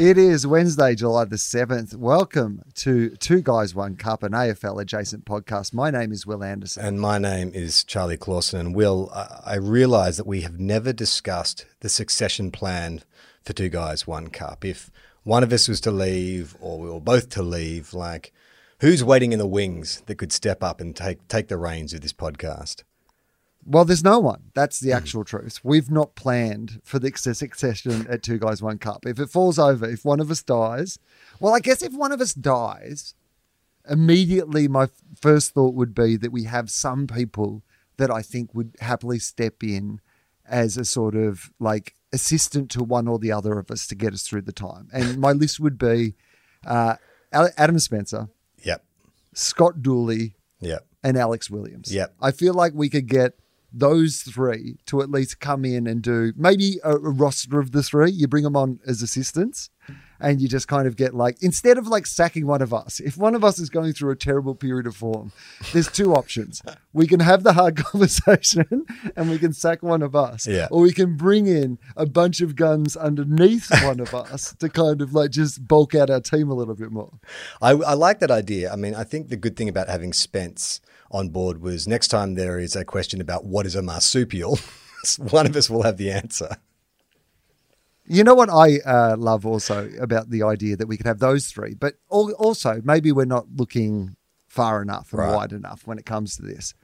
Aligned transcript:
It 0.00 0.16
is 0.16 0.46
Wednesday, 0.46 0.94
July 0.94 1.26
the 1.26 1.36
7th. 1.36 1.94
Welcome 1.94 2.62
to 2.76 3.10
Two 3.16 3.42
Guys, 3.42 3.74
One 3.74 3.96
Cup, 3.96 4.22
an 4.22 4.32
AFL 4.32 4.80
adjacent 4.80 5.26
podcast. 5.26 5.74
My 5.74 5.90
name 5.90 6.10
is 6.10 6.26
Wil 6.26 6.42
Anderson. 6.42 6.86
And 6.86 6.98
my 6.98 7.18
name 7.18 7.52
is 7.52 7.84
Charlie 7.84 8.16
Clausen. 8.16 8.60
And 8.60 8.74
Wil, 8.74 9.10
I 9.14 9.42
I 9.44 9.54
realise 9.56 10.16
that 10.16 10.26
we 10.26 10.40
have 10.40 10.58
never 10.58 10.94
discussed 10.94 11.66
the 11.80 11.90
succession 11.90 12.50
plan 12.50 13.02
for 13.42 13.52
Two 13.52 13.68
Guys, 13.68 14.06
One 14.06 14.28
Cup. 14.28 14.64
If 14.64 14.90
one 15.24 15.42
of 15.42 15.52
us 15.52 15.68
was 15.68 15.82
to 15.82 15.90
leave 15.90 16.56
or 16.62 16.78
we 16.78 16.88
were 16.88 16.98
both 16.98 17.28
to 17.30 17.42
leave, 17.42 17.92
like 17.92 18.32
who's 18.80 19.04
waiting 19.04 19.34
in 19.34 19.38
the 19.38 19.46
wings 19.46 20.02
that 20.06 20.14
could 20.14 20.32
step 20.32 20.62
up 20.62 20.80
and 20.80 20.96
take, 20.96 21.28
take 21.28 21.48
the 21.48 21.58
reins 21.58 21.92
of 21.92 22.00
this 22.00 22.14
podcast? 22.14 22.84
Well, 23.64 23.84
there's 23.84 24.02
no 24.04 24.18
one. 24.18 24.44
That's 24.54 24.80
the 24.80 24.92
actual 24.92 25.22
truth. 25.24 25.60
We've 25.62 25.90
not 25.90 26.14
planned 26.14 26.80
for 26.82 26.98
the 26.98 27.12
succession 27.14 28.06
at 28.08 28.22
Two 28.22 28.38
Guys, 28.38 28.62
One 28.62 28.78
Cup. 28.78 29.04
If 29.06 29.18
it 29.20 29.28
falls 29.28 29.58
over, 29.58 29.88
if 29.88 30.04
one 30.04 30.18
of 30.20 30.30
us 30.30 30.42
dies, 30.42 30.98
well, 31.40 31.54
I 31.54 31.60
guess 31.60 31.82
if 31.82 31.92
one 31.92 32.10
of 32.10 32.20
us 32.20 32.32
dies, 32.32 33.14
immediately 33.88 34.68
my 34.68 34.88
first 35.20 35.52
thought 35.54 35.74
would 35.74 35.94
be 35.94 36.16
that 36.16 36.32
we 36.32 36.44
have 36.44 36.70
some 36.70 37.06
people 37.06 37.62
that 37.96 38.10
I 38.10 38.22
think 38.22 38.54
would 38.54 38.76
happily 38.80 39.18
step 39.18 39.62
in 39.62 40.00
as 40.48 40.76
a 40.76 40.84
sort 40.84 41.14
of 41.14 41.50
like 41.60 41.94
assistant 42.12 42.70
to 42.72 42.82
one 42.82 43.06
or 43.06 43.18
the 43.18 43.30
other 43.32 43.58
of 43.58 43.70
us 43.70 43.86
to 43.88 43.94
get 43.94 44.12
us 44.14 44.22
through 44.26 44.42
the 44.42 44.52
time. 44.52 44.88
And 44.92 45.18
my 45.20 45.32
list 45.32 45.60
would 45.60 45.78
be 45.78 46.14
uh, 46.66 46.96
Adam 47.32 47.78
Spencer, 47.78 48.28
Yep. 48.64 48.84
Scott 49.34 49.82
Dooley, 49.82 50.34
Yep. 50.60 50.86
and 51.04 51.16
Alex 51.16 51.50
Williams. 51.50 51.94
Yep. 51.94 52.14
I 52.20 52.30
feel 52.32 52.54
like 52.54 52.72
we 52.74 52.88
could 52.88 53.06
get 53.06 53.34
those 53.72 54.22
three 54.22 54.76
to 54.86 55.02
at 55.02 55.10
least 55.10 55.40
come 55.40 55.64
in 55.64 55.86
and 55.86 56.02
do 56.02 56.32
maybe 56.36 56.78
a, 56.84 56.92
a 56.92 57.10
roster 57.10 57.58
of 57.58 57.72
the 57.72 57.82
three. 57.82 58.10
You 58.10 58.28
bring 58.28 58.44
them 58.44 58.56
on 58.56 58.80
as 58.86 59.02
assistants 59.02 59.70
and 60.20 60.40
you 60.40 60.48
just 60.48 60.68
kind 60.68 60.86
of 60.86 60.96
get 60.96 61.14
like, 61.14 61.42
instead 61.42 61.78
of 61.78 61.86
like 61.86 62.06
sacking 62.06 62.46
one 62.46 62.62
of 62.62 62.74
us, 62.74 63.00
if 63.00 63.16
one 63.16 63.34
of 63.34 63.42
us 63.42 63.58
is 63.58 63.70
going 63.70 63.92
through 63.92 64.10
a 64.10 64.16
terrible 64.16 64.54
period 64.54 64.86
of 64.86 64.94
form, 64.94 65.32
there's 65.72 65.90
two 65.90 66.14
options. 66.14 66.62
We 66.92 67.06
can 67.06 67.20
have 67.20 67.42
the 67.42 67.54
hard 67.54 67.76
conversation 67.84 68.84
and 69.16 69.30
we 69.30 69.38
can 69.38 69.52
sack 69.52 69.82
one 69.82 70.02
of 70.02 70.14
us. 70.14 70.46
Yeah. 70.46 70.68
Or 70.70 70.82
we 70.82 70.92
can 70.92 71.16
bring 71.16 71.46
in 71.46 71.78
a 71.96 72.06
bunch 72.06 72.40
of 72.40 72.56
guns 72.56 72.96
underneath 72.96 73.70
one 73.84 74.00
of 74.00 74.14
us 74.14 74.54
to 74.60 74.68
kind 74.68 75.00
of 75.00 75.14
like 75.14 75.30
just 75.30 75.66
bulk 75.66 75.94
out 75.94 76.10
our 76.10 76.20
team 76.20 76.50
a 76.50 76.54
little 76.54 76.74
bit 76.74 76.90
more. 76.90 77.18
I, 77.62 77.70
I 77.70 77.94
like 77.94 78.20
that 78.20 78.30
idea. 78.30 78.72
I 78.72 78.76
mean, 78.76 78.94
I 78.94 79.04
think 79.04 79.28
the 79.28 79.36
good 79.36 79.56
thing 79.56 79.68
about 79.68 79.88
having 79.88 80.12
Spence 80.12 80.80
on 81.10 81.28
board 81.30 81.60
was 81.60 81.88
next 81.88 82.08
time 82.08 82.34
there 82.34 82.58
is 82.58 82.76
a 82.76 82.84
question 82.84 83.20
about 83.20 83.44
what 83.44 83.66
is 83.66 83.74
a 83.74 83.82
marsupial, 83.82 84.58
one 85.18 85.46
of 85.46 85.56
us 85.56 85.68
will 85.68 85.82
have 85.82 85.96
the 85.96 86.10
answer. 86.10 86.56
You 88.06 88.24
know 88.24 88.34
what 88.34 88.50
I 88.50 88.78
uh, 88.80 89.16
love 89.16 89.46
also 89.46 89.88
about 90.00 90.30
the 90.30 90.42
idea 90.42 90.76
that 90.76 90.88
we 90.88 90.96
could 90.96 91.06
have 91.06 91.20
those 91.20 91.46
three, 91.46 91.74
but 91.74 91.94
also 92.08 92.80
maybe 92.82 93.12
we're 93.12 93.24
not 93.24 93.46
looking 93.54 94.16
far 94.48 94.82
enough 94.82 95.12
and 95.12 95.20
Right. 95.20 95.34
wide 95.34 95.52
enough 95.52 95.86
when 95.86 95.96
it 95.96 96.06
comes 96.06 96.36
to 96.36 96.42
this. 96.42 96.74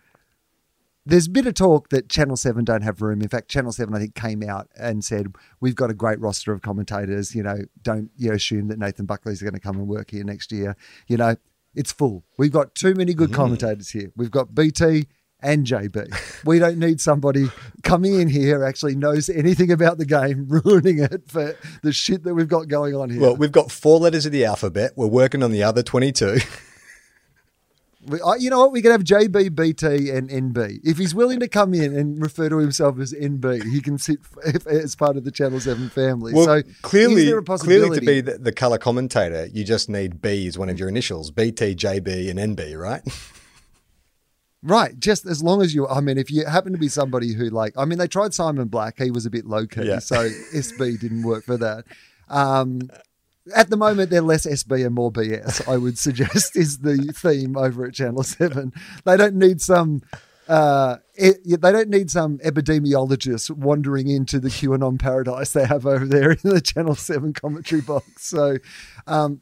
There's 1.05 1.27
a 1.27 1.31
bit 1.31 1.47
of 1.47 1.55
talk 1.55 1.89
that 1.91 2.09
Channel 2.09 2.37
7 2.37 2.65
don't 2.65 2.83
have 2.83 3.01
room. 3.01 3.23
In 3.23 3.29
fact, 3.29 3.49
Channel 3.49 3.73
7, 3.73 3.95
I 3.95 3.99
think, 3.99 4.15
came 4.17 4.43
out 4.43 4.69
and 4.77 5.05
said, 5.05 5.35
We've 5.61 5.77
got 5.77 5.91
a 5.91 5.95
great 5.95 6.19
roster 6.21 6.53
of 6.53 6.63
commentators. 6.63 7.33
You 7.35 7.45
know, 7.45 7.59
don't 7.83 8.11
you 8.17 8.29
know, 8.29 8.35
assume 8.35 8.69
that 8.69 8.79
Nathan 8.79 9.07
Buckley's 9.07 9.41
going 9.41 9.55
to 9.55 9.61
come 9.61 9.77
and 9.77 9.87
work 9.87 10.11
here 10.11 10.25
next 10.25 10.51
year. 10.51 10.77
You 11.07 11.17
know, 11.17 11.37
it's 11.77 11.93
full. 11.93 12.25
We've 12.39 12.51
got 12.51 12.75
too 12.75 12.95
many 12.95 13.15
good 13.15 13.31
mm. 13.31 13.35
commentators 13.35 13.91
here. 13.91 14.11
We've 14.17 14.31
got 14.31 14.55
BT 14.55 15.07
and 15.41 15.67
JB. 15.67 16.45
We 16.45 16.59
don't 16.59 16.79
need 16.79 17.01
somebody 17.01 17.51
coming 17.83 18.19
in 18.19 18.29
here 18.29 18.65
actually 18.65 18.97
knows 18.97 19.29
anything 19.29 19.71
about 19.71 19.99
the 19.99 20.07
game, 20.07 20.47
ruining 20.65 20.99
it 20.99 21.29
for 21.29 21.55
the 21.83 21.93
shit 21.93 22.25
that 22.25 22.35
we've 22.35 22.49
got 22.49 22.69
going 22.69 22.95
on 22.95 23.11
here. 23.11 23.21
Well, 23.21 23.37
we've 23.37 23.53
got 23.53 23.71
four 23.71 24.01
letters 24.01 24.27
of 24.27 24.33
the 24.33 24.45
alphabet. 24.45 24.93
We're 24.97 25.07
working 25.07 25.43
on 25.43 25.53
the 25.53 25.63
other 25.63 25.83
22. 25.83 26.39
You 28.39 28.51
know 28.51 28.61
what? 28.61 28.73
We 28.73 28.83
can 28.83 28.91
have 28.93 29.05
JB, 29.05 29.55
BT, 29.55 30.11
and 30.11 30.29
NB. 30.31 30.81
If 30.85 30.99
he's 30.99 31.15
willing 31.15 31.41
to 31.41 31.49
come 31.49 31.75
in 31.75 31.97
and 31.97 32.21
refer 32.21 32.49
to 32.49 32.59
himself 32.59 32.99
as 33.01 33.13
NB, 33.13 33.65
he 33.65 33.81
can 33.81 33.99
sit 33.99 34.19
f- 34.47 34.67
as 34.67 34.95
part 34.95 35.17
of 35.17 35.25
the 35.25 35.31
Channel 35.31 35.61
7 35.61 35.89
family. 35.91 36.33
Well, 36.33 36.45
so 36.45 36.63
clearly, 36.83 37.33
clearly 37.59 38.01
to 38.01 38.07
be 38.07 38.21
the, 38.21 38.39
the 38.39 38.53
color 38.53 38.79
commentator, 38.79 39.47
you 39.53 39.65
just 39.65 39.89
need 39.89 40.21
B 40.23 40.47
as 40.47 40.57
one 40.57 40.69
of 40.69 40.79
your 40.79 40.89
initials, 40.89 41.31
BT, 41.31 41.75
JB, 41.75 42.31
and 42.31 42.57
NB, 42.57 42.79
right? 42.79 43.03
Right, 44.63 44.99
just 44.99 45.27
as 45.27 45.45
long 45.45 45.63
as 45.63 45.75
you. 45.77 45.87
I 45.87 46.01
mean, 46.01 46.19
if 46.19 46.29
you 46.29 46.45
happen 46.45 46.73
to 46.73 46.79
be 46.79 46.89
somebody 46.89 47.35
who 47.35 47.51
like, 47.51 47.75
I 47.77 47.85
mean, 47.85 47.99
they 47.99 48.09
tried 48.09 48.35
Simon 48.35 48.67
Black. 48.67 48.99
He 48.99 49.13
was 49.13 49.25
a 49.25 49.31
bit 49.31 49.45
low 49.47 49.65
key, 49.65 49.85
Yeah. 49.87 50.01
so 50.01 50.29
SB 50.29 50.99
didn't 50.99 51.23
work 51.23 51.45
for 51.45 51.57
that. 51.59 51.85
Um, 52.29 52.81
at 53.55 53.71
the 53.71 53.77
moment, 53.77 54.11
they're 54.11 54.21
less 54.21 54.47
SB 54.47 54.85
and 54.85 54.95
more 54.95 55.13
BS. 55.13 55.67
I 55.69 55.77
would 55.77 55.99
suggest 55.99 56.57
is 56.57 56.79
the 56.79 56.97
theme 57.15 57.57
over 57.57 57.87
at 57.87 57.95
Channel 57.95 58.23
Seven. 58.23 58.73
They 59.05 59.17
don't 59.17 59.37
need 59.37 59.61
some. 59.61 60.03
Uh, 60.49 60.99
e- 61.19 61.33
they 61.45 61.73
don't 61.73 61.89
need 61.89 62.09
some 62.09 62.39
epidemiologist 62.39 63.51
wandering 63.51 64.07
into 64.09 64.39
the 64.39 64.49
QAnon 64.49 64.97
paradise 64.97 65.53
they 65.53 65.67
have 65.67 65.87
over 65.87 66.07
there 66.07 66.31
in 66.33 66.39
the 66.45 66.61
Channel 66.61 66.95
Seven 66.95 67.33
commentary 67.33 67.81
box. 67.83 68.07
So, 68.29 68.59
um, 69.09 69.41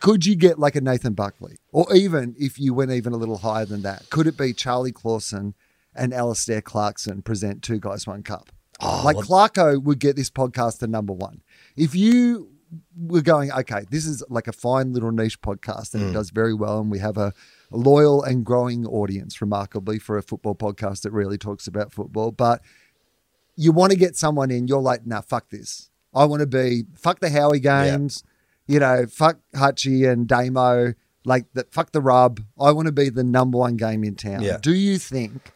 could 0.00 0.24
you 0.24 0.34
get 0.36 0.58
like 0.58 0.74
a 0.74 0.80
Nathan 0.80 1.12
Buckley? 1.12 1.58
Or 1.72 1.86
even 1.94 2.34
if 2.38 2.58
you 2.58 2.72
went 2.72 2.92
even 2.92 3.12
a 3.12 3.16
little 3.16 3.38
higher 3.38 3.66
than 3.66 3.82
that, 3.82 4.08
could 4.10 4.26
it 4.26 4.38
be 4.38 4.52
Charlie 4.54 4.92
Clausen 4.92 5.54
and 5.94 6.14
Alastair 6.14 6.62
Clarkson 6.62 7.22
present 7.22 7.62
Two 7.62 7.78
Guys 7.78 8.06
One 8.06 8.22
Cup? 8.22 8.50
like 8.80 9.16
Clarko 9.16 9.82
would 9.82 9.98
get 9.98 10.16
this 10.16 10.30
podcast 10.30 10.78
to 10.78 10.86
number 10.86 11.12
one. 11.12 11.42
If 11.76 11.94
you 11.94 12.50
were 12.96 13.22
going, 13.22 13.50
okay, 13.52 13.84
this 13.90 14.06
is 14.06 14.22
like 14.28 14.48
a 14.48 14.52
fine 14.52 14.92
little 14.92 15.12
niche 15.12 15.40
podcast 15.40 15.94
and 15.94 16.02
it 16.02 16.06
mm. 16.06 16.12
does 16.12 16.30
very 16.30 16.54
well, 16.54 16.80
and 16.80 16.90
we 16.90 16.98
have 16.98 17.16
a, 17.16 17.32
loyal 17.70 18.22
and 18.22 18.44
growing 18.44 18.86
audience, 18.86 19.40
remarkably, 19.40 19.98
for 19.98 20.16
a 20.16 20.22
football 20.22 20.54
podcast 20.54 21.02
that 21.02 21.12
really 21.12 21.38
talks 21.38 21.66
about 21.66 21.92
football. 21.92 22.30
But 22.30 22.62
you 23.56 23.72
want 23.72 23.92
to 23.92 23.98
get 23.98 24.16
someone 24.16 24.50
in, 24.50 24.68
you're 24.68 24.80
like, 24.80 25.06
nah, 25.06 25.20
fuck 25.20 25.50
this. 25.50 25.90
I 26.14 26.24
want 26.24 26.40
to 26.40 26.46
be 26.46 26.84
fuck 26.94 27.20
the 27.20 27.30
Howie 27.30 27.60
games, 27.60 28.24
you 28.66 28.80
know, 28.80 29.06
fuck 29.06 29.38
Hutchie 29.54 30.10
and 30.10 30.26
Damo, 30.26 30.94
like 31.24 31.46
the 31.52 31.66
fuck 31.70 31.92
the 31.92 32.00
rub. 32.00 32.40
I 32.58 32.72
want 32.72 32.86
to 32.86 32.92
be 32.92 33.10
the 33.10 33.24
number 33.24 33.58
one 33.58 33.76
game 33.76 34.04
in 34.04 34.14
town. 34.14 34.42
Yeah. 34.42 34.58
Do 34.60 34.72
you 34.72 34.98
think 34.98 35.52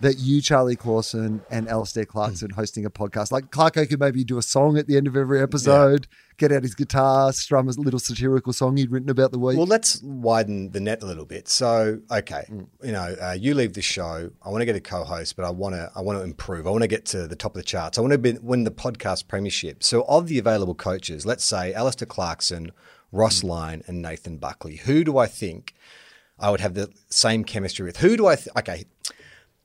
that 0.00 0.18
you, 0.18 0.40
Charlie 0.40 0.76
Clausen, 0.76 1.42
and 1.50 1.68
Alastair 1.68 2.04
Clarkson 2.04 2.50
hmm. 2.50 2.56
hosting 2.56 2.84
a 2.84 2.90
podcast, 2.90 3.32
like 3.32 3.50
Clarko 3.50 3.88
could 3.88 4.00
maybe 4.00 4.24
do 4.24 4.38
a 4.38 4.42
song 4.42 4.78
at 4.78 4.86
the 4.86 4.96
end 4.96 5.06
of 5.06 5.16
every 5.16 5.40
episode, 5.40 6.06
get 6.38 6.50
out 6.50 6.62
his 6.62 6.74
guitar, 6.74 7.32
strum 7.32 7.68
a 7.68 7.72
little 7.72 8.00
satirical 8.00 8.52
song 8.52 8.76
he'd 8.76 8.90
written 8.90 9.10
about 9.10 9.30
the 9.30 9.38
week. 9.38 9.56
Well, 9.58 9.66
let's 9.66 10.02
widen 10.02 10.70
the 10.70 10.80
net 10.80 11.02
a 11.02 11.06
little 11.06 11.26
bit. 11.26 11.48
So, 11.48 12.00
okay, 12.10 12.44
hmm. 12.48 12.62
you 12.82 12.92
know, 12.92 13.14
uh, 13.20 13.36
you 13.38 13.54
leave 13.54 13.74
the 13.74 13.82
show. 13.82 14.30
I 14.42 14.48
want 14.48 14.62
to 14.62 14.66
get 14.66 14.76
a 14.76 14.80
co-host, 14.80 15.36
but 15.36 15.44
I 15.44 15.50
want 15.50 15.74
to, 15.74 15.90
I 15.94 16.00
want 16.00 16.18
to 16.18 16.24
improve. 16.24 16.66
I 16.66 16.70
want 16.70 16.82
to 16.82 16.88
get 16.88 17.04
to 17.06 17.26
the 17.26 17.36
top 17.36 17.52
of 17.52 17.60
the 17.60 17.66
charts. 17.66 17.98
I 17.98 18.00
want 18.00 18.12
to 18.12 18.18
be, 18.18 18.32
win 18.40 18.64
the 18.64 18.70
podcast 18.70 19.28
premiership. 19.28 19.82
So, 19.82 20.02
of 20.02 20.28
the 20.28 20.38
available 20.38 20.74
coaches, 20.74 21.26
let's 21.26 21.44
say 21.44 21.74
Alastair 21.74 22.06
Clarkson, 22.06 22.72
Ross 23.12 23.42
hmm. 23.42 23.48
Lyon, 23.48 23.82
and 23.86 24.00
Nathan 24.00 24.38
Buckley. 24.38 24.76
Who 24.76 25.04
do 25.04 25.18
I 25.18 25.26
think 25.26 25.74
I 26.38 26.50
would 26.50 26.60
have 26.60 26.74
the 26.74 26.90
same 27.10 27.44
chemistry 27.44 27.84
with? 27.84 27.98
Who 27.98 28.16
do 28.16 28.26
I? 28.26 28.36
Th- 28.36 28.48
okay. 28.58 28.84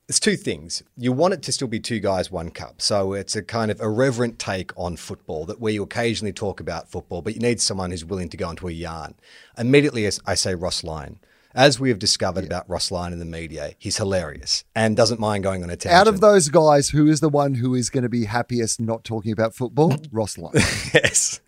It's 0.08 0.20
two 0.20 0.36
things. 0.36 0.84
You 0.96 1.12
want 1.12 1.34
it 1.34 1.42
to 1.44 1.52
still 1.52 1.68
be 1.68 1.80
two 1.80 2.00
guys, 2.00 2.30
one 2.30 2.52
cup. 2.52 2.80
So 2.80 3.14
it's 3.14 3.36
a 3.36 3.42
kind 3.42 3.72
of 3.72 3.82
irreverent 3.82 4.38
take 4.38 4.72
on 4.78 4.98
football 4.98 5.46
that 5.46 5.60
where 5.60 5.74
you 5.74 5.82
occasionally 5.82 6.34
talk 6.34 6.60
about 6.60 6.92
football, 6.92 7.24
but 7.24 7.34
you 7.34 7.40
need 7.40 7.60
someone 7.60 7.90
who's 7.90 8.06
willing 8.06 8.30
to 8.30 8.38
go 8.38 8.52
into 8.52 8.68
a 8.68 8.72
yarn. 8.72 9.16
Immediately, 9.58 10.06
as 10.06 10.20
I 10.26 10.36
say 10.36 10.54
Ross 10.54 10.84
Lyon. 10.84 11.20
As 11.56 11.80
we 11.80 11.88
have 11.88 12.00
discovered 12.00 12.44
about 12.44 12.70
Ross 12.70 12.92
Lyon 12.92 13.14
in 13.14 13.20
the 13.20 13.26
media, 13.26 13.76
he's 13.80 13.96
hilarious 13.96 14.66
and 14.76 14.98
doesn't 14.98 15.22
mind 15.22 15.44
going 15.46 15.64
on 15.64 15.70
a 15.70 15.78
tangent. 15.78 16.00
Out 16.00 16.08
of 16.10 16.20
those 16.20 16.50
guys, 16.50 16.90
who 16.90 17.08
is 17.08 17.22
the 17.22 17.30
one 17.30 17.56
who 17.56 17.74
is 17.74 17.90
going 17.90 18.04
to 18.04 18.10
be 18.10 18.26
happiest 18.26 18.80
not 18.80 19.06
talking 19.06 19.32
about 19.32 19.56
football? 19.56 19.96
Ross 20.12 20.38
Lyon. 20.38 20.54
yes. 20.94 21.40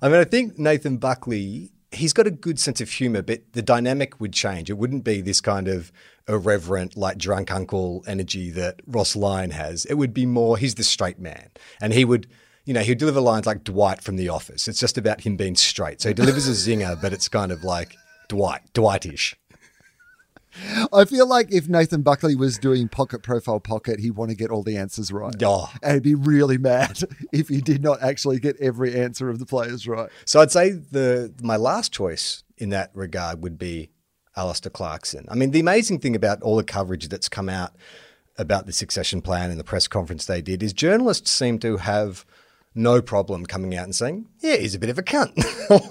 I 0.00 0.08
mean, 0.08 0.20
I 0.20 0.24
think 0.24 0.58
Nathan 0.58 0.96
Buckley, 0.96 1.70
he's 1.92 2.14
got 2.14 2.26
a 2.26 2.30
good 2.30 2.58
sense 2.58 2.80
of 2.80 2.90
humor, 2.90 3.20
but 3.20 3.52
the 3.52 3.62
dynamic 3.62 4.20
would 4.20 4.32
change. 4.32 4.70
It 4.70 4.78
wouldn't 4.78 5.04
be 5.04 5.20
this 5.20 5.42
kind 5.42 5.68
of 5.68 5.92
irreverent, 6.28 6.96
like 6.96 7.18
drunk 7.18 7.52
uncle 7.52 8.04
energy 8.06 8.50
that 8.50 8.80
Ross 8.86 9.16
Lyon 9.16 9.50
has. 9.50 9.84
It 9.84 9.94
would 9.94 10.12
be 10.12 10.26
more, 10.26 10.56
he's 10.56 10.74
the 10.74 10.84
straight 10.84 11.18
man. 11.18 11.50
And 11.80 11.92
he 11.92 12.04
would, 12.04 12.26
you 12.64 12.74
know, 12.74 12.80
he'd 12.80 12.98
deliver 12.98 13.20
lines 13.20 13.46
like 13.46 13.64
Dwight 13.64 14.02
from 14.02 14.16
The 14.16 14.28
Office. 14.28 14.68
It's 14.68 14.80
just 14.80 14.98
about 14.98 15.22
him 15.22 15.36
being 15.36 15.56
straight. 15.56 16.00
So 16.00 16.08
he 16.08 16.14
delivers 16.14 16.48
a 16.48 16.50
zinger, 16.70 17.00
but 17.00 17.12
it's 17.12 17.28
kind 17.28 17.52
of 17.52 17.62
like 17.64 17.96
Dwight, 18.28 18.62
Dwightish. 18.74 19.36
I 20.92 21.04
feel 21.04 21.26
like 21.26 21.52
if 21.52 21.68
Nathan 21.68 22.02
Buckley 22.02 22.34
was 22.34 22.58
doing 22.58 22.88
Pocket 22.88 23.22
Profile 23.22 23.60
Pocket, 23.60 24.00
he'd 24.00 24.12
want 24.12 24.30
to 24.30 24.36
get 24.36 24.50
all 24.50 24.62
the 24.62 24.76
answers 24.76 25.12
right. 25.12 25.34
Oh. 25.42 25.70
And 25.82 25.94
he'd 25.94 26.02
be 26.02 26.14
really 26.14 26.58
mad 26.58 27.00
if 27.32 27.48
he 27.48 27.60
did 27.60 27.82
not 27.82 28.02
actually 28.02 28.38
get 28.38 28.56
every 28.60 28.98
answer 28.98 29.28
of 29.28 29.38
the 29.38 29.46
players 29.46 29.86
right. 29.86 30.08
So 30.24 30.40
I'd 30.40 30.50
say 30.50 30.70
the 30.70 31.32
my 31.42 31.56
last 31.56 31.92
choice 31.92 32.42
in 32.56 32.70
that 32.70 32.90
regard 32.94 33.42
would 33.42 33.58
be 33.58 33.90
Alastair 34.36 34.70
Clarkson. 34.70 35.26
I 35.30 35.34
mean, 35.34 35.50
the 35.50 35.60
amazing 35.60 36.00
thing 36.00 36.14
about 36.14 36.42
all 36.42 36.56
the 36.56 36.64
coverage 36.64 37.08
that's 37.08 37.28
come 37.28 37.48
out 37.48 37.74
about 38.38 38.66
the 38.66 38.72
succession 38.72 39.22
plan 39.22 39.50
and 39.50 39.58
the 39.58 39.64
press 39.64 39.88
conference 39.88 40.26
they 40.26 40.42
did 40.42 40.62
is 40.62 40.72
journalists 40.72 41.30
seem 41.30 41.58
to 41.60 41.78
have 41.78 42.26
no 42.74 43.00
problem 43.00 43.46
coming 43.46 43.74
out 43.74 43.84
and 43.84 43.94
saying, 43.94 44.26
"Yeah, 44.40 44.56
he's 44.56 44.74
a 44.74 44.78
bit 44.78 44.90
of 44.90 44.98
a 44.98 45.02
cunt." 45.02 45.34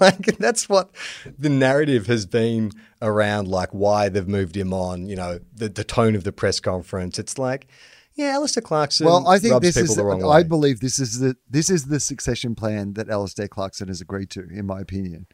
like 0.00 0.38
that's 0.38 0.68
what 0.68 0.90
the 1.36 1.48
narrative 1.48 2.06
has 2.06 2.24
been 2.26 2.70
around, 3.02 3.48
like 3.48 3.70
why 3.70 4.08
they've 4.08 4.28
moved 4.28 4.56
him 4.56 4.72
on. 4.72 5.06
You 5.06 5.16
know, 5.16 5.40
the 5.54 5.68
the 5.68 5.84
tone 5.84 6.14
of 6.14 6.22
the 6.22 6.32
press 6.32 6.60
conference. 6.60 7.18
It's 7.18 7.38
like, 7.38 7.66
yeah, 8.14 8.34
Alastair 8.34 8.62
Clarkson. 8.62 9.04
Well, 9.04 9.26
I 9.26 9.40
think 9.40 9.60
this 9.60 9.76
is. 9.76 9.96
the 9.96 10.04
wrong 10.04 10.24
I 10.24 10.44
believe 10.44 10.78
this 10.78 11.00
is 11.00 11.18
the 11.18 11.36
this 11.50 11.68
is 11.68 11.86
the 11.86 11.98
succession 11.98 12.54
plan 12.54 12.92
that 12.94 13.10
Alastair 13.10 13.48
Clarkson 13.48 13.88
has 13.88 14.00
agreed 14.00 14.30
to, 14.30 14.48
in 14.48 14.66
my 14.66 14.80
opinion, 14.80 15.26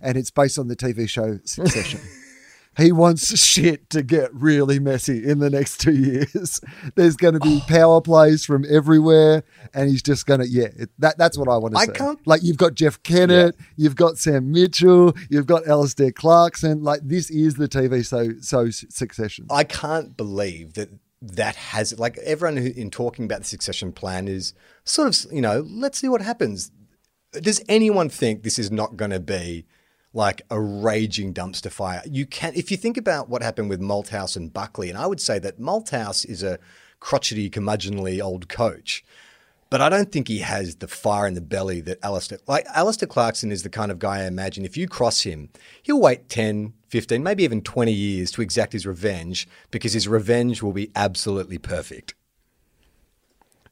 and 0.00 0.16
it's 0.16 0.30
based 0.30 0.58
on 0.58 0.68
the 0.68 0.76
TV 0.76 1.08
show 1.08 1.40
Succession. 1.44 2.00
he 2.76 2.92
wants 2.92 3.38
shit 3.38 3.90
to 3.90 4.02
get 4.02 4.32
really 4.32 4.78
messy 4.78 5.26
in 5.26 5.40
the 5.40 5.50
next 5.50 5.78
two 5.80 5.92
years. 5.92 6.60
There's 6.94 7.16
going 7.16 7.34
to 7.34 7.40
be 7.40 7.60
oh. 7.62 7.66
power 7.68 8.00
plays 8.00 8.44
from 8.44 8.64
everywhere, 8.68 9.42
and 9.74 9.90
he's 9.90 10.02
just 10.02 10.26
going 10.26 10.40
to 10.40 10.48
yeah. 10.48 10.68
It, 10.76 10.90
that 10.98 11.18
that's 11.18 11.36
what 11.36 11.48
I 11.48 11.56
want 11.56 11.74
to 11.74 11.80
I 11.80 11.86
see. 11.86 11.92
can't- 11.92 12.26
Like 12.26 12.42
you've 12.42 12.56
got 12.56 12.74
Jeff 12.74 13.02
Kennett, 13.02 13.56
you've 13.76 13.96
got 13.96 14.18
Sam 14.18 14.52
Mitchell, 14.52 15.14
you've 15.28 15.46
got 15.46 15.66
Alastair 15.66 16.12
Clarkson. 16.12 16.82
Like 16.82 17.00
this 17.02 17.30
is 17.30 17.54
the 17.54 17.68
TV 17.68 18.04
so 18.04 18.34
so 18.40 18.70
Succession. 18.70 19.46
I 19.50 19.64
can't 19.64 20.16
believe 20.16 20.74
that 20.74 20.90
that 21.22 21.56
has 21.56 21.98
like 21.98 22.16
everyone 22.18 22.56
who, 22.56 22.68
in 22.68 22.90
talking 22.90 23.24
about 23.24 23.40
the 23.40 23.44
succession 23.46 23.92
plan 23.92 24.26
is 24.26 24.54
sort 24.84 25.08
of 25.08 25.32
you 25.32 25.40
know 25.42 25.66
let's 25.68 25.98
see 25.98 26.08
what 26.08 26.22
happens. 26.22 26.70
Does 27.32 27.62
anyone 27.68 28.08
think 28.08 28.42
this 28.42 28.58
is 28.58 28.70
not 28.70 28.96
going 28.96 29.10
to 29.10 29.20
be 29.20 29.66
like 30.12 30.42
a 30.50 30.60
raging 30.60 31.32
dumpster 31.32 31.70
fire? 31.70 32.02
You 32.06 32.26
can 32.26 32.52
if 32.54 32.70
you 32.70 32.76
think 32.76 32.96
about 32.96 33.28
what 33.28 33.42
happened 33.42 33.68
with 33.68 33.80
Malthouse 33.80 34.36
and 34.36 34.52
Buckley, 34.52 34.88
and 34.88 34.98
I 34.98 35.06
would 35.06 35.20
say 35.20 35.38
that 35.38 35.60
Malthouse 35.60 36.24
is 36.24 36.42
a 36.42 36.58
crotchety, 37.00 37.50
curmudgeonly 37.50 38.22
old 38.22 38.48
coach. 38.48 39.04
But 39.70 39.80
I 39.80 39.88
don't 39.88 40.10
think 40.10 40.26
he 40.26 40.38
has 40.38 40.76
the 40.76 40.88
fire 40.88 41.28
in 41.28 41.34
the 41.34 41.40
belly 41.40 41.80
that 41.82 41.98
Alastair, 42.02 42.38
like 42.48 42.66
Alastair 42.74 43.06
Clarkson 43.06 43.52
is 43.52 43.62
the 43.62 43.70
kind 43.70 43.92
of 43.92 44.00
guy 44.00 44.18
I 44.18 44.26
imagine 44.26 44.64
if 44.64 44.76
you 44.76 44.88
cross 44.88 45.22
him, 45.22 45.48
he'll 45.84 46.00
wait 46.00 46.28
10, 46.28 46.74
15, 46.88 47.22
maybe 47.22 47.44
even 47.44 47.62
20 47.62 47.92
years 47.92 48.32
to 48.32 48.42
exact 48.42 48.72
his 48.72 48.84
revenge 48.84 49.46
because 49.70 49.92
his 49.92 50.08
revenge 50.08 50.60
will 50.60 50.72
be 50.72 50.90
absolutely 50.96 51.56
perfect. 51.56 52.14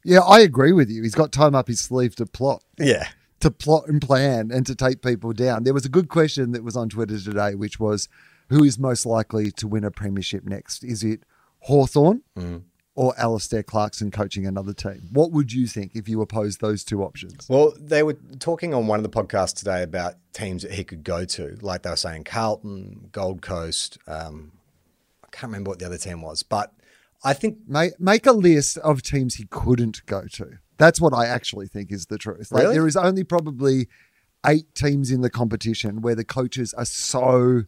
Yeah, 0.04 0.20
I 0.20 0.38
agree 0.40 0.72
with 0.72 0.88
you. 0.88 1.02
He's 1.02 1.16
got 1.16 1.32
time 1.32 1.56
up 1.56 1.66
his 1.66 1.80
sleeve 1.80 2.14
to 2.16 2.26
plot. 2.26 2.62
Yeah. 2.78 3.08
To 3.40 3.50
plot 3.50 3.84
and 3.86 4.02
plan 4.02 4.50
and 4.52 4.66
to 4.66 4.74
take 4.74 5.00
people 5.00 5.32
down. 5.32 5.62
There 5.62 5.74
was 5.74 5.84
a 5.84 5.88
good 5.88 6.08
question 6.08 6.52
that 6.52 6.64
was 6.64 6.76
on 6.76 6.88
Twitter 6.88 7.18
today, 7.20 7.54
which 7.54 7.78
was 7.78 8.08
who 8.48 8.64
is 8.64 8.78
most 8.78 9.06
likely 9.06 9.50
to 9.52 9.68
win 9.68 9.84
a 9.84 9.90
premiership 9.90 10.44
next? 10.44 10.82
Is 10.82 11.04
it 11.04 11.20
Hawthorn 11.60 12.22
or 12.94 13.14
Alastair 13.16 13.62
Clarkson 13.62 14.10
coaching 14.10 14.44
another 14.46 14.72
team? 14.72 15.08
What 15.12 15.30
would 15.30 15.52
you 15.52 15.68
think 15.68 15.94
if 15.94 16.08
you 16.08 16.20
opposed 16.20 16.60
those 16.60 16.82
two 16.82 17.02
options? 17.04 17.48
Well, 17.48 17.74
they 17.78 18.02
were 18.02 18.16
talking 18.40 18.74
on 18.74 18.88
one 18.88 18.98
of 18.98 19.04
the 19.04 19.08
podcasts 19.10 19.54
today 19.54 19.82
about 19.84 20.14
teams 20.32 20.62
that 20.62 20.72
he 20.72 20.82
could 20.82 21.04
go 21.04 21.24
to. 21.26 21.58
Like 21.60 21.82
they 21.82 21.90
were 21.90 21.96
saying 21.96 22.24
Carlton, 22.24 23.10
Gold 23.12 23.40
Coast. 23.42 23.98
Um, 24.08 24.52
I 25.22 25.28
can't 25.30 25.50
remember 25.50 25.68
what 25.70 25.78
the 25.78 25.86
other 25.86 25.98
team 25.98 26.22
was, 26.22 26.42
but 26.42 26.72
I 27.22 27.34
think 27.34 27.58
Make, 27.68 28.00
make 28.00 28.26
a 28.26 28.32
list 28.32 28.78
of 28.78 29.02
teams 29.02 29.36
he 29.36 29.46
couldn't 29.50 30.04
go 30.06 30.24
to. 30.32 30.58
That's 30.78 31.00
what 31.00 31.12
I 31.12 31.26
actually 31.26 31.66
think 31.68 31.92
is 31.92 32.06
the 32.06 32.18
truth. 32.18 32.50
Like 32.50 32.62
Really? 32.62 32.74
there 32.74 32.86
is 32.86 32.96
only 32.96 33.24
probably 33.24 33.88
eight 34.46 34.74
teams 34.74 35.10
in 35.10 35.20
the 35.20 35.30
competition 35.30 36.00
where 36.00 36.14
the 36.14 36.24
coaches 36.24 36.72
are 36.74 36.84
so 36.84 37.64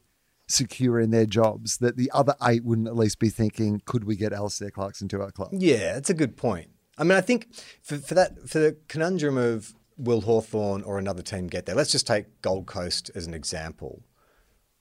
secure 0.48 0.98
in 1.00 1.10
their 1.10 1.26
jobs 1.26 1.78
that 1.78 1.96
the 1.96 2.10
other 2.12 2.34
eight 2.42 2.64
wouldn't 2.64 2.88
at 2.88 2.96
least 2.96 3.18
be 3.18 3.28
thinking, 3.28 3.82
could 3.84 4.04
we 4.04 4.16
get 4.16 4.32
Alastair 4.32 4.70
Clarkson 4.70 5.08
to 5.08 5.20
our 5.20 5.30
club? 5.30 5.50
Yeah, 5.52 5.94
that's 5.94 6.10
a 6.10 6.14
good 6.14 6.36
point. 6.36 6.70
I 6.98 7.04
mean, 7.04 7.16
I 7.16 7.20
think 7.20 7.48
for, 7.82 7.98
for 7.98 8.14
that 8.14 8.48
for 8.48 8.58
the 8.58 8.76
conundrum 8.88 9.36
of 9.36 9.74
will 9.96 10.22
Hawthorn 10.22 10.82
or 10.82 10.98
another 10.98 11.22
team 11.22 11.46
get 11.46 11.66
there, 11.66 11.74
let's 11.74 11.92
just 11.92 12.06
take 12.06 12.42
Gold 12.42 12.66
Coast 12.66 13.10
as 13.14 13.26
an 13.26 13.34
example. 13.34 14.02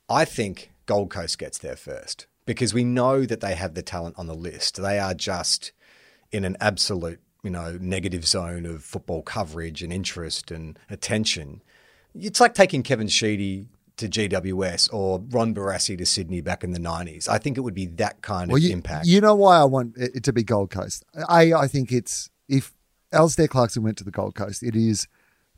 I 0.09 0.25
think 0.25 0.71
Gold 0.85 1.11
Coast 1.11 1.37
gets 1.37 1.59
there 1.59 1.75
first 1.75 2.27
because 2.45 2.73
we 2.73 2.83
know 2.83 3.25
that 3.25 3.41
they 3.41 3.53
have 3.55 3.73
the 3.75 3.81
talent 3.83 4.15
on 4.17 4.27
the 4.27 4.35
list. 4.35 4.81
They 4.81 4.99
are 4.99 5.13
just 5.13 5.71
in 6.31 6.45
an 6.45 6.57
absolute, 6.59 7.19
you 7.44 7.50
know, 7.50 7.77
negative 7.80 8.25
zone 8.25 8.65
of 8.65 8.83
football 8.83 9.21
coverage 9.21 9.81
and 9.81 9.94
interest 9.94 10.51
and 10.51 10.77
attention. 10.89 11.62
It's 12.13 12.39
like 12.39 12.53
taking 12.53 12.83
Kevin 12.83 13.07
Sheedy 13.07 13.68
to 13.97 14.07
GWS 14.07 14.94
or 14.94 15.19
Ron 15.30 15.53
Barassi 15.53 15.97
to 15.97 16.06
Sydney 16.06 16.41
back 16.41 16.63
in 16.63 16.71
the 16.71 16.80
90s. 16.80 17.27
I 17.27 17.38
think 17.38 17.57
it 17.57 17.62
would 17.62 17.74
be 17.74 17.86
that 17.86 18.21
kind 18.21 18.51
of 18.51 18.59
you, 18.59 18.71
impact. 18.71 19.06
You 19.06 19.21
know 19.21 19.36
why 19.36 19.57
I 19.59 19.65
want 19.65 19.97
it 19.97 20.24
to 20.24 20.33
be 20.33 20.44
Gold 20.44 20.69
Coast? 20.69 21.03
A, 21.30 21.53
I 21.53 21.68
think 21.68 21.91
it's 21.91 22.30
if 22.47 22.74
Alastair 23.12 23.47
Clarkson 23.47 23.83
went 23.83 23.97
to 23.97 24.03
the 24.03 24.12
Gold 24.12 24.35
Coast, 24.35 24.63
it 24.63 24.75
is 24.75 25.07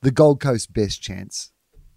the 0.01 0.11
Gold 0.11 0.39
Coast 0.39 0.73
best 0.73 1.01
chance 1.01 1.51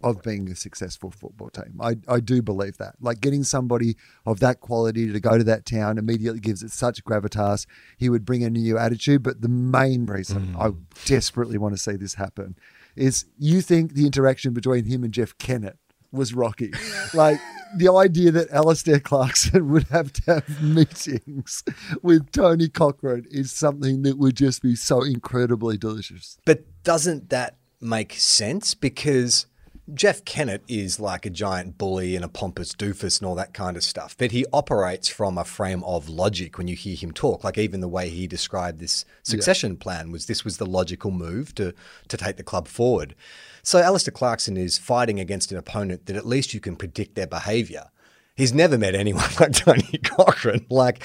of 0.05 0.23
being 0.23 0.51
a 0.51 0.55
successful 0.55 1.11
football 1.11 1.49
team. 1.49 1.81
I, 1.81 1.97
I 2.07 2.21
do 2.21 2.43
believe 2.43 2.77
that. 2.77 2.95
Like 3.01 3.23
getting 3.23 3.43
somebody 3.43 3.97
of 4.27 4.39
that 4.41 4.61
quality 4.61 5.11
to 5.11 5.19
go 5.19 5.39
to 5.39 5.45
that 5.45 5.65
town 5.65 5.97
immediately 5.97 6.41
gives 6.41 6.63
it 6.63 6.71
such 6.71 7.03
gravitas. 7.05 7.67
He 7.97 8.11
would 8.11 8.27
bring 8.27 8.45
a 8.45 8.51
new 8.51 8.77
attitude. 8.77 9.23
But 9.23 9.41
the 9.41 9.49
main 9.49 10.05
reason 10.05 10.55
mm. 10.55 10.61
I 10.61 10.75
desperately 11.07 11.57
want 11.57 11.75
to 11.75 11.81
see 11.81 11.97
this 11.97 12.15
happen 12.15 12.55
is 12.95 13.25
you 13.39 13.63
think 13.63 13.95
the 13.95 14.05
interaction 14.05 14.53
between 14.53 14.85
him 14.85 15.05
and 15.05 15.13
Jeff 15.13 15.37
Kennett 15.39 15.79
was 16.13 16.35
rocky. 16.35 16.73
like 17.15 17.41
the 17.75 17.91
idea 17.91 18.31
that 18.31 18.51
Alastair 18.51 19.01
Clarkson 19.01 19.67
would 19.73 19.85
have 19.85 20.13
to 20.13 20.35
have 20.35 20.63
meetings 20.63 21.65
with 22.03 22.31
Tony 22.31 22.69
Cochrane 22.69 23.25
is 23.31 23.53
something 23.53 24.03
that 24.03 24.19
would 24.19 24.37
just 24.37 24.61
be 24.61 24.77
so 24.77 25.03
incredibly 25.03 25.79
delicious. 25.79 26.37
But 26.45 26.65
doesn't 26.83 27.31
that 27.31 27.57
make 27.81 28.13
sense? 28.13 28.75
Because 28.75 29.47
Jeff 29.93 30.25
Kennett 30.25 30.63
is 30.67 30.99
like 30.99 31.27
a 31.27 31.31
giant 31.31 31.77
bully 31.77 32.17
and 32.17 32.25
a 32.25 32.29
pompous 32.29 32.75
doofus 32.75 33.21
and 33.21 33.29
all 33.29 33.35
that 33.35 33.53
kind 33.53 33.77
of 33.77 33.85
stuff. 33.85 34.17
But 34.17 34.31
he 34.31 34.47
operates 34.51 35.09
from 35.09 35.37
a 35.37 35.45
frame 35.45 35.85
of 35.85 36.09
logic 36.09 36.57
when 36.57 36.69
you 36.69 36.75
hear 36.75 36.97
him 36.97 37.13
talk. 37.13 37.45
Like 37.45 37.59
even 37.59 37.81
the 37.81 37.89
way 37.89 38.09
he 38.09 38.27
described 38.27 38.81
this 38.81 39.05
succession 39.23 39.77
plan 39.77 40.11
was 40.11 40.25
this 40.25 40.43
was 40.43 40.57
the 40.57 40.65
logical 40.65 41.11
move 41.11 41.55
to 41.57 41.75
to 42.09 42.17
take 42.17 42.39
the 42.39 42.43
club 42.43 42.67
forward. 42.67 43.15
So 43.63 43.79
Alastair 43.79 44.13
Clarkson 44.13 44.57
is 44.57 44.79
fighting 44.79 45.21
against 45.21 45.53
an 45.53 45.59
opponent 45.59 46.07
that 46.07 46.17
at 46.17 46.27
least 46.27 46.55
you 46.55 46.61
can 46.61 46.77
predict 46.77 47.15
their 47.15 47.27
behaviour. 47.27 47.91
He's 48.37 48.55
never 48.55 48.79
met 48.79 48.95
anyone 48.95 49.29
like 49.41 49.53
Tony 49.53 49.99
Cochrane. 50.03 50.67
Like, 50.71 51.05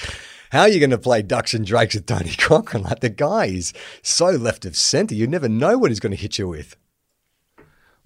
how 0.52 0.62
are 0.62 0.70
you 0.70 0.80
going 0.80 0.90
to 0.90 0.98
play 0.98 1.22
ducks 1.22 1.54
and 1.54 1.66
drakes 1.66 1.96
with 1.96 2.06
Tony 2.06 2.32
Cochrane? 2.38 2.84
Like, 2.84 3.02
the 3.02 3.10
guy 3.10 3.46
is 3.46 3.72
so 4.02 4.30
left 4.32 4.66
of 4.66 4.76
centre. 4.76 5.14
You 5.14 5.28
never 5.28 5.48
know 5.48 5.78
what 5.78 5.92
he's 5.92 6.00
going 6.00 6.12
to 6.12 6.18
hit 6.18 6.40
you 6.40 6.48
with. 6.48 6.76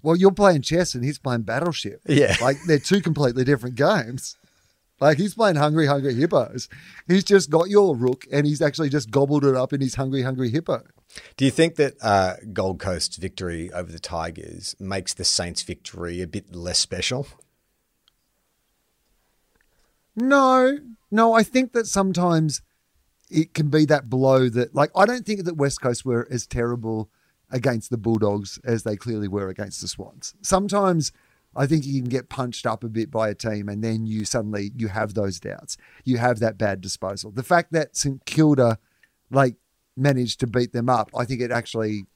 Well, 0.04 0.16
you're 0.16 0.32
playing 0.32 0.60
chess 0.60 0.94
and 0.94 1.02
he's 1.02 1.18
playing 1.18 1.42
Battleship. 1.42 2.02
Yeah. 2.06 2.36
Like 2.42 2.58
they're 2.66 2.78
two 2.78 3.00
completely 3.00 3.42
different 3.42 3.74
games. 3.74 4.36
Like 5.00 5.16
he's 5.16 5.34
playing 5.34 5.56
Hungry 5.56 5.86
Hungry 5.86 6.14
Hippos. 6.14 6.68
He's 7.08 7.24
just 7.24 7.48
got 7.48 7.70
your 7.70 7.96
rook 7.96 8.26
and 8.30 8.46
he's 8.46 8.60
actually 8.60 8.90
just 8.90 9.10
gobbled 9.10 9.46
it 9.46 9.56
up 9.56 9.72
in 9.72 9.80
his 9.80 9.94
Hungry 9.94 10.20
Hungry 10.20 10.50
Hippo. 10.50 10.82
Do 11.38 11.46
you 11.46 11.50
think 11.50 11.76
that 11.76 11.94
uh, 12.02 12.34
Gold 12.52 12.80
Coast's 12.80 13.16
victory 13.16 13.72
over 13.72 13.90
the 13.90 13.98
Tigers 13.98 14.76
makes 14.78 15.14
the 15.14 15.24
Saints' 15.24 15.62
victory 15.62 16.20
a 16.20 16.26
bit 16.26 16.54
less 16.54 16.78
special? 16.78 17.26
No, 20.14 20.78
no, 21.10 21.32
I 21.32 21.42
think 21.42 21.72
that 21.72 21.86
sometimes 21.86 22.60
it 23.30 23.54
can 23.54 23.70
be 23.70 23.86
that 23.86 24.10
blow 24.10 24.50
that, 24.50 24.74
like, 24.74 24.90
I 24.94 25.06
don't 25.06 25.24
think 25.24 25.44
that 25.44 25.56
West 25.56 25.80
Coast 25.80 26.04
were 26.04 26.28
as 26.30 26.46
terrible 26.46 27.08
against 27.54 27.88
the 27.88 27.96
Bulldogs 27.96 28.58
as 28.64 28.82
they 28.82 28.96
clearly 28.96 29.28
were 29.28 29.48
against 29.48 29.80
the 29.80 29.86
Swans. 29.86 30.34
Sometimes 30.42 31.12
I 31.54 31.66
think 31.66 31.86
you 31.86 32.02
can 32.02 32.10
get 32.10 32.28
punched 32.28 32.66
up 32.66 32.82
a 32.82 32.88
bit 32.88 33.12
by 33.12 33.28
a 33.28 33.34
team 33.34 33.68
and 33.68 33.82
then 33.82 34.06
you 34.06 34.24
suddenly 34.24 34.72
you 34.76 34.88
have 34.88 35.14
those 35.14 35.38
doubts. 35.38 35.76
You 36.04 36.18
have 36.18 36.40
that 36.40 36.58
bad 36.58 36.80
disposal. 36.80 37.30
The 37.30 37.44
fact 37.44 37.72
that 37.72 37.96
St 37.96 38.26
Kilda 38.26 38.78
like 39.30 39.54
managed 39.96 40.40
to 40.40 40.48
beat 40.48 40.72
them 40.72 40.88
up, 40.88 41.10
I 41.16 41.24
think 41.24 41.40
it 41.40 41.52
actually 41.52 42.06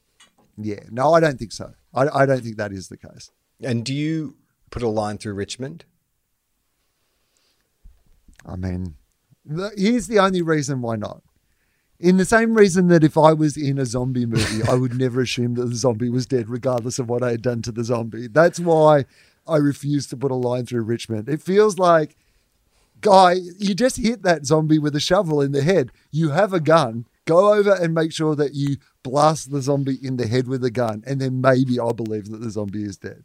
yeah. 0.61 0.81
No, 0.91 1.15
I 1.15 1.21
don't 1.21 1.39
think 1.39 1.53
so. 1.53 1.75
I, 1.95 2.09
I 2.09 2.27
don't 2.27 2.43
think 2.43 2.57
that 2.57 2.73
is 2.73 2.89
the 2.89 2.97
case. 2.97 3.31
And 3.63 3.85
do 3.85 3.95
you 3.95 4.37
put 4.71 4.83
a 4.83 4.89
line 4.89 5.19
through 5.19 5.35
Richmond? 5.35 5.85
I 8.45 8.57
mean, 8.57 8.97
the, 9.45 9.71
here's 9.77 10.09
the 10.09 10.19
only 10.19 10.43
reason 10.43 10.83
why 10.83 10.97
not. 10.97 11.23
In 12.01 12.17
the 12.17 12.25
same 12.25 12.55
reason 12.55 12.87
that 12.89 13.03
if 13.03 13.19
I 13.19 13.33
was 13.33 13.57
in 13.57 13.79
a 13.79 13.85
zombie 13.85 14.27
movie, 14.27 14.63
I 14.69 14.75
would 14.75 14.95
never 14.95 15.23
assume 15.23 15.55
that 15.55 15.67
the 15.67 15.75
zombie 15.75 16.11
was 16.11 16.27
dead, 16.27 16.49
regardless 16.49 17.01
of 17.01 17.09
what 17.09 17.25
I 17.25 17.33
had 17.33 17.43
done 17.43 17.61
to 17.63 17.73
the 17.73 17.83
zombie. 17.83 18.29
That's 18.29 18.61
why 18.61 19.05
I 19.49 19.57
refuse 19.57 20.07
to 20.09 20.17
put 20.17 20.31
a 20.31 20.37
line 20.37 20.65
through 20.65 20.83
Richmond. 20.83 21.29
It 21.29 21.43
feels 21.43 21.77
like, 21.77 22.17
guy, 23.01 23.39
you 23.59 23.75
just 23.75 23.97
hit 23.97 24.23
that 24.23 24.47
zombie 24.47 24.79
with 24.79 24.95
a 24.95 25.01
shovel 25.01 25.41
in 25.41 25.51
the 25.51 25.63
head. 25.63 25.91
You 26.13 26.31
have 26.31 26.53
a 26.53 26.61
gun. 26.61 27.07
Go 27.25 27.53
over 27.53 27.75
and 27.75 27.95
make 27.95 28.13
sure 28.13 28.37
that 28.37 28.55
you 28.55 28.77
blast 29.03 29.51
the 29.51 29.61
zombie 29.61 29.99
in 30.01 30.19
the 30.19 30.29
head 30.29 30.47
with 30.47 30.63
a 30.65 30.71
gun, 30.71 31.03
and 31.05 31.21
then 31.21 31.41
maybe 31.41 31.81
I'll 31.81 31.93
believe 31.93 32.31
that 32.31 32.41
the 32.41 32.51
zombie 32.51 32.85
is 32.85 32.97
dead. 32.97 33.25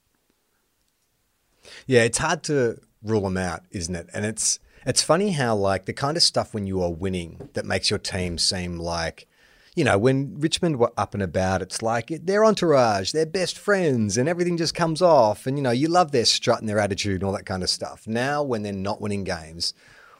Yeah, 1.85 2.03
it's 2.03 2.17
hard 2.17 2.43
to 2.43 2.79
rule 3.03 3.21
them 3.21 3.37
out, 3.37 3.61
isn't 3.71 3.95
it? 3.95 4.09
And 4.13 4.25
it's 4.25 4.59
it's 4.85 5.03
funny 5.03 5.31
how 5.31 5.55
like 5.55 5.85
the 5.85 5.93
kind 5.93 6.17
of 6.17 6.23
stuff 6.23 6.53
when 6.53 6.67
you 6.67 6.81
are 6.81 6.91
winning 6.91 7.49
that 7.53 7.65
makes 7.65 7.89
your 7.89 7.99
team 7.99 8.37
seem 8.37 8.77
like 8.77 9.27
you 9.75 9.83
know, 9.83 9.97
when 9.97 10.39
Richmond 10.39 10.77
were 10.77 10.91
up 10.97 11.13
and 11.13 11.23
about, 11.23 11.61
it's 11.61 11.81
like 11.81 12.07
their 12.07 12.45
entourage, 12.45 13.11
their 13.11 13.25
best 13.25 13.57
friends, 13.57 14.17
and 14.17 14.29
everything 14.29 14.55
just 14.55 14.75
comes 14.75 15.01
off. 15.01 15.47
And, 15.47 15.57
you 15.57 15.63
know, 15.63 15.71
you 15.71 15.87
love 15.87 16.11
their 16.11 16.25
strut 16.25 16.59
and 16.59 16.69
their 16.69 16.79
attitude 16.79 17.15
and 17.15 17.23
all 17.23 17.31
that 17.33 17.45
kind 17.45 17.63
of 17.63 17.69
stuff. 17.69 18.05
Now, 18.07 18.43
when 18.43 18.61
they're 18.61 18.71
not 18.71 19.01
winning 19.01 19.23
games, 19.23 19.73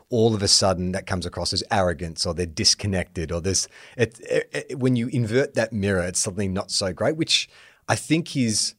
all 0.09 0.33
of 0.33 0.41
a 0.41 0.47
sudden 0.47 0.91
that 0.93 1.05
comes 1.05 1.25
across 1.25 1.53
as 1.53 1.63
arrogance 1.71 2.25
or 2.25 2.33
they're 2.33 2.45
disconnected 2.45 3.31
or 3.31 3.41
there's, 3.41 3.67
it, 3.95 4.19
it, 4.21 4.49
it, 4.69 4.79
when 4.79 4.95
you 4.95 5.07
invert 5.09 5.53
that 5.53 5.71
mirror, 5.71 6.03
it's 6.03 6.19
suddenly 6.19 6.47
not 6.47 6.71
so 6.71 6.91
great, 6.91 7.15
which 7.15 7.47
I 7.87 7.95
think 7.95 8.35
is 8.35 8.73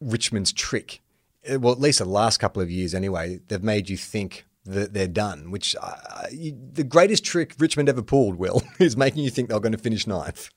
Richmond's 0.00 0.52
trick. 0.52 1.02
Well, 1.48 1.72
at 1.72 1.80
least 1.80 1.98
the 1.98 2.06
last 2.06 2.38
couple 2.38 2.62
of 2.62 2.70
years 2.70 2.94
anyway, 2.94 3.40
they've 3.48 3.62
made 3.62 3.90
you 3.90 3.96
think 3.96 4.46
that 4.68 4.92
they're 4.92 5.08
done, 5.08 5.50
which 5.50 5.74
uh, 5.80 6.26
the 6.30 6.84
greatest 6.84 7.24
trick 7.24 7.54
Richmond 7.58 7.88
ever 7.88 8.02
pulled, 8.02 8.36
Wil, 8.36 8.62
is 8.78 8.96
making 8.96 9.24
you 9.24 9.30
think 9.30 9.48
they're 9.48 9.60
going 9.60 9.72
to 9.72 9.78
finish 9.78 10.06
ninth. 10.06 10.50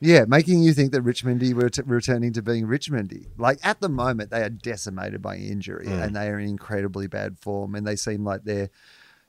Yeah, 0.00 0.24
making 0.26 0.62
you 0.62 0.72
think 0.72 0.90
that 0.92 1.04
Richmondy 1.04 1.54
were 1.54 1.68
t- 1.70 1.82
returning 1.84 2.32
to 2.32 2.42
being 2.42 2.66
Richmondy. 2.66 3.26
Like 3.38 3.58
at 3.62 3.80
the 3.80 3.88
moment, 3.88 4.30
they 4.30 4.42
are 4.42 4.50
decimated 4.50 5.22
by 5.22 5.36
injury 5.36 5.86
Mm. 5.86 6.02
and 6.02 6.16
they 6.16 6.28
are 6.28 6.40
in 6.40 6.48
incredibly 6.48 7.06
bad 7.06 7.38
form, 7.38 7.74
and 7.76 7.86
they 7.86 7.94
seem 7.96 8.24
like 8.24 8.42
they're 8.44 8.70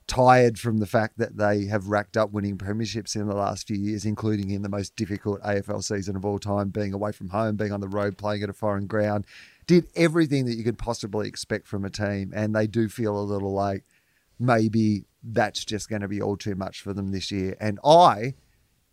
tired 0.06 0.58
from 0.58 0.78
the 0.78 0.86
fact 0.86 1.16
that 1.18 1.36
they 1.36 1.64
have 1.66 1.86
racked 1.88 2.16
up 2.16 2.30
winning 2.32 2.58
premierships 2.58 3.14
in 3.16 3.26
the 3.26 3.34
last 3.36 3.66
few 3.66 3.76
years, 3.76 4.04
including 4.04 4.50
in 4.50 4.62
the 4.62 4.68
most 4.68 4.96
difficult 4.96 5.40
AFL 5.42 5.82
season 5.82 6.16
of 6.16 6.24
all 6.24 6.38
time, 6.38 6.68
being 6.68 6.92
away 6.92 7.12
from 7.12 7.28
home, 7.28 7.56
being 7.56 7.72
on 7.72 7.80
the 7.80 7.88
road, 7.88 8.18
playing 8.18 8.42
at 8.42 8.50
a 8.50 8.52
foreign 8.52 8.86
ground. 8.86 9.24
Did 9.66 9.86
everything 9.96 10.46
that 10.46 10.54
you 10.54 10.64
could 10.64 10.78
possibly 10.78 11.28
expect 11.28 11.66
from 11.66 11.84
a 11.84 11.90
team, 11.90 12.32
and 12.34 12.54
they 12.54 12.66
do 12.66 12.88
feel 12.88 13.18
a 13.18 13.22
little 13.22 13.52
like 13.52 13.84
maybe 14.38 15.04
that's 15.22 15.64
just 15.64 15.88
going 15.88 16.02
to 16.02 16.08
be 16.08 16.20
all 16.20 16.36
too 16.36 16.54
much 16.54 16.82
for 16.82 16.92
them 16.92 17.10
this 17.10 17.30
year. 17.30 17.56
And 17.60 17.78
I, 17.84 18.34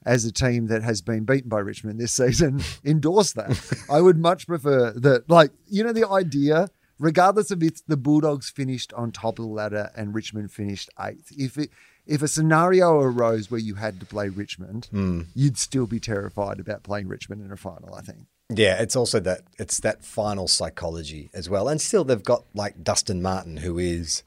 as 0.06 0.26
a 0.26 0.32
team 0.32 0.68
that 0.68 0.84
has 0.84 1.02
been 1.02 1.26
beaten 1.26 1.50
by 1.50 1.60
Richmond 1.60 2.00
this 2.00 2.14
season, 2.14 2.62
endorse 2.86 3.34
that. 3.34 3.60
I 3.90 4.02
would 4.02 4.18
much 4.18 4.48
prefer 4.48 4.92
that, 4.94 5.30
like, 5.30 5.52
you 5.68 5.84
know, 5.84 5.94
the 5.94 6.08
idea, 6.08 6.70
regardless 7.00 7.52
of 7.52 7.62
if 7.62 7.86
the 7.86 7.98
Bulldogs 7.98 8.50
finished 8.50 8.94
on 8.94 9.12
top 9.12 9.40
of 9.40 9.46
the 9.46 9.52
ladder 9.52 9.92
and 9.96 10.16
Richmond 10.16 10.52
finished 10.52 10.90
eighth, 11.00 11.32
if 11.38 11.58
it 11.58 11.70
if 12.08 12.24
a 12.24 12.28
scenario 12.28 13.00
arose 13.00 13.52
where 13.52 13.60
you 13.60 13.76
had 13.76 14.00
to 14.00 14.06
play 14.08 14.28
Richmond, 14.28 14.88
hmm. 14.92 15.22
you'd 15.36 15.58
still 15.58 15.86
be 15.86 16.00
terrified 16.00 16.60
about 16.60 16.82
playing 16.82 17.08
Richmond 17.08 17.46
in 17.46 17.52
a 17.52 17.58
final, 17.58 17.94
I 17.94 18.02
think. 18.02 18.26
Yeah, 18.54 18.82
it's 18.82 18.96
also 18.96 19.20
that 19.22 19.44
it's 19.58 19.80
that 19.80 20.04
final 20.04 20.48
psychology 20.48 21.30
as 21.34 21.50
well. 21.50 21.70
And 21.70 21.80
still 21.80 22.04
they've 22.04 22.22
got 22.22 22.44
like 22.54 22.84
Dustin 22.84 23.22
Martin 23.22 23.58
who 23.58 23.78
is 23.78 24.24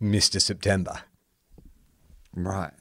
Mr. 0.00 0.40
September. 0.40 1.02
Right. 2.34 2.72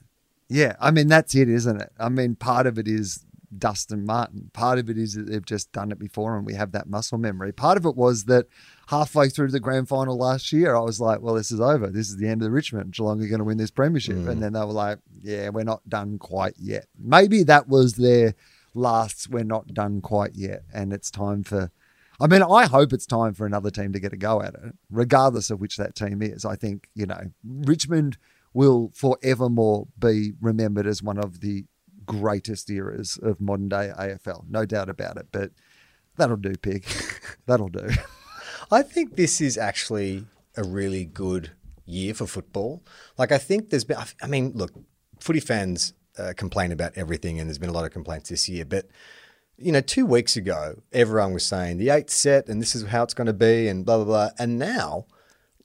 Yeah. 0.48 0.76
I 0.80 0.92
mean, 0.92 1.08
that's 1.08 1.36
it, 1.36 1.50
isn't 1.50 1.82
it? 1.82 1.92
I 2.00 2.10
mean, 2.10 2.36
part 2.36 2.68
of 2.68 2.78
it 2.78 2.88
is 2.88 3.26
Dustin 3.58 4.06
Martin. 4.06 4.52
Part 4.54 4.80
of 4.80 4.90
it 4.90 4.98
is 4.98 5.16
that 5.16 5.28
they've 5.28 5.46
just 5.46 5.72
done 5.72 5.92
it 5.92 6.00
before 6.00 6.38
and 6.38 6.46
we 6.46 6.54
have 6.54 6.72
that 6.74 6.88
muscle 6.88 7.18
memory. 7.18 7.52
Part 7.52 7.78
of 7.78 7.86
it 7.86 7.96
was 7.96 8.26
that 8.26 8.48
halfway 8.88 9.30
through 9.30 9.52
the 9.52 9.60
grand 9.60 9.90
final 9.90 10.18
last 10.18 10.52
year, 10.54 10.76
I 10.76 10.82
was 10.82 11.02
like, 11.02 11.22
well, 11.22 11.36
this 11.36 11.52
is 11.52 11.60
over. 11.60 11.88
This 11.88 12.10
is 12.10 12.18
the 12.18 12.28
end 12.28 12.42
of 12.42 12.46
the 12.46 12.52
Richmond. 12.52 12.94
Geelong 12.94 13.22
are 13.22 13.28
going 13.28 13.40
to 13.40 13.46
win 13.46 13.58
this 13.58 13.72
premiership. 13.72 14.16
And 14.16 14.28
mm. 14.28 14.40
then 14.40 14.54
they 14.54 14.60
were 14.60 14.66
like, 14.68 15.00
yeah, 15.22 15.50
we're 15.50 15.64
not 15.64 15.88
done 15.90 16.20
quite 16.20 16.56
yet. 16.58 16.86
Maybe 16.98 17.44
that 17.44 17.68
was 17.68 17.94
their 17.94 18.36
last, 18.76 19.30
we're 19.30 19.44
not 19.44 19.74
done 19.74 20.02
quite 20.02 20.36
yet. 20.36 20.64
And 20.74 20.94
it's 20.94 21.10
time 21.10 21.44
for. 21.44 21.72
I 22.20 22.28
mean, 22.28 22.44
I 22.44 22.66
hope 22.66 22.94
it's 22.94 23.06
time 23.06 23.34
for 23.34 23.46
another 23.46 23.70
team 23.70 23.92
to 23.92 24.00
get 24.00 24.14
a 24.14 24.18
go 24.18 24.42
at 24.42 24.54
it, 24.54 24.76
regardless 24.90 25.50
of 25.50 25.60
which 25.60 25.76
that 25.76 25.96
team 25.96 26.22
is. 26.22 26.46
I 26.46 26.56
think, 26.56 26.88
you 26.94 27.06
know, 27.06 27.32
Richmond 27.44 28.18
will 28.54 28.90
forevermore 28.96 29.88
be 30.00 30.32
remembered 30.40 30.88
as 30.88 31.04
one 31.04 31.18
of 31.18 31.42
the 31.42 31.66
greatest 32.06 32.70
eras 32.70 33.20
of 33.22 33.42
modern 33.42 33.68
day 33.68 33.92
AFL. 33.98 34.46
No 34.50 34.66
doubt 34.66 34.90
about 34.90 35.18
it. 35.18 35.28
But 35.32 35.52
that'll 36.16 36.38
do, 36.38 36.56
pig. 36.56 36.86
that'll 37.46 37.68
do. 37.68 37.90
I 38.72 38.82
think 38.82 39.18
this 39.18 39.42
is 39.42 39.58
actually 39.58 40.26
a 40.56 40.64
really 40.64 41.04
good 41.04 41.52
year 41.86 42.14
for 42.14 42.28
football. 42.28 42.82
Like, 43.18 43.32
I 43.32 43.38
think 43.38 43.70
there's 43.70 43.84
been, 43.84 43.98
I 44.22 44.28
mean, 44.28 44.54
look, 44.56 44.72
footy 45.20 45.42
fans 45.42 45.94
uh, 46.18 46.34
complain 46.36 46.72
about 46.72 46.94
everything, 46.96 47.40
and 47.40 47.50
there's 47.50 47.58
been 47.58 47.70
a 47.70 47.74
lot 47.74 47.86
of 47.86 47.92
complaints 47.92 48.30
this 48.30 48.48
year. 48.50 48.66
But, 48.66 48.88
you 49.58 49.72
know, 49.72 49.82
two 49.82 50.06
weeks 50.06 50.36
ago, 50.36 50.82
everyone 50.92 51.34
was 51.34 51.46
saying 51.46 51.78
the 51.78 51.90
eighth 51.90 52.10
set, 52.10 52.48
and 52.48 52.62
this 52.62 52.76
is 52.76 52.86
how 52.88 53.04
it's 53.04 53.14
going 53.14 53.28
to 53.28 53.34
be, 53.34 53.68
and 53.68 53.86
blah, 53.86 53.98
blah, 53.98 54.06
blah. 54.06 54.30
And 54.38 54.58
now, 54.60 55.06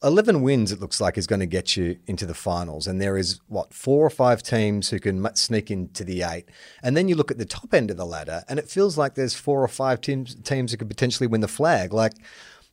11 0.03 0.41
wins, 0.43 0.73
it 0.73 0.81
looks 0.81 1.01
like, 1.01 1.19
is 1.19 1.27
going 1.27 1.41
to 1.41 1.47
get 1.47 1.77
you 1.77 1.99
into 2.07 2.25
the 2.25 2.35
finals. 2.35 2.87
And 2.87 3.01
there 3.01 3.17
is, 3.17 3.41
what, 3.49 3.75
four 3.75 4.07
or 4.07 4.11
five 4.11 4.43
teams 4.43 4.91
who 4.91 4.99
can 4.99 5.35
sneak 5.35 5.71
into 5.71 6.05
the 6.05 6.23
eight. 6.23 6.49
And 6.83 6.97
then 6.97 7.09
you 7.09 7.15
look 7.15 7.31
at 7.31 7.39
the 7.39 7.45
top 7.45 7.75
end 7.75 7.91
of 7.91 7.97
the 7.97 8.07
ladder, 8.07 8.43
and 8.49 8.59
it 8.59 8.69
feels 8.69 8.97
like 8.97 9.15
there's 9.15 9.35
four 9.35 9.63
or 9.63 9.69
five 9.69 10.01
teams, 10.01 10.35
teams 10.37 10.73
who 10.73 10.79
could 10.79 10.89
potentially 10.89 11.27
win 11.27 11.41
the 11.41 11.49
flag. 11.49 11.93
Like, 11.93 12.15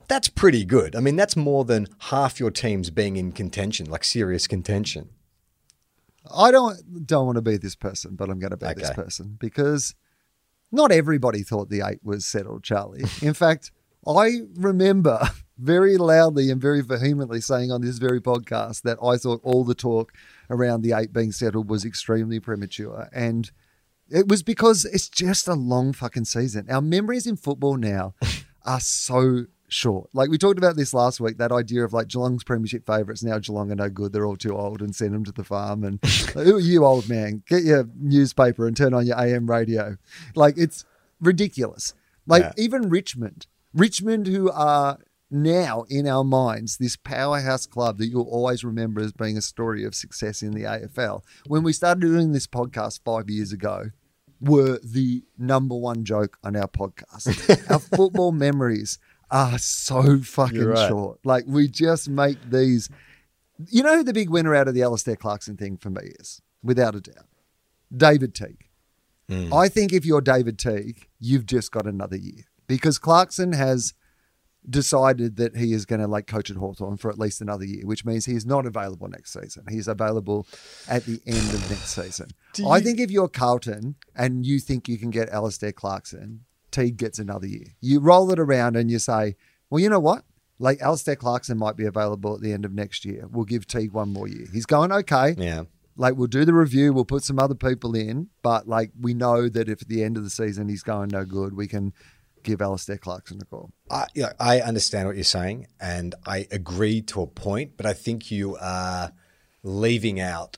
that's 0.08 0.30
pretty 0.30 0.64
good. 0.64 0.96
I 0.96 1.00
mean, 1.00 1.16
that's 1.16 1.36
more 1.36 1.66
than 1.66 1.88
half 2.00 2.40
your 2.40 2.52
teams 2.52 2.90
being 2.90 3.18
in 3.18 3.32
contention, 3.34 3.90
like 3.90 4.04
serious 4.04 4.48
contention. 4.48 5.10
I 6.36 6.52
don't 6.52 7.06
don't 7.06 7.26
want 7.26 7.38
to 7.38 7.42
be 7.42 7.58
this 7.58 7.76
person, 7.76 8.16
but 8.16 8.30
I'm 8.30 8.40
going 8.40 8.52
to 8.52 8.58
be 8.58 8.74
this 8.76 8.92
person 8.92 9.38
because 9.40 9.96
not 10.72 10.92
everybody 10.92 11.44
thought 11.44 11.70
the 11.70 11.82
eight 11.86 12.00
was 12.04 12.26
settled, 12.26 12.64
Charlie. 12.64 13.04
In 13.22 13.34
fact, 13.34 13.72
I 14.06 14.42
remember 14.56 15.30
very 15.58 15.98
loudly 15.98 16.50
and 16.52 16.62
very 16.62 16.82
vehemently 16.82 17.42
saying 17.42 17.72
on 17.72 17.82
this 17.82 17.98
very 17.98 18.22
podcast 18.22 18.84
that 18.84 18.98
I 19.04 19.18
thought 19.18 19.42
all 19.44 19.64
the 19.64 19.76
talk 19.76 20.14
around 20.50 20.82
the 20.82 20.94
eight 20.94 21.12
being 21.12 21.32
settled 21.32 21.70
was 21.70 21.84
extremely 21.84 22.40
premature. 22.40 23.10
And 23.12 23.50
it 24.10 24.28
was 24.28 24.44
because 24.44 24.86
it's 24.86 25.10
just 25.10 25.48
a 25.48 25.56
long 25.56 25.94
fucking 25.94 26.26
season. 26.26 26.68
Our 26.70 26.82
memories 26.82 27.28
in 27.28 27.38
football 27.38 27.76
now 27.76 28.14
are 28.66 28.80
so 28.80 29.46
short. 29.70 30.10
Like 30.14 30.30
we 30.30 30.38
talked 30.38 30.58
about 30.58 30.76
this 30.76 30.94
last 30.94 31.20
week, 31.20 31.38
that 31.38 31.52
idea 31.52 31.84
of 31.84 31.94
like 31.94 32.08
Geelong's 32.08 32.44
premiership 32.44 32.86
favourites 32.86 33.24
now 33.24 33.40
Geelong 33.40 33.72
are 33.72 33.76
no 33.76 33.90
good. 33.90 34.14
They're 34.14 34.26
all 34.26 34.38
too 34.38 34.56
old 34.56 34.82
and 34.82 34.96
send 34.96 35.14
them 35.14 35.24
to 35.26 35.32
the 35.32 35.44
farm. 35.44 35.84
And 35.84 36.00
like, 36.36 36.46
who 36.46 36.56
are 36.56 36.60
you, 36.60 36.86
old 36.86 37.10
man? 37.10 37.44
Get 37.48 37.64
your 37.64 37.88
newspaper 38.00 38.68
and 38.68 38.76
turn 38.76 38.94
on 38.94 39.06
your 39.06 39.20
AM 39.20 39.50
radio. 39.50 39.98
Like 40.36 40.58
it's 40.58 40.86
ridiculous. 41.20 41.94
Like 42.26 42.44
Yeah. 42.44 42.54
even 42.58 42.90
Richmond, 42.90 43.48
Richmond, 43.74 44.28
who 44.28 44.50
are 44.52 45.00
now 45.30 45.84
in 45.90 46.08
our 46.08 46.24
minds 46.24 46.78
this 46.78 46.96
powerhouse 46.96 47.66
club 47.66 47.98
that 47.98 48.08
you'll 48.08 48.24
always 48.30 48.64
remember 48.64 49.02
as 49.02 49.12
being 49.12 49.38
a 49.38 49.42
story 49.42 49.84
of 49.84 49.94
success 49.94 50.42
in 50.42 50.52
the 50.52 50.64
AFL. 50.64 51.22
When 51.48 51.64
we 51.64 51.74
started 51.74 52.00
doing 52.02 52.32
this 52.32 52.48
podcast 52.48 53.02
five 53.04 53.30
years 53.30 53.52
ago, 53.52 53.92
were 54.40 54.80
the 54.84 55.24
number 55.38 55.76
one 55.76 56.04
joke 56.06 56.38
on 56.44 56.56
our 56.56 56.68
podcast. 56.68 57.70
our 57.72 57.80
football 57.80 58.32
memories 58.32 59.00
are 59.30 59.58
so 59.58 60.20
fucking 60.20 60.66
right. 60.66 60.88
short. 60.88 61.20
Like 61.26 61.46
we 61.48 61.68
just 61.68 62.10
make 62.10 62.38
these. 62.50 62.90
You 63.70 63.84
know 63.84 63.98
who 63.98 64.04
the 64.04 64.14
big 64.14 64.30
winner 64.30 64.54
out 64.54 64.68
of 64.68 64.76
the 64.76 64.84
Alastair 64.84 65.16
Clarkson 65.16 65.58
thing 65.58 65.78
for 65.78 65.90
me 65.90 66.12
is, 66.20 66.42
without 66.62 66.94
a 66.94 67.02
doubt, 67.02 67.26
David 67.96 68.36
Teague. 68.36 68.66
I 69.30 69.68
think 69.68 69.92
if 69.92 70.06
you're 70.06 70.22
David 70.22 70.58
Teague, 70.58 71.08
you've 71.20 71.46
just 71.46 71.72
got 71.72 71.86
another 71.86 72.16
year 72.16 72.46
because 72.68 72.98
Clarkson 72.98 73.52
has 73.54 73.94
decided 74.70 75.38
that 75.38 75.56
he 75.56 75.74
is 75.74 75.86
going 75.86 76.02
to 76.02 76.08
like 76.08 76.28
coach 76.28 76.50
at 76.50 76.58
Hawthorn 76.58 76.98
for 76.98 77.10
at 77.10 77.20
least 77.20 77.42
another 77.42 77.66
year, 77.66 77.86
which 77.86 78.06
means 78.06 78.26
he 78.26 78.36
is 78.36 78.46
not 78.46 78.66
available 78.66 79.08
next 79.08 79.34
season. 79.34 79.64
He's 79.70 79.88
available 79.88 80.48
at 80.90 81.06
the 81.06 81.22
end 81.26 81.54
of 81.54 81.70
next 81.70 81.94
season. 81.96 82.30
I 82.70 82.80
think 82.80 83.00
if 83.00 83.12
you're 83.12 83.28
Carlton 83.28 83.96
and 84.16 84.46
you 84.46 84.60
think 84.60 84.88
you 84.88 84.98
can 84.98 85.10
get 85.10 85.30
Alastair 85.30 85.72
Clarkson, 85.72 86.46
Teague 86.78 86.98
gets 86.98 87.20
another 87.20 87.48
year. 87.48 87.76
You 87.82 88.00
roll 88.00 88.32
it 88.32 88.40
around 88.40 88.76
and 88.76 88.92
you 88.92 89.00
say, 89.00 89.36
well, 89.70 89.82
you 89.82 89.90
know 89.90 90.00
what? 90.00 90.24
Like 90.60 90.82
Alastair 90.82 91.16
Clarkson 91.16 91.58
might 91.58 91.76
be 91.76 91.86
available 91.86 92.36
at 92.36 92.42
the 92.42 92.54
end 92.54 92.66
of 92.66 92.74
next 92.74 93.06
year. 93.06 93.28
We'll 93.32 93.46
give 93.46 93.68
Teague 93.68 93.92
one 93.92 94.10
more 94.10 94.28
year. 94.28 94.48
He's 94.52 94.66
going 94.66 94.92
okay. 94.92 95.36
Yeah. 95.38 95.64
Like 95.96 96.16
we'll 96.16 96.28
do 96.28 96.46
the 96.46 96.54
review, 96.54 96.94
we'll 96.94 97.06
put 97.06 97.24
some 97.24 97.40
other 97.40 97.56
people 97.56 97.96
in, 97.96 98.30
but 98.44 98.68
like 98.68 98.92
we 99.00 99.16
know 99.16 99.50
that 99.50 99.68
if 99.68 99.82
at 99.82 99.88
the 99.88 100.04
end 100.04 100.16
of 100.16 100.24
the 100.24 100.30
season 100.30 100.70
he's 100.70 100.84
going 100.84 101.10
no 101.10 101.26
good, 101.26 101.56
we 101.56 101.68
can 101.68 101.92
give 102.44 102.62
Alastair 102.62 102.98
Clarkson 102.98 103.40
a 103.42 103.46
call. 103.46 103.72
I, 103.90 104.06
yeah, 104.14 104.34
I 104.40 104.62
understand 104.62 105.08
what 105.08 105.16
you're 105.16 105.24
saying, 105.24 105.66
and 105.82 106.14
I 106.28 106.46
agree 106.52 107.02
to 107.04 107.24
a 107.24 107.28
point, 107.28 107.78
but 107.78 107.88
I 107.88 107.94
think 107.94 108.30
you 108.30 108.56
are 108.62 109.12
leaving 109.64 110.20
out 110.20 110.58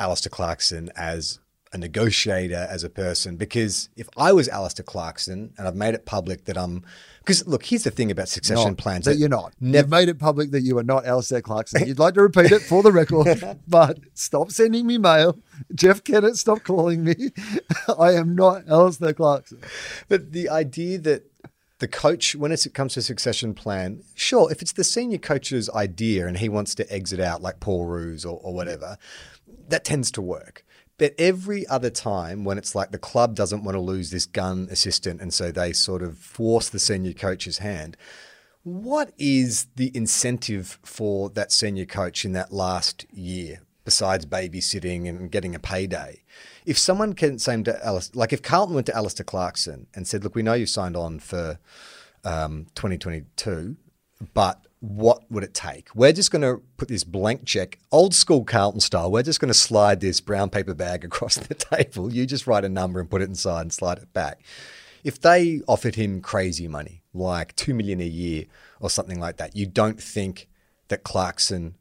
Alastair 0.00 0.30
Clarkson 0.30 0.90
as 0.96 1.38
a 1.72 1.78
negotiator, 1.78 2.66
as 2.70 2.84
a 2.84 2.90
person. 2.90 3.36
Because 3.36 3.88
if 3.96 4.08
I 4.16 4.32
was 4.32 4.48
Alastair 4.48 4.84
Clarkson 4.84 5.54
and 5.56 5.66
I've 5.66 5.74
made 5.74 5.94
it 5.94 6.04
public 6.04 6.44
that 6.44 6.58
I'm, 6.58 6.84
because 7.20 7.46
look, 7.46 7.64
here's 7.64 7.84
the 7.84 7.90
thing 7.90 8.10
about 8.10 8.28
succession 8.28 8.68
Not- 8.68 8.78
plans 8.78 9.04
that 9.06 9.16
you're 9.16 9.28
not. 9.28 9.54
Never, 9.60 9.84
You've 9.84 9.90
made 9.90 10.08
it 10.08 10.18
public 10.18 10.50
that 10.50 10.60
you 10.60 10.76
are 10.78 10.82
not 10.82 11.06
Alastair 11.06 11.40
Clarkson. 11.40 11.86
You'd 11.86 11.98
like 11.98 12.14
to 12.14 12.22
repeat 12.22 12.52
it 12.52 12.62
for 12.62 12.82
the 12.82 12.92
record, 12.92 13.58
but 13.68 13.98
stop 14.14 14.50
sending 14.50 14.86
me 14.86 14.98
mail. 14.98 15.38
Jeff 15.74 16.04
Kennett, 16.04 16.36
stop 16.36 16.62
calling 16.62 17.04
me. 17.04 17.14
I 17.98 18.12
am 18.12 18.34
not 18.34 18.68
Alastair 18.68 19.14
Clarkson. 19.14 19.60
But 20.08 20.32
the 20.32 20.48
idea 20.48 20.98
that 20.98 21.24
the 21.78 21.88
coach, 21.88 22.36
when 22.36 22.52
it 22.52 22.64
comes 22.74 22.94
to 22.94 23.02
succession 23.02 23.54
plan, 23.54 24.02
sure, 24.14 24.52
if 24.52 24.62
it's 24.62 24.72
the 24.72 24.84
senior 24.84 25.18
coach's 25.18 25.68
idea 25.70 26.26
and 26.26 26.38
he 26.38 26.48
wants 26.48 26.74
to 26.76 26.92
exit 26.92 27.18
out 27.18 27.42
like 27.42 27.60
Paul 27.60 27.86
Roos 27.86 28.24
or, 28.24 28.38
or 28.42 28.54
whatever, 28.54 28.98
that 29.68 29.84
tends 29.84 30.10
to 30.12 30.22
work. 30.22 30.64
But 31.02 31.16
every 31.18 31.66
other 31.66 31.90
time 31.90 32.44
when 32.44 32.58
it's 32.58 32.76
like 32.76 32.92
the 32.92 32.96
club 32.96 33.34
doesn't 33.34 33.64
want 33.64 33.74
to 33.74 33.80
lose 33.80 34.12
this 34.12 34.24
gun 34.24 34.68
assistant 34.70 35.20
and 35.20 35.34
so 35.34 35.50
they 35.50 35.72
sort 35.72 36.00
of 36.00 36.16
force 36.16 36.68
the 36.68 36.78
senior 36.78 37.12
coach's 37.12 37.58
hand, 37.58 37.96
what 38.62 39.12
is 39.18 39.66
the 39.74 39.90
incentive 39.96 40.78
for 40.84 41.28
that 41.30 41.50
senior 41.50 41.86
coach 41.86 42.24
in 42.24 42.34
that 42.34 42.52
last 42.52 43.04
year 43.12 43.62
besides 43.84 44.26
babysitting 44.26 45.08
and 45.08 45.32
getting 45.32 45.56
a 45.56 45.58
payday? 45.58 46.22
If 46.66 46.78
someone 46.78 47.14
can 47.14 47.40
say 47.40 47.60
to 47.60 47.84
Alice, 47.84 48.14
like 48.14 48.32
if 48.32 48.40
Carlton 48.40 48.76
went 48.76 48.86
to 48.86 48.96
Alastair 48.96 49.24
Clarkson 49.24 49.88
and 49.96 50.06
said, 50.06 50.22
"Look, 50.22 50.36
we 50.36 50.44
know 50.44 50.54
you 50.54 50.66
signed 50.66 50.96
on 50.96 51.18
for 51.18 51.58
um, 52.22 52.66
2022, 52.76 53.74
but 54.34 54.68
what 54.82 55.30
would 55.30 55.44
it 55.44 55.54
take? 55.54 55.94
We're 55.94 56.12
just 56.12 56.32
going 56.32 56.42
to 56.42 56.60
put 56.76 56.88
this 56.88 57.04
blank 57.04 57.44
check, 57.44 57.78
old 57.92 58.14
school 58.14 58.44
Carlton 58.44 58.80
style. 58.80 59.12
We're 59.12 59.22
just 59.22 59.38
going 59.38 59.52
to 59.52 59.58
slide 59.58 60.00
this 60.00 60.20
brown 60.20 60.50
paper 60.50 60.74
bag 60.74 61.04
across 61.06 61.36
the 61.36 61.54
table. 61.54 62.12
You 62.12 62.26
just 62.26 62.48
write 62.48 62.64
a 62.64 62.68
number 62.68 62.98
and 62.98 63.08
put 63.08 63.22
it 63.22 63.28
inside 63.28 63.62
and 63.62 63.72
slide 63.72 63.98
it 63.98 64.12
back." 64.12 64.42
If 65.04 65.20
they 65.20 65.60
offered 65.68 65.94
him 65.94 66.20
crazy 66.20 66.66
money, 66.66 67.02
like 67.14 67.54
two 67.54 67.74
million 67.74 68.00
a 68.00 68.06
year 68.06 68.46
or 68.80 68.90
something 68.90 69.20
like 69.20 69.36
that, 69.36 69.54
you 69.54 69.66
don't 69.66 70.00
think 70.00 70.48
that 70.88 71.04
Clarkson 71.04 71.76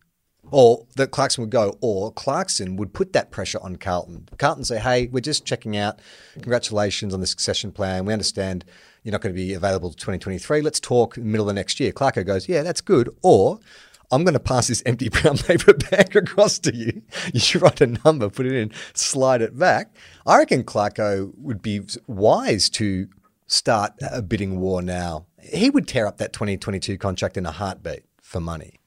or 0.51 0.85
that 0.95 1.11
Clarkson 1.11 1.41
would 1.43 1.51
go, 1.51 1.77
or 1.81 2.11
Clarkson 2.11 2.75
would 2.75 2.93
put 2.93 3.13
that 3.13 3.31
pressure 3.31 3.59
on 3.61 3.77
Carlton. 3.77 4.27
Carlton 4.37 4.63
say, 4.63 4.79
"Hey, 4.79 5.07
we're 5.07 5.21
just 5.21 5.45
checking 5.45 5.75
out. 5.75 5.99
Congratulations 6.33 7.13
on 7.13 7.19
the 7.19 7.27
succession 7.27 7.71
plan. 7.71 8.05
We 8.05 8.13
understand 8.13 8.65
you're 9.03 9.11
not 9.11 9.21
going 9.21 9.33
to 9.33 9.39
be 9.39 9.53
available 9.53 9.89
to 9.89 9.95
2023. 9.95 10.61
Let's 10.61 10.79
talk 10.79 11.17
middle 11.17 11.49
of 11.49 11.55
next 11.55 11.79
year." 11.79 11.91
Clarko 11.91 12.25
goes, 12.25 12.47
"Yeah, 12.47 12.63
that's 12.63 12.81
good." 12.81 13.09
Or 13.21 13.59
I'm 14.11 14.23
going 14.23 14.33
to 14.33 14.39
pass 14.39 14.67
this 14.67 14.83
empty 14.85 15.09
brown 15.21 15.37
paper 15.37 15.73
bag 15.73 16.15
across 16.15 16.59
to 16.59 16.75
you. 16.75 17.01
You 17.33 17.59
write 17.59 17.81
a 17.81 17.87
number, 17.87 18.29
put 18.29 18.45
it 18.45 18.53
in, 18.53 18.71
slide 18.93 19.41
it 19.41 19.57
back. 19.57 19.95
I 20.25 20.37
reckon 20.37 20.63
Clarko 20.63 21.31
would 21.37 21.61
be 21.61 21.81
wise 22.07 22.69
to 22.71 23.07
start 23.47 23.93
a 24.01 24.21
bidding 24.21 24.59
war 24.59 24.81
now. 24.81 25.25
He 25.41 25.69
would 25.69 25.87
tear 25.87 26.07
up 26.07 26.17
that 26.17 26.33
2022 26.33 26.97
contract 26.97 27.37
in 27.37 27.45
a 27.45 27.51
heartbeat 27.51 28.03
for 28.21 28.39
money. 28.39 28.79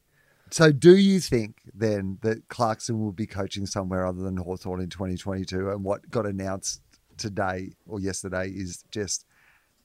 So, 0.51 0.71
do 0.73 0.97
you 0.97 1.21
think 1.21 1.63
then 1.75 2.19
that 2.23 2.49
Clarkson 2.49 3.01
will 3.01 3.13
be 3.13 3.27
coaching 3.27 3.67
somewhere 3.67 4.07
other 4.07 4.23
than 4.23 4.37
Hawthorn 4.37 4.81
in 4.81 4.89
2022? 4.89 5.71
And 5.71 5.83
what 5.83 6.09
got 6.11 6.27
announced 6.27 6.81
today 7.17 7.73
or 7.87 7.99
yesterday 7.99 8.49
is 8.49 8.85
just 8.91 9.27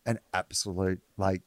an 0.06 0.20
absolute 0.34 1.02
like, 1.18 1.42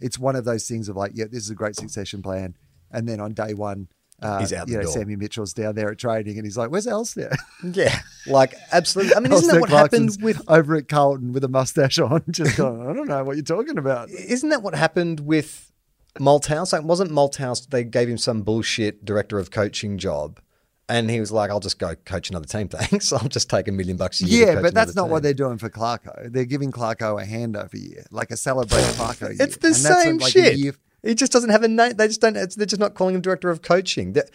it's 0.00 0.18
one 0.18 0.36
of 0.36 0.44
those 0.44 0.66
things 0.68 0.88
of 0.88 0.96
like, 0.96 1.12
yeah, 1.14 1.26
this 1.30 1.42
is 1.44 1.50
a 1.50 1.54
great 1.54 1.76
succession 1.76 2.22
plan. 2.22 2.56
And 2.90 3.08
then 3.08 3.20
on 3.20 3.32
day 3.32 3.54
one, 3.54 3.88
uh, 4.20 4.40
He's 4.40 4.52
out 4.52 4.68
you 4.68 4.76
know, 4.76 4.82
door. 4.82 4.92
Sammy 4.92 5.14
Mitchell's 5.14 5.52
down 5.52 5.76
there 5.76 5.92
at 5.92 5.98
training 5.98 6.38
and 6.38 6.44
he's 6.44 6.56
like, 6.56 6.70
where's 6.70 6.86
Alastair? 6.86 7.30
Yeah, 7.72 8.00
like 8.26 8.54
absolutely. 8.72 9.14
I 9.14 9.20
mean, 9.20 9.32
isn't 9.34 9.48
that 9.48 9.60
what 9.60 9.70
happened 9.70 10.16
with? 10.20 10.40
over 10.48 10.76
at 10.76 10.88
Carlton 10.88 11.32
with 11.32 11.44
a 11.44 11.48
mustache 11.48 11.98
on? 11.98 12.22
Just 12.30 12.56
going, 12.56 12.88
I 12.88 12.92
don't 12.92 13.08
know 13.08 13.22
what 13.24 13.36
you're 13.36 13.44
talking 13.44 13.78
about. 13.78 14.10
Isn't 14.10 14.48
that 14.50 14.62
what 14.62 14.74
happened 14.74 15.20
with 15.20 15.72
Malthouse? 16.18 16.72
Like, 16.72 16.82
wasn't 16.84 17.10
Malthouse? 17.10 17.68
They 17.68 17.84
gave 17.84 18.08
him 18.08 18.18
some 18.18 18.42
bullshit 18.42 19.04
director 19.04 19.38
of 19.38 19.50
coaching 19.50 19.98
job, 19.98 20.40
and 20.88 21.10
he 21.10 21.20
was 21.20 21.30
like, 21.30 21.50
"I'll 21.50 21.60
just 21.60 21.78
go 21.78 21.94
coach 22.04 22.30
another 22.30 22.46
team, 22.46 22.68
thanks. 22.68 23.12
I'll 23.12 23.28
just 23.28 23.50
take 23.50 23.68
a 23.68 23.72
million 23.72 23.96
bucks 23.96 24.20
a 24.20 24.26
year." 24.26 24.54
Yeah, 24.54 24.62
but 24.62 24.74
that's 24.74 24.94
not 24.94 25.08
what 25.08 25.22
they're 25.22 25.34
doing 25.34 25.58
for 25.58 25.70
Clarko. 25.70 26.32
They're 26.32 26.44
giving 26.44 26.72
Clarko 26.72 27.22
a 27.22 27.26
handover 27.26 27.74
year, 27.74 28.04
like 28.10 28.30
a 28.30 28.36
celebrate 28.36 28.82
Clarko 28.82 29.28
year. 29.28 29.36
It's 29.40 29.56
the 29.56 29.68
And 29.68 29.76
that's 29.76 30.02
same 30.02 30.18
like 30.18 30.32
shit. 30.32 30.76
He 31.02 31.14
just 31.14 31.30
doesn't 31.30 31.50
have 31.50 31.62
a 31.62 31.68
name. 31.68 31.94
They 31.96 32.08
just 32.08 32.20
don't. 32.20 32.36
It's, 32.36 32.54
they're 32.54 32.66
just 32.66 32.80
not 32.80 32.94
calling 32.94 33.14
him 33.14 33.20
director 33.20 33.50
of 33.50 33.62
coaching. 33.62 34.14
That, 34.14 34.30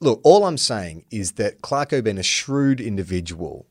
look, 0.00 0.20
all 0.24 0.44
I'm 0.44 0.58
saying 0.58 1.04
is 1.10 1.32
that 1.32 1.62
Clarko 1.62 2.02
being 2.02 2.18
a 2.18 2.22
shrewd 2.22 2.80
individual, 2.80 3.66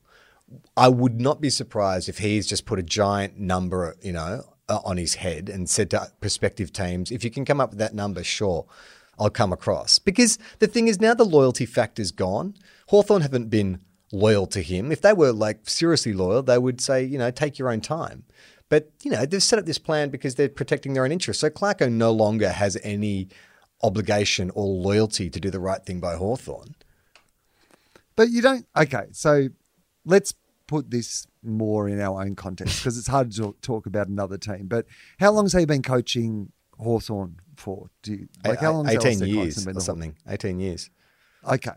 I 0.78 0.88
would 0.88 1.20
not 1.20 1.42
be 1.42 1.50
surprised 1.50 2.08
if 2.08 2.20
he's 2.20 2.48
just 2.48 2.66
put 2.66 2.80
a 2.80 2.84
giant 2.84 3.38
number, 3.38 3.96
you 4.02 4.14
know, 4.14 4.44
uh, 4.70 4.80
on 4.86 4.98
his 4.98 5.16
head 5.16 5.50
and 5.50 5.70
said 5.70 5.90
to 5.92 6.12
prospective 6.22 6.72
teams, 6.72 7.12
if 7.12 7.24
you 7.24 7.32
can 7.32 7.44
come 7.44 7.60
up 7.60 7.72
with 7.72 7.80
that 7.80 7.94
number, 7.94 8.24
sure. 8.24 8.66
I'll 9.20 9.30
come 9.30 9.52
across. 9.52 10.00
Because 10.00 10.38
the 10.60 10.68
thing 10.68 10.88
is, 10.88 11.00
now 11.00 11.14
the 11.14 11.26
loyalty 11.26 11.66
factor's 11.66 12.12
gone. 12.12 12.56
Hawthorn 12.88 13.22
haven't 13.22 13.50
been 13.50 13.82
loyal 14.12 14.48
to 14.48 14.62
him. 14.62 14.92
If 14.92 15.02
they 15.02 15.14
were 15.14 15.32
like 15.32 15.70
seriously 15.70 16.14
loyal, 16.14 16.42
they 16.42 16.58
would 16.58 16.82
say, 16.82 17.04
you 17.04 17.18
know, 17.18 17.32
take 17.32 17.60
your 17.60 17.70
own 17.70 17.82
time. 17.82 18.24
But, 18.70 18.92
you 19.04 19.12
know, 19.12 19.26
they've 19.26 19.42
set 19.42 19.60
up 19.60 19.66
this 19.66 19.80
plan 19.80 20.10
because 20.10 20.36
they're 20.36 20.50
protecting 20.50 20.94
their 20.94 21.04
own 21.04 21.12
interests. 21.12 21.42
So 21.42 21.50
Clarko 21.50 21.92
no 21.92 22.12
longer 22.12 22.50
has 22.50 22.78
any 22.84 23.28
obligation 23.82 24.52
or 24.52 24.66
loyalty 24.66 25.30
to 25.30 25.40
do 25.40 25.50
the 25.50 25.60
right 25.60 25.84
thing 25.84 26.00
by 26.00 26.16
Hawthorn. 26.16 26.76
But 28.16 28.30
you 28.30 28.42
don't. 28.42 28.68
Okay, 28.78 29.06
so 29.12 29.48
let's 30.06 30.34
put 30.68 30.92
this 30.92 31.26
more 31.42 31.88
in 31.90 32.00
our 32.00 32.22
own 32.22 32.36
context 32.36 32.80
because 32.80 32.98
it's 32.98 33.08
hard 33.08 33.32
to 33.32 33.56
talk, 33.62 33.86
about 33.86 34.08
another 34.08 34.38
team. 34.38 34.68
But 34.68 34.86
how 35.20 35.32
long 35.32 35.46
has 35.46 35.54
he 35.54 35.66
been 35.66 35.82
coaching 35.82 36.52
Hawthorn 36.78 37.38
for? 37.60 37.90
Do 38.04 38.14
you, 38.14 38.28
like 38.46 38.60
how 38.60 38.74
long? 38.74 38.88
18 38.90 39.20
years 39.26 39.68
or 39.68 39.80
something. 39.80 40.16
18 40.28 40.60
years. 40.60 40.90
Okay. 41.50 41.72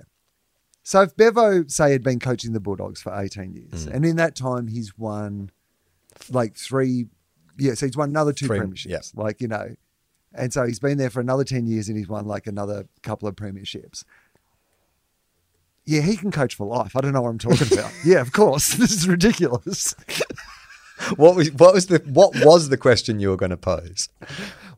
So 0.84 1.02
if 1.02 1.16
Bevo, 1.16 1.64
say, 1.68 1.92
had 1.92 2.02
been 2.02 2.18
coaching 2.18 2.52
the 2.52 2.60
Bulldogs 2.60 3.00
for 3.00 3.14
18 3.16 3.54
years, 3.54 3.86
Mm. 3.86 3.94
and 3.94 4.04
in 4.06 4.16
that 4.16 4.34
time 4.34 4.66
he's 4.66 4.98
won 4.98 5.50
like 6.30 6.56
three, 6.56 7.06
yeah, 7.58 7.74
so 7.74 7.86
he's 7.86 7.96
won 7.96 8.08
another 8.10 8.32
two 8.32 8.46
Three, 8.48 8.58
premierships. 8.58 8.86
yeah. 8.88 9.00
Like, 9.14 9.40
you 9.40 9.46
know, 9.48 9.76
and 10.34 10.52
so 10.52 10.66
he's 10.66 10.80
been 10.80 10.98
there 10.98 11.10
for 11.10 11.20
another 11.20 11.44
10 11.44 11.66
years 11.66 11.88
and 11.88 11.96
he's 11.96 12.08
won 12.08 12.26
like 12.26 12.46
another 12.48 12.86
couple 13.02 13.28
of 13.28 13.36
premierships. 13.36 14.04
Yeah, 15.84 16.00
he 16.02 16.16
can 16.16 16.30
coach 16.30 16.54
for 16.54 16.66
life. 16.66 16.94
I 16.96 17.00
don't 17.00 17.12
know 17.12 17.22
what 17.22 17.30
I'm 17.30 17.38
talking 17.38 17.66
about. 17.78 17.92
yeah, 18.04 18.20
of 18.20 18.32
course. 18.32 18.74
This 18.78 18.92
is 18.92 19.06
ridiculous. 19.08 19.94
What 21.16 21.34
was 21.34 21.50
what 21.52 21.74
was 21.74 21.86
the 21.86 21.98
what 22.06 22.32
was 22.44 22.68
the 22.68 22.76
question 22.76 23.18
you 23.18 23.30
were 23.30 23.36
going 23.36 23.50
to 23.50 23.56
pose? 23.56 24.08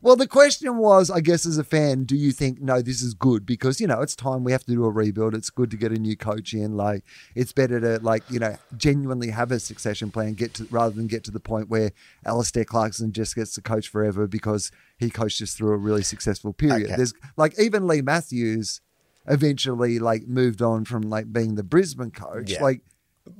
Well, 0.01 0.15
the 0.15 0.27
question 0.27 0.77
was, 0.77 1.09
I 1.09 1.19
guess, 1.19 1.45
as 1.45 1.57
a 1.57 1.63
fan, 1.63 2.03
do 2.03 2.15
you 2.15 2.31
think 2.31 2.61
no, 2.61 2.81
this 2.81 3.01
is 3.01 3.13
good 3.13 3.45
because 3.45 3.79
you 3.79 3.87
know 3.87 4.01
it's 4.01 4.15
time 4.15 4.43
we 4.43 4.51
have 4.51 4.63
to 4.65 4.71
do 4.71 4.85
a 4.85 4.89
rebuild. 4.89 5.35
It's 5.35 5.49
good 5.49 5.71
to 5.71 5.77
get 5.77 5.91
a 5.91 5.99
new 5.99 6.15
coach 6.15 6.53
in. 6.53 6.75
Like 6.77 7.03
it's 7.35 7.53
better 7.53 7.79
to 7.79 8.03
like 8.03 8.23
you 8.29 8.39
know 8.39 8.57
genuinely 8.77 9.29
have 9.29 9.51
a 9.51 9.59
succession 9.59 10.11
plan, 10.11 10.33
get 10.33 10.53
to 10.55 10.67
rather 10.69 10.95
than 10.95 11.07
get 11.07 11.23
to 11.25 11.31
the 11.31 11.39
point 11.39 11.69
where 11.69 11.91
Alastair 12.25 12.65
Clarkson 12.65 13.11
just 13.11 13.35
gets 13.35 13.53
to 13.55 13.61
coach 13.61 13.87
forever 13.87 14.27
because 14.27 14.71
he 14.97 15.09
coached 15.09 15.41
us 15.41 15.53
through 15.53 15.71
a 15.71 15.77
really 15.77 16.03
successful 16.03 16.53
period. 16.53 16.85
Okay. 16.85 16.95
There's 16.95 17.13
like 17.37 17.59
even 17.59 17.87
Leigh 17.87 18.01
Matthews 18.01 18.81
eventually 19.27 19.99
like 19.99 20.27
moved 20.27 20.61
on 20.61 20.85
from 20.85 21.03
like 21.03 21.31
being 21.31 21.55
the 21.55 21.63
Brisbane 21.63 22.11
coach. 22.11 22.51
Yeah. 22.51 22.63
Like, 22.63 22.81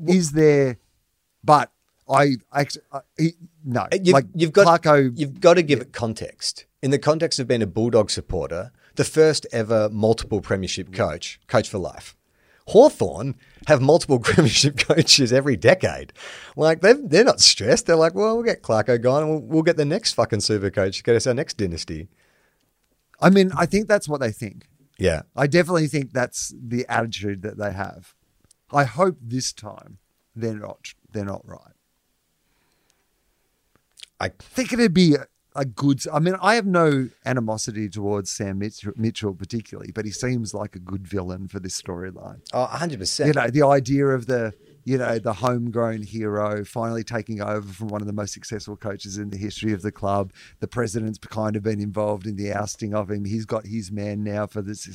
is 0.07 0.31
there? 0.31 0.77
But 1.43 1.71
I 2.09 2.37
actually 2.53 2.83
I, 2.91 2.99
he, 3.17 3.33
no. 3.65 3.81
Uh, 3.81 3.97
you've, 4.01 4.13
like 4.13 4.25
you've 4.33 4.53
got 4.53 4.81
Clarko, 4.81 5.11
you've 5.15 5.41
got 5.41 5.55
to 5.55 5.63
give 5.63 5.81
it 5.81 5.91
context. 5.91 6.65
In 6.81 6.91
the 6.91 6.99
context 6.99 7.39
of 7.39 7.47
being 7.47 7.63
a 7.63 7.67
Bulldog 7.67 8.11
supporter, 8.11 8.71
the 8.95 9.03
first 9.03 9.47
ever 9.51 9.89
multiple 9.89 10.39
premiership 10.39 10.93
coach, 10.93 11.39
coach 11.47 11.67
for 11.67 11.79
life. 11.79 12.15
Hawthorn 12.67 13.35
have 13.67 13.81
multiple 13.81 14.19
premiership 14.23 14.77
coaches 14.77 15.33
every 15.33 15.55
decade. 15.55 16.13
Like 16.55 16.81
they're 16.81 16.99
they're 17.01 17.23
not 17.23 17.39
stressed. 17.39 17.87
They're 17.87 17.95
like, 17.95 18.15
well, 18.15 18.35
we'll 18.35 18.45
get 18.45 18.61
Clarko 18.61 19.01
gone, 19.01 19.23
and 19.23 19.31
we'll, 19.31 19.41
we'll 19.41 19.63
get 19.63 19.77
the 19.77 19.85
next 19.85 20.13
fucking 20.13 20.41
super 20.41 20.69
coach, 20.69 20.97
to 20.97 21.03
get 21.03 21.15
us 21.15 21.27
our 21.27 21.33
next 21.33 21.57
dynasty. 21.57 22.07
I 23.19 23.29
mean, 23.29 23.51
I 23.55 23.65
think 23.65 23.87
that's 23.87 24.09
what 24.09 24.19
they 24.19 24.31
think. 24.31 24.67
Yeah, 24.97 25.23
I 25.35 25.47
definitely 25.47 25.87
think 25.87 26.13
that's 26.13 26.53
the 26.59 26.85
attitude 26.87 27.41
that 27.43 27.57
they 27.57 27.73
have. 27.73 28.13
I 28.71 28.85
hope 28.85 29.17
this 29.21 29.53
time 29.53 29.99
they're 30.35 30.55
not 30.57 30.93
they're 31.11 31.25
not 31.25 31.41
right. 31.45 31.74
I 34.19 34.29
think 34.29 34.73
it'd 34.73 34.93
be 34.93 35.15
a, 35.15 35.27
a 35.55 35.65
good. 35.65 36.01
I 36.11 36.19
mean, 36.19 36.35
I 36.41 36.55
have 36.55 36.65
no 36.65 37.09
animosity 37.25 37.89
towards 37.89 38.31
Sam 38.31 38.59
Mitchell, 38.59 38.93
Mitchell 38.95 39.33
particularly, 39.33 39.91
but 39.91 40.05
he 40.05 40.11
seems 40.11 40.53
like 40.53 40.75
a 40.75 40.79
good 40.79 41.07
villain 41.07 41.47
for 41.47 41.59
this 41.59 41.79
storyline. 41.79 42.41
oh, 42.53 42.65
hundred 42.65 42.93
You 42.93 42.99
percent. 42.99 43.27
You 43.27 43.41
know, 43.41 43.47
the 43.49 43.63
idea 43.65 44.07
of 44.07 44.25
the 44.27 44.53
you 44.83 44.97
know 44.97 45.17
the 45.17 45.33
homegrown 45.33 46.03
hero 46.03 46.63
finally 46.63 47.03
taking 47.03 47.41
over 47.41 47.67
from 47.73 47.87
one 47.87 48.01
of 48.01 48.07
the 48.07 48.13
most 48.13 48.33
successful 48.33 48.77
coaches 48.77 49.17
in 49.17 49.29
the 49.29 49.37
history 49.37 49.73
of 49.73 49.81
the 49.81 49.91
club. 49.91 50.31
The 50.59 50.67
president's 50.67 51.17
kind 51.17 51.55
of 51.55 51.63
been 51.63 51.81
involved 51.81 52.27
in 52.27 52.35
the 52.35 52.53
ousting 52.53 52.93
of 52.93 53.09
him. 53.09 53.25
He's 53.25 53.45
got 53.45 53.65
his 53.65 53.91
man 53.91 54.23
now 54.23 54.47
for 54.47 54.61
this, 54.61 54.87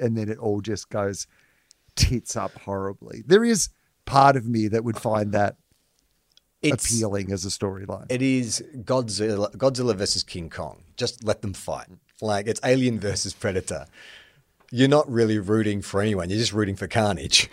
and 0.00 0.16
then 0.16 0.28
it 0.28 0.38
all 0.38 0.60
just 0.60 0.90
goes 0.90 1.26
tits 1.96 2.36
up 2.36 2.52
horribly. 2.60 3.22
There 3.26 3.44
is 3.44 3.70
part 4.04 4.36
of 4.36 4.46
me 4.46 4.68
that 4.68 4.84
would 4.84 4.98
find 4.98 5.32
that 5.32 5.56
It's 6.62 6.86
appealing 6.94 7.32
as 7.32 7.44
a 7.44 7.48
storyline. 7.48 8.06
it 8.10 8.20
is 8.22 8.62
Godzilla 8.78 9.50
Godzilla 9.56 9.94
versus 9.96 10.22
King 10.22 10.50
Kong. 10.50 10.82
Just 10.96 11.24
let 11.24 11.40
them 11.42 11.54
fight. 11.54 11.86
Like 12.20 12.46
it's 12.46 12.60
Alien 12.64 13.00
versus 13.00 13.32
Predator. 13.32 13.86
You're 14.70 14.88
not 14.88 15.10
really 15.10 15.38
rooting 15.38 15.80
for 15.82 16.00
anyone. 16.02 16.28
You're 16.30 16.38
just 16.38 16.52
rooting 16.52 16.76
for 16.76 16.86
carnage. 16.86 17.48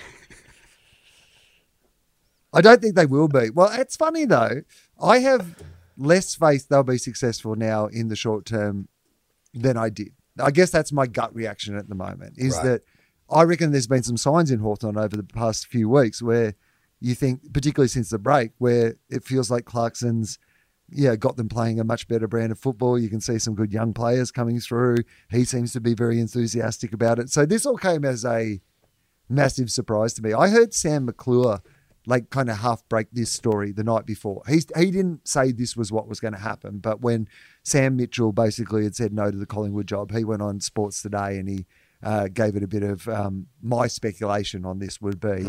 I 2.54 2.62
don't 2.62 2.82
think 2.82 2.96
they 2.96 3.06
will 3.06 3.28
be. 3.28 3.50
Well, 3.50 3.70
it's 3.80 3.96
funny 3.96 4.26
though. 4.26 4.62
I 5.02 5.20
have 5.20 5.64
less 5.98 6.36
faith 6.36 6.68
they'll 6.70 6.84
be 6.84 6.98
successful 6.98 7.56
now 7.56 7.88
in 7.88 8.08
the 8.10 8.16
short 8.16 8.46
term 8.46 8.88
than 9.54 9.78
I 9.78 9.90
did. 9.90 10.14
I 10.40 10.52
guess 10.52 10.70
that's 10.70 10.92
my 10.92 11.08
gut 11.08 11.34
reaction 11.36 11.76
at 11.78 11.90
the 11.90 11.96
moment. 11.96 12.36
Is 12.38 12.56
Right. 12.58 12.64
that 12.66 12.82
I 13.30 13.44
reckon 13.44 13.72
there's 13.72 13.88
been 13.88 14.04
some 14.04 14.18
signs 14.18 14.52
in 14.52 14.60
Hawthorn 14.60 14.98
over 14.98 15.16
the 15.18 15.24
past 15.24 15.68
few 15.68 15.90
weeks 15.90 16.22
where 16.22 16.56
you 17.00 17.16
think, 17.16 17.54
particularly 17.54 17.90
since 17.90 18.10
the 18.10 18.20
break, 18.20 18.52
where 18.58 18.96
it 19.10 19.24
feels 19.24 19.52
like 19.52 19.66
Clarkson's 19.66 20.40
yeah, 20.90 21.16
got 21.16 21.36
them 21.36 21.50
playing 21.50 21.80
a 21.80 21.84
much 21.84 22.08
better 22.08 22.28
brand 22.28 22.52
of 22.52 22.60
football. 22.60 22.98
You 22.98 23.10
can 23.10 23.20
see 23.20 23.40
some 23.40 23.56
good 23.56 23.74
young 23.74 23.94
players 23.94 24.32
coming 24.32 24.60
through. 24.60 24.98
He 25.30 25.44
seems 25.44 25.74
to 25.74 25.82
be 25.82 25.94
very 25.94 26.20
enthusiastic 26.20 26.94
about 26.94 27.20
it. 27.20 27.30
So 27.30 27.46
this 27.46 27.66
all 27.66 27.78
came 27.78 28.06
as 28.06 28.24
a 28.24 28.62
massive 29.28 29.70
surprise 29.70 30.14
to 30.14 30.22
me. 30.22 30.34
I 30.34 30.48
heard 30.48 30.74
Sam 30.74 31.06
McClure 31.06 31.62
like 32.06 32.30
kind 32.30 32.50
of 32.50 32.60
half 32.60 32.88
break 32.88 33.08
this 33.12 33.32
story 33.34 33.74
the 33.74 33.84
night 33.84 34.06
before. 34.06 34.42
He 34.48 34.62
he 34.78 34.92
didn't 34.92 35.28
say 35.28 35.52
this 35.52 35.76
was 35.76 35.92
what 35.92 36.08
was 36.08 36.22
going 36.22 36.34
to 36.34 36.40
happen, 36.40 36.78
but 36.78 37.02
when 37.02 37.28
Sam 37.64 37.98
Mitchell 37.98 38.32
basically 38.32 38.86
had 38.86 38.96
said 38.96 39.12
no 39.12 39.30
to 39.30 39.38
the 39.38 39.46
Collingwood 39.46 39.88
job, 39.88 40.14
he 40.14 40.24
went 40.24 40.42
on 40.42 40.62
Sports 40.62 41.02
Today 41.02 41.38
and 41.38 41.50
he 41.50 41.66
uh, 42.02 42.30
gave 42.30 42.56
it 42.56 42.64
a 42.64 42.68
bit 42.68 42.84
of 42.84 43.10
um, 43.10 43.48
my 43.62 43.88
speculation 43.88 44.66
on 44.66 44.80
this 44.80 45.02
would 45.02 45.20
be 45.20 45.44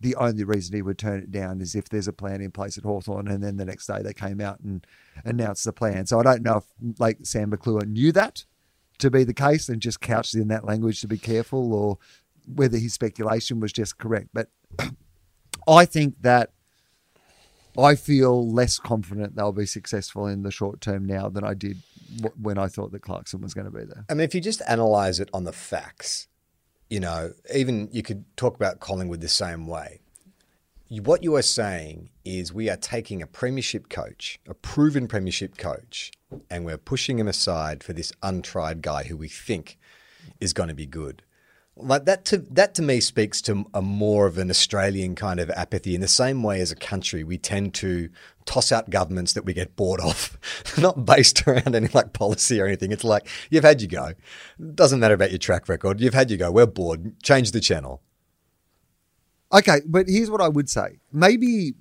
the 0.00 0.16
only 0.16 0.44
reason 0.44 0.74
he 0.74 0.82
would 0.82 0.98
turn 0.98 1.18
it 1.18 1.30
down 1.30 1.60
is 1.60 1.74
if 1.74 1.88
there's 1.88 2.08
a 2.08 2.12
plan 2.12 2.40
in 2.40 2.50
place 2.50 2.78
at 2.78 2.84
Hawthorn 2.84 3.28
and 3.28 3.42
then 3.42 3.56
the 3.56 3.64
next 3.64 3.86
day 3.86 4.00
they 4.02 4.14
came 4.14 4.40
out 4.40 4.60
and 4.60 4.86
announced 5.24 5.64
the 5.64 5.72
plan. 5.72 6.06
So 6.06 6.18
I 6.18 6.22
don't 6.22 6.42
know 6.42 6.58
if 6.58 6.98
like 6.98 7.18
Sam 7.22 7.50
McClure 7.50 7.84
knew 7.84 8.10
that 8.12 8.44
to 8.98 9.10
be 9.10 9.24
the 9.24 9.34
case 9.34 9.68
and 9.68 9.80
just 9.80 10.00
couched 10.00 10.34
in 10.34 10.48
that 10.48 10.64
language 10.64 11.00
to 11.02 11.08
be 11.08 11.18
careful 11.18 11.74
or 11.74 11.98
whether 12.46 12.78
his 12.78 12.94
speculation 12.94 13.60
was 13.60 13.72
just 13.72 13.98
correct. 13.98 14.28
But 14.32 14.48
I 15.68 15.84
think 15.84 16.16
that 16.22 16.52
I 17.78 17.94
feel 17.94 18.50
less 18.50 18.78
confident 18.78 19.36
they'll 19.36 19.52
be 19.52 19.66
successful 19.66 20.26
in 20.26 20.42
the 20.42 20.50
short 20.50 20.80
term 20.80 21.06
now 21.06 21.28
than 21.28 21.44
I 21.44 21.54
did 21.54 21.78
when 22.40 22.58
I 22.58 22.66
thought 22.66 22.90
that 22.92 23.02
Clarkson 23.02 23.40
was 23.40 23.54
going 23.54 23.66
to 23.66 23.70
be 23.70 23.84
there. 23.84 24.04
I 24.08 24.14
mean, 24.14 24.24
if 24.24 24.34
you 24.34 24.40
just 24.40 24.62
analyze 24.66 25.20
it 25.20 25.28
on 25.32 25.44
the 25.44 25.52
facts, 25.52 26.26
you 26.90 27.00
know, 27.00 27.32
even 27.54 27.88
you 27.92 28.02
could 28.02 28.24
talk 28.36 28.56
about 28.56 28.80
Collingwood 28.80 29.20
the 29.20 29.28
same 29.28 29.66
way. 29.66 30.00
What 30.90 31.22
you 31.22 31.36
are 31.36 31.42
saying 31.42 32.10
is 32.24 32.52
we 32.52 32.68
are 32.68 32.76
taking 32.76 33.22
a 33.22 33.26
premiership 33.26 33.88
coach, 33.88 34.40
a 34.48 34.54
proven 34.54 35.06
premiership 35.06 35.56
coach, 35.56 36.10
and 36.50 36.64
we're 36.64 36.76
pushing 36.76 37.20
him 37.20 37.28
aside 37.28 37.84
for 37.84 37.92
this 37.92 38.12
untried 38.24 38.82
guy 38.82 39.04
who 39.04 39.16
we 39.16 39.28
think 39.28 39.78
is 40.40 40.52
going 40.52 40.68
to 40.68 40.74
be 40.74 40.86
good. 40.86 41.22
Like 41.76 42.04
that 42.04 42.24
to 42.26 42.38
that 42.38 42.74
to 42.74 42.82
me 42.82 43.00
speaks 43.00 43.40
to 43.42 43.64
a 43.72 43.80
more 43.80 44.26
of 44.26 44.36
an 44.36 44.50
Australian 44.50 45.14
kind 45.14 45.40
of 45.40 45.48
apathy. 45.50 45.94
In 45.94 46.02
the 46.02 46.08
same 46.08 46.42
way 46.42 46.60
as 46.60 46.70
a 46.70 46.76
country, 46.76 47.24
we 47.24 47.38
tend 47.38 47.72
to 47.74 48.10
toss 48.44 48.70
out 48.70 48.90
governments 48.90 49.32
that 49.32 49.44
we 49.44 49.54
get 49.54 49.76
bored 49.76 50.00
of, 50.00 50.38
not 50.78 51.06
based 51.06 51.42
around 51.46 51.74
any 51.74 51.88
like 51.94 52.12
policy 52.12 52.60
or 52.60 52.66
anything. 52.66 52.92
It's 52.92 53.04
like 53.04 53.26
you've 53.50 53.64
had 53.64 53.80
your 53.80 53.88
go. 53.88 54.12
Doesn't 54.74 55.00
matter 55.00 55.14
about 55.14 55.30
your 55.30 55.38
track 55.38 55.68
record. 55.68 56.00
You've 56.00 56.14
had 56.14 56.30
your 56.30 56.38
go. 56.38 56.50
We're 56.50 56.66
bored. 56.66 57.22
Change 57.22 57.52
the 57.52 57.60
channel. 57.60 58.02
Okay, 59.52 59.80
but 59.84 60.08
here's 60.08 60.30
what 60.30 60.40
I 60.40 60.48
would 60.48 60.68
say. 60.68 61.00
Maybe, 61.12 61.74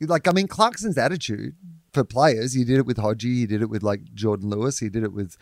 like, 0.00 0.26
I 0.26 0.32
mean, 0.32 0.48
Clarkson's 0.48 0.96
attitude 0.96 1.54
for 1.92 2.04
players, 2.04 2.54
he 2.54 2.64
did 2.64 2.78
it 2.78 2.86
with 2.86 2.96
Hodgie, 2.96 3.34
he 3.34 3.46
did 3.46 3.60
it 3.60 3.68
with 3.68 3.82
like 3.82 4.14
Jordan 4.14 4.48
Lewis, 4.48 4.78
he 4.78 4.88
did 4.88 5.02
it 5.04 5.12
with, 5.12 5.36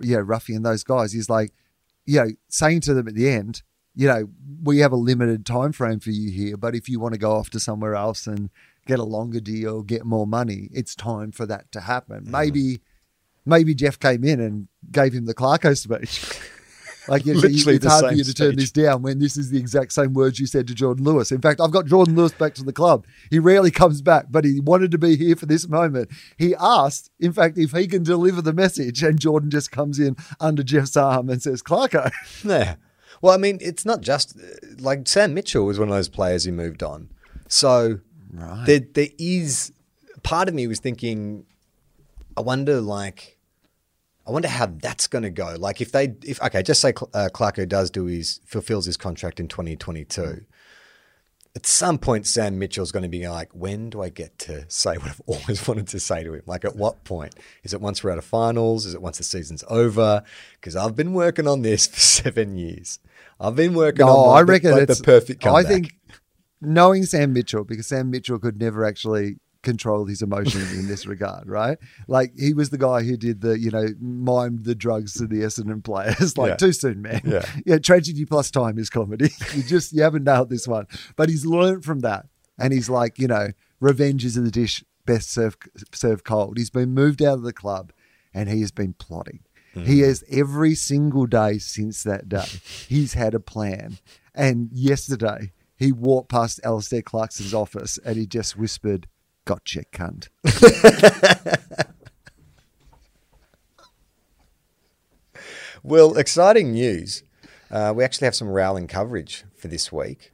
yeah, 0.00 0.18
Ruffy 0.18 0.54
and 0.54 0.64
those 0.64 0.84
guys. 0.84 1.12
He's 1.12 1.28
like, 1.28 1.52
you 2.06 2.20
know, 2.20 2.30
saying 2.48 2.80
to 2.82 2.94
them 2.94 3.08
at 3.08 3.14
the 3.14 3.28
end, 3.28 3.62
you 3.94 4.06
know, 4.06 4.28
we 4.62 4.78
have 4.78 4.92
a 4.92 4.96
limited 4.96 5.44
time 5.44 5.72
frame 5.72 6.00
for 6.00 6.10
you 6.10 6.30
here, 6.30 6.56
but 6.56 6.74
if 6.74 6.88
you 6.88 7.00
want 7.00 7.14
to 7.14 7.18
go 7.18 7.32
off 7.32 7.50
to 7.50 7.60
somewhere 7.60 7.94
else 7.94 8.26
and 8.26 8.50
get 8.86 8.98
a 8.98 9.04
longer 9.04 9.40
deal, 9.40 9.82
get 9.82 10.04
more 10.04 10.26
money, 10.26 10.68
it's 10.72 10.94
time 10.94 11.32
for 11.32 11.46
that 11.46 11.70
to 11.72 11.80
happen. 11.80 12.22
Mm-hmm. 12.22 12.30
Maybe, 12.30 12.80
maybe 13.44 13.74
Jeff 13.74 13.98
came 13.98 14.22
in 14.22 14.40
and 14.40 14.68
gave 14.90 15.12
him 15.12 15.26
the 15.26 15.34
Clarko 15.34 15.76
speech. 15.76 16.38
Like 17.08 17.26
it's, 17.26 17.40
Literally 17.42 17.76
it's 17.76 17.86
hard 17.86 18.06
for 18.06 18.12
you 18.14 18.24
to 18.24 18.34
turn 18.34 18.52
speech. 18.52 18.72
this 18.72 18.72
down 18.72 19.02
when 19.02 19.18
this 19.18 19.36
is 19.36 19.50
the 19.50 19.58
exact 19.58 19.92
same 19.92 20.12
words 20.12 20.40
you 20.40 20.46
said 20.46 20.66
to 20.68 20.74
Jordan 20.74 21.04
Lewis. 21.04 21.30
In 21.30 21.40
fact, 21.40 21.60
I've 21.60 21.70
got 21.70 21.86
Jordan 21.86 22.16
Lewis 22.16 22.32
back 22.32 22.54
to 22.54 22.64
the 22.64 22.72
club. 22.72 23.06
He 23.30 23.38
rarely 23.38 23.70
comes 23.70 24.02
back, 24.02 24.26
but 24.30 24.44
he 24.44 24.60
wanted 24.60 24.90
to 24.90 24.98
be 24.98 25.16
here 25.16 25.36
for 25.36 25.46
this 25.46 25.68
moment. 25.68 26.10
He 26.36 26.54
asked, 26.58 27.10
in 27.20 27.32
fact, 27.32 27.58
if 27.58 27.72
he 27.72 27.86
can 27.86 28.02
deliver 28.02 28.42
the 28.42 28.52
message, 28.52 29.02
and 29.02 29.20
Jordan 29.20 29.50
just 29.50 29.70
comes 29.70 29.98
in 29.98 30.16
under 30.40 30.62
Jeff's 30.62 30.96
arm 30.96 31.30
and 31.30 31.40
says, 31.42 31.62
Clarko. 31.62 32.10
Yeah. 32.44 32.76
Well, 33.22 33.32
I 33.32 33.38
mean, 33.38 33.58
it's 33.60 33.86
not 33.86 34.02
just 34.02 34.36
uh, 34.36 34.42
like 34.78 35.08
Sam 35.08 35.32
Mitchell 35.32 35.64
was 35.64 35.78
one 35.78 35.88
of 35.88 35.94
those 35.94 36.08
players 36.08 36.44
who 36.44 36.52
moved 36.52 36.82
on. 36.82 37.08
So 37.48 38.00
there, 38.66 38.80
there 38.80 39.08
is 39.18 39.72
part 40.22 40.48
of 40.48 40.54
me 40.54 40.66
was 40.66 40.80
thinking, 40.80 41.46
I 42.36 42.42
wonder, 42.42 42.80
like, 42.80 43.35
I 44.26 44.30
wonder 44.32 44.48
how 44.48 44.66
that's 44.66 45.06
going 45.06 45.22
to 45.22 45.30
go. 45.30 45.54
Like, 45.58 45.80
if 45.80 45.92
they, 45.92 46.14
if 46.24 46.42
okay, 46.42 46.62
just 46.62 46.80
say 46.80 46.90
uh, 46.90 47.28
Clarko 47.32 47.68
does 47.68 47.90
do 47.90 48.06
his 48.06 48.40
fulfills 48.44 48.86
his 48.86 48.96
contract 48.96 49.38
in 49.38 49.48
2022. 49.48 50.44
At 51.54 51.64
some 51.64 51.96
point, 51.96 52.26
Sam 52.26 52.58
Mitchell's 52.58 52.92
going 52.92 53.04
to 53.04 53.08
be 53.08 53.26
like, 53.28 53.50
when 53.52 53.88
do 53.88 54.02
I 54.02 54.10
get 54.10 54.38
to 54.40 54.66
say 54.68 54.96
what 54.96 55.08
I've 55.08 55.22
always 55.26 55.66
wanted 55.66 55.88
to 55.88 56.00
say 56.00 56.22
to 56.24 56.34
him? 56.34 56.42
Like, 56.44 56.64
at 56.64 56.76
what 56.76 57.02
point? 57.04 57.34
Is 57.62 57.72
it 57.72 57.80
once 57.80 58.02
we're 58.04 58.10
out 58.10 58.18
of 58.18 58.24
finals? 58.24 58.84
Is 58.84 58.94
it 58.94 59.00
once 59.00 59.18
the 59.18 59.24
season's 59.24 59.64
over? 59.68 60.22
Because 60.60 60.76
I've 60.76 60.96
been 60.96 61.14
working 61.14 61.46
on 61.46 61.62
this 61.62 61.86
for 61.92 62.00
seven 62.00 62.56
years. 62.56 62.98
I've 63.40 63.56
been 63.56 63.74
working 63.74 64.04
No, 64.04 64.16
on 64.16 64.38
I 64.38 64.40
the, 64.40 64.46
reckon 64.46 64.70
like 64.72 64.82
it's 64.88 64.98
the 64.98 65.04
perfect 65.04 65.40
comeback. 65.42 65.66
I 65.66 65.68
think 65.68 65.94
knowing 66.60 67.04
Sam 67.04 67.32
Mitchell, 67.32 67.64
because 67.64 67.86
Sam 67.86 68.10
Mitchell 68.10 68.38
could 68.38 68.58
never 68.58 68.84
actually 68.84 69.38
control 69.66 70.06
his 70.06 70.22
emotions 70.22 70.72
in 70.72 70.86
this 70.86 71.06
regard, 71.06 71.48
right? 71.48 71.76
Like 72.06 72.32
he 72.38 72.54
was 72.54 72.70
the 72.70 72.78
guy 72.78 73.02
who 73.02 73.16
did 73.16 73.40
the, 73.40 73.58
you 73.58 73.70
know, 73.70 73.88
mimed 74.00 74.64
the 74.64 74.76
drugs 74.76 75.12
to 75.14 75.26
the 75.26 75.40
Essendon 75.40 75.82
players. 75.82 76.38
like 76.38 76.50
Yeah. 76.50 76.56
too 76.56 76.72
soon, 76.72 77.02
man. 77.02 77.20
Yeah. 77.24 77.44
yeah, 77.66 77.78
tragedy 77.78 78.24
plus 78.24 78.50
time 78.50 78.78
is 78.78 78.88
comedy. 78.88 79.30
you 79.54 79.64
just 79.64 79.92
you 79.92 80.02
haven't 80.02 80.24
nailed 80.24 80.50
this 80.50 80.68
one. 80.68 80.86
But 81.16 81.28
he's 81.28 81.44
learned 81.44 81.84
from 81.84 82.00
that. 82.00 82.26
And 82.58 82.72
he's 82.72 82.88
like, 82.88 83.18
you 83.18 83.26
know, 83.26 83.48
revenge 83.80 84.24
is 84.24 84.36
in 84.36 84.44
the 84.44 84.50
dish 84.50 84.84
best 85.04 85.30
served 85.30 85.68
served 85.92 86.24
cold. 86.24 86.56
He's 86.56 86.70
been 86.70 86.94
moved 86.94 87.22
out 87.22 87.34
of 87.34 87.42
the 87.42 87.52
club 87.52 87.92
and 88.32 88.48
he 88.48 88.60
has 88.60 88.70
been 88.70 88.94
plotting. 88.94 89.40
He 89.74 89.98
mm. 89.98 90.06
has 90.06 90.24
every 90.30 90.74
single 90.74 91.26
day 91.26 91.58
since 91.58 92.02
that 92.04 92.30
day. 92.30 92.46
He's 92.88 93.12
had 93.12 93.34
a 93.34 93.40
plan. 93.40 93.98
And 94.34 94.70
yesterday 94.72 95.52
he 95.76 95.92
walked 95.92 96.30
past 96.30 96.60
Alastair 96.64 97.02
Clarkson's 97.02 97.52
office 97.52 97.98
and 97.98 98.16
he 98.16 98.26
just 98.26 98.56
whispered, 98.56 99.06
Gotcha, 99.46 99.84
cunt. 99.92 100.28
Well, 105.82 106.16
exciting 106.16 106.72
news. 106.72 107.22
Uh, 107.70 107.92
we 107.94 108.02
actually 108.02 108.24
have 108.26 108.34
some 108.34 108.48
Rowell 108.48 108.86
coverage 108.86 109.44
for 109.56 109.68
this 109.68 109.92
week. 109.92 110.32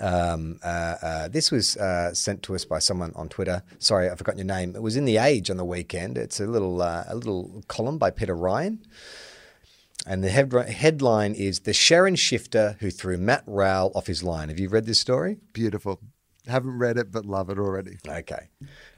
Um, 0.00 0.58
uh, 0.64 0.96
uh, 1.00 1.28
this 1.28 1.52
was 1.52 1.76
uh, 1.76 2.12
sent 2.12 2.42
to 2.44 2.54
us 2.54 2.64
by 2.64 2.80
someone 2.80 3.12
on 3.14 3.28
Twitter. 3.28 3.62
Sorry, 3.78 4.08
I've 4.10 4.18
forgotten 4.18 4.38
your 4.38 4.46
name. 4.46 4.74
It 4.74 4.82
was 4.82 4.96
in 4.96 5.04
the 5.04 5.18
Age 5.18 5.48
on 5.48 5.56
the 5.56 5.64
weekend. 5.64 6.18
It's 6.18 6.40
a 6.40 6.46
little 6.46 6.82
uh, 6.82 7.04
a 7.06 7.14
little 7.14 7.62
column 7.68 7.98
by 7.98 8.10
Peter 8.10 8.34
Ryan, 8.34 8.80
and 10.06 10.24
the 10.24 10.30
head- 10.30 10.52
headline 10.52 11.34
is 11.34 11.60
"The 11.60 11.70
Sherrin 11.72 12.18
Shifter 12.18 12.76
Who 12.80 12.90
Threw 12.90 13.16
Matt 13.16 13.44
Rowell 13.46 13.92
Off 13.94 14.08
His 14.08 14.24
Line." 14.24 14.48
Have 14.48 14.58
you 14.58 14.68
read 14.68 14.86
this 14.86 14.98
story? 14.98 15.38
Beautiful. 15.52 16.00
Haven't 16.46 16.78
read 16.78 16.96
it, 16.96 17.10
but 17.10 17.26
love 17.26 17.50
it 17.50 17.58
already. 17.58 17.98
Okay. 18.06 18.48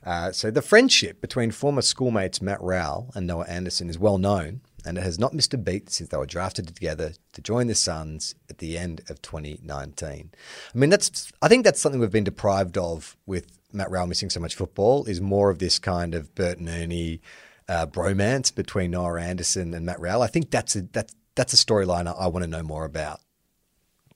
Uh, 0.04 0.32
so 0.32 0.50
the 0.50 0.62
friendship 0.62 1.20
between 1.20 1.50
former 1.50 1.82
schoolmates 1.82 2.42
Matt 2.42 2.60
Rowell 2.60 3.10
and 3.14 3.26
Noah 3.26 3.46
Anderson 3.46 3.88
is 3.88 3.98
well 3.98 4.18
known, 4.18 4.60
and 4.84 4.98
it 4.98 5.02
has 5.02 5.18
not 5.18 5.34
missed 5.34 5.54
a 5.54 5.58
beat 5.58 5.90
since 5.90 6.10
they 6.10 6.16
were 6.16 6.26
drafted 6.26 6.66
together 6.68 7.12
to 7.32 7.40
join 7.40 7.66
the 7.66 7.74
Suns 7.74 8.34
at 8.50 8.58
the 8.58 8.76
end 8.76 9.00
of 9.08 9.22
2019. 9.22 10.30
I 10.74 10.78
mean, 10.78 10.90
that's 10.90 11.32
I 11.40 11.48
think 11.48 11.64
that's 11.64 11.80
something 11.80 12.00
we've 12.00 12.10
been 12.10 12.24
deprived 12.24 12.76
of 12.76 13.16
with 13.26 13.58
Matt 13.72 13.90
Rowell 13.90 14.06
missing 14.06 14.30
so 14.30 14.40
much 14.40 14.54
football 14.54 15.04
is 15.04 15.20
more 15.20 15.50
of 15.50 15.58
this 15.58 15.78
kind 15.78 16.14
of 16.14 16.34
Bert 16.34 16.58
and 16.58 16.68
Ernie 16.68 17.20
uh, 17.68 17.86
bromance 17.86 18.54
between 18.54 18.92
Noah 18.92 19.20
Anderson 19.20 19.74
and 19.74 19.84
Matt 19.84 20.00
Rowell. 20.00 20.22
I 20.22 20.26
think 20.26 20.50
that's 20.50 20.76
a 20.76 20.82
that's 20.82 21.14
that's 21.34 21.52
a 21.52 21.56
storyline 21.56 22.06
I, 22.06 22.12
I 22.12 22.26
want 22.26 22.44
to 22.44 22.50
know 22.50 22.62
more 22.62 22.84
about. 22.84 23.20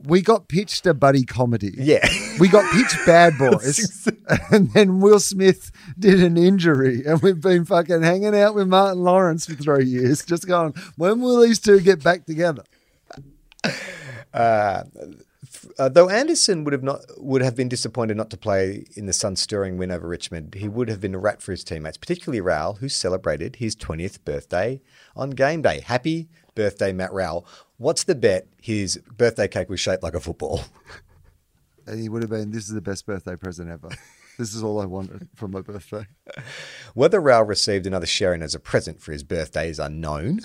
We 0.04 0.22
got 0.22 0.48
pitched 0.48 0.86
a 0.86 0.94
buddy 0.94 1.24
comedy. 1.24 1.72
Yeah. 1.76 2.06
We 2.38 2.48
got 2.48 2.70
pitched 2.72 3.06
Bad 3.06 3.38
Boys, 3.38 4.08
and 4.50 4.72
then 4.72 5.00
Will 5.00 5.20
Smith 5.20 5.70
did 5.98 6.22
an 6.22 6.36
injury, 6.36 7.04
and 7.06 7.20
we've 7.22 7.40
been 7.40 7.64
fucking 7.64 8.02
hanging 8.02 8.34
out 8.34 8.54
with 8.54 8.68
Martin 8.68 9.02
Lawrence 9.02 9.46
for 9.46 9.54
three 9.54 9.84
years, 9.84 10.24
just 10.24 10.46
going, 10.46 10.74
when 10.96 11.20
will 11.20 11.40
these 11.40 11.60
two 11.60 11.80
get 11.80 12.02
back 12.02 12.26
together? 12.26 12.64
Uh, 14.34 14.84
though 15.88 16.08
Anderson 16.08 16.64
would 16.64 16.72
have 16.72 16.82
not 16.82 17.00
would 17.18 17.42
have 17.42 17.54
been 17.54 17.68
disappointed 17.68 18.16
not 18.16 18.30
to 18.30 18.36
play 18.36 18.84
in 18.96 19.06
the 19.06 19.12
Sun 19.12 19.36
stirring 19.36 19.76
win 19.76 19.90
over 19.90 20.08
Richmond, 20.08 20.54
he 20.54 20.68
would 20.68 20.88
have 20.88 21.00
been 21.00 21.14
a 21.14 21.18
rat 21.18 21.42
for 21.42 21.52
his 21.52 21.64
teammates, 21.64 21.96
particularly 21.96 22.40
Rowell, 22.40 22.74
who 22.74 22.88
celebrated 22.88 23.56
his 23.56 23.76
20th 23.76 24.24
birthday 24.24 24.80
on 25.14 25.30
game 25.30 25.62
day. 25.62 25.80
Happy 25.80 26.28
birthday, 26.54 26.92
Matt 26.92 27.12
Rowell. 27.12 27.46
What's 27.82 28.04
the 28.04 28.14
bet? 28.14 28.46
His 28.60 28.98
birthday 29.16 29.48
cake 29.48 29.68
was 29.68 29.80
shaped 29.80 30.04
like 30.04 30.14
a 30.14 30.20
football. 30.20 30.60
And 31.84 32.00
he 32.00 32.08
would 32.08 32.22
have 32.22 32.30
been, 32.30 32.52
this 32.52 32.68
is 32.68 32.74
the 32.74 32.80
best 32.80 33.06
birthday 33.06 33.34
present 33.34 33.68
ever. 33.68 33.88
This 34.38 34.54
is 34.54 34.62
all 34.62 34.80
I 34.80 34.84
wanted 34.84 35.28
for 35.34 35.48
my 35.48 35.62
birthday. 35.62 36.06
Whether 36.94 37.20
Rowell 37.20 37.42
received 37.42 37.88
another 37.88 38.06
Sherrin 38.06 38.40
as 38.40 38.54
a 38.54 38.60
present 38.60 39.02
for 39.02 39.10
his 39.10 39.24
birthday 39.24 39.68
is 39.68 39.80
unknown, 39.80 40.42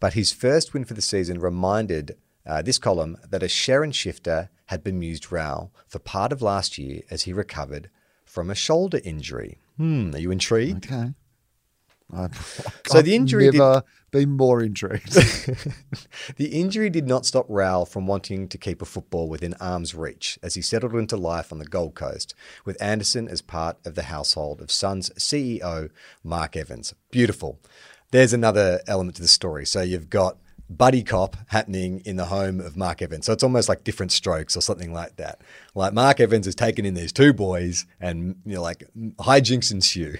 but 0.00 0.14
his 0.14 0.32
first 0.32 0.74
win 0.74 0.84
for 0.84 0.94
the 0.94 1.00
season 1.00 1.38
reminded 1.38 2.16
uh, 2.44 2.60
this 2.60 2.76
column 2.76 3.18
that 3.30 3.44
a 3.44 3.46
Sherrin 3.46 3.94
shifter 3.94 4.50
had 4.66 4.82
bemused 4.82 5.30
Rowell 5.30 5.72
for 5.86 6.00
part 6.00 6.32
of 6.32 6.42
last 6.42 6.76
year 6.76 7.02
as 7.08 7.22
he 7.22 7.32
recovered 7.32 7.88
from 8.24 8.50
a 8.50 8.56
shoulder 8.56 9.00
injury. 9.04 9.58
Hmm, 9.76 10.12
are 10.12 10.18
you 10.18 10.32
intrigued? 10.32 10.86
Okay. 10.92 11.14
So 12.86 13.02
the 13.02 13.14
injury 13.14 13.50
did- 13.50 13.58
never 13.58 13.82
been 14.10 14.30
more 14.36 14.62
intrigued. 14.62 15.14
The 16.36 16.46
injury 16.60 16.88
did 16.90 17.06
not 17.06 17.26
stop 17.26 17.46
Rowell 17.48 17.84
from 17.84 18.06
wanting 18.06 18.48
to 18.48 18.58
keep 18.58 18.80
a 18.80 18.84
football 18.84 19.28
within 19.28 19.54
arm's 19.54 19.94
reach 19.94 20.38
as 20.42 20.54
he 20.54 20.62
settled 20.62 20.94
into 20.94 21.16
life 21.16 21.52
on 21.52 21.58
the 21.58 21.64
Gold 21.64 21.94
Coast, 21.94 22.34
with 22.64 22.80
Anderson 22.82 23.28
as 23.28 23.42
part 23.42 23.76
of 23.84 23.94
the 23.94 24.04
household 24.04 24.60
of 24.60 24.70
Suns 24.70 25.10
CEO 25.18 25.90
Mark 26.22 26.56
Evans. 26.56 26.94
Beautiful. 27.10 27.58
There's 28.10 28.32
another 28.32 28.80
element 28.86 29.16
to 29.16 29.22
the 29.22 29.28
story. 29.28 29.66
So 29.66 29.82
you've 29.82 30.10
got 30.10 30.38
buddy 30.70 31.02
cop 31.02 31.36
happening 31.48 32.00
in 32.04 32.16
the 32.16 32.26
home 32.26 32.60
of 32.60 32.76
Mark 32.76 33.02
Evans. 33.02 33.26
So 33.26 33.32
it's 33.32 33.42
almost 33.42 33.68
like 33.68 33.84
different 33.84 34.12
strokes 34.12 34.56
or 34.56 34.60
something 34.60 34.92
like 34.92 35.16
that. 35.16 35.40
Like 35.74 35.92
Mark 35.92 36.20
Evans 36.20 36.46
has 36.46 36.54
taken 36.54 36.84
in 36.84 36.94
these 36.94 37.12
two 37.12 37.32
boys 37.32 37.86
and 38.00 38.36
you 38.44 38.54
know 38.54 38.62
like 38.62 38.84
hijinks 38.96 39.72
ensue. 39.72 40.18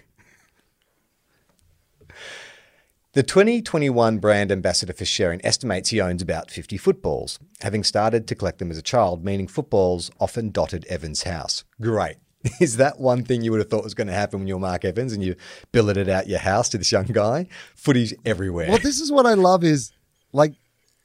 The 3.19 3.25
2021 3.25 4.19
brand 4.19 4.53
ambassador 4.53 4.93
for 4.93 5.03
Sherrin 5.03 5.41
estimates 5.43 5.91
he 5.91 6.01
owns 6.01 6.23
about 6.23 6.53
50 6.53 6.77
footballs, 6.77 7.41
having 7.63 7.83
started 7.83 8.29
to 8.29 8.37
collect 8.37 8.61
them 8.61 8.71
as 8.71 8.79
a 8.79 8.81
child, 8.81 9.25
meaning 9.25 9.49
footballs 9.49 10.09
often 10.21 10.53
dotted 10.53 10.85
Evans' 10.85 11.25
house. 11.25 11.65
Great. 11.81 12.19
Is 12.61 12.77
that 12.77 13.01
one 13.01 13.25
thing 13.25 13.43
you 13.43 13.51
would 13.51 13.59
have 13.59 13.71
thought 13.71 13.83
was 13.83 13.95
going 13.95 14.07
to 14.07 14.13
happen 14.13 14.39
when 14.39 14.47
you 14.47 14.55
were 14.55 14.61
Mark 14.61 14.85
Evans 14.85 15.13
and 15.13 15.25
you 15.25 15.35
billeted 15.73 16.09
out 16.09 16.29
your 16.29 16.39
house 16.39 16.69
to 16.69 16.79
this 16.79 16.93
young 16.93 17.07
guy? 17.07 17.49
Footies 17.77 18.15
everywhere. 18.25 18.69
well, 18.69 18.79
this 18.79 19.01
is 19.01 19.11
what 19.11 19.27
I 19.27 19.35
love 19.35 19.65
is 19.65 19.91
like, 20.33 20.55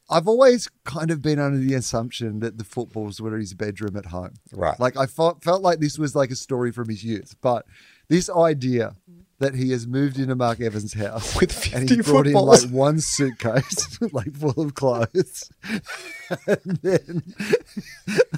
I've 0.08 0.28
always 0.28 0.70
kind 0.84 1.10
of 1.10 1.20
been 1.20 1.40
under 1.40 1.58
the 1.58 1.74
assumption 1.74 2.42
that 2.42 2.60
the 2.60 2.64
footballs 2.64 3.22
were 3.22 3.36
his 3.40 3.56
bedroom 3.56 3.98
at 3.98 4.06
home. 4.06 4.36
Right. 4.52 4.80
Like 4.80 4.96
I 4.98 5.08
felt, 5.08 5.44
felt 5.44 5.64
like 5.64 5.80
this 5.80 5.98
was 5.98 6.16
like 6.16 6.30
a 6.30 6.36
story 6.36 6.72
from 6.72 6.90
his 6.90 7.04
youth, 7.04 7.36
but 7.42 7.66
this 8.08 8.30
idea 8.30 8.98
that 9.44 9.56
he 9.56 9.72
has 9.72 9.86
moved 9.86 10.18
into 10.18 10.36
Mark 10.36 10.62
Evans' 10.62 10.94
house 10.94 11.40
With 11.40 11.52
50 11.52 11.76
and 11.76 11.90
he 11.90 12.02
brought 12.02 12.28
in 12.28 12.34
like 12.34 12.70
one 12.70 13.00
suitcase 13.00 14.00
like 14.14 14.34
full 14.36 14.64
of 14.64 14.74
clothes, 14.74 15.52
and 16.48 16.80
then 16.82 17.24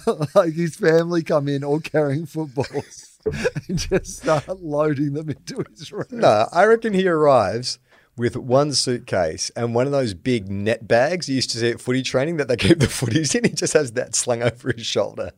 like 0.35 0.53
his 0.53 0.75
family 0.75 1.21
come 1.23 1.47
in 1.47 1.63
all 1.63 1.79
carrying 1.79 2.25
footballs 2.25 3.19
and 3.67 3.77
just 3.77 4.17
start 4.17 4.47
loading 4.61 5.13
them 5.13 5.29
into 5.29 5.63
his 5.69 5.91
room. 5.91 6.07
No, 6.11 6.47
I 6.51 6.65
reckon 6.65 6.93
he 6.93 7.07
arrives 7.07 7.79
with 8.17 8.35
one 8.35 8.73
suitcase 8.73 9.51
and 9.55 9.75
one 9.75 9.85
of 9.85 9.91
those 9.91 10.13
big 10.13 10.49
net 10.49 10.87
bags 10.87 11.29
you 11.29 11.35
used 11.35 11.51
to 11.51 11.57
see 11.59 11.69
at 11.69 11.81
footy 11.81 12.01
training 12.01 12.37
that 12.37 12.47
they 12.47 12.57
keep 12.57 12.79
the 12.79 12.87
footies 12.87 13.35
in. 13.35 13.43
He 13.43 13.51
just 13.51 13.73
has 13.73 13.91
that 13.91 14.15
slung 14.15 14.41
over 14.41 14.71
his 14.71 14.85
shoulder. 14.85 15.31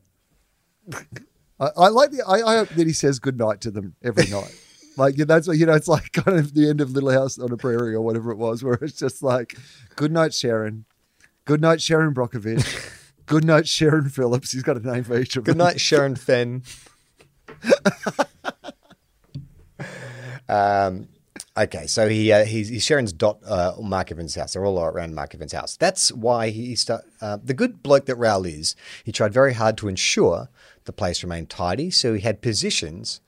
I, 1.60 1.70
I 1.76 1.88
like 1.90 2.12
the. 2.12 2.24
I, 2.26 2.54
I 2.54 2.56
hope 2.58 2.70
that 2.70 2.88
he 2.88 2.94
says 2.94 3.20
goodnight 3.20 3.62
to 3.62 3.72
them 3.72 3.96
every 4.02 4.28
night. 4.28 4.56
Like 4.98 5.16
that's 5.16 5.48
what 5.48 5.58
you 5.58 5.66
know. 5.66 5.74
It's 5.74 5.88
like 5.88 6.12
kind 6.14 6.38
of 6.38 6.54
the 6.54 6.70
end 6.70 6.82
of 6.82 6.92
Little 6.92 7.12
House 7.12 7.40
on 7.40 7.52
a 7.52 7.58
Prairie 7.58 7.94
or 7.94 8.02
whatever 8.02 8.32
it 8.32 8.38
was, 8.38 8.64
where 8.64 8.78
it's 8.82 8.98
just 8.98 9.24
like, 9.24 9.58
"Good 9.96 10.12
night, 10.12 10.34
Sharon. 10.34 10.86
Good 11.46 11.62
night, 11.62 11.82
Sharon 11.82 12.14
Brockovich. 12.14 12.94
Good 13.26 13.46
night, 13.46 13.68
Sharon 13.68 14.10
Phillips." 14.10 14.52
He's 14.52 14.64
got 14.64 14.78
a 14.78 14.80
name 14.80 15.04
for 15.04 15.18
each 15.18 15.36
of 15.36 15.46
them. 15.46 15.54
Good 15.54 15.58
night, 15.58 15.80
Sharon 15.80 16.16
Fenn. 16.16 16.64
um, 20.50 21.08
okay, 21.58 21.88
so 21.88 22.10
he 22.10 22.32
uh, 22.32 22.46
he's, 22.46 22.70
he's 22.70 22.84
Sherrin's 22.84 23.14
dot 23.14 23.40
uh, 23.46 23.74
Mark 23.82 24.12
Evans' 24.12 24.36
house. 24.36 24.54
They're 24.54 24.66
all 24.66 24.80
around 24.80 25.14
Mark 25.14 25.36
Evans' 25.36 25.54
house. 25.54 25.78
That's 25.78 26.12
why 26.12 26.50
he 26.50 26.76
start. 26.76 27.06
Uh, 27.22 27.38
the 27.44 27.54
good 27.54 27.84
bloke 27.84 28.06
that 28.08 28.16
Rowell 28.16 28.46
is, 28.46 28.76
he 29.04 29.12
tried 29.12 29.34
very 29.34 29.54
hard 29.54 29.78
to 29.78 29.88
ensure 29.88 30.50
the 30.86 30.94
place 30.94 31.22
remained 31.22 31.50
tidy. 31.50 31.92
So 31.92 32.14
he 32.14 32.22
had 32.22 32.42
positions 32.42 33.22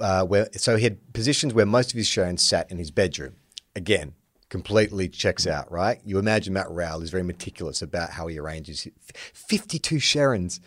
uh, 0.00 0.24
where 0.24 0.48
so 0.56 0.76
he 0.76 0.84
had 0.84 1.12
positions 1.12 1.54
where 1.54 1.66
most 1.66 1.92
of 1.92 1.96
his 1.96 2.06
Sherrin 2.06 2.38
sat 2.38 2.70
in 2.70 2.78
his 2.78 2.90
bedroom. 2.90 3.36
Again. 3.76 4.14
Completely 4.50 5.08
checks 5.08 5.48
out, 5.48 5.72
right? 5.72 5.98
You 6.04 6.18
imagine 6.20 6.52
Matt 6.52 6.70
Rowell 6.70 7.02
is 7.02 7.10
very 7.10 7.24
meticulous 7.24 7.82
about 7.82 8.10
how 8.10 8.28
he 8.28 8.38
arranges 8.38 8.82
his- 8.82 8.92
52 9.32 9.96
Sherrins 9.96 10.60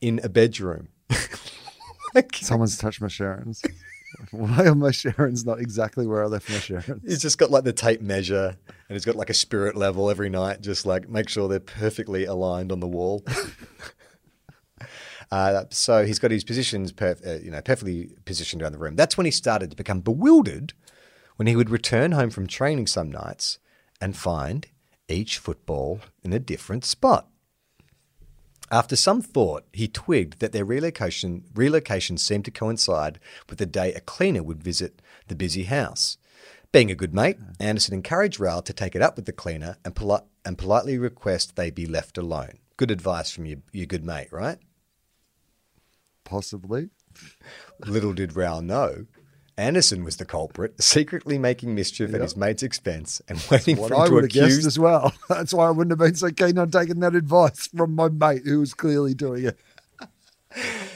in 0.00 0.20
a 0.24 0.28
bedroom. 0.28 0.88
Someone's 2.34 2.76
touched 2.76 3.00
my 3.00 3.06
Sherrins. 3.06 3.62
Why 4.32 4.66
are 4.66 4.74
my 4.74 4.90
Sherrins 4.90 5.46
not 5.46 5.60
exactly 5.60 6.06
where 6.08 6.24
I 6.24 6.26
left 6.26 6.48
my 6.50 6.56
Sherrins? 6.56 7.06
He's 7.06 7.22
just 7.22 7.38
got 7.38 7.52
like 7.52 7.62
the 7.62 7.72
tape 7.72 8.00
measure 8.00 8.56
and 8.66 8.96
he's 8.96 9.04
got 9.04 9.14
like 9.14 9.30
a 9.30 9.34
spirit 9.34 9.76
level 9.76 10.10
every 10.10 10.28
night, 10.28 10.60
just 10.60 10.84
like 10.84 11.08
make 11.08 11.28
sure 11.28 11.46
they're 11.48 11.60
perfectly 11.60 12.24
aligned 12.24 12.72
on 12.72 12.80
the 12.80 12.88
wall. 12.88 13.24
uh, 15.30 15.64
so 15.70 16.04
he's 16.04 16.18
got 16.18 16.30
his 16.30 16.44
positions, 16.44 16.92
perf- 16.92 17.26
uh, 17.26 17.42
you 17.42 17.50
know, 17.50 17.60
perfectly 17.62 18.16
positioned 18.24 18.62
around 18.62 18.72
the 18.72 18.78
room. 18.78 18.96
That's 18.96 19.16
when 19.16 19.26
he 19.26 19.30
started 19.30 19.70
to 19.70 19.76
become 19.76 20.00
bewildered 20.00 20.72
when 21.36 21.46
he 21.46 21.56
would 21.56 21.70
return 21.70 22.12
home 22.12 22.30
from 22.30 22.46
training 22.46 22.86
some 22.86 23.10
nights 23.10 23.58
and 24.00 24.16
find 24.16 24.66
each 25.08 25.38
football 25.38 26.00
in 26.22 26.32
a 26.32 26.38
different 26.38 26.84
spot. 26.84 27.28
After 28.72 28.94
some 28.94 29.20
thought, 29.20 29.64
he 29.72 29.88
twigged 29.88 30.38
that 30.38 30.52
their 30.52 30.64
relocation, 30.64 31.44
relocation 31.54 32.18
seemed 32.18 32.44
to 32.44 32.52
coincide 32.52 33.18
with 33.48 33.58
the 33.58 33.66
day 33.66 33.92
a 33.92 34.00
cleaner 34.00 34.44
would 34.44 34.62
visit 34.62 35.02
the 35.26 35.34
busy 35.34 35.64
house. 35.64 36.18
Being 36.70 36.90
a 36.90 36.94
good 36.94 37.12
mate, 37.12 37.36
Anderson 37.58 37.94
encouraged 37.94 38.38
Rowell 38.38 38.62
to 38.62 38.72
take 38.72 38.94
it 38.94 39.02
up 39.02 39.16
with 39.16 39.26
the 39.26 39.32
cleaner 39.32 39.76
and, 39.84 39.96
poli- 39.96 40.22
and 40.44 40.56
politely 40.56 40.98
request 40.98 41.56
they 41.56 41.70
be 41.70 41.84
left 41.84 42.16
alone. 42.16 42.58
Good 42.76 42.92
advice 42.92 43.32
from 43.32 43.44
your, 43.46 43.58
your 43.72 43.86
good 43.86 44.04
mate, 44.04 44.28
right? 44.30 44.58
Possibly. 46.30 46.90
Little 47.84 48.12
did 48.12 48.36
Rowell 48.36 48.62
know, 48.62 49.06
Anderson 49.58 50.04
was 50.04 50.16
the 50.16 50.24
culprit, 50.24 50.80
secretly 50.80 51.38
making 51.38 51.74
mischief 51.74 52.14
at 52.14 52.20
his 52.20 52.36
mate's 52.36 52.62
expense 52.62 53.20
and 53.26 53.44
waiting 53.50 53.74
for 53.74 53.88
him 53.88 54.00
I 54.00 54.06
to 54.06 54.14
would 54.14 54.22
have 54.24 54.30
guessed 54.30 54.46
accuse 54.52 54.66
as 54.66 54.78
well. 54.78 55.12
That's 55.28 55.52
why 55.52 55.66
I 55.66 55.70
wouldn't 55.70 55.90
have 55.90 55.98
been 55.98 56.14
so 56.14 56.30
keen 56.30 56.56
on 56.56 56.70
taking 56.70 57.00
that 57.00 57.16
advice 57.16 57.66
from 57.66 57.96
my 57.96 58.08
mate 58.08 58.42
who 58.44 58.60
was 58.60 58.74
clearly 58.74 59.12
doing 59.12 59.46
it. 59.46 59.58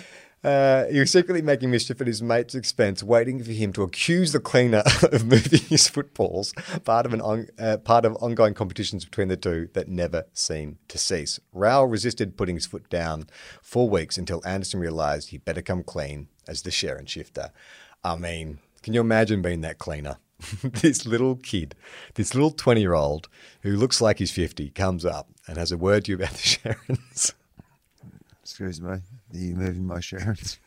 Uh, 0.45 0.85
he 0.87 1.01
was 1.01 1.11
secretly 1.11 1.41
making 1.41 1.71
mischief 1.71 2.01
at 2.01 2.07
his 2.07 2.23
mate's 2.23 2.55
expense, 2.55 3.03
waiting 3.03 3.43
for 3.43 3.53
him 3.53 3.73
to 3.73 3.83
accuse 3.83 4.33
the 4.33 4.41
cleaner 4.41 4.83
of 5.03 5.25
moving 5.25 5.61
his 5.61 5.89
footballs, 5.89 6.53
part 6.85 7.07
of 7.07 7.15
an 7.15 7.21
on, 7.23 7.49
uh, 7.59 7.79
part 7.79 8.05
of 8.05 8.15
ongoing 8.17 8.53
competitions 8.53 9.05
between 9.05 9.29
the 9.29 9.37
two 9.37 9.69
that 9.73 9.89
never 9.89 10.25
seemed 10.35 10.77
to 10.89 10.99
cease. 10.99 11.41
Rowell 11.53 11.87
resisted 11.87 12.37
putting 12.37 12.57
his 12.57 12.67
foot 12.67 12.89
down 12.91 13.27
for 13.63 13.89
weeks 13.89 14.19
until 14.19 14.43
Anderson 14.45 14.81
realised 14.81 15.31
he'd 15.31 15.45
better 15.45 15.63
come 15.63 15.83
clean 15.83 16.29
as 16.47 16.63
the 16.63 16.71
Sherrin 16.71 17.09
shifter. 17.09 17.51
I 18.05 18.17
mean, 18.17 18.59
can 18.83 18.93
you 18.93 19.01
imagine 19.01 19.41
being 19.41 19.63
that 19.63 19.79
cleaner? 19.79 20.19
this 20.63 21.07
little 21.07 21.37
kid, 21.37 21.75
this 22.17 22.35
little 22.35 22.51
20 22.51 22.81
year 22.81 22.93
old 22.93 23.29
who 23.63 23.77
looks 23.77 24.01
like 24.03 24.19
he's 24.19 24.31
50, 24.31 24.71
comes 24.71 25.07
up 25.07 25.29
and 25.47 25.57
has 25.57 25.73
a 25.73 25.79
word 25.79 26.05
to 26.05 26.13
you 26.13 26.17
about 26.17 26.33
the 26.33 26.37
Sherrins. 26.39 27.33
Excuse 28.43 28.81
me. 28.81 28.99
You 29.35 29.55
moving 29.57 29.87
my 29.87 29.99
Sherrins? 29.99 30.59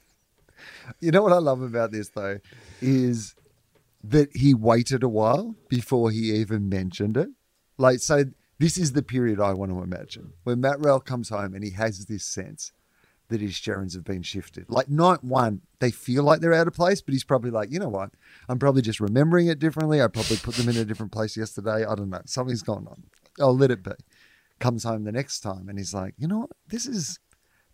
you 1.00 1.12
know 1.12 1.22
what 1.22 1.34
I 1.34 1.38
love 1.38 1.62
about 1.62 1.92
this 1.92 2.10
though 2.10 2.40
is 2.82 3.36
that 4.04 4.36
he 4.36 4.54
waited 4.54 5.04
a 5.04 5.10
while 5.10 5.56
before 5.70 6.12
he 6.12 6.34
even 6.34 6.70
mentioned 6.70 7.18
it. 7.18 7.30
Like, 7.78 8.00
so 8.00 8.26
this 8.60 8.78
is 8.78 8.94
the 8.94 9.04
period 9.04 9.40
I 9.40 9.54
want 9.54 9.72
to 9.72 9.82
imagine 9.82 10.34
when 10.44 10.62
Matt 10.62 10.84
Rowell 10.84 11.00
comes 11.00 11.30
home 11.30 11.54
and 11.54 11.64
he 11.64 11.72
has 11.72 12.06
this 12.06 12.26
sense 12.26 12.72
that 13.30 13.42
his 13.42 13.54
Sherrins 13.54 13.94
have 13.94 14.06
been 14.06 14.22
shifted. 14.22 14.66
Like 14.70 14.90
night 14.90 15.24
one, 15.24 15.62
they 15.80 15.92
feel 15.92 16.24
like 16.24 16.40
they're 16.40 16.54
out 16.54 16.68
of 16.68 16.74
place, 16.74 17.02
but 17.02 17.14
he's 17.14 17.26
probably 17.26 17.52
like, 17.52 17.72
you 17.72 17.80
know 17.80 17.90
what? 17.90 18.12
I'm 18.48 18.58
probably 18.58 18.82
just 18.82 19.02
remembering 19.02 19.48
it 19.48 19.60
differently. 19.60 20.02
I 20.02 20.08
probably 20.08 20.38
put 20.38 20.56
them 20.56 20.70
in 20.70 20.78
a 20.78 20.86
different 20.86 21.12
place 21.12 21.36
yesterday. 21.36 21.86
I 21.86 21.96
don't 21.96 22.10
know. 22.10 22.22
Something's 22.26 22.62
going 22.64 22.88
on. 22.88 23.04
I'll 23.40 23.56
let 23.56 23.72
it 23.72 23.84
be. 23.84 23.92
Comes 24.60 24.86
home 24.86 25.04
the 25.04 25.12
next 25.12 25.42
time 25.42 25.68
and 25.68 25.78
he's 25.78 25.94
like, 25.94 26.14
you 26.18 26.28
know 26.28 26.40
what? 26.40 26.52
This 26.68 26.86
is 26.86 27.20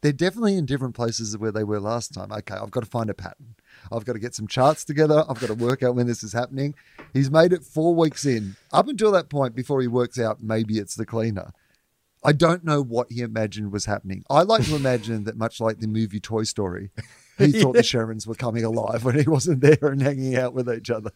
they're 0.04 0.12
definitely 0.12 0.58
in 0.58 0.66
different 0.66 0.96
places 0.96 1.34
of 1.34 1.40
where 1.40 1.54
they 1.54 1.64
were 1.64 1.80
last 1.80 2.14
time. 2.14 2.30
Okay, 2.30 2.56
I've 2.56 2.72
got 2.72 2.84
to 2.84 2.90
find 2.90 3.10
a 3.10 3.14
pattern. 3.14 3.56
I've 3.90 4.04
got 4.04 4.14
to 4.14 4.20
get 4.20 4.36
some 4.36 4.48
charts 4.48 4.84
together. 4.84 5.24
I've 5.30 5.40
got 5.40 5.48
to 5.48 5.54
work 5.54 5.82
out 5.82 5.96
when 5.96 6.08
this 6.08 6.24
is 6.24 6.34
happening. 6.34 6.76
He's 7.14 7.32
made 7.32 7.54
it 7.54 7.64
four 7.64 7.96
weeks 7.96 8.26
in. 8.26 8.58
Up 8.74 8.90
until 8.90 9.14
that 9.14 9.30
point, 9.30 9.56
before 9.56 9.82
he 9.82 9.88
works 9.88 10.20
out 10.20 10.44
maybe 10.44 10.78
it's 10.78 10.96
the 10.96 11.06
cleaner, 11.06 11.54
I 12.22 12.34
don't 12.34 12.66
know 12.66 12.84
what 12.84 13.14
he 13.14 13.22
imagined 13.22 13.72
was 13.72 13.86
happening. 13.86 14.26
I 14.30 14.42
like 14.42 14.66
to 14.66 14.76
imagine 14.76 15.24
that, 15.24 15.38
much 15.38 15.62
like 15.62 15.80
the 15.80 15.88
movie 15.88 16.20
Toy 16.20 16.44
Story, 16.44 16.92
he 17.38 17.52
thought 17.62 17.74
the 17.74 17.82
Sherrins 17.82 18.28
were 18.28 18.36
coming 18.36 18.66
alive 18.66 19.06
when 19.06 19.18
he 19.18 19.28
wasn't 19.28 19.62
there 19.62 19.78
and 19.82 20.02
hanging 20.02 20.36
out 20.36 20.54
with 20.54 20.70
each 20.70 20.90
other. 20.90 21.12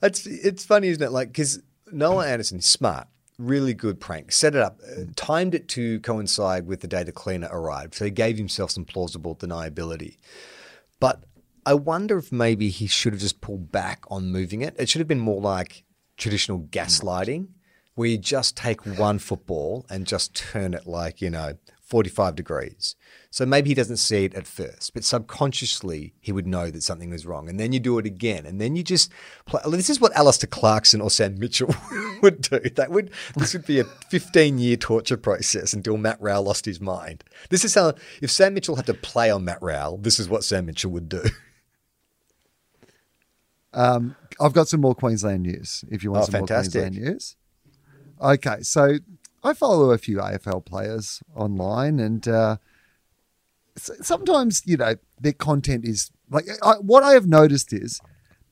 It's 0.00 0.24
it's 0.24 0.64
funny, 0.64 0.88
isn't 0.88 1.02
it? 1.02 1.10
Like 1.10 1.28
because 1.28 1.60
Noah 1.90 2.28
Anderson 2.28 2.58
is 2.58 2.66
smart, 2.66 3.08
really 3.40 3.74
good 3.74 4.00
prank. 4.00 4.32
Set 4.32 4.54
it 4.54 4.60
up, 4.60 4.80
uh, 4.84 5.04
timed 5.16 5.54
it 5.54 5.68
to 5.68 6.00
coincide 6.00 6.66
with 6.66 6.80
the 6.80 6.88
day 6.88 7.02
the 7.02 7.12
cleaner 7.12 7.48
arrived, 7.50 7.94
so 7.94 8.04
he 8.04 8.10
gave 8.10 8.36
himself 8.36 8.70
some 8.70 8.84
plausible 8.84 9.34
deniability. 9.34 10.16
But 11.00 11.24
I 11.64 11.74
wonder 11.74 12.18
if 12.18 12.30
maybe 12.30 12.68
he 12.68 12.86
should 12.86 13.12
have 13.12 13.20
just 13.20 13.40
pulled 13.40 13.72
back 13.72 14.04
on 14.10 14.30
moving 14.30 14.62
it. 14.62 14.74
It 14.78 14.88
should 14.88 15.00
have 15.00 15.08
been 15.08 15.20
more 15.20 15.40
like 15.40 15.84
traditional 16.16 16.60
gaslighting, 16.60 17.48
where 17.94 18.08
you 18.08 18.18
just 18.18 18.56
take 18.56 18.84
one 18.86 19.18
football 19.18 19.86
and 19.88 20.06
just 20.06 20.34
turn 20.34 20.74
it 20.74 20.86
like 20.86 21.20
you 21.20 21.30
know 21.30 21.54
45 21.90 22.36
degrees. 22.36 22.94
So 23.30 23.44
maybe 23.44 23.68
he 23.68 23.74
doesn't 23.74 23.98
see 23.98 24.24
it 24.24 24.34
at 24.34 24.46
first, 24.46 24.94
but 24.94 25.04
subconsciously 25.04 26.14
he 26.20 26.32
would 26.32 26.46
know 26.46 26.70
that 26.70 26.82
something 26.82 27.10
was 27.10 27.26
wrong. 27.26 27.48
And 27.48 27.60
then 27.60 27.72
you 27.72 27.80
do 27.80 27.98
it 27.98 28.06
again. 28.06 28.46
And 28.46 28.60
then 28.60 28.76
you 28.76 28.82
just 28.82 29.10
play. 29.44 29.60
This 29.66 29.90
is 29.90 30.00
what 30.00 30.14
Alastair 30.16 30.48
Clarkson 30.48 31.00
or 31.00 31.10
Sam 31.10 31.38
Mitchell 31.38 31.74
would 32.22 32.40
do. 32.42 32.60
That 32.60 32.90
would, 32.90 33.10
this 33.36 33.52
would 33.52 33.66
be 33.66 33.80
a 33.80 33.84
15 33.84 34.58
year 34.58 34.76
torture 34.76 35.16
process 35.16 35.72
until 35.72 35.96
Matt 35.96 36.18
Rowell 36.20 36.44
lost 36.44 36.64
his 36.64 36.80
mind. 36.80 37.24
This 37.50 37.64
is 37.64 37.74
how, 37.74 37.94
if 38.22 38.30
Sam 38.30 38.54
Mitchell 38.54 38.76
had 38.76 38.86
to 38.86 38.94
play 38.94 39.30
on 39.30 39.44
Matt 39.44 39.58
Rowell, 39.60 39.98
this 39.98 40.18
is 40.18 40.28
what 40.28 40.44
Sam 40.44 40.66
Mitchell 40.66 40.92
would 40.92 41.08
do. 41.08 41.24
Um, 43.72 44.16
I've 44.40 44.52
got 44.52 44.66
some 44.66 44.80
more 44.80 44.94
Queensland 44.96 45.44
news 45.44 45.84
if 45.90 46.02
you 46.02 46.10
want 46.10 46.22
Oh, 46.22 46.26
some 46.26 46.32
fantastic. 46.32 46.74
more 46.74 46.88
Queensland 46.90 47.12
news. 47.14 47.36
Okay, 48.20 48.62
so 48.62 48.98
I 49.42 49.54
follow 49.54 49.90
a 49.90 49.98
few 49.98 50.18
AFL 50.18 50.64
players 50.64 51.22
online, 51.34 51.98
and 51.98 52.26
uh, 52.28 52.56
sometimes 53.76 54.62
you 54.66 54.76
know 54.76 54.96
their 55.20 55.32
content 55.32 55.84
is 55.84 56.10
like 56.30 56.46
I, 56.62 56.74
what 56.74 57.02
I 57.02 57.12
have 57.12 57.26
noticed 57.26 57.72
is 57.72 58.00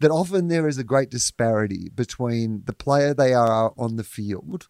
that 0.00 0.10
often 0.10 0.48
there 0.48 0.68
is 0.68 0.78
a 0.78 0.84
great 0.84 1.10
disparity 1.10 1.90
between 1.94 2.62
the 2.66 2.72
player 2.72 3.12
they 3.12 3.34
are 3.34 3.72
on 3.76 3.96
the 3.96 4.04
field 4.04 4.68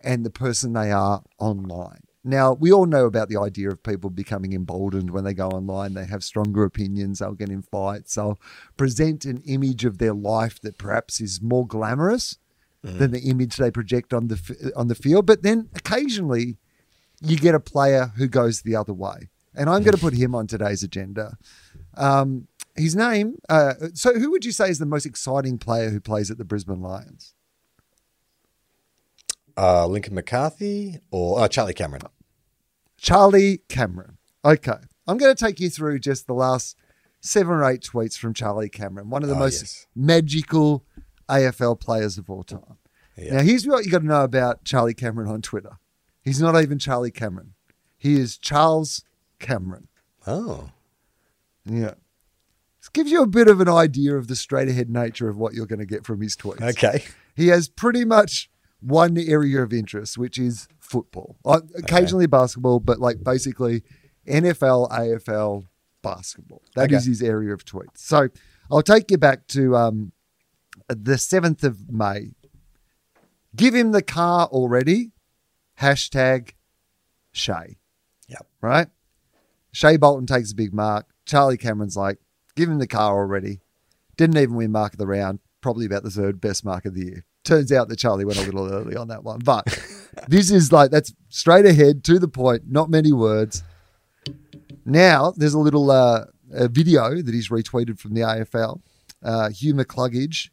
and 0.00 0.24
the 0.24 0.30
person 0.30 0.72
they 0.72 0.90
are 0.90 1.22
online. 1.38 2.00
Now, 2.26 2.54
we 2.54 2.72
all 2.72 2.86
know 2.86 3.04
about 3.04 3.28
the 3.28 3.38
idea 3.38 3.68
of 3.68 3.82
people 3.82 4.08
becoming 4.08 4.54
emboldened 4.54 5.10
when 5.10 5.24
they 5.24 5.34
go 5.34 5.48
online. 5.48 5.92
They 5.92 6.06
have 6.06 6.24
stronger 6.24 6.64
opinions, 6.64 7.18
they'll 7.18 7.34
get 7.34 7.50
in 7.50 7.60
fights, 7.60 8.14
they'll 8.14 8.40
present 8.78 9.26
an 9.26 9.42
image 9.44 9.84
of 9.84 9.98
their 9.98 10.14
life 10.14 10.58
that 10.62 10.78
perhaps 10.78 11.20
is 11.20 11.42
more 11.42 11.66
glamorous 11.66 12.38
than 12.84 13.10
the 13.12 13.20
image 13.20 13.56
they 13.56 13.70
project 13.70 14.12
on 14.12 14.28
the 14.28 14.34
f- 14.34 14.72
on 14.76 14.88
the 14.88 14.94
field. 14.94 15.24
But 15.26 15.42
then 15.42 15.68
occasionally 15.74 16.58
you 17.22 17.36
get 17.38 17.54
a 17.54 17.60
player 17.60 18.12
who 18.16 18.28
goes 18.28 18.60
the 18.62 18.76
other 18.76 18.92
way. 18.92 19.30
And 19.54 19.70
I'm 19.70 19.82
going 19.82 19.94
to 19.96 20.00
put 20.00 20.12
him 20.14 20.34
on 20.34 20.46
today's 20.46 20.82
agenda. 20.82 21.38
Um, 21.96 22.48
his 22.76 22.94
name, 22.94 23.36
uh, 23.48 23.74
so 23.94 24.14
who 24.18 24.30
would 24.32 24.44
you 24.44 24.52
say 24.52 24.68
is 24.68 24.78
the 24.78 24.84
most 24.86 25.06
exciting 25.06 25.58
player 25.58 25.90
who 25.90 26.00
plays 26.00 26.30
at 26.30 26.38
the 26.38 26.44
Brisbane 26.44 26.82
Lions? 26.82 27.34
Uh, 29.56 29.86
Lincoln 29.86 30.14
McCarthy 30.14 30.98
or 31.10 31.40
uh, 31.40 31.48
Charlie 31.48 31.74
Cameron? 31.74 32.02
Charlie 32.98 33.58
Cameron. 33.68 34.18
Okay. 34.44 34.76
I'm 35.06 35.16
going 35.18 35.34
to 35.34 35.44
take 35.44 35.60
you 35.60 35.70
through 35.70 36.00
just 36.00 36.26
the 36.26 36.34
last 36.34 36.76
seven 37.20 37.54
or 37.54 37.64
eight 37.64 37.80
tweets 37.82 38.18
from 38.18 38.34
Charlie 38.34 38.68
Cameron, 38.68 39.10
one 39.10 39.22
of 39.22 39.28
the 39.28 39.36
Oh, 39.36 39.38
most 39.38 39.62
yes. 39.62 39.86
magical 39.94 40.84
AFL 41.28 41.78
players 41.80 42.18
of 42.18 42.28
all 42.30 42.42
time. 42.42 42.78
Yeah. 43.16 43.34
Now, 43.36 43.42
here's 43.42 43.66
what 43.66 43.84
you 43.84 43.90
got 43.90 44.00
to 44.00 44.06
know 44.06 44.24
about 44.24 44.64
Charlie 44.64 44.94
Cameron 44.94 45.28
on 45.28 45.40
Twitter. 45.42 45.78
He's 46.22 46.40
not 46.40 46.60
even 46.60 46.78
Charlie 46.78 47.10
Cameron. 47.10 47.54
He 47.96 48.18
is 48.20 48.36
Charles 48.38 49.04
Cameron. 49.38 49.88
Oh. 50.26 50.70
Yeah. 51.64 51.94
This 52.80 52.88
gives 52.92 53.10
you 53.10 53.22
a 53.22 53.26
bit 53.26 53.48
of 53.48 53.60
an 53.60 53.68
idea 53.68 54.16
of 54.16 54.28
the 54.28 54.36
straight 54.36 54.68
ahead 54.68 54.90
nature 54.90 55.28
of 55.28 55.36
what 55.36 55.54
you're 55.54 55.66
going 55.66 55.78
to 55.78 55.86
get 55.86 56.04
from 56.04 56.20
his 56.20 56.36
tweets. 56.36 56.60
Okay. 56.62 57.04
He 57.34 57.48
has 57.48 57.68
pretty 57.68 58.04
much 58.04 58.50
one 58.80 59.16
area 59.16 59.62
of 59.62 59.72
interest, 59.72 60.18
which 60.18 60.38
is 60.38 60.68
football. 60.78 61.36
Uh, 61.44 61.60
Occasionally 61.76 62.26
basketball, 62.26 62.80
but 62.80 62.98
like 63.00 63.22
basically 63.24 63.82
NFL, 64.28 64.90
AFL, 64.90 65.64
basketball. 66.02 66.62
That 66.74 66.92
is 66.92 67.02
Okay. 67.02 67.10
his 67.10 67.22
area 67.22 67.52
of 67.54 67.64
tweets. 67.64 67.96
So 67.96 68.28
I'll 68.70 68.82
take 68.82 69.10
you 69.10 69.16
back 69.18 69.46
to 69.48 69.74
um, 69.76 70.12
the 70.88 71.14
7th 71.14 71.64
of 71.64 71.90
May. 71.90 72.32
Give 73.56 73.74
him 73.74 73.92
the 73.92 74.02
car 74.02 74.46
already. 74.46 75.12
Hashtag 75.80 76.50
Shai. 77.32 77.76
Yep. 78.28 78.46
Right? 78.60 78.88
Shai 79.72 79.96
Bolton 79.96 80.26
takes 80.26 80.52
a 80.52 80.56
big 80.56 80.72
mark. 80.72 81.06
Charlie 81.26 81.56
Cameron's 81.56 81.96
like, 81.96 82.18
give 82.54 82.68
him 82.68 82.78
the 82.78 82.86
car 82.86 83.16
already. 83.16 83.60
Didn't 84.16 84.38
even 84.38 84.54
win 84.54 84.72
mark 84.72 84.92
of 84.92 84.98
the 84.98 85.06
round. 85.06 85.40
Probably 85.60 85.86
about 85.86 86.02
the 86.02 86.10
third 86.10 86.40
best 86.40 86.64
mark 86.64 86.84
of 86.84 86.94
the 86.94 87.04
year. 87.04 87.24
Turns 87.42 87.72
out 87.72 87.88
that 87.88 87.98
Charlie 87.98 88.24
went 88.24 88.38
a 88.38 88.42
little 88.42 88.72
early 88.72 88.96
on 88.96 89.08
that 89.08 89.24
one. 89.24 89.40
But 89.40 89.66
this 90.28 90.50
is 90.50 90.72
like, 90.72 90.90
that's 90.90 91.12
straight 91.28 91.66
ahead, 91.66 92.04
to 92.04 92.18
the 92.18 92.28
point, 92.28 92.70
not 92.70 92.90
many 92.90 93.12
words. 93.12 93.62
Now, 94.84 95.32
there's 95.36 95.54
a 95.54 95.58
little 95.58 95.90
uh, 95.90 96.26
a 96.52 96.68
video 96.68 97.22
that 97.22 97.34
he's 97.34 97.48
retweeted 97.48 97.98
from 97.98 98.14
the 98.14 98.20
AFL. 98.20 98.80
Uh, 99.22 99.48
Hugh 99.50 99.74
McCluggage 99.74 100.50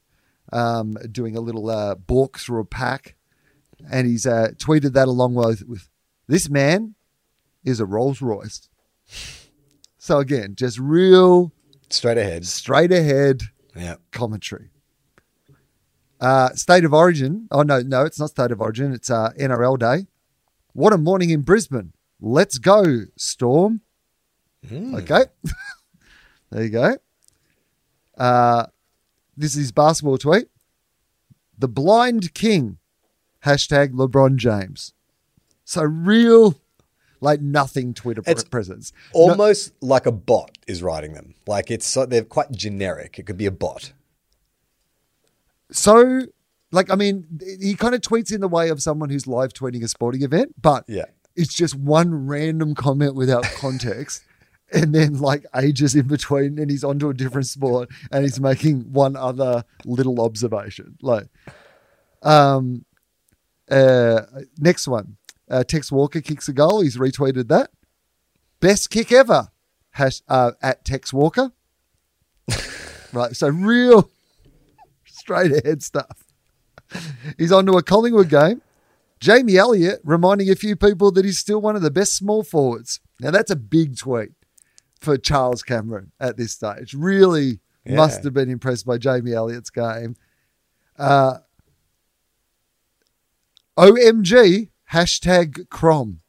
um, 0.51 0.95
doing 1.11 1.35
a 1.37 1.41
little 1.41 1.69
uh, 1.69 1.95
balk 1.95 2.37
through 2.39 2.61
a 2.61 2.65
pack. 2.65 3.15
And 3.91 4.05
he's 4.07 4.25
uh, 4.27 4.49
tweeted 4.57 4.93
that 4.93 5.07
along 5.07 5.33
with, 5.33 5.63
with 5.67 5.89
this 6.27 6.49
man 6.49 6.95
is 7.63 7.79
a 7.79 7.85
Rolls 7.85 8.21
Royce. 8.21 8.69
So 9.97 10.19
again, 10.19 10.55
just 10.55 10.77
real 10.79 11.51
Straight 11.89 12.17
ahead. 12.17 12.45
straight 12.45 12.91
ahead 12.91 13.41
Yeah. 13.75 13.95
commentary. 14.11 14.69
Uh, 16.19 16.49
state 16.49 16.85
of 16.85 16.93
origin. 16.93 17.47
Oh 17.51 17.63
no, 17.63 17.81
no, 17.81 18.05
it's 18.05 18.19
not 18.19 18.29
state 18.29 18.51
of 18.51 18.61
origin. 18.61 18.93
It's 18.93 19.09
uh, 19.09 19.31
NRL 19.39 19.79
day. 19.79 20.07
What 20.73 20.93
a 20.93 20.97
morning 20.97 21.31
in 21.31 21.41
Brisbane. 21.41 21.93
Let's 22.19 22.59
go, 22.59 23.05
Storm. 23.17 23.81
Okay, 24.71 25.23
there 26.51 26.63
you 26.63 26.69
go. 26.69 26.95
Uh, 28.15 28.67
this 29.37 29.55
is 29.55 29.71
basketball 29.71 30.17
tweet. 30.17 30.47
The 31.57 31.67
blind 31.67 32.33
king. 32.33 32.77
Hashtag 33.45 33.91
LeBron 33.93 34.35
James. 34.35 34.93
So 35.65 35.83
real, 35.83 36.59
like 37.21 37.41
nothing 37.41 37.93
Twitter 37.93 38.21
It's 38.27 38.43
presence. 38.43 38.93
Almost 39.13 39.73
like 39.81 40.05
a 40.05 40.11
bot 40.11 40.57
is 40.67 40.83
writing 40.83 41.13
them. 41.13 41.33
Like 41.47 41.71
it's 41.71 41.87
so 41.87 42.05
they're 42.05 42.23
quite 42.23 42.51
generic. 42.51 43.17
It 43.17 43.25
could 43.25 43.37
be 43.37 43.45
a 43.47 43.51
bot. 43.51 43.93
so 45.71 46.21
like 46.71 46.91
i 46.91 46.95
mean 46.95 47.25
he 47.61 47.75
kind 47.75 47.95
of 47.95 48.01
tweets 48.01 48.33
in 48.33 48.41
the 48.41 48.47
way 48.47 48.69
of 48.69 48.81
someone 48.81 49.09
who's 49.09 49.25
live 49.27 49.53
tweeting 49.53 49.83
a 49.83 49.87
sporting 49.87 50.21
event 50.21 50.53
but 50.61 50.83
Yeah. 50.87 51.05
it's 51.35 51.53
just 51.53 51.75
one 51.75 52.27
random 52.27 52.75
comment 52.75 53.15
without 53.15 53.43
context 53.43 54.23
and 54.71 54.93
then 54.93 55.19
like 55.19 55.45
ages 55.55 55.95
in 55.95 56.07
between 56.07 56.59
and 56.59 56.69
he's 56.69 56.83
onto 56.83 57.09
a 57.09 57.13
different 57.13 57.47
sport 57.47 57.89
and 58.11 58.23
he's 58.23 58.39
making 58.39 58.91
one 58.91 59.15
other 59.15 59.63
little 59.85 60.21
observation. 60.21 60.97
Like 61.01 61.27
um 62.21 62.85
uh 63.69 64.21
next 64.57 64.87
one. 64.87 65.17
Uh, 65.49 65.65
tex 65.65 65.91
walker 65.91 66.21
kicks 66.21 66.47
a 66.47 66.53
goal. 66.53 66.79
He's 66.79 66.95
retweeted 66.95 67.49
that. 67.49 67.71
Best 68.61 68.89
kick 68.89 69.11
ever. 69.11 69.49
Hash, 69.89 70.21
uh, 70.29 70.51
at 70.61 70.85
tex 70.85 71.11
walker. 71.11 71.51
Right 73.13 73.35
so 73.35 73.49
real 73.49 74.09
straight 75.05 75.51
ahead 75.51 75.83
stuff. 75.83 76.23
He's 77.37 77.51
on 77.51 77.65
to 77.65 77.73
a 77.73 77.83
Collingwood 77.83 78.29
game. 78.29 78.61
Jamie 79.19 79.57
Elliott 79.57 79.99
reminding 80.03 80.49
a 80.49 80.55
few 80.55 80.75
people 80.75 81.11
that 81.11 81.25
he's 81.25 81.37
still 81.37 81.61
one 81.61 81.75
of 81.75 81.81
the 81.81 81.91
best 81.91 82.15
small 82.15 82.43
forwards. 82.43 82.99
Now, 83.19 83.31
that's 83.31 83.51
a 83.51 83.55
big 83.55 83.97
tweet 83.97 84.31
for 85.01 85.17
Charles 85.17 85.63
Cameron 85.63 86.11
at 86.19 86.37
this 86.37 86.53
stage. 86.53 86.93
Really 86.93 87.59
Yeah. 87.85 87.95
must 87.97 88.23
have 88.23 88.33
been 88.33 88.49
impressed 88.49 88.85
by 88.85 88.97
Jamie 88.97 89.33
Elliott's 89.33 89.69
game. 89.71 90.15
Uh, 90.97 91.39
OMG, 93.77 94.69
hashtag 94.91 95.67
Crom. 95.69 96.19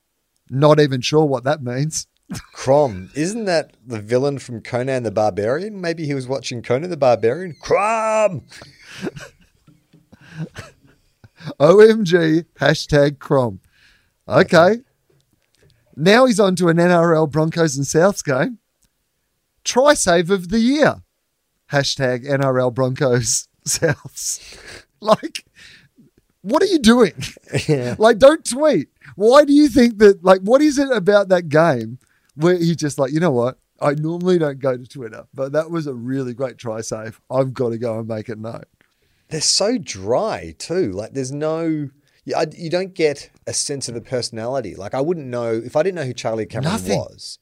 Not 0.49 0.81
even 0.81 1.01
sure 1.03 1.25
what 1.27 1.45
that 1.45 1.63
means. 1.63 2.07
Crom. 2.55 3.11
Isn't 3.15 3.45
that 3.45 3.75
the 3.87 4.01
villain 4.01 4.39
from 4.39 4.63
Conan 4.63 5.03
the 5.03 5.11
Barbarian? 5.11 5.81
Maybe 5.81 6.07
he 6.07 6.15
was 6.15 6.27
watching 6.27 6.63
Conan 6.63 6.89
the 6.91 6.97
Barbarian. 6.97 7.55
Crom. 7.61 8.45
OMG, 11.61 12.47
hashtag 12.59 13.19
Crom. 13.19 13.61
Okay. 14.29 14.77
Now 15.97 16.25
he's 16.25 16.41
on 16.41 16.57
to 16.57 16.69
an 16.69 16.79
NRL 16.79 17.31
Broncos 17.31 17.77
and 17.77 17.85
Souths 17.85 18.25
game. 18.25 18.59
Try 19.65 19.95
save 19.95 20.31
of 20.31 20.49
the 20.49 20.59
year. 20.61 21.03
Hashtag 21.71 22.27
NRL 22.27 22.75
Broncos 22.75 23.49
Souths. 23.67 24.59
like, 25.01 25.45
what 26.43 26.63
are 26.63 26.67
you 26.67 26.79
doing? 26.79 27.15
Yeah. 27.69 27.95
like, 27.99 28.19
don't 28.19 28.45
tweet. 28.45 28.89
Why 29.17 29.45
do 29.45 29.53
you 29.53 29.69
think 29.69 29.99
that? 29.99 30.25
Like, 30.25 30.41
what 30.41 30.61
is 30.61 30.79
it 30.79 30.91
about 30.91 31.29
that 31.29 31.49
game 31.49 31.99
where 32.35 32.57
he's 32.57 32.77
just 32.77 32.99
like, 32.99 33.13
you 33.13 33.21
know 33.21 33.31
what? 33.31 33.59
I 33.81 33.95
normally 33.95 34.39
don't 34.39 34.61
go 34.61 34.77
to 34.77 34.87
Twitter, 34.87 35.25
but 35.35 35.53
that 35.53 35.71
was 35.71 35.87
a 35.87 35.95
really 35.95 36.35
great 36.35 36.57
try 36.57 36.81
save. 36.83 37.21
I've 37.31 37.53
got 37.53 37.71
to 37.71 37.79
go 37.79 37.99
and 37.99 38.07
make 38.07 38.29
it 38.29 38.39
known. 38.39 38.63
They're 39.29 39.41
so 39.41 39.77
dry 39.79 40.55
too. 40.59 40.93
Like 40.93 41.15
there's 41.15 41.33
no, 41.33 41.89
you, 42.25 42.35
I, 42.37 42.47
you 42.57 42.71
don't 42.71 42.95
get 42.95 43.31
a 43.47 43.53
sense 43.53 43.89
of 43.89 43.95
the 43.95 44.01
personality. 44.01 44.77
Like 44.77 44.95
I 44.95 45.01
wouldn't 45.01 45.27
know 45.27 45.51
if 45.53 45.75
I 45.75 45.83
didn't 45.83 45.97
know 45.97 46.05
who 46.05 46.13
Charlie 46.13 46.47
Cameron 46.47 46.73
Nothing. 46.75 46.99
was. 46.99 47.39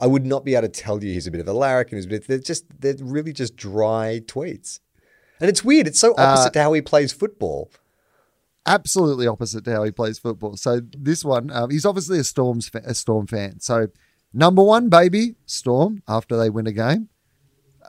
I 0.00 0.06
would 0.06 0.26
not 0.26 0.44
be 0.44 0.54
able 0.54 0.68
to 0.68 0.80
tell 0.82 1.02
you 1.02 1.12
he's 1.12 1.26
a 1.26 1.30
bit 1.30 1.40
of 1.40 1.48
a 1.48 1.52
larrikin. 1.52 1.98
He's 1.98 2.06
a 2.06 2.08
bit. 2.08 2.26
They're 2.26 2.38
just 2.38 2.64
they're 2.80 2.96
really 3.00 3.32
just 3.32 3.56
dry 3.56 4.20
tweets, 4.26 4.80
and 5.40 5.48
it's 5.48 5.64
weird. 5.64 5.86
It's 5.86 6.00
so 6.00 6.14
opposite 6.18 6.52
to 6.54 6.62
how 6.62 6.72
he 6.72 6.80
plays 6.82 7.12
football. 7.12 7.70
absolutely 8.66 9.26
opposite 9.26 9.64
to 9.64 9.72
how 9.72 9.84
he 9.84 9.90
plays 9.90 10.18
football. 10.18 10.56
So 10.56 10.80
this 10.96 11.24
one, 11.24 11.50
um, 11.50 11.70
he's 11.70 11.84
obviously 11.84 12.18
a 12.18 12.24
Storm's 12.24 12.68
fa- 12.68 12.82
a 12.84 12.94
Storm 12.94 13.26
fan. 13.26 13.60
So 13.60 13.88
number 14.32 14.62
one, 14.62 14.88
baby, 14.88 15.36
Storm. 15.46 16.02
After 16.08 16.36
they 16.36 16.50
win 16.50 16.66
a 16.66 16.72
game, 16.72 17.08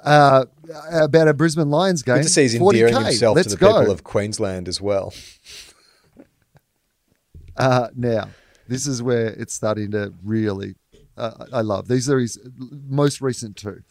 uh, 0.03 0.45
about 0.91 1.27
a 1.27 1.33
Brisbane 1.33 1.69
Lions 1.71 2.03
game. 2.03 2.17
Good 2.17 2.23
to 2.23 2.29
see 2.29 2.41
he's 2.43 2.55
40K. 2.55 2.69
endearing 2.73 3.05
himself 3.05 3.35
Let's 3.35 3.49
to 3.49 3.55
the 3.55 3.59
go. 3.65 3.79
people 3.79 3.91
of 3.93 4.03
Queensland 4.03 4.67
as 4.67 4.79
well. 4.79 5.13
Uh, 7.57 7.87
now, 7.95 8.27
this 8.67 8.85
is 8.85 9.01
where 9.01 9.27
it's 9.27 9.53
starting 9.53 9.91
to 9.91 10.13
really. 10.23 10.75
Uh, 11.17 11.45
I 11.53 11.61
love 11.61 11.87
these 11.87 12.09
are 12.09 12.19
his 12.19 12.37
most 12.57 13.21
recent 13.21 13.55
two. 13.55 13.81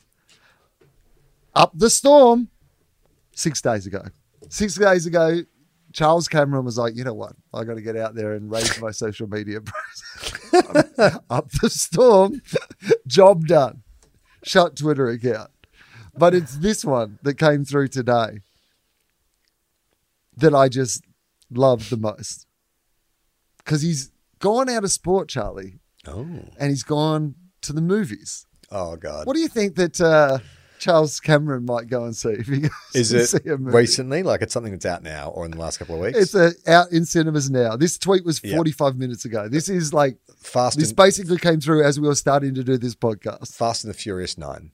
Up 1.55 1.73
the 1.75 1.89
storm, 1.89 2.49
six 3.33 3.61
days 3.61 3.87
ago. 3.87 4.03
Six 4.49 4.75
days 4.75 5.07
ago, 5.07 5.41
Charles 5.93 6.29
Cameron 6.29 6.65
was 6.65 6.77
like, 6.77 6.97
you 6.97 7.05
know 7.05 7.15
what? 7.15 7.35
I 7.53 7.65
got 7.65 7.75
to 7.75 7.81
get 7.81 7.97
out 7.97 8.15
there 8.15 8.35
and 8.35 8.51
raise 8.51 8.81
my 8.81 8.91
social 8.91 9.29
media 9.29 9.61
presence. 10.53 11.19
Up 11.31 11.51
the 11.63 11.71
storm, 11.71 12.43
job 13.07 13.47
done. 13.47 13.83
Shut 14.43 14.77
Twitter 14.77 15.09
account. 15.09 15.51
But 16.17 16.35
it's 16.35 16.57
this 16.57 16.85
one 16.85 17.19
that 17.23 17.39
came 17.39 17.65
through 17.65 17.89
today 17.89 18.41
that 20.37 20.55
I 20.55 20.69
just 20.69 21.05
love 21.51 21.91
the 21.91 21.97
most 21.97 22.47
because 23.59 23.83
he's 23.83 24.11
gone 24.41 24.69
out 24.69 24.85
of 24.85 24.93
sport, 24.93 25.29
Charlie, 25.29 25.79
Oh, 26.07 26.27
and 26.59 26.71
he's 26.71 26.83
gone 26.83 27.35
to 27.63 27.73
the 27.73 27.81
movies. 27.83 28.47
oh 28.71 28.97
God! 28.97 29.27
What 29.27 29.35
do 29.35 29.41
you 29.41 29.49
think 29.49 29.77
that 29.77 30.01
uh, 30.01 30.39
Charles 30.79 31.19
Cameron 31.21 31.65
might 31.65 31.89
go 31.89 32.05
and 32.05 32.15
see 32.17 32.31
if 32.31 32.47
he 32.47 32.61
goes 32.61 32.71
Is 32.95 33.11
to 33.11 33.17
it 33.19 33.27
see 33.29 33.49
a 33.51 33.57
movie? 33.57 33.77
recently? 33.77 34.23
Like 34.23 34.43
it's 34.43 34.53
something 34.53 34.73
that's 34.73 34.85
out 34.87 35.03
now 35.03 35.31
or 35.31 35.45
in 35.45 35.51
the 35.51 35.59
last 35.59 35.79
couple 35.79 35.95
of 35.95 36.01
weeks? 36.03 36.19
It's 36.19 36.35
uh, 36.35 36.51
out 36.67 36.93
in 36.93 37.05
cinemas 37.05 37.51
now. 37.51 37.77
This 37.77 37.97
tweet 37.99 38.25
was 38.25 38.41
Yeah. 38.45 38.57
45 38.57 38.97
minutes 38.97 39.25
ago. 39.25 39.49
This 39.49 39.69
is 39.69 39.93
like 39.95 40.19
Fast 40.39 40.79
this 40.79 40.89
and 40.91 40.97
basically 40.97 41.39
came 41.39 41.61
through 41.61 41.85
as 41.85 41.99
we 41.99 42.07
were 42.07 42.15
starting 42.15 42.55
to 42.55 42.63
do 42.65 42.77
this 42.77 42.95
podcast. 42.95 43.55
Fast 43.57 43.85
and 43.85 43.93
the 43.95 43.97
Furious 43.97 44.37
Nine. 44.37 44.73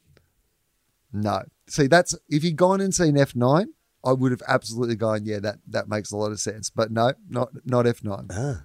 No, 1.12 1.42
see 1.68 1.86
that's 1.86 2.16
if 2.28 2.42
he'd 2.42 2.56
gone 2.56 2.80
and 2.80 2.94
seen 2.94 3.14
F9, 3.16 3.66
I 4.04 4.12
would 4.12 4.30
have 4.32 4.42
absolutely 4.48 4.96
gone. 4.96 5.24
Yeah, 5.24 5.38
that 5.40 5.58
that 5.68 5.88
makes 5.88 6.10
a 6.12 6.16
lot 6.16 6.32
of 6.32 6.40
sense. 6.40 6.70
But 6.70 6.90
no, 6.90 7.12
not 7.28 7.50
not 7.64 7.84
F9. 7.86 8.62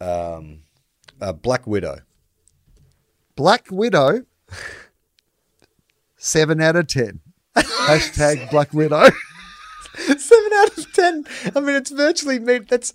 Um, 0.00 0.63
uh, 1.24 1.32
Black 1.32 1.66
Widow. 1.66 2.00
Black 3.34 3.66
Widow. 3.70 4.26
Seven 6.16 6.60
out 6.60 6.76
of 6.76 6.86
ten. 6.86 7.20
Hashtag 7.56 8.50
Black 8.50 8.72
Widow. 8.72 9.04
Seven 9.94 10.52
out 10.54 10.78
of 10.78 10.92
ten. 10.92 11.24
I 11.54 11.60
mean, 11.60 11.76
it's 11.76 11.90
virtually 11.90 12.38
me. 12.38 12.58
That's. 12.58 12.92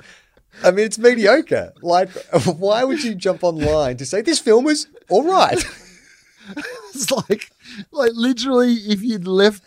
I 0.63 0.71
mean, 0.71 0.85
it's 0.85 0.97
mediocre. 0.97 1.73
Like, 1.81 2.09
why 2.45 2.83
would 2.83 3.03
you 3.03 3.15
jump 3.15 3.43
online 3.43 3.97
to 3.97 4.05
say 4.05 4.21
this 4.21 4.39
film 4.39 4.65
was 4.65 4.87
all 5.09 5.23
right? 5.23 5.63
It's 6.95 7.11
like, 7.11 7.51
like 7.91 8.11
literally, 8.15 8.73
if 8.73 9.03
you'd 9.03 9.27
left 9.27 9.63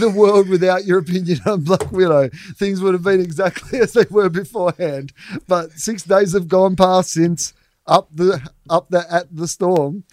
the 0.00 0.08
world 0.08 0.48
without 0.48 0.86
your 0.86 0.98
opinion 0.98 1.40
on 1.44 1.62
Black 1.62 1.92
Widow, 1.92 2.30
things 2.56 2.80
would 2.80 2.94
have 2.94 3.02
been 3.02 3.20
exactly 3.20 3.80
as 3.80 3.92
they 3.92 4.06
were 4.10 4.30
beforehand. 4.30 5.12
But 5.46 5.72
six 5.72 6.02
days 6.02 6.32
have 6.32 6.48
gone 6.48 6.74
past 6.74 7.12
since 7.12 7.52
up 7.86 8.08
the 8.12 8.40
up 8.68 8.88
the 8.90 9.06
at 9.12 9.34
the 9.34 9.48
storm. 9.48 10.04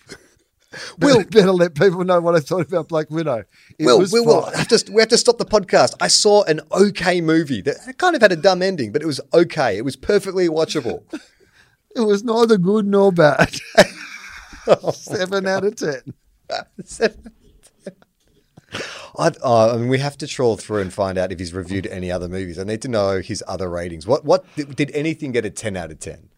Will 0.99 1.25
better 1.25 1.51
let 1.51 1.75
people 1.75 2.05
know 2.05 2.21
what 2.21 2.33
I 2.33 2.39
thought 2.39 2.61
about 2.65 2.87
Black 2.87 3.09
Widow. 3.09 3.43
It 3.77 3.85
Will, 3.85 3.99
Will, 4.09 4.25
Will. 4.25 4.45
I 4.45 4.59
have 4.59 4.69
to, 4.69 4.91
we 4.93 5.01
have 5.01 5.09
to 5.09 5.17
stop 5.17 5.37
the 5.37 5.43
podcast. 5.43 5.95
I 5.99 6.07
saw 6.07 6.43
an 6.43 6.61
okay 6.71 7.19
movie 7.19 7.59
that 7.63 7.95
kind 7.97 8.15
of 8.15 8.21
had 8.21 8.31
a 8.31 8.37
dumb 8.37 8.61
ending, 8.61 8.93
but 8.93 9.01
it 9.01 9.05
was 9.05 9.19
okay. 9.33 9.75
It 9.77 9.83
was 9.83 9.95
perfectly 9.95 10.47
watchable. 10.47 11.03
It 11.93 11.99
was 11.99 12.23
neither 12.23 12.57
good 12.57 12.87
nor 12.87 13.11
bad. 13.11 13.53
Oh, 14.67 14.91
Seven 14.91 15.47
out 15.47 15.65
of 15.65 15.75
ten. 15.75 16.13
I, 19.17 19.31
oh, 19.43 19.73
I 19.73 19.77
mean, 19.77 19.89
we 19.89 19.99
have 19.99 20.17
to 20.19 20.27
trawl 20.27 20.55
through 20.55 20.81
and 20.81 20.93
find 20.93 21.17
out 21.17 21.31
if 21.31 21.39
he's 21.39 21.53
reviewed 21.53 21.87
any 21.87 22.11
other 22.11 22.29
movies. 22.29 22.57
I 22.57 22.63
need 22.63 22.81
to 22.83 22.87
know 22.87 23.19
his 23.19 23.43
other 23.47 23.69
ratings. 23.69 24.07
What 24.07 24.23
what 24.23 24.45
did, 24.55 24.75
did 24.75 24.91
anything 24.91 25.31
get 25.31 25.45
a 25.45 25.49
ten 25.49 25.75
out 25.75 25.91
of 25.91 25.99
ten? 25.99 26.29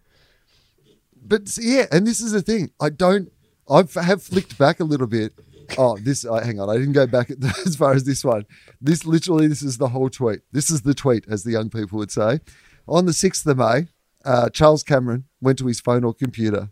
But 1.25 1.57
yeah, 1.59 1.85
and 1.91 2.05
this 2.05 2.21
is 2.21 2.31
the 2.31 2.41
thing. 2.41 2.71
I 2.79 2.89
don't. 2.89 3.31
I 3.69 3.83
have 4.01 4.21
flicked 4.21 4.57
back 4.57 4.79
a 4.79 4.83
little 4.83 5.07
bit. 5.07 5.33
Oh, 5.77 5.97
this. 5.97 6.25
Uh, 6.25 6.43
hang 6.43 6.59
on, 6.59 6.69
I 6.69 6.73
didn't 6.77 6.93
go 6.93 7.07
back 7.07 7.31
as 7.65 7.75
far 7.75 7.93
as 7.93 8.03
this 8.03 8.23
one. 8.23 8.45
This 8.81 9.05
literally, 9.05 9.47
this 9.47 9.61
is 9.61 9.77
the 9.77 9.89
whole 9.89 10.09
tweet. 10.09 10.41
This 10.51 10.69
is 10.69 10.81
the 10.81 10.93
tweet, 10.93 11.25
as 11.29 11.43
the 11.43 11.51
young 11.51 11.69
people 11.69 11.97
would 11.99 12.11
say. 12.11 12.39
On 12.87 13.05
the 13.05 13.13
sixth 13.13 13.45
of 13.45 13.57
May, 13.57 13.87
uh, 14.25 14.49
Charles 14.49 14.83
Cameron 14.83 15.25
went 15.41 15.57
to 15.59 15.67
his 15.67 15.79
phone 15.79 16.03
or 16.03 16.13
computer 16.13 16.69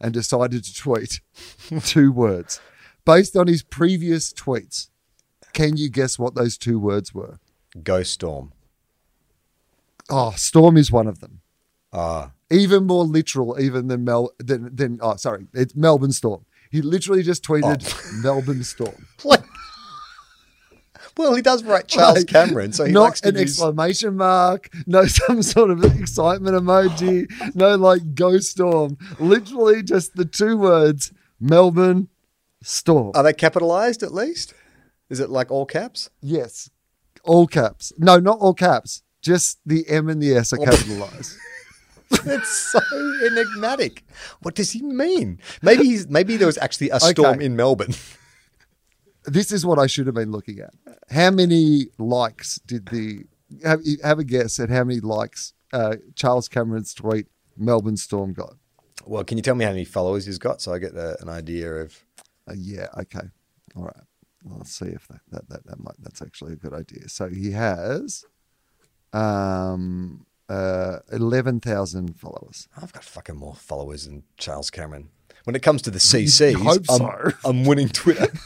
and 0.00 0.12
decided 0.12 0.64
to 0.64 0.74
tweet 0.74 1.20
two 1.84 2.12
words 2.12 2.60
based 3.04 3.36
on 3.36 3.46
his 3.46 3.62
previous 3.62 4.32
tweets. 4.32 4.88
Can 5.52 5.76
you 5.76 5.88
guess 5.88 6.18
what 6.18 6.34
those 6.34 6.58
two 6.58 6.78
words 6.78 7.14
were? 7.14 7.38
Ghost 7.82 8.12
Storm. 8.12 8.52
Oh, 10.10 10.32
storm 10.36 10.76
is 10.76 10.92
one 10.92 11.06
of 11.06 11.20
them. 11.20 11.40
Ah, 11.92 12.32
even 12.50 12.86
more 12.86 13.04
literal 13.04 13.58
even 13.60 13.88
than 13.88 14.04
Mel 14.04 14.30
than 14.38 14.74
than 14.74 14.98
oh 15.02 15.16
sorry 15.16 15.46
it's 15.54 15.74
Melbourne 15.74 16.12
Storm. 16.12 16.44
He 16.70 16.82
literally 16.82 17.22
just 17.22 17.44
tweeted 17.44 17.82
oh. 17.86 18.20
Melbourne 18.22 18.62
Storm. 18.62 19.06
well, 21.16 21.34
he 21.34 21.42
does 21.42 21.64
write 21.64 21.88
Charles 21.88 22.18
Like, 22.18 22.26
Cameron, 22.26 22.72
so 22.72 22.84
he 22.84 22.92
not 22.92 23.02
likes 23.02 23.20
to 23.22 23.30
an 23.30 23.34
use. 23.36 23.42
exclamation 23.42 24.16
mark, 24.16 24.70
no 24.86 25.06
some 25.06 25.42
sort 25.42 25.70
of 25.70 25.82
excitement 25.98 26.56
emoji, 26.56 27.26
no 27.54 27.74
like 27.76 28.14
go 28.14 28.38
storm. 28.38 28.98
Literally 29.18 29.82
just 29.82 30.14
the 30.14 30.24
two 30.24 30.56
words 30.56 31.12
Melbourne 31.40 32.08
Storm. 32.62 33.12
Are 33.14 33.22
they 33.22 33.32
capitalized 33.32 34.02
at 34.02 34.12
least? 34.12 34.54
Is 35.10 35.20
it 35.20 35.30
like 35.30 35.50
all 35.50 35.66
caps? 35.66 36.10
yes, 36.20 36.70
all 37.24 37.46
caps. 37.46 37.92
No, 37.98 38.18
not 38.18 38.38
all 38.38 38.54
caps. 38.54 39.02
Just 39.20 39.58
the 39.66 39.88
M 39.88 40.08
and 40.08 40.22
the 40.22 40.34
S 40.34 40.52
are 40.52 40.58
capitalized. 40.58 41.36
It's 42.24 42.72
so 42.72 42.80
enigmatic. 43.26 44.04
What 44.40 44.54
does 44.54 44.70
he 44.72 44.82
mean? 44.82 45.40
Maybe 45.62 45.84
he's 45.84 46.08
maybe 46.08 46.36
there 46.36 46.46
was 46.46 46.58
actually 46.58 46.90
a 46.90 47.00
storm 47.00 47.36
Okay. 47.36 47.44
in 47.44 47.56
Melbourne. 47.56 47.94
this 49.24 49.52
is 49.52 49.64
what 49.66 49.78
I 49.78 49.86
should 49.86 50.06
have 50.06 50.14
been 50.14 50.32
looking 50.32 50.58
at. 50.60 50.72
How 51.10 51.30
many 51.30 51.88
likes 51.98 52.60
did 52.66 52.86
the 52.86 53.24
have, 53.64 53.80
have 54.02 54.18
a 54.18 54.24
guess 54.24 54.58
at 54.58 54.70
how 54.70 54.84
many 54.84 55.00
likes 55.00 55.52
uh, 55.72 55.96
Charles 56.14 56.48
Cameron's 56.48 56.94
tweet 56.94 57.26
Melbourne 57.56 57.96
Storm 57.96 58.32
got? 58.32 58.54
Well, 59.06 59.24
can 59.24 59.38
you 59.38 59.42
tell 59.42 59.54
me 59.54 59.64
how 59.64 59.70
many 59.70 59.84
followers 59.84 60.26
he's 60.26 60.38
got 60.38 60.60
so 60.60 60.72
I 60.72 60.78
get 60.78 60.96
uh, 60.96 61.14
an 61.20 61.28
idea 61.28 61.72
of? 61.72 62.04
Uh, 62.48 62.54
yeah, 62.56 62.88
okay, 62.98 63.28
all 63.76 63.84
right. 63.84 64.04
Let's 64.44 64.74
see 64.74 64.86
if 64.86 65.06
that 65.08 65.20
that 65.30 65.48
that, 65.50 65.66
that 65.66 65.78
might, 65.82 65.96
that's 65.98 66.22
actually 66.22 66.54
a 66.54 66.56
good 66.56 66.72
idea. 66.72 67.08
So 67.08 67.28
he 67.28 67.52
has 67.52 68.24
um 69.12 70.26
uh 70.48 70.98
eleven 71.12 71.60
thousand 71.60 72.18
followers. 72.18 72.68
I've 72.80 72.92
got 72.92 73.04
fucking 73.04 73.36
more 73.36 73.54
followers 73.54 74.06
than 74.06 74.24
Charles 74.36 74.70
Cameron. 74.70 75.10
When 75.44 75.54
it 75.56 75.62
comes 75.62 75.82
to 75.82 75.90
the 75.90 75.98
CCs, 75.98 76.54
hope 76.56 76.82
I'm, 76.90 76.98
so. 76.98 77.30
I'm 77.44 77.64
winning 77.64 77.88
Twitter. 77.88 78.28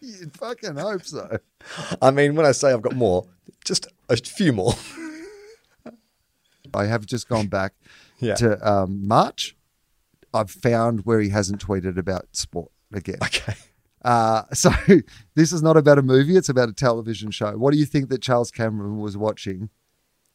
You 0.00 0.30
fucking 0.34 0.76
hope 0.76 1.04
so. 1.04 1.38
I 2.00 2.10
mean, 2.12 2.36
when 2.36 2.46
I 2.46 2.52
say 2.52 2.72
I've 2.72 2.82
got 2.82 2.94
more, 2.94 3.26
just 3.64 3.88
a 4.08 4.16
few 4.16 4.52
more. 4.52 4.74
I 6.74 6.84
have 6.84 7.06
just 7.06 7.28
gone 7.28 7.46
back 7.48 7.72
Yeah. 8.20 8.34
to 8.36 8.68
um, 8.70 9.06
March. 9.06 9.56
I've 10.32 10.50
found 10.50 11.04
where 11.06 11.20
he 11.20 11.30
hasn't 11.30 11.66
tweeted 11.66 11.96
about 11.98 12.26
sport 12.32 12.70
again. 12.92 13.18
Okay. 13.22 13.54
Uh, 14.06 14.44
so 14.52 14.70
this 15.34 15.52
is 15.52 15.62
not 15.62 15.76
about 15.76 15.98
a 15.98 16.02
movie; 16.02 16.36
it's 16.36 16.48
about 16.48 16.68
a 16.68 16.72
television 16.72 17.30
show. 17.30 17.58
What 17.58 17.72
do 17.72 17.78
you 17.78 17.84
think 17.84 18.08
that 18.08 18.22
Charles 18.22 18.50
Cameron 18.50 18.98
was 18.98 19.16
watching 19.16 19.68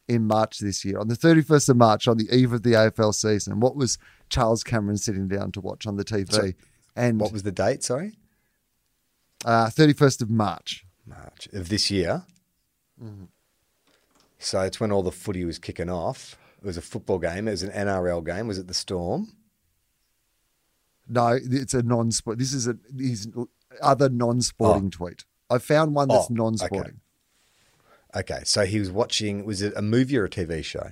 in 0.08 0.28
March 0.28 0.60
this 0.60 0.84
year, 0.84 1.00
on 1.00 1.08
the 1.08 1.16
thirty 1.16 1.42
first 1.42 1.70
of 1.70 1.78
March, 1.78 2.08
on 2.08 2.18
the 2.18 2.30
eve 2.36 2.52
of 2.52 2.64
the 2.64 2.74
AFL 2.74 3.16
season? 3.16 3.62
What 3.62 3.78
was 3.78 3.98
Charles 4.30 4.64
Cameron 4.64 4.98
sitting 4.98 5.30
down 5.30 5.54
to 5.54 5.62
watch 5.62 5.88
on 5.88 5.96
the 5.96 6.04
TV? 6.04 6.32
So, 6.32 6.52
and 6.96 7.20
What 7.20 7.32
was 7.32 7.44
the 7.44 7.52
date? 7.52 7.82
Sorry, 7.82 8.12
thirty 9.46 9.94
first 9.94 10.22
of 10.22 10.30
March? 10.30 10.86
March 11.06 11.48
of 11.54 11.70
this 11.70 11.90
year. 11.90 12.24
So 14.38 14.62
it's 14.62 14.80
when 14.80 14.92
all 14.92 15.02
the 15.02 15.12
footy 15.12 15.46
was 15.46 15.60
kicking 15.60 15.90
off. 15.90 16.38
It 16.62 16.66
was 16.66 16.78
a 16.78 16.82
football 16.82 17.20
game. 17.20 17.48
It 17.48 17.52
was 17.52 17.64
an 17.64 17.72
NRL 17.72 18.24
game. 18.24 18.48
Was 18.48 18.60
it 18.60 18.68
the 18.68 18.74
Storm? 18.74 19.32
No, 21.08 21.40
it's 21.42 21.74
a 21.74 21.82
non-sport. 21.82 22.38
This 22.38 22.54
is 22.54 22.68
a 22.68 22.78
his 22.98 23.28
other 23.82 24.10
non-sporting 24.10 24.92
tweet. 24.92 25.26
I 25.50 25.58
found 25.58 25.96
one 25.96 26.08
that's 26.08 26.30
Oh, 26.30 26.34
non-sporting. 26.34 27.02
Okay, 28.16 28.42
so 28.44 28.66
he 28.66 28.80
was 28.80 28.92
watching. 28.92 29.46
Was 29.46 29.62
it 29.62 29.74
a 29.76 29.82
movie 29.82 30.18
or 30.18 30.26
a 30.26 30.30
TV 30.30 30.64
show? 30.64 30.92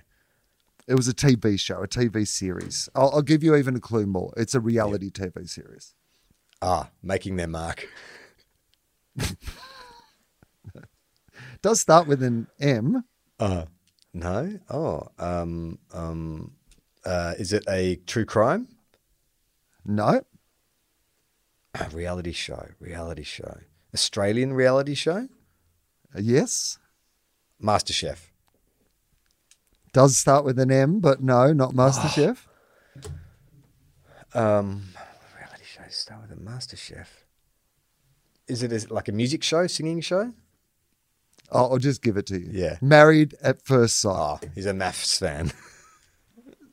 It 0.87 0.95
was 0.95 1.07
a 1.07 1.13
TV 1.13 1.59
show, 1.59 1.83
a 1.83 1.87
TV 1.87 2.27
series. 2.27 2.89
I'll, 2.95 3.11
I'll 3.13 3.21
give 3.21 3.43
you 3.43 3.55
even 3.55 3.75
a 3.75 3.79
clue 3.79 4.05
more. 4.05 4.33
It's 4.37 4.55
a 4.55 4.59
reality 4.59 5.11
TV 5.11 5.47
series. 5.47 5.93
Ah, 6.61 6.89
making 7.03 7.35
their 7.35 7.47
mark. 7.47 7.87
does 11.61 11.79
start 11.79 12.07
with 12.07 12.23
an 12.23 12.47
M. 12.59 13.03
Uh, 13.39 13.65
no. 14.13 14.59
Oh, 14.69 15.07
um, 15.19 15.77
um, 15.93 16.53
uh, 17.05 17.33
is 17.37 17.53
it 17.53 17.63
a 17.69 17.97
true 18.07 18.25
crime? 18.25 18.67
No, 19.85 20.21
A 21.75 21.89
reality 21.89 22.31
show. 22.31 22.69
Reality 22.79 23.23
show. 23.23 23.59
Australian 23.93 24.53
reality 24.53 24.95
show. 24.95 25.27
a 26.13 26.21
yes. 26.21 26.77
MasterChef. 27.61 28.29
Does 29.91 30.17
start 30.17 30.45
with 30.45 30.59
an 30.59 30.71
M, 30.71 30.99
but 30.99 31.21
no, 31.21 31.53
not 31.53 31.73
MasterChef. 31.73 32.37
Um, 34.31 34.83
reality 35.35 35.63
show 35.65 35.81
start 35.89 36.21
with 36.21 36.37
a 36.37 36.39
MasterChef. 36.39 37.07
Is 38.47 38.61
it 38.61 38.71
a, 38.71 38.93
like 38.93 39.07
a 39.07 39.11
music 39.11 39.41
show, 39.41 39.65
singing 39.65 40.01
show? 40.01 40.33
Oh, 41.51 41.71
I'll 41.71 41.77
just 41.79 42.03
give 42.03 42.15
it 42.15 42.27
to 42.27 42.39
you. 42.39 42.49
Yeah. 42.51 42.77
Married 42.79 43.33
at 43.41 43.65
first 43.65 43.99
sight. 43.99 44.39
Oh, 44.43 44.47
he's 44.53 44.67
a 44.67 44.73
MAFS 44.73 45.17
fan. 45.17 45.51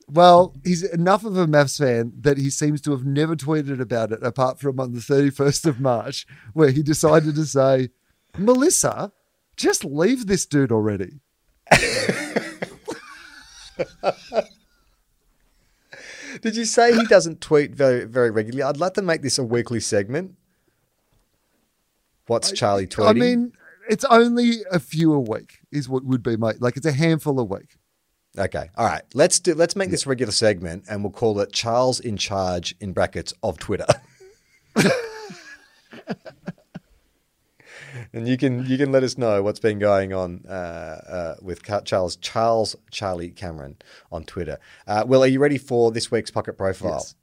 Well, 0.08 0.54
he's 0.64 0.84
enough 0.84 1.24
of 1.24 1.36
a 1.36 1.46
MAFS 1.46 1.78
fan 1.78 2.12
that 2.20 2.38
he 2.38 2.48
seems 2.48 2.80
to 2.82 2.92
have 2.92 3.04
never 3.04 3.34
tweeted 3.34 3.80
about 3.80 4.12
it 4.12 4.22
apart 4.22 4.60
from 4.60 4.78
on 4.78 4.92
the 4.92 5.00
31st 5.00 5.66
of 5.66 5.80
March, 5.80 6.26
where 6.52 6.70
he 6.70 6.82
decided 6.82 7.34
to 7.34 7.44
say, 7.44 7.88
Melissa, 8.38 9.12
just 9.56 9.84
leave 9.84 10.26
this 10.26 10.46
dude 10.46 10.70
already. 10.70 11.20
Did 16.40 16.54
you 16.54 16.66
say 16.66 16.94
he 16.94 17.04
doesn't 17.06 17.40
tweet 17.40 17.74
very 17.74 18.04
very 18.04 18.30
regularly? 18.30 18.62
I'd 18.62 18.76
like 18.76 18.94
to 18.94 19.02
make 19.02 19.22
this 19.22 19.38
a 19.38 19.44
weekly 19.44 19.80
segment. 19.80 20.36
What's 22.26 22.52
Charlie 22.52 22.86
tweeting? 22.86 23.08
I 23.08 23.12
mean, 23.14 23.52
it's 23.88 24.04
only 24.04 24.62
a 24.70 24.78
few 24.78 25.12
a 25.14 25.20
week, 25.20 25.60
is 25.72 25.88
what 25.88 26.04
would 26.04 26.22
be 26.22 26.36
my 26.36 26.52
like. 26.58 26.76
It's 26.76 26.86
a 26.86 26.92
handful 26.92 27.40
a 27.40 27.44
week. 27.44 27.75
Okay, 28.38 28.70
all 28.76 28.86
right. 28.86 29.02
Let's 29.14 29.40
do. 29.40 29.54
Let's 29.54 29.76
make 29.76 29.90
this 29.90 30.06
a 30.06 30.08
regular 30.08 30.32
segment, 30.32 30.84
and 30.88 31.02
we'll 31.02 31.12
call 31.12 31.38
it 31.40 31.52
Charles 31.52 32.00
in 32.00 32.16
charge 32.16 32.74
in 32.80 32.92
brackets 32.92 33.32
of 33.42 33.58
Twitter. 33.58 33.86
and 38.12 38.28
you 38.28 38.36
can 38.36 38.66
you 38.66 38.76
can 38.78 38.92
let 38.92 39.02
us 39.02 39.18
know 39.18 39.42
what's 39.42 39.60
been 39.60 39.78
going 39.78 40.12
on 40.12 40.44
uh, 40.48 40.52
uh, 40.52 41.34
with 41.42 41.62
Charles 41.84 42.16
Charles 42.16 42.76
Charlie 42.90 43.30
Cameron 43.30 43.76
on 44.12 44.24
Twitter. 44.24 44.58
Uh, 44.86 45.04
Will, 45.06 45.22
are 45.22 45.28
you 45.28 45.40
ready 45.40 45.58
for 45.58 45.90
this 45.90 46.10
week's 46.10 46.30
pocket 46.30 46.56
profile? 46.56 47.00
Yes. 47.02 47.14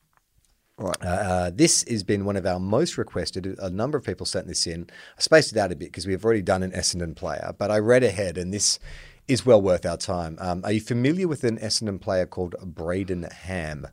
Right. 0.78 0.98
Uh, 1.04 1.08
uh, 1.08 1.52
this 1.54 1.86
has 1.88 2.04
been 2.04 2.26
one 2.26 2.36
of 2.36 2.48
our 2.48 2.60
most 2.60 2.98
requested. 2.98 3.46
A 3.60 3.70
number 3.70 3.98
of 3.98 4.04
people 4.04 4.26
sent 4.26 4.48
this 4.48 4.66
in. 4.66 4.90
I 5.18 5.22
spaced 5.22 5.52
it 5.52 5.58
out 5.58 5.72
a 5.72 5.76
bit 5.76 5.90
because 5.90 6.08
we've 6.08 6.26
already 6.26 6.42
done 6.42 6.64
an 6.64 6.72
Essendon 6.72 7.16
player, 7.16 7.54
but 7.58 7.70
I 7.70 7.78
read 7.78 8.04
ahead 8.04 8.40
and 8.40 8.52
this 8.52 8.80
is 9.28 9.46
well 9.46 9.62
worth 9.62 9.86
our 9.86 9.98
time. 9.98 10.38
Um, 10.40 10.62
are 10.64 10.72
you 10.72 10.82
familiar 10.82 11.28
with 11.28 11.44
an 11.44 11.58
Essendon 11.58 12.00
player 12.00 12.26
called 12.26 12.56
Brayden 12.62 13.32
Ham? 13.32 13.88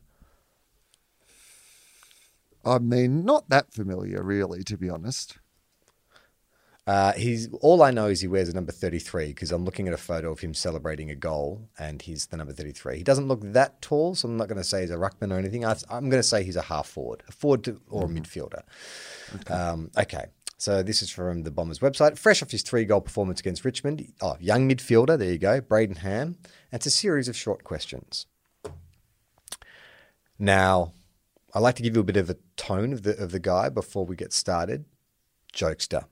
I 2.65 2.79
mean, 2.79 3.25
not 3.25 3.49
that 3.49 3.73
familiar, 3.73 4.23
really, 4.23 4.63
to 4.65 4.77
be 4.77 4.91
honest. 4.91 5.39
Uh, 6.87 7.13
he's 7.13 7.49
all 7.61 7.83
I 7.83 7.91
know 7.91 8.07
is 8.07 8.21
he 8.21 8.27
wears 8.27 8.49
a 8.49 8.55
number 8.55 8.73
33 8.73 9.29
because 9.29 9.53
I'm 9.53 9.65
looking 9.65 9.87
at 9.87 9.95
a 9.95 9.99
photo 9.99 10.33
of 10.33 10.41
him 10.41 10.55
celebrating 10.55 11.11
a 11.11 11.15
goal 11.15 11.69
and 11.79 12.03
he's 12.03 12.27
the 12.27 12.37
number 12.37 12.53
33. 12.53 12.97
He 12.97 13.05
doesn't 13.05 13.29
look 13.29 13.41
that 13.53 13.81
tall, 13.81 14.15
so 14.15 14.27
I'm 14.27 14.37
not 14.37 14.49
going 14.49 14.59
to 14.59 14.65
say 14.65 14.81
he's 14.81 14.91
a 14.91 14.97
ruckman 14.97 15.33
or 15.33 15.39
anything. 15.39 15.65
I, 15.65 15.77
I'm 15.89 16.11
going 16.11 16.21
to 16.23 16.29
say 16.29 16.43
he's 16.43 16.57
a 16.57 16.63
half 16.63 16.89
forward, 16.89 17.23
a 17.29 17.33
forward 17.33 17.65
to, 17.65 17.81
or 17.89 18.07
a 18.07 18.09
midfielder. 18.09 18.63
Okay. 19.37 19.55
Um, 19.55 19.91
okay. 19.97 20.27
So 20.61 20.83
this 20.83 21.01
is 21.01 21.09
from 21.09 21.45
the 21.45 21.51
Bombers 21.51 21.79
website. 21.79 22.19
Fresh 22.19 22.43
off 22.43 22.51
his 22.51 22.63
three 22.63 22.85
goal 22.85 23.01
performance 23.01 23.41
against 23.41 23.65
Richmond. 23.65 24.13
Oh, 24.21 24.37
young 24.39 24.69
midfielder. 24.69 25.19
There 25.19 25.33
you 25.33 25.39
go. 25.39 25.63
Brayden 25.63 25.97
Ham. 25.97 26.37
And 26.71 26.79
it's 26.79 26.85
a 26.85 26.91
series 26.91 27.29
of 27.29 27.37
short 27.37 27.65
questions. 27.65 28.27
Now, 30.39 30.93
I 31.55 31.61
like 31.61 31.77
to 31.77 31.83
give 31.83 31.95
you 31.95 32.03
a 32.03 32.05
bit 32.05 32.19
of 32.19 32.29
a 32.29 32.37
tone 32.59 32.93
of 32.93 33.05
the 33.05 33.17
of 33.17 33.33
the 33.33 33.41
guy 33.41 33.71
before 33.71 34.05
we 34.05 34.17
get 34.17 34.35
started. 34.35 34.85
Jokester. 35.55 36.05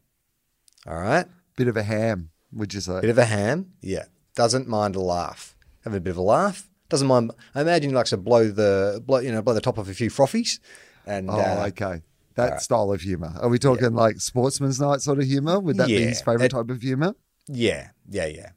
All 0.87 0.99
right. 0.99 1.27
Bit 1.55 1.69
of 1.69 1.77
a 1.77 1.83
ham, 1.83 2.31
would 2.51 2.73
you 2.73 2.81
say? 2.81 3.03
Bit 3.03 3.11
of 3.11 3.19
a 3.19 3.27
ham. 3.27 3.75
Yeah. 3.83 4.07
Doesn't 4.35 4.67
mind 4.67 4.97
a 4.97 5.01
laugh. 5.01 5.59
Having 5.85 5.99
a 5.99 6.01
bit 6.01 6.11
of 6.13 6.17
a 6.17 6.23
laugh. 6.23 6.71
Doesn't 6.89 7.07
mind. 7.07 7.33
I 7.55 7.61
imagine 7.61 7.91
he 7.91 7.95
likes 7.95 8.11
to 8.11 8.17
blow 8.17 8.49
the 8.49 9.03
blow, 9.05 9.19
you 9.19 9.31
know, 9.31 9.43
blow 9.43 9.53
the 9.53 9.61
top 9.61 9.77
of 9.77 9.91
a 9.91 9.95
few 9.95 10.09
frothies. 10.09 10.59
And 11.05 11.29
oh, 11.29 11.35
uh, 11.35 11.65
okay. 11.69 12.01
That 12.39 12.63
style 12.63 12.91
of 12.93 13.01
humor. 13.03 13.33
Are 13.41 13.49
we 13.49 13.59
talking 13.59 13.93
like 13.95 14.21
sportsman's 14.21 14.81
night 14.81 15.01
sort 15.03 15.19
of 15.19 15.25
humor? 15.27 15.61
Would 15.61 15.77
that 15.77 15.89
be 15.89 16.03
his 16.03 16.21
favorite 16.23 16.47
It- 16.47 16.51
type 16.51 16.71
of 16.71 16.81
humor? 16.83 17.15
yeah, 17.47 17.91
yeah, 18.09 18.27
yeah. 18.27 18.51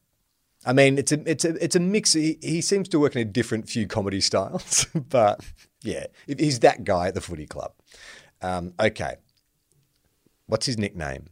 I 0.66 0.74
mean, 0.74 0.98
it's 1.00 1.12
a 1.12 1.20
it's 1.30 1.44
a 1.44 1.64
it's 1.64 1.76
a 1.76 1.80
mix. 1.80 2.14
He, 2.14 2.38
he 2.42 2.62
seems 2.62 2.88
to 2.90 3.00
work 3.00 3.16
in 3.16 3.22
a 3.22 3.26
different 3.26 3.68
few 3.68 3.88
comedy 3.88 4.22
styles, 4.30 4.86
but 5.10 5.40
yeah, 5.82 6.06
he's 6.28 6.60
that 6.60 6.84
guy 6.84 7.08
at 7.08 7.16
the 7.16 7.22
footy 7.22 7.48
club. 7.48 7.72
Um, 8.44 8.74
okay, 8.80 9.16
what's 10.48 10.66
his 10.66 10.78
nickname? 10.78 11.28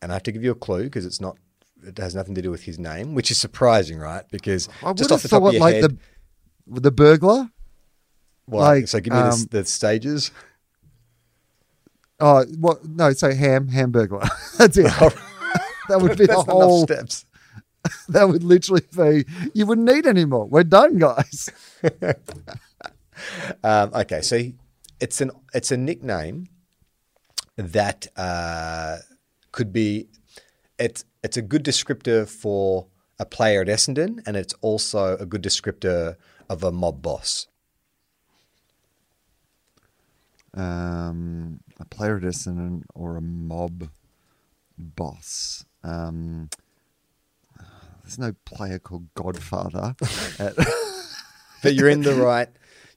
And 0.00 0.10
I 0.10 0.14
have 0.16 0.22
to 0.24 0.32
give 0.32 0.42
you 0.42 0.50
a 0.50 0.56
clue 0.56 0.84
because 0.84 1.06
it's 1.06 1.20
not. 1.20 1.36
It 1.84 1.98
has 1.98 2.14
nothing 2.14 2.34
to 2.36 2.42
do 2.42 2.50
with 2.50 2.62
his 2.64 2.78
name, 2.78 3.14
which 3.14 3.30
is 3.30 3.38
surprising, 3.38 3.98
right? 3.98 4.24
Because 4.30 4.68
I 4.84 4.92
just 4.92 5.10
off 5.12 5.22
the 5.22 5.28
top 5.28 5.42
of 5.44 5.52
your 5.52 5.60
like 5.60 5.76
head, 5.76 5.98
the 6.66 6.80
the 6.80 6.90
burglar. 6.90 7.50
what? 8.46 8.60
like, 8.60 8.88
so 8.88 8.98
give 9.00 9.12
me 9.12 9.18
the, 9.20 9.28
um, 9.30 9.46
the 9.50 9.64
stages. 9.64 10.30
Oh, 12.24 12.44
what? 12.60 12.86
No, 12.88 13.12
so 13.12 13.34
ham, 13.34 13.66
hamburger. 13.66 14.20
That's 14.58 14.78
it. 14.78 14.84
that 15.88 16.00
would 16.00 16.16
be 16.16 16.26
the 16.26 16.40
whole. 16.40 16.84
steps. 16.84 17.26
That 18.10 18.28
would 18.28 18.44
literally 18.44 18.84
be. 18.96 19.24
You 19.54 19.66
wouldn't 19.66 19.92
need 19.92 20.06
any 20.06 20.24
more. 20.24 20.46
We're 20.46 20.62
done, 20.62 20.98
guys. 20.98 21.50
Um, 23.64 23.90
okay, 23.92 24.20
so 24.22 24.40
it's 25.00 25.20
an 25.20 25.32
it's 25.52 25.72
a 25.72 25.76
nickname 25.76 26.46
that 27.56 28.06
uh, 28.16 28.98
could 29.50 29.72
be 29.72 30.06
it's 30.78 31.04
it's 31.24 31.36
a 31.36 31.42
good 31.42 31.64
descriptor 31.64 32.28
for 32.28 32.86
a 33.18 33.26
player 33.26 33.62
at 33.62 33.66
Essendon, 33.66 34.22
and 34.26 34.36
it's 34.36 34.54
also 34.60 35.16
a 35.16 35.26
good 35.26 35.42
descriptor 35.42 36.16
of 36.48 36.62
a 36.62 36.70
mob 36.70 37.02
boss. 37.02 37.48
Um, 40.54 41.60
a 41.80 41.84
player 41.84 42.16
Essendon 42.24 42.82
or 42.94 43.16
a 43.16 43.22
mob 43.22 43.88
boss. 44.78 45.64
Um, 45.82 46.50
there's 48.02 48.18
no 48.18 48.34
player 48.44 48.78
called 48.78 49.12
Godfather. 49.14 49.94
at, 50.38 50.54
But 51.62 51.74
you're 51.74 51.88
in 51.88 52.02
the 52.02 52.14
right, 52.14 52.48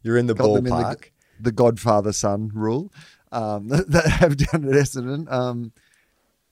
you're 0.01 0.17
in 0.17 0.27
the 0.27 0.33
got 0.33 0.53
them 0.53 0.67
in 0.67 0.73
ballpark. 0.73 1.01
the, 1.37 1.43
the 1.43 1.51
Godfather 1.51 2.13
son 2.13 2.51
rule. 2.53 2.91
Um, 3.31 3.67
that, 3.69 3.89
that 3.91 4.07
have 4.07 4.37
down 4.37 4.65
at 4.65 4.71
Essendon. 4.71 5.31
Um, 5.31 5.71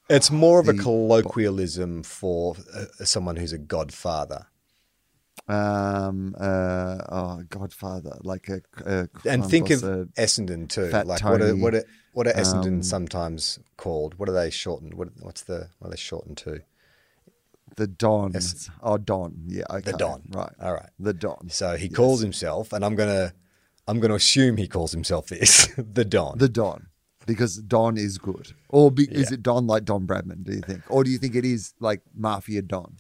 it's 0.09 0.29
more 0.29 0.59
of 0.59 0.67
a 0.67 0.73
colloquialism 0.73 2.03
for 2.03 2.55
uh, 2.75 2.85
someone 3.05 3.37
who's 3.37 3.53
a 3.53 3.57
godfather. 3.57 4.47
Um, 5.47 6.35
uh, 6.39 6.97
oh, 7.09 7.43
Godfather, 7.49 8.17
like 8.23 8.49
a, 8.49 8.61
a 8.85 9.09
And 9.29 9.45
think 9.45 9.69
of 9.69 9.81
Essendon 10.17 10.69
too. 10.69 10.89
Like 10.89 11.23
what 11.23 11.41
are 11.41 11.55
what 11.55 11.75
are 11.75 11.83
what 12.13 12.27
are 12.27 12.33
Essendon 12.33 12.67
um, 12.77 12.83
sometimes 12.83 13.59
called? 13.77 14.17
What 14.19 14.29
are 14.29 14.33
they 14.33 14.49
shortened? 14.49 14.93
What 14.93 15.09
what's 15.19 15.43
the 15.43 15.69
what 15.79 15.87
are 15.87 15.91
they 15.91 15.97
shortened 15.97 16.37
to? 16.37 16.61
the 17.75 17.87
Don. 17.87 18.35
Es- 18.35 18.69
Oh, 18.81 18.97
Don. 18.97 19.33
Yeah, 19.47 19.63
okay. 19.69 19.91
The 19.91 19.97
Don. 19.97 20.23
Right. 20.29 20.51
All 20.61 20.73
right. 20.73 20.89
The 20.99 21.13
Don. 21.13 21.49
So 21.49 21.75
he 21.75 21.89
calls 21.89 22.21
himself, 22.21 22.73
and 22.73 22.85
I'm 22.85 22.95
gonna 22.95 23.33
I'm 23.87 23.99
gonna 23.99 24.15
assume 24.15 24.57
he 24.57 24.67
calls 24.67 24.91
himself 24.91 25.27
this, 25.27 25.67
the 25.77 26.05
Don. 26.05 26.37
The 26.37 26.49
Don. 26.49 26.87
Because 27.25 27.55
Don 27.57 27.97
is 27.97 28.17
good. 28.17 28.51
Or 28.67 28.91
be, 28.91 29.05
is 29.09 29.31
it 29.31 29.41
Don 29.41 29.65
like 29.65 29.85
Don 29.85 30.05
Bradman, 30.05 30.43
do 30.43 30.51
you 30.53 30.59
think? 30.61 30.81
Or 30.89 31.05
do 31.05 31.09
you 31.09 31.17
think 31.17 31.35
it 31.35 31.45
is 31.45 31.73
like 31.79 32.01
Mafia 32.13 32.61
Don? 32.61 32.97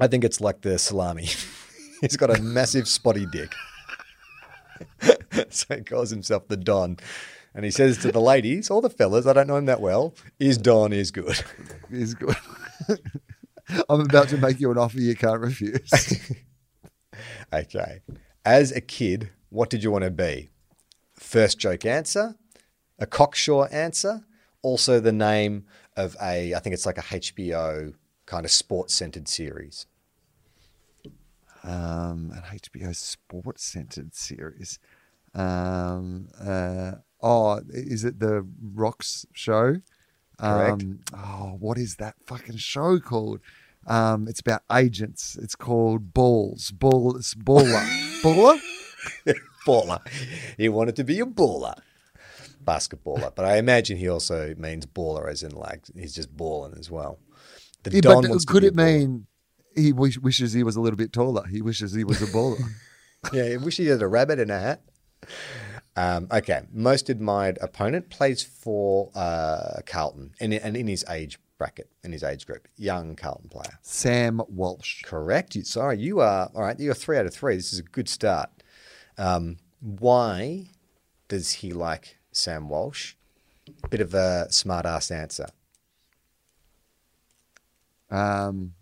I 0.00 0.06
think 0.06 0.24
it's 0.24 0.40
like 0.40 0.60
the 0.62 0.78
salami. 0.78 1.28
He's 2.00 2.16
got 2.16 2.36
a 2.36 2.42
massive 2.42 2.86
spotty 2.88 3.26
dick. 3.26 3.52
so 5.50 5.74
he 5.74 5.82
calls 5.82 6.10
himself 6.10 6.48
the 6.48 6.56
Don. 6.56 6.98
And 7.54 7.64
he 7.64 7.70
says 7.70 7.96
to 7.98 8.12
the 8.12 8.20
ladies, 8.20 8.70
all 8.70 8.82
the 8.82 8.90
fellas, 8.90 9.26
I 9.26 9.32
don't 9.32 9.46
know 9.46 9.56
him 9.56 9.64
that 9.64 9.80
well, 9.80 10.14
is 10.38 10.58
Don 10.58 10.92
is 10.92 11.10
good. 11.10 11.42
Is 11.90 12.14
good. 12.14 12.36
I'm 13.88 14.00
about 14.00 14.28
to 14.28 14.36
make 14.36 14.60
you 14.60 14.70
an 14.70 14.76
offer 14.76 14.98
you 14.98 15.14
can't 15.14 15.40
refuse. 15.40 15.90
Okay. 17.52 18.00
As 18.44 18.72
a 18.72 18.80
kid, 18.80 19.30
what 19.48 19.70
did 19.70 19.82
you 19.82 19.90
want 19.90 20.04
to 20.04 20.10
be? 20.10 20.50
First 21.14 21.58
joke 21.58 21.86
answer, 21.86 22.34
a 22.98 23.06
cocksure 23.06 23.68
answer, 23.72 24.26
also 24.62 25.00
the 25.00 25.12
name 25.12 25.64
of 25.96 26.16
a, 26.20 26.54
I 26.54 26.58
think 26.58 26.74
it's 26.74 26.86
like 26.86 26.98
a 26.98 27.02
HBO 27.02 27.94
kind 28.26 28.44
of 28.44 28.50
sports 28.50 28.94
centered 28.94 29.28
series. 29.28 29.86
um, 31.64 32.32
an 32.34 32.42
HBO 32.52 32.94
sports 32.94 33.64
centered 33.64 34.14
series. 34.14 34.78
Um, 35.34 36.28
uh, 36.40 36.92
oh, 37.22 37.60
is 37.70 38.04
it 38.04 38.20
the 38.20 38.46
Rocks 38.74 39.26
show? 39.32 39.76
Correct. 40.38 40.82
Um, 40.82 41.00
oh, 41.14 41.56
what 41.58 41.78
is 41.78 41.96
that 41.96 42.14
fucking 42.26 42.58
show 42.58 42.98
called? 43.00 43.40
Um, 43.86 44.28
it's 44.28 44.40
about 44.40 44.62
agents. 44.72 45.36
It's 45.40 45.54
called 45.56 46.12
Balls. 46.12 46.70
Balls. 46.72 47.34
Baller. 47.34 48.20
Baller? 48.22 48.60
Baller. 49.66 50.00
He 50.56 50.68
wanted 50.68 50.96
to 50.96 51.04
be 51.04 51.20
a 51.20 51.26
baller. 51.26 51.74
Basketballer. 52.64 53.32
But 53.34 53.44
I 53.44 53.58
imagine 53.58 53.96
he 53.96 54.08
also 54.08 54.54
means 54.56 54.86
baller 54.86 55.30
as 55.30 55.42
in 55.42 55.52
like 55.52 55.82
he's 55.96 56.14
just 56.14 56.36
balling 56.36 56.74
as 56.78 56.90
well. 56.90 57.18
The 57.90 58.00
Yeah, 58.00 58.00
Don 58.00 58.22
but 58.22 58.30
wants 58.30 58.44
to 58.44 58.52
could 58.52 58.62
be 58.62 58.68
it 58.68 58.74
baller. 58.76 58.98
mean 58.98 59.26
he 59.74 59.92
wish, 59.92 60.18
wishes 60.18 60.52
he 60.52 60.62
was 60.62 60.76
a 60.76 60.80
little 60.80 60.96
bit 60.96 61.12
taller? 61.12 61.46
He 61.46 61.62
wishes 61.62 61.92
he 61.94 62.04
was 62.04 62.22
a 62.22 62.26
baller. 62.26 62.62
Yeah, 63.32 63.44
I 63.44 63.56
wish 63.56 63.78
he 63.78 63.86
had 63.86 64.02
a 64.02 64.06
rabbit 64.06 64.38
in 64.38 64.50
a 64.50 64.58
hat. 64.60 64.82
Um, 65.96 66.28
okay, 66.30 66.62
most 66.72 67.08
admired 67.08 67.58
opponent 67.60 68.08
plays 68.10 68.42
for 68.44 69.10
uh, 69.16 69.80
Carlton 69.84 70.32
and, 70.38 70.52
and 70.54 70.76
in 70.76 70.86
his 70.86 71.04
age 71.10 71.38
bracket, 71.58 71.90
in 72.04 72.12
his 72.12 72.22
age 72.22 72.46
group, 72.46 72.68
young 72.76 73.16
Carlton 73.16 73.48
player. 73.48 73.78
Sam 73.82 74.42
Walsh. 74.48 75.02
Correct. 75.02 75.56
You, 75.56 75.64
sorry, 75.64 75.98
you 75.98 76.20
are 76.20 76.50
all 76.54 76.62
right. 76.62 76.78
You're 76.78 76.94
three 76.94 77.16
out 77.18 77.26
of 77.26 77.34
three. 77.34 77.56
This 77.56 77.72
is 77.72 77.78
a 77.80 77.82
good 77.82 78.08
start. 78.08 78.50
Um, 79.18 79.56
why 79.80 80.68
does 81.26 81.50
he 81.52 81.72
like 81.72 82.18
Sam 82.30 82.68
Walsh? 82.68 83.14
Bit 83.90 84.00
of 84.02 84.14
a 84.14 84.46
smart 84.52 84.86
ass 84.86 85.10
answer. 85.10 85.46
Um, 88.10 88.72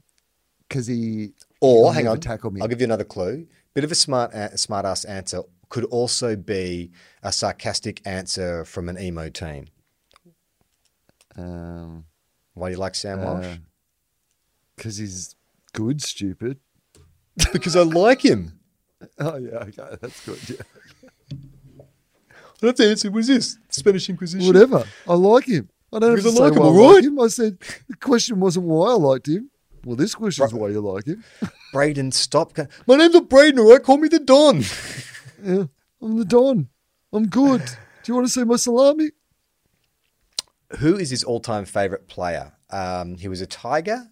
because 0.68 0.87
he 0.87 1.33
Or 1.61 1.85
he'll 1.85 1.93
hang 1.93 2.09
on, 2.09 2.20
tackle 2.20 2.51
me. 2.51 2.61
I'll 2.61 2.68
give 2.68 2.81
you 2.81 2.85
another 2.87 3.05
clue. 3.05 3.47
Bit 3.75 3.85
of 3.85 3.93
a 3.93 3.95
smart 3.95 4.33
a- 4.35 4.57
smart 4.59 4.85
ass 4.87 5.05
answer 5.05 5.43
could 5.68 5.85
also 5.85 6.37
be 6.37 6.91
a 7.22 7.33
sarcastic 7.33 8.01
answer 8.07 8.64
from 8.64 8.89
an 8.89 8.99
emo 8.99 9.29
team. 9.29 9.66
Um, 11.37 12.05
Why 12.55 12.68
do 12.68 12.72
you 12.75 12.79
like 12.79 12.95
Sam 12.95 13.22
Walsh? 13.22 13.45
uh, 13.45 13.57
because 14.77 14.97
he's 14.99 15.35
good, 15.72 16.03
stupid. 16.03 16.59
because 17.53 17.77
I 17.77 17.83
like 17.83 18.25
him. 18.25 18.59
Oh 19.18 19.37
yeah, 19.37 19.59
okay, 19.59 19.97
that's 20.01 20.25
good. 20.25 20.39
Yeah. 20.49 21.85
I 22.62 22.66
have 22.66 22.77
to 22.77 22.89
answer. 22.89 23.11
What 23.11 23.18
is 23.20 23.27
this? 23.27 23.59
Spanish 23.68 24.09
Inquisition. 24.09 24.47
Whatever. 24.47 24.85
I 25.07 25.14
like 25.14 25.45
him. 25.45 25.68
I 25.95 26.01
don't 26.01 26.11
have 26.11 26.18
Because 26.18 26.32
to 26.32 26.36
say 26.38 26.45
like 26.45 26.53
him, 26.55 26.61
why 26.61 26.66
I 26.66 26.92
like 26.95 27.05
him. 27.05 27.20
I 27.20 27.26
said 27.28 27.59
the 27.88 27.97
question 27.97 28.40
wasn't 28.40 28.66
why 28.66 28.90
I 28.90 28.95
liked 28.95 29.28
him. 29.28 29.51
Well, 29.84 29.97
this 29.97 30.14
question 30.14 30.45
is 30.45 30.53
why 30.53 30.68
you 30.68 30.80
like 30.80 31.07
him. 31.07 31.22
Brayden, 31.74 32.12
stop. 32.12 32.57
My 32.86 32.97
name's 32.97 33.14
not 33.14 33.28
Brayden, 33.28 33.59
all 33.59 33.70
right? 33.70 33.82
Call 33.82 33.99
me 33.99 34.09
the 34.09 34.18
Don. 34.18 34.62
Yeah, 35.42 35.64
I'm 36.01 36.16
the 36.16 36.24
Don. 36.24 36.68
I'm 37.12 37.26
good. 37.28 37.61
Do 38.03 38.12
you 38.12 38.14
want 38.14 38.26
to 38.26 38.32
see 38.32 38.45
my 38.45 38.57
salami? 38.57 39.11
Who 40.78 40.97
is 40.97 41.11
his 41.11 41.22
all-time 41.22 41.66
favorite 41.66 42.09
player? 42.09 42.55
Um, 42.70 43.16
he 43.18 43.28
was 43.28 43.42
a 43.42 43.47
Tiger, 43.47 44.09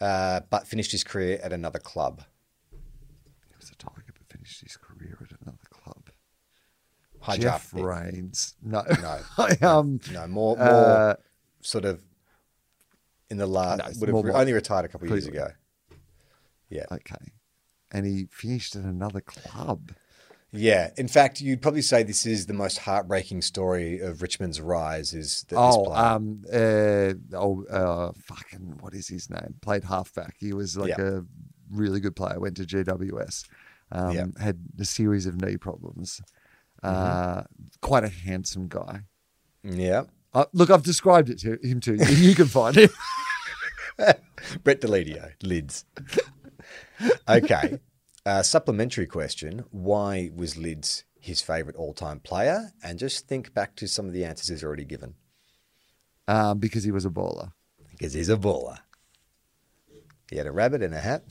uh, 0.00 0.40
but 0.50 0.66
finished 0.66 0.90
his 0.90 1.04
career 1.04 1.38
at 1.40 1.52
another 1.52 1.78
club. 1.78 2.24
He 2.72 3.54
was 3.56 3.70
a 3.70 3.76
Tiger, 3.76 4.12
but 4.12 4.28
finished 4.28 4.60
his 4.60 4.76
career 4.76 5.16
at 5.22 5.40
another 5.40 5.58
club. 5.70 6.10
High 7.28 7.38
Jeff 7.38 7.70
draft. 7.70 7.84
Rains. 7.86 8.54
No, 8.62 8.82
No. 9.02 9.18
I, 9.38 9.56
um, 9.62 10.00
No, 10.12 10.26
more, 10.26 10.56
more 10.56 10.66
uh, 10.66 11.14
sort 11.60 11.84
of 11.84 12.02
in 13.30 13.36
the 13.36 13.46
last. 13.46 13.78
No, 13.78 13.84
would 14.00 14.08
have 14.08 14.12
more 14.14 14.24
re- 14.24 14.32
only 14.32 14.52
retired 14.52 14.84
a 14.84 14.88
couple 14.88 15.06
of 15.06 15.10
years 15.12 15.26
ago. 15.26 15.48
Yeah, 16.70 16.84
okay, 16.92 17.32
and 17.92 18.04
he 18.06 18.28
finished 18.30 18.76
at 18.76 18.84
another 18.84 19.20
club. 19.22 19.92
yeah. 20.52 20.90
In 20.98 21.08
fact, 21.08 21.40
you'd 21.40 21.62
probably 21.62 21.80
say 21.82 22.02
this 22.02 22.26
is 22.26 22.44
the 22.46 22.52
most 22.52 22.78
heartbreaking 22.78 23.40
story 23.42 24.00
of 24.00 24.20
Richmond's 24.22 24.60
rise. 24.60 25.14
Is 25.14 25.44
that 25.48 25.56
this 25.56 25.58
Oh, 25.58 25.84
player. 25.86 26.04
um, 26.04 26.42
uh, 26.52 27.36
oh, 27.36 27.64
uh, 27.70 28.12
fucking, 28.22 28.76
what 28.80 28.92
is 28.94 29.08
his 29.08 29.30
name? 29.30 29.54
Played 29.62 29.84
halfback. 29.84 30.36
He 30.38 30.52
was 30.52 30.76
like 30.76 30.90
Yeah. 30.98 31.18
a 31.18 31.20
really 31.70 32.00
good 32.00 32.16
player. 32.16 32.38
Went 32.38 32.56
to 32.58 32.64
GWS. 32.64 33.44
Um, 33.90 34.14
Yeah. 34.14 34.26
Had 34.38 34.58
a 34.78 34.84
series 34.84 35.24
of 35.24 35.40
knee 35.40 35.56
problems. 35.56 36.20
Uh, 36.82 37.42
Mm-hmm. 37.42 37.66
quite 37.80 38.04
a 38.04 38.08
handsome 38.08 38.68
guy. 38.68 39.02
yeah. 39.62 40.04
Uh, 40.34 40.44
look, 40.52 40.70
I've 40.70 40.82
described 40.82 41.30
it 41.30 41.38
to 41.40 41.58
him 41.66 41.80
to 41.80 41.94
you. 41.96 42.04
You 42.28 42.34
can 42.34 42.46
find 42.46 42.76
him. 42.76 42.90
Brett 44.62 44.80
Deledio, 44.80 45.32
lids. 45.42 45.84
Okay. 47.28 47.78
Uh, 48.26 48.42
supplementary 48.42 49.06
question 49.06 49.64
Why 49.70 50.30
was 50.34 50.56
Lids 50.56 51.04
his 51.20 51.40
favourite 51.40 51.76
all 51.76 51.94
time 51.94 52.20
player? 52.20 52.72
And 52.82 52.98
just 52.98 53.26
think 53.26 53.54
back 53.54 53.74
to 53.76 53.88
some 53.88 54.06
of 54.06 54.12
the 54.12 54.24
answers 54.24 54.48
he's 54.48 54.62
already 54.64 54.84
given. 54.84 55.14
um, 56.28 56.58
because 56.58 56.84
he 56.84 56.90
was 56.92 57.04
a 57.06 57.10
baller. 57.10 57.52
Because 57.90 58.12
he's 58.12 58.28
a 58.28 58.36
baller. 58.36 58.78
He 60.30 60.36
had 60.36 60.46
a 60.46 60.52
rabbit 60.52 60.82
in 60.82 60.92
a 60.92 61.00
hat. 61.00 61.24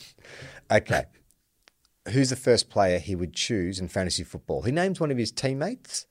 Okay. 0.71 1.05
Who's 2.11 2.29
the 2.29 2.35
first 2.35 2.69
player 2.69 2.99
he 2.99 3.15
would 3.15 3.33
choose 3.33 3.79
in 3.79 3.87
fantasy 3.87 4.23
football? 4.23 4.61
He 4.61 4.71
names 4.71 4.99
one 4.99 5.11
of 5.11 5.17
his 5.17 5.31
teammates 5.31 6.05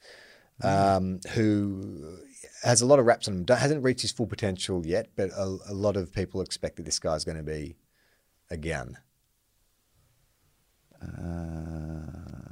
um, 0.62 1.20
who 1.34 2.18
has 2.62 2.80
a 2.80 2.86
lot 2.86 2.98
of 2.98 3.06
raps 3.06 3.28
on 3.28 3.34
him. 3.34 3.46
Hasn't 3.48 3.82
reached 3.82 4.02
his 4.02 4.12
full 4.12 4.26
potential 4.26 4.86
yet, 4.86 5.10
but 5.16 5.30
a, 5.30 5.58
a 5.68 5.74
lot 5.74 5.96
of 5.96 6.12
people 6.12 6.40
expect 6.40 6.76
that 6.76 6.84
this 6.84 6.98
guy's 6.98 7.24
going 7.24 7.38
to 7.38 7.42
be 7.42 7.76
a 8.50 8.56
gun. 8.56 8.98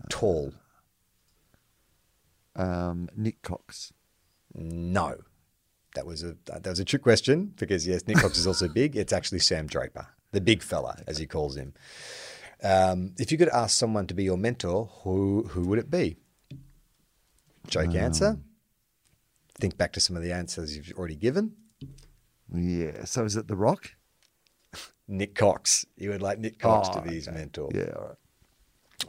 Tall. 0.08 0.52
Um, 2.56 3.08
Nik 3.16 3.42
Cox. 3.42 3.92
No. 4.54 5.16
That 5.94 6.06
was 6.06 6.24
a 6.24 6.36
that 6.46 6.66
was 6.66 6.80
a 6.80 6.84
trick 6.84 7.02
question 7.02 7.52
because 7.56 7.86
yes, 7.86 8.06
Nik 8.06 8.18
Cox 8.18 8.36
is 8.38 8.46
also 8.46 8.68
big. 8.74 8.96
It's 8.96 9.12
actually 9.12 9.38
Sam 9.38 9.66
Draper, 9.66 10.08
the 10.32 10.40
big 10.40 10.62
fella, 10.62 11.00
as 11.06 11.18
he 11.18 11.26
calls 11.26 11.56
him. 11.56 11.72
Um, 12.64 13.12
if 13.18 13.30
you 13.30 13.36
could 13.38 13.50
ask 13.50 13.76
someone 13.76 14.06
to 14.06 14.14
be 14.14 14.24
your 14.24 14.38
mentor, 14.38 14.86
who 15.02 15.44
who 15.50 15.62
would 15.68 15.78
it 15.78 15.90
be? 15.90 16.16
Joke 17.68 17.94
answer. 17.94 18.38
Think 19.58 19.76
back 19.76 19.92
to 19.92 20.00
some 20.00 20.16
of 20.16 20.22
the 20.22 20.32
answers 20.32 20.76
you've 20.76 20.92
already 20.98 21.14
given. 21.16 21.52
Yeah. 22.52 23.04
So 23.04 23.24
is 23.24 23.36
it 23.36 23.46
The 23.48 23.56
Rock? 23.56 23.92
Nik 25.06 25.34
Cox. 25.34 25.84
You 25.96 26.10
would 26.10 26.22
like 26.22 26.38
Nik 26.38 26.58
Cox 26.58 26.88
Oh, 26.90 26.94
to 26.94 27.02
be 27.02 27.14
his 27.14 27.28
mentor. 27.30 27.70
Yeah. 27.74 27.92
All 27.94 28.02
right. 28.06 28.16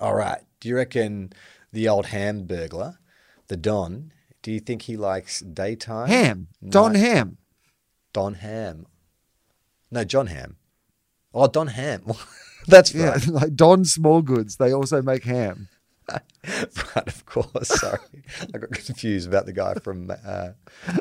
All 0.02 0.16
right. 0.16 0.42
Do 0.60 0.70
you 0.70 0.76
reckon 0.76 1.32
the 1.72 1.88
old 1.90 2.08
ham 2.08 2.46
burglar, 2.46 3.00
the 3.48 3.58
Don? 3.58 4.12
Do 4.42 4.52
you 4.52 4.60
think 4.60 4.84
he 4.84 4.98
likes 4.98 5.40
daytime? 5.40 6.08
Ham. 6.08 6.48
Don 6.68 6.94
night- 6.94 7.00
Ham. 7.00 7.38
Don 8.14 8.34
Ham. 8.36 8.86
No, 9.92 10.04
Jon 10.04 10.28
Hamm. 10.28 10.58
Oh, 11.34 11.48
Don 11.48 11.68
Ham. 11.68 12.04
That's 12.68 12.94
Yeah. 12.94 13.10
right. 13.12 13.28
Like 13.28 13.56
Don 13.56 13.84
Smallgoods. 13.84 14.58
They 14.58 14.74
also 14.74 15.02
make 15.02 15.24
ham. 15.24 15.68
right, 16.10 17.08
of 17.08 17.26
course. 17.26 17.68
Sorry. 17.80 17.98
I 18.54 18.58
got 18.60 18.72
confused 18.72 19.28
about 19.28 19.46
the 19.48 19.54
guy 19.54 19.74
from, 19.76 20.12
uh, 20.12 20.50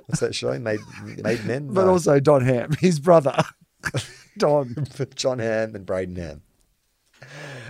what's 0.06 0.20
that 0.20 0.34
show? 0.34 0.58
Made, 0.58 0.80
Made 1.22 1.44
Men? 1.44 1.68
But 1.72 1.84
No. 1.84 1.90
also 1.92 2.20
Don 2.20 2.42
Ham, 2.44 2.70
his 2.80 2.98
brother. 3.00 3.36
Don. 4.38 4.74
Jon 5.14 5.38
Hamm 5.40 5.74
and 5.76 5.86
Brayden 5.86 6.16
Ham. 6.16 6.42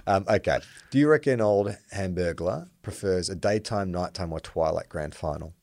Um, 0.07 0.25
okay. 0.29 0.61
Do 0.91 0.99
you 0.99 1.09
reckon 1.09 1.41
old 1.41 1.77
Hamburglar 1.95 2.69
prefers 2.83 3.29
a 3.29 3.35
daytime, 3.35 3.91
nighttime, 3.91 4.33
or 4.33 4.39
twilight 4.41 4.89
grand 4.89 5.15
final? 5.15 5.55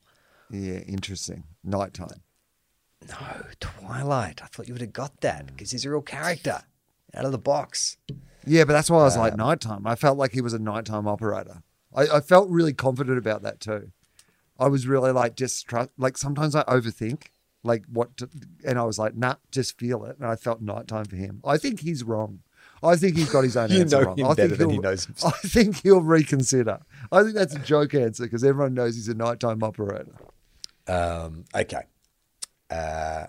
Yeah, 0.49 0.79
interesting. 0.79 1.43
Nighttime. 1.63 2.21
No, 3.07 3.15
Twilight. 3.59 4.41
I 4.43 4.47
thought 4.47 4.67
you 4.67 4.73
would 4.73 4.81
have 4.81 4.93
got 4.93 5.21
that 5.21 5.47
because 5.47 5.71
he's 5.71 5.85
a 5.85 5.89
real 5.89 6.01
character 6.01 6.61
out 7.15 7.25
of 7.25 7.31
the 7.31 7.37
box. 7.37 7.97
Yeah, 8.45 8.63
but 8.63 8.73
that's 8.73 8.89
why 8.89 8.99
I 8.99 9.03
was 9.03 9.15
Um, 9.15 9.21
like 9.21 9.35
nighttime. 9.37 9.85
I 9.85 9.95
felt 9.95 10.17
like 10.17 10.31
he 10.31 10.41
was 10.41 10.53
a 10.53 10.59
nighttime 10.59 11.07
operator. 11.07 11.61
I, 11.93 12.07
I 12.07 12.19
felt 12.21 12.49
really 12.49 12.73
confident 12.73 13.17
about 13.17 13.41
that 13.43 13.59
too. 13.59 13.91
I 14.59 14.67
was 14.67 14.87
really 14.87 15.11
like 15.11 15.35
just 15.35 15.67
trust. 15.67 15.89
Like 15.97 16.17
sometimes 16.17 16.55
I 16.55 16.63
overthink, 16.63 17.27
like 17.63 17.83
what, 17.91 18.15
to, 18.17 18.29
and 18.65 18.79
I 18.79 18.83
was 18.83 18.97
like, 18.97 19.15
nah, 19.15 19.35
just 19.51 19.77
feel 19.77 20.05
it. 20.05 20.17
And 20.17 20.27
I 20.27 20.35
felt 20.35 20.61
nighttime 20.61 21.05
for 21.05 21.15
him. 21.15 21.41
I 21.45 21.57
think 21.57 21.81
he's 21.81 22.03
wrong. 22.03 22.39
I 22.83 22.95
think 22.95 23.15
he's 23.17 23.29
got 23.31 23.43
his 23.43 23.55
own 23.57 23.69
You 23.71 23.81
answer 23.81 23.99
know 23.99 24.03
wrong. 24.07 24.17
him 24.17 24.25
I 24.27 24.33
better 24.33 24.47
think 24.49 24.59
than 24.59 24.69
he 24.71 24.77
knows 24.79 25.05
himself. 25.05 25.33
I 25.43 25.47
think 25.47 25.81
he'll 25.83 26.01
reconsider. 26.01 26.79
I 27.11 27.23
think 27.23 27.35
that's 27.35 27.55
a 27.55 27.59
joke 27.59 27.93
answer 27.93 28.23
because 28.23 28.43
everyone 28.43 28.73
knows 28.73 28.95
he's 28.95 29.07
a 29.07 29.13
nighttime 29.13 29.61
operator. 29.63 30.15
Um, 30.87 31.45
okay. 31.53 31.83
Uh, 32.69 33.27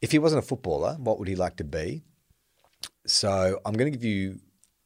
if 0.00 0.10
he 0.12 0.18
wasn't 0.18 0.42
a 0.42 0.46
footballer, 0.46 0.96
what 0.98 1.18
would 1.18 1.28
he 1.28 1.36
like 1.36 1.56
to 1.56 1.64
be? 1.64 2.02
So 3.06 3.60
I'm 3.64 3.74
going 3.74 3.90
to 3.92 3.96
give 3.96 4.04
you 4.04 4.40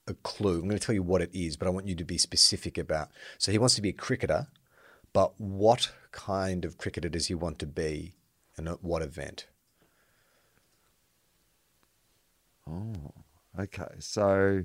a 0.06 0.14
clue. 0.14 0.54
I'm 0.54 0.68
going 0.68 0.78
to 0.78 0.78
tell 0.78 0.94
you 0.94 1.02
what 1.02 1.22
it 1.22 1.30
is, 1.32 1.56
but 1.56 1.68
I 1.68 1.70
want 1.70 1.86
you 1.86 1.94
to 1.94 2.04
be 2.04 2.18
specific 2.18 2.78
about. 2.78 3.10
So 3.38 3.52
he 3.52 3.58
wants 3.58 3.74
to 3.76 3.82
be 3.82 3.90
a 3.90 3.92
cricketer, 3.92 4.48
but 5.12 5.38
what 5.40 5.92
kind 6.10 6.64
of 6.64 6.78
cricketer 6.78 7.08
does 7.08 7.26
he 7.26 7.34
want 7.34 7.58
to 7.60 7.66
be, 7.66 8.16
and 8.56 8.68
at 8.68 8.82
what 8.82 9.02
event? 9.02 9.46
Oh, 12.66 13.12
okay, 13.58 13.94
so 13.98 14.64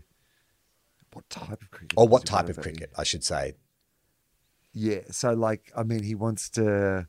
what 1.14 1.30
type 1.30 1.62
of 1.62 1.72
cricket? 1.72 1.94
Or 1.96 2.08
what 2.08 2.26
type 2.26 2.50
of 2.50 2.58
cricket, 2.58 2.92
I 2.98 3.04
should 3.04 3.24
say. 3.24 3.54
Yeah, 4.74 5.02
so 5.12 5.34
like, 5.34 5.72
I 5.78 5.84
mean, 5.84 6.04
he 6.04 6.16
wants 6.16 6.50
to. 6.52 7.08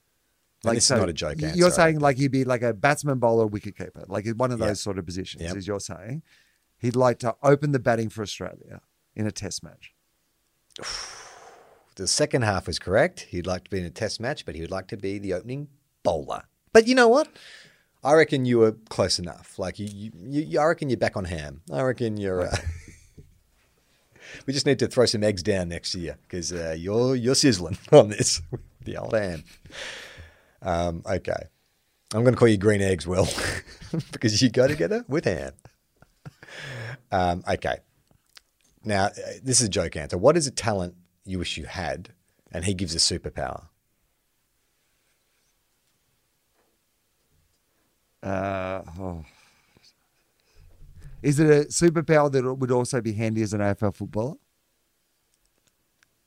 And 0.64 0.76
this 0.76 0.90
is 0.90 0.90
not 0.90 1.08
a 1.08 1.12
joke 1.12 1.42
answer, 1.42 1.56
You're 1.56 1.70
saying 1.70 2.00
like 2.00 2.16
he'd 2.16 2.30
be 2.30 2.44
like 2.44 2.62
a 2.62 2.72
batsman, 2.72 3.18
bowler, 3.18 3.46
wicket 3.46 3.76
keeper, 3.76 4.04
like 4.08 4.26
one 4.36 4.52
of 4.52 4.58
those 4.58 4.80
sort 4.80 4.98
of 4.98 5.06
positions. 5.06 5.42
Yep. 5.42 5.56
Is 5.56 5.66
you're 5.66 5.80
saying 5.80 6.22
he'd 6.78 6.96
like 6.96 7.18
to 7.20 7.34
open 7.42 7.72
the 7.72 7.78
batting 7.78 8.08
for 8.08 8.22
Australia 8.22 8.80
in 9.14 9.26
a 9.26 9.32
Test 9.32 9.62
match? 9.62 9.94
The 11.96 12.08
second 12.08 12.42
half 12.42 12.66
was 12.66 12.80
correct. 12.80 13.20
He'd 13.30 13.46
like 13.46 13.64
to 13.64 13.70
be 13.70 13.78
in 13.78 13.84
a 13.84 13.90
test 13.90 14.18
match, 14.18 14.44
but 14.44 14.56
he 14.56 14.60
would 14.60 14.70
like 14.70 14.88
to 14.88 14.96
be 14.96 15.18
the 15.18 15.32
opening 15.32 15.68
bowler. 16.02 16.42
But 16.72 16.88
you 16.88 16.94
know 16.96 17.06
what? 17.06 17.28
I 18.02 18.14
reckon 18.14 18.44
you 18.44 18.58
were 18.58 18.72
close 18.88 19.18
enough. 19.18 19.58
Like 19.58 19.78
you, 19.78 20.10
you, 20.12 20.42
you 20.42 20.60
I 20.60 20.64
reckon 20.64 20.90
you're 20.90 20.98
back 20.98 21.16
on 21.16 21.24
ham. 21.24 21.62
I 21.72 21.82
reckon 21.82 22.16
you're. 22.16 22.42
Uh, 22.42 22.56
we 24.46 24.52
just 24.52 24.66
need 24.66 24.80
to 24.80 24.88
throw 24.88 25.06
some 25.06 25.22
eggs 25.22 25.42
down 25.42 25.68
next 25.68 25.94
year 25.94 26.18
because 26.22 26.52
uh, 26.52 26.74
you're 26.76 27.14
you're 27.14 27.36
sizzling 27.36 27.78
on 27.92 28.08
this. 28.08 28.42
the 28.82 28.96
old 28.96 29.14
ham. 29.14 29.44
Um, 30.64 31.02
okay, 31.06 31.48
I'm 32.14 32.22
going 32.22 32.34
to 32.34 32.38
call 32.38 32.48
you 32.48 32.56
green 32.56 32.80
eggs, 32.80 33.06
Will, 33.06 33.28
because 34.12 34.40
you 34.42 34.50
go 34.50 34.66
together 34.66 35.04
with 35.08 35.26
Anne. 35.26 35.52
Um, 37.12 37.44
okay. 37.48 37.78
Now, 38.84 39.06
uh, 39.06 39.10
this 39.42 39.60
is 39.60 39.66
a 39.66 39.70
joke 39.70 39.96
answer. 39.96 40.18
What 40.18 40.36
is 40.36 40.46
a 40.46 40.50
talent 40.50 40.94
you 41.24 41.38
wish 41.38 41.56
you 41.56 41.64
had? 41.64 42.10
And 42.52 42.64
he 42.64 42.74
gives 42.74 42.94
a 42.94 42.98
superpower. 42.98 43.66
Uh, 48.22 48.82
oh. 48.98 49.24
Is 51.22 51.40
it 51.40 51.46
a 51.46 51.68
superpower 51.68 52.30
that 52.30 52.54
would 52.54 52.70
also 52.70 53.00
be 53.00 53.12
handy 53.12 53.42
as 53.42 53.52
an 53.52 53.60
AFL 53.60 53.94
footballer? 53.94 54.34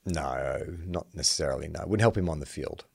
No, 0.06 0.66
not 0.86 1.08
necessarily. 1.14 1.68
No, 1.68 1.82
wouldn't 1.82 2.02
help 2.02 2.18
him 2.18 2.30
on 2.30 2.40
the 2.40 2.46
field. 2.46 2.86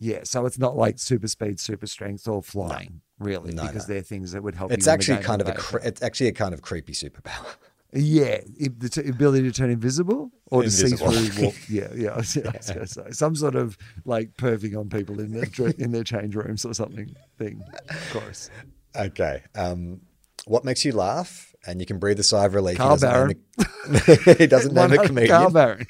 Yeah, 0.00 0.20
so 0.24 0.46
it's 0.46 0.58
not 0.58 0.76
like 0.76 0.98
super 0.98 1.26
speed, 1.26 1.58
super 1.58 1.86
strength, 1.86 2.28
or 2.28 2.42
flying, 2.42 3.00
really, 3.18 3.52
No, 3.52 3.66
because 3.66 3.88
no. 3.88 3.94
they're 3.94 4.02
things 4.02 4.32
that 4.32 4.42
would 4.42 4.54
help. 4.54 4.70
It's 4.70 4.86
actually 4.86 5.22
kind 5.22 5.40
of 5.40 5.48
a 5.48 5.54
cre- 5.54 5.78
it's 5.78 6.02
actually 6.02 6.28
a 6.28 6.32
kind 6.32 6.54
of 6.54 6.62
creepy 6.62 6.92
superpower. 6.92 7.46
Yeah, 7.90 8.40
if 8.58 8.78
the 8.78 8.90
t- 8.90 9.08
ability 9.08 9.44
to 9.44 9.50
turn 9.50 9.70
invisible 9.70 10.30
or 10.50 10.62
to 10.62 10.70
see 10.70 10.88
through. 10.88 11.42
Walk, 11.42 11.54
yeah, 11.70 11.88
yeah. 11.96 12.10
I 12.10 12.16
was, 12.18 12.36
I 12.36 12.40
was 12.54 12.66
going 12.70 12.80
to 12.80 12.86
say 12.86 13.10
some 13.12 13.34
sort 13.34 13.54
of 13.54 13.78
like 14.04 14.34
perving 14.34 14.78
on 14.78 14.90
people 14.90 15.18
in 15.20 15.32
their 15.32 15.46
in 15.78 15.92
their 15.92 16.04
change 16.04 16.36
rooms 16.36 16.66
or 16.66 16.74
something 16.74 17.14
thing. 17.38 17.62
Of 17.88 18.10
course. 18.12 18.50
Okay. 18.94 19.42
Um, 19.54 20.02
what 20.44 20.66
makes 20.66 20.84
you 20.84 20.92
laugh? 20.92 21.54
And 21.66 21.80
you 21.80 21.86
can 21.86 21.98
breathe 21.98 22.20
a 22.20 22.22
sigh 22.22 22.44
of 22.44 22.54
relief. 22.54 22.76
Carl 22.76 22.96
he 22.96 23.00
doesn't 23.00 23.14
name 23.14 24.22
a, 24.26 24.34
he 24.34 24.46
doesn't 24.46 24.74
name 24.74 24.92
a 24.92 24.96
Carl 24.96 25.06
comedian. 25.06 25.52
Barron. 25.52 25.86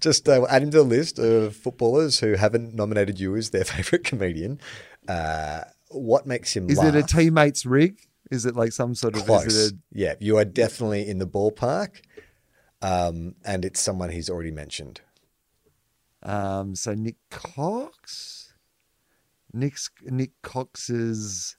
Just 0.00 0.28
uh, 0.28 0.46
add 0.48 0.62
him 0.62 0.70
to 0.70 0.78
the 0.78 0.82
list 0.84 1.18
of 1.18 1.54
footballers 1.56 2.20
who 2.20 2.34
haven't 2.34 2.74
nominated 2.74 3.18
you 3.20 3.36
as 3.36 3.50
their 3.50 3.64
favourite 3.74 4.04
comedian. 4.04 4.60
Uh, 5.08 5.62
what 5.90 6.26
makes 6.26 6.54
him 6.56 6.68
Is 6.68 6.78
laugh? 6.78 6.94
it 6.94 6.98
a 6.98 7.02
teammates 7.02 7.64
rig? 7.64 7.98
Is 8.30 8.44
it 8.44 8.56
like 8.56 8.72
some 8.72 8.94
sort 8.94 9.14
of? 9.14 9.20
Is 9.20 9.26
Close. 9.26 9.66
it 9.68 9.74
Yeah, 9.92 10.14
you 10.18 10.36
are 10.36 10.44
definitely 10.44 11.08
in 11.08 11.18
the 11.18 11.26
ballpark. 11.26 12.00
Um, 12.82 13.36
and 13.44 13.64
it's 13.64 13.80
someone 13.80 14.10
he's 14.10 14.28
already 14.28 14.50
mentioned. 14.50 15.00
um, 16.22 16.74
so 16.74 16.92
Nik 16.92 17.16
Cox, 17.30 18.52
Nik's 19.52 19.90
Nik 20.02 20.32
Cox's 20.42 21.56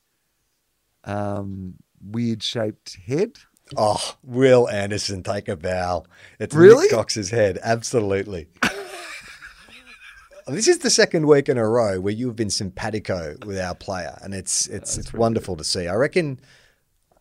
um, 1.06 1.76
weird 2.02 2.44
shaped 2.44 2.98
head. 3.08 3.38
Oh, 3.76 4.16
Will 4.24 4.70
Anderson, 4.70 5.24
take 5.24 5.48
a 5.48 5.56
bow. 5.58 6.06
It's 6.40 6.56
Really? 6.56 6.84
Nik 6.84 6.92
Cox's 6.92 7.30
head. 7.30 7.60
Absolutely. 7.64 8.48
this 10.48 10.68
is 10.68 10.80
the 10.80 10.90
second 10.90 11.28
week 11.28 11.50
in 11.50 11.58
a 11.58 11.68
row 11.68 12.00
where 12.00 12.14
you've 12.14 12.36
been 12.36 12.50
simpatico 12.50 13.36
with 13.46 13.60
our 13.60 13.76
player, 13.76 14.18
and 14.22 14.34
it's 14.34 14.68
it's 14.68 14.98
it's 14.98 15.14
wonderful 15.14 15.56
to 15.58 15.64
see. 15.64 15.88
I 15.88 15.96
reckon. 15.96 16.40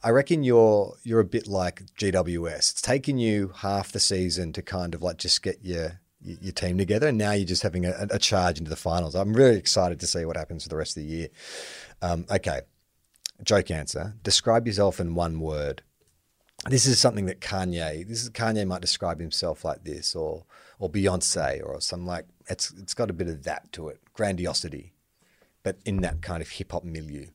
I 0.02 0.10
reckon 0.10 0.44
you're 0.44 0.94
you're 1.02 1.20
a 1.20 1.24
bit 1.24 1.48
like 1.48 1.82
GWS. 1.98 2.70
It's 2.70 2.82
taken 2.82 3.18
you 3.18 3.52
half 3.56 3.90
the 3.90 3.98
season 3.98 4.52
to 4.52 4.62
kind 4.62 4.94
of 4.94 5.02
like 5.02 5.16
just 5.16 5.42
get 5.42 5.58
your 5.62 6.00
your 6.20 6.36
your 6.40 6.52
team 6.52 6.78
together, 6.78 7.08
and 7.08 7.18
now 7.18 7.32
you're 7.32 7.46
just 7.46 7.62
having 7.62 7.86
a, 7.86 8.06
a 8.10 8.18
charge 8.18 8.58
into 8.58 8.70
the 8.70 8.76
finals. 8.76 9.16
I'm 9.16 9.32
really 9.32 9.56
excited 9.56 9.98
to 10.00 10.06
see 10.06 10.24
what 10.24 10.36
happens 10.36 10.62
for 10.62 10.68
the 10.68 10.76
rest 10.76 10.96
of 10.96 11.02
the 11.02 11.08
year. 11.08 11.28
Um, 12.02 12.26
okay, 12.30 12.60
joke 13.42 13.70
answer. 13.72 14.14
Describe 14.22 14.66
yourself 14.66 15.00
in 15.00 15.16
one 15.16 15.40
word 15.40 15.82
this 16.68 16.86
is 16.86 16.98
something 16.98 17.26
that 17.26 17.40
Kanye, 17.40 18.06
this 18.06 18.22
is 18.22 18.30
Kanye 18.30 18.66
might 18.66 18.80
describe 18.80 19.20
himself 19.20 19.64
like 19.64 19.84
this, 19.84 20.14
or 20.14 20.44
or 20.78 20.90
Beyonce, 20.90 21.62
or 21.64 21.80
some 21.80 22.06
like 22.06 22.26
it's 22.48 22.70
it's 22.72 22.94
got 22.94 23.10
a 23.10 23.14
bit 23.14 23.28
of 23.28 23.44
that 23.44 23.72
to 23.72 23.88
it, 23.88 24.00
grandiosity, 24.14 24.92
but 25.62 25.78
in 25.84 26.00
that 26.02 26.22
kind 26.22 26.42
of 26.42 26.48
hip 26.50 26.72
hop 26.72 26.84
milieu. 26.84 27.26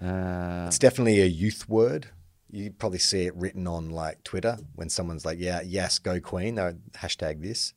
Uh, 0.00 0.64
It's 0.66 0.78
definitely 0.78 1.20
a 1.22 1.26
youth 1.26 1.68
word. 1.68 2.08
You 2.50 2.70
probably 2.70 2.98
see 2.98 3.26
it 3.26 3.34
written 3.34 3.66
on 3.66 3.90
like 3.90 4.22
Twitter 4.22 4.58
when 4.74 4.88
someone's 4.88 5.24
like, 5.24 5.38
"Yeah, 5.38 5.60
yes, 5.62 5.98
go 5.98 6.20
Queen." 6.20 6.54
They 6.56 6.74
hashtag 6.94 7.42
this. 7.42 7.74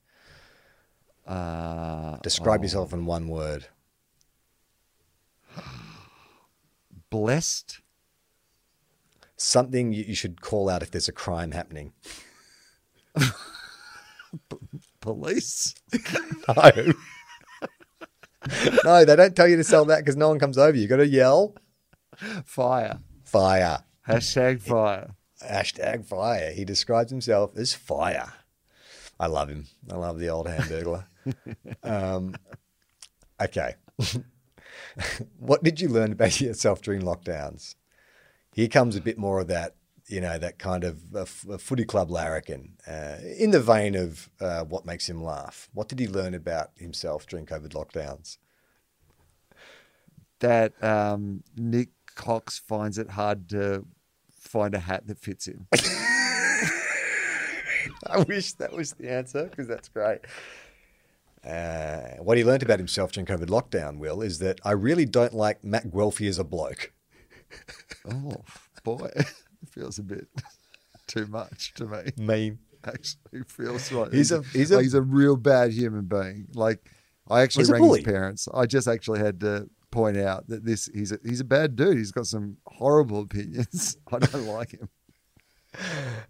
uh, 1.26 2.18
Describe 2.24 2.62
oh, 2.62 2.64
yourself 2.64 2.94
in 2.94 3.06
one 3.06 3.28
word. 3.28 3.68
blessed. 7.10 7.82
Something 9.42 9.94
you, 9.94 10.14
should 10.16 10.42
call 10.42 10.70
out 10.70 10.84
if 10.84 10.92
there's 10.92 11.08
a 11.08 11.14
crime 11.14 11.52
happening. 11.52 11.94
Police. 15.02 15.74
No. 16.48 16.94
no, 18.86 19.06
they 19.06 19.16
don't 19.16 19.36
tell 19.36 19.48
you 19.48 19.58
to 19.58 19.64
sell 19.64 19.86
that 19.86 20.00
because 20.00 20.16
no 20.16 20.30
one 20.30 20.40
comes 20.40 20.58
over. 20.58 20.76
You 20.76 20.88
got 20.88 20.98
to 20.98 21.08
yell 21.08 21.56
Fire. 22.46 23.00
fire. 23.24 23.84
Hashtag 24.08 24.62
fire. 24.62 25.12
Hashtag 25.44 26.06
fire. 26.06 26.52
He 26.52 26.64
describes 26.66 27.12
himself 27.12 27.56
as 27.58 27.74
fire. 27.74 28.34
I 29.20 29.28
love 29.28 29.50
him. 29.50 29.68
I 29.92 29.96
love 29.98 30.20
the 30.20 30.30
old 30.30 30.48
hamburglar. 30.48 31.06
um, 31.84 32.36
okay. 33.42 33.76
what 35.38 35.62
did 35.62 35.82
you 35.82 35.90
learn 35.90 36.14
about 36.14 36.40
yourself 36.40 36.82
during 36.82 37.02
lockdowns? 37.02 37.76
Here 38.60 38.68
comes 38.68 38.98
a 38.98 39.02
bit 39.02 39.18
more 39.18 39.40
of 39.40 39.48
that, 39.48 39.76
you 40.08 40.20
know, 40.20 40.38
that 40.38 40.60
kind 40.60 40.84
of 40.84 41.16
uh, 41.16 41.24
footy 41.24 41.86
club 41.86 42.12
larrikin, 42.12 42.74
uh, 42.86 43.16
in 43.38 43.52
the 43.52 43.62
vein 43.62 43.96
of 43.96 44.30
uh, 44.42 44.66
what 44.66 44.86
makes 44.86 45.08
him 45.08 45.24
laugh. 45.24 45.70
What 45.74 45.88
did 45.88 45.98
he 45.98 46.10
learn 46.10 46.34
about 46.34 46.72
himself 46.76 47.26
during 47.26 47.46
COVID 47.46 47.70
lockdowns? 47.70 48.38
That 50.42 50.74
um, 50.84 51.46
Nik 51.56 51.92
Cox 52.16 52.60
finds 52.60 52.98
it 52.98 53.12
hard 53.12 53.48
to 53.52 53.86
find 54.30 54.76
a 54.76 54.80
hat 54.80 55.08
that 55.08 55.20
fits 55.20 55.48
him. 55.48 55.68
I 58.08 58.26
wish 58.28 58.52
that 58.56 58.74
was 58.74 58.92
the 58.92 59.10
answer 59.10 59.46
because 59.46 59.70
that's 59.70 59.88
great. 59.88 60.20
Uh, 61.46 62.22
what 62.22 62.38
he 62.38 62.44
learned 62.44 62.64
about 62.64 62.80
himself 62.80 63.14
during 63.14 63.26
COVID 63.26 63.48
lockdown, 63.48 64.00
Will, 64.00 64.22
is 64.22 64.40
that 64.40 64.60
I 64.66 64.72
really 64.72 65.06
don't 65.06 65.34
like 65.34 65.64
Matt 65.64 65.92
Guelfi 65.92 66.28
as 66.28 66.38
a 66.38 66.44
bloke. 66.44 66.92
Oh 68.12 68.44
boy, 68.84 69.10
it 69.16 69.28
feels 69.70 70.00
a 70.00 70.04
bit 70.04 70.28
too 71.08 71.26
much 71.28 71.74
to 71.76 71.86
me. 71.86 72.12
Mean. 72.18 72.60
Actually, 72.86 73.44
feels 73.48 73.92
like 73.92 74.14
He's 74.14 74.32
a- 74.32 74.42
he's 74.54 74.72
a- 74.72 74.76
like 74.76 74.84
he's 74.84 74.94
a 74.94 75.02
real 75.02 75.36
bad 75.36 75.74
human 75.74 76.06
being. 76.06 76.48
Like 76.54 76.90
I 77.30 77.42
actually 77.42 77.66
rang 77.66 77.82
bully. 77.82 78.00
his 78.00 78.06
parents. 78.06 78.48
I 78.54 78.66
just 78.68 78.88
actually 78.88 79.20
had 79.20 79.42
to 79.42 79.70
point 79.92 80.16
out 80.18 80.48
that 80.48 80.64
this 80.64 80.90
he's 80.94 81.12
a, 81.12 81.20
he's 81.26 81.42
a 81.42 81.46
bad 81.46 81.76
dude. 81.76 81.98
He's 81.98 82.12
got 82.14 82.26
some 82.28 82.56
horrible 82.66 83.22
opinions. 83.22 83.98
I 84.14 84.20
don't 84.20 84.46
like 84.46 84.72
him. 84.72 84.88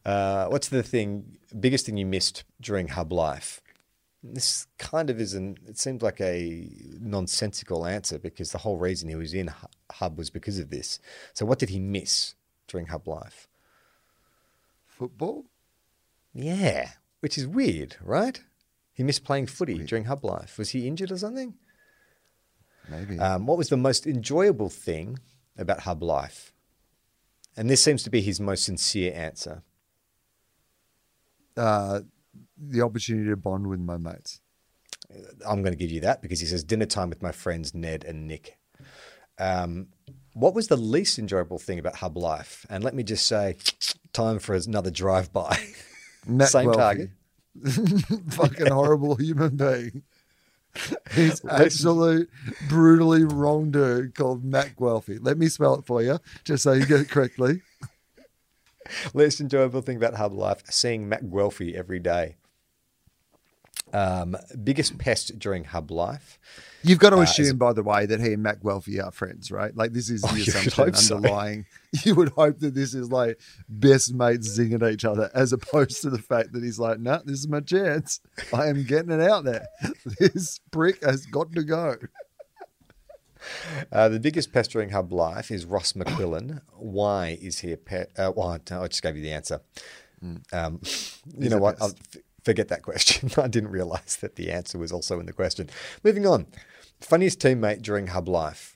Uh, 0.06 0.48
what's 0.48 0.70
the 0.70 0.84
thing, 0.84 1.38
biggest 1.60 1.86
thing 1.86 1.98
you 1.98 2.06
missed 2.06 2.44
during 2.60 2.88
Hub 2.90 3.14
Life? 3.14 3.62
This 4.22 4.68
kind 4.78 5.10
of 5.10 5.20
isn't, 5.22 5.60
it 5.66 5.78
seems 5.78 6.02
like 6.02 6.20
a 6.20 6.68
nonsensical 7.00 7.86
answer 7.86 8.20
because 8.20 8.52
the 8.52 8.58
whole 8.58 8.78
reason 8.78 9.08
he 9.08 9.16
was 9.16 9.34
in 9.34 9.50
Hub 9.92 10.18
was 10.18 10.30
because 10.30 10.60
of 10.60 10.70
this. 10.70 11.00
So, 11.34 11.46
what 11.46 11.60
did 11.60 11.70
he 11.70 11.80
miss 11.80 12.36
during 12.68 12.88
Hub 12.88 13.08
Life? 13.08 13.48
Football. 14.86 15.46
Yeah, 16.34 16.90
which 17.22 17.38
is 17.38 17.48
weird, 17.48 17.96
right? 18.02 18.42
He 18.94 19.04
missed 19.04 19.24
playing 19.24 19.48
footy 19.48 19.78
during 19.86 20.06
Hub 20.06 20.26
Life. 20.26 20.58
Was 20.58 20.72
he 20.72 20.86
injured 20.86 21.12
or 21.12 21.18
something? 21.18 21.54
Maybe. 22.90 23.18
Um, 23.18 23.46
what 23.46 23.58
was 23.58 23.70
the 23.70 23.78
most 23.78 24.06
enjoyable 24.06 24.70
thing 24.70 25.20
about 25.58 25.82
Hub 25.82 26.04
Life? 26.04 26.52
And 27.56 27.70
this 27.70 27.82
seems 27.82 28.04
to 28.04 28.10
be 28.10 28.22
his 28.22 28.40
most 28.40 28.66
sincere 28.66 29.14
answer. 29.16 29.64
uh, 31.56 32.02
the 32.58 32.82
opportunity 32.82 33.30
to 33.30 33.38
bond 33.38 33.68
with 33.68 33.80
my 33.80 33.98
mates. 33.98 34.42
I'm 35.48 35.62
going 35.64 35.74
to 35.74 35.80
give 35.80 35.92
you 35.92 36.02
that 36.02 36.22
because 36.22 36.40
he 36.40 36.46
says 36.46 36.64
dinner 36.64 36.86
time 36.86 37.10
with 37.10 37.22
my 37.22 37.32
friends 37.32 37.74
Ned 37.74 38.04
and 38.04 38.28
Nick. 38.28 38.58
Um, 39.40 39.88
what 40.34 40.54
was 40.54 40.68
the 40.68 40.78
least 40.78 41.18
enjoyable 41.18 41.58
thing 41.58 41.80
about 41.80 41.96
Hub 41.98 42.18
Life? 42.18 42.66
And 42.70 42.84
let 42.84 42.94
me 42.94 43.04
just 43.04 43.26
say, 43.26 43.58
time 44.14 44.40
for 44.40 44.54
another 44.54 44.92
drive 44.92 45.34
by. 45.34 45.58
Same 46.46 46.72
target. 46.74 47.10
Fucking 48.32 48.68
horrible 48.68 49.16
human 49.16 49.56
being. 49.58 50.04
He's 51.12 51.44
absolute 51.50 52.30
brutally 52.68 53.24
wrong 53.24 53.72
dude 53.72 54.16
called 54.16 54.44
Matt 54.44 54.76
Guelfi. 54.76 55.20
Let 55.22 55.38
me 55.38 55.48
spell 55.48 55.76
it 55.76 55.86
for 55.86 56.02
you, 56.02 56.20
just 56.44 56.64
so 56.64 56.74
you 56.74 56.86
get 56.86 57.02
it 57.02 57.10
correctly. 57.10 57.62
Least 59.14 59.40
enjoyable 59.42 59.82
thing 59.82 59.98
about 59.98 60.16
Hub 60.16 60.34
Life: 60.34 60.64
seeing 60.70 61.08
Matt 61.10 61.26
Guelfi 61.26 61.74
every 61.76 62.00
day. 62.00 62.36
Um, 63.92 64.38
biggest 64.64 65.00
pest 65.00 65.40
during 65.40 65.64
Hub 65.64 65.90
Life. 65.90 66.38
You've 66.84 67.00
got 67.00 67.10
to 67.10 67.18
Uh, 67.18 67.22
assume, 67.22 67.58
by 67.58 67.74
the 67.74 67.82
way, 67.82 68.06
that 68.06 68.20
he 68.22 68.34
and 68.34 68.44
Matt 68.44 68.62
Guelfi 68.62 69.04
are 69.04 69.12
friends, 69.12 69.52
right? 69.52 69.76
Like 69.76 69.94
this 69.94 70.12
is 70.12 70.22
the 70.22 70.28
Oh, 70.30 70.36
you 70.36 70.40
would 70.42 70.48
assumption 70.48 70.84
hope 70.86 70.96
so. 70.96 71.16
underlying. 71.16 71.66
You 72.06 72.14
would 72.14 72.30
hope 72.30 72.60
that 72.60 72.76
this 72.76 72.94
is 72.94 73.12
like 73.12 73.40
best 73.68 74.14
mates 74.14 74.60
zinging 74.60 74.84
at 74.84 74.94
each 74.94 75.06
other, 75.06 75.32
as 75.34 75.52
opposed 75.54 76.04
to 76.04 76.12
the 76.12 76.20
fact 76.20 76.54
that 76.54 76.62
he's 76.64 76.78
like, 76.78 77.00
"No, 77.00 77.20
this 77.26 77.40
is 77.40 77.48
my 77.48 77.62
chance. 77.62 78.20
I 78.54 78.68
am 78.68 78.84
getting 78.84 79.10
it 79.10 79.22
out 79.22 79.44
there. 79.44 79.66
This 80.20 80.60
prick 80.70 81.04
has 81.04 81.26
got 81.26 81.52
to 81.54 81.64
go." 81.64 81.96
Uh, 83.92 84.10
the 84.10 84.20
biggest 84.20 84.52
pestering 84.52 84.90
Hub 84.90 85.12
Life 85.12 85.52
is 85.52 85.66
Ross 85.66 85.94
McQuillan. 85.94 86.62
Why 86.74 87.38
is 87.42 87.60
he 87.60 87.72
a 87.72 87.78
pet? 87.78 88.12
Uh, 88.18 88.32
why? 88.32 88.60
I 88.72 88.88
just 88.88 89.02
gave 89.02 89.16
you 89.16 89.24
the 89.24 89.32
answer. 89.32 89.62
Um, 90.54 90.82
you 91.38 91.50
know 91.50 91.58
what? 91.58 91.82
I'll 91.82 91.90
f- 91.90 92.22
forget 92.44 92.68
that 92.70 92.84
question. 92.84 93.32
I 93.38 93.48
didn't 93.48 93.72
realize 93.72 94.18
that 94.22 94.36
the 94.36 94.52
answer 94.52 94.78
was 94.78 94.92
also 94.92 95.20
in 95.20 95.26
the 95.26 95.34
question. 95.34 95.70
Moving 96.04 96.26
on. 96.26 96.48
Funniest 97.02 97.40
teammate 97.40 97.82
during 97.82 98.08
Hub 98.08 98.28
Life. 98.28 98.76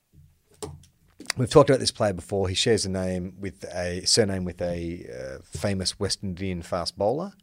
We've 1.36 1.50
talked 1.50 1.70
about 1.70 1.80
this 1.80 1.92
player 1.92 2.14
before. 2.14 2.48
He 2.48 2.56
shares 2.56 2.86
a 2.86 2.90
name 2.90 3.36
with 3.40 3.66
a 3.74 4.06
surname 4.06 4.46
with 4.46 4.62
a 4.62 5.06
uh, 5.10 5.58
famous 5.58 6.00
West 6.00 6.24
Indian 6.24 6.62
fast 6.62 6.98
bowler. 6.98 7.34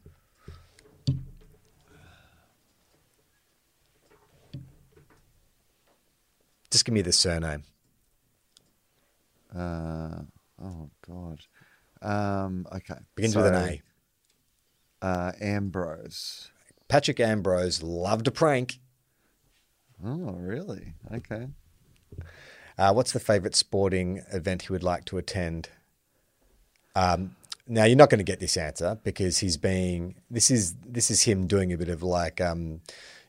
Just 6.70 6.84
give 6.84 6.94
me 6.94 7.02
the 7.02 7.12
surname. 7.12 7.64
Uh, 9.54 10.22
oh 10.62 10.90
God. 11.06 11.40
Um, 12.02 12.66
okay. 12.72 12.94
Begins 13.14 13.36
with 13.36 13.46
an 13.46 13.54
A. 13.54 13.82
Uh, 15.02 15.32
Ambrose. 15.40 16.50
Patrick 16.88 17.20
Ambrose 17.20 17.82
loved 17.82 18.26
a 18.28 18.30
prank. 18.30 18.78
Oh, 20.04 20.32
really? 20.32 20.94
Okay. 21.12 21.48
Uh, 22.78 22.92
what's 22.92 23.12
the 23.12 23.20
favourite 23.20 23.54
sporting 23.54 24.22
event 24.32 24.62
he 24.62 24.72
would 24.72 24.82
like 24.82 25.04
to 25.06 25.18
attend? 25.18 25.68
Um, 26.94 27.36
now 27.66 27.84
you're 27.84 27.96
not 27.96 28.10
going 28.10 28.18
to 28.18 28.24
get 28.24 28.40
this 28.40 28.56
answer 28.56 28.98
because 29.04 29.38
he's 29.38 29.56
being 29.56 30.16
this 30.30 30.50
is 30.50 30.74
this 30.84 31.10
is 31.10 31.22
him 31.22 31.46
doing 31.46 31.72
a 31.72 31.78
bit 31.78 31.88
of 31.88 32.02
like 32.02 32.40
um, 32.40 32.80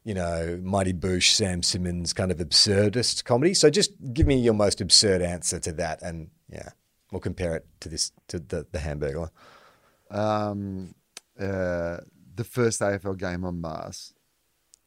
you 0.03 0.13
know 0.13 0.59
Mighty 0.63 0.93
Boosh, 0.93 1.33
Sam 1.33 1.63
Simmons 1.63 2.13
kind 2.13 2.31
of 2.31 2.37
absurdist 2.37 3.23
comedy. 3.23 3.53
So 3.53 3.69
just 3.69 3.91
give 4.13 4.27
me 4.27 4.39
your 4.39 4.53
most 4.53 4.81
absurd 4.81 5.21
answer 5.21 5.59
to 5.59 5.71
that, 5.73 6.01
and 6.01 6.29
yeah, 6.49 6.69
we'll 7.11 7.19
compare 7.21 7.55
it 7.55 7.65
to 7.81 7.89
this 7.89 8.11
to 8.27 8.39
the 8.39 8.65
the 8.71 8.79
Hamburglar. 8.79 9.29
Um, 10.09 10.95
uh, 11.39 11.97
the 12.35 12.43
first 12.43 12.81
AFL 12.81 13.17
game 13.17 13.45
on 13.45 13.61
Mars. 13.61 14.13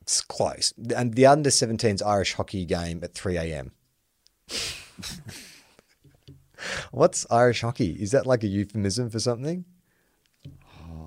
It's 0.00 0.20
close, 0.20 0.74
and 0.94 1.14
the 1.14 1.24
under 1.26 1.48
17s 1.48 2.04
Irish 2.04 2.34
hockey 2.34 2.66
game 2.66 3.00
at 3.02 3.14
3 3.14 3.38
a.m. 3.38 3.72
What's 6.92 7.26
Irish 7.30 7.62
hockey? 7.62 7.92
Is 7.92 8.10
that 8.10 8.26
like 8.26 8.44
a 8.44 8.46
euphemism 8.46 9.08
for 9.08 9.18
something? 9.18 9.64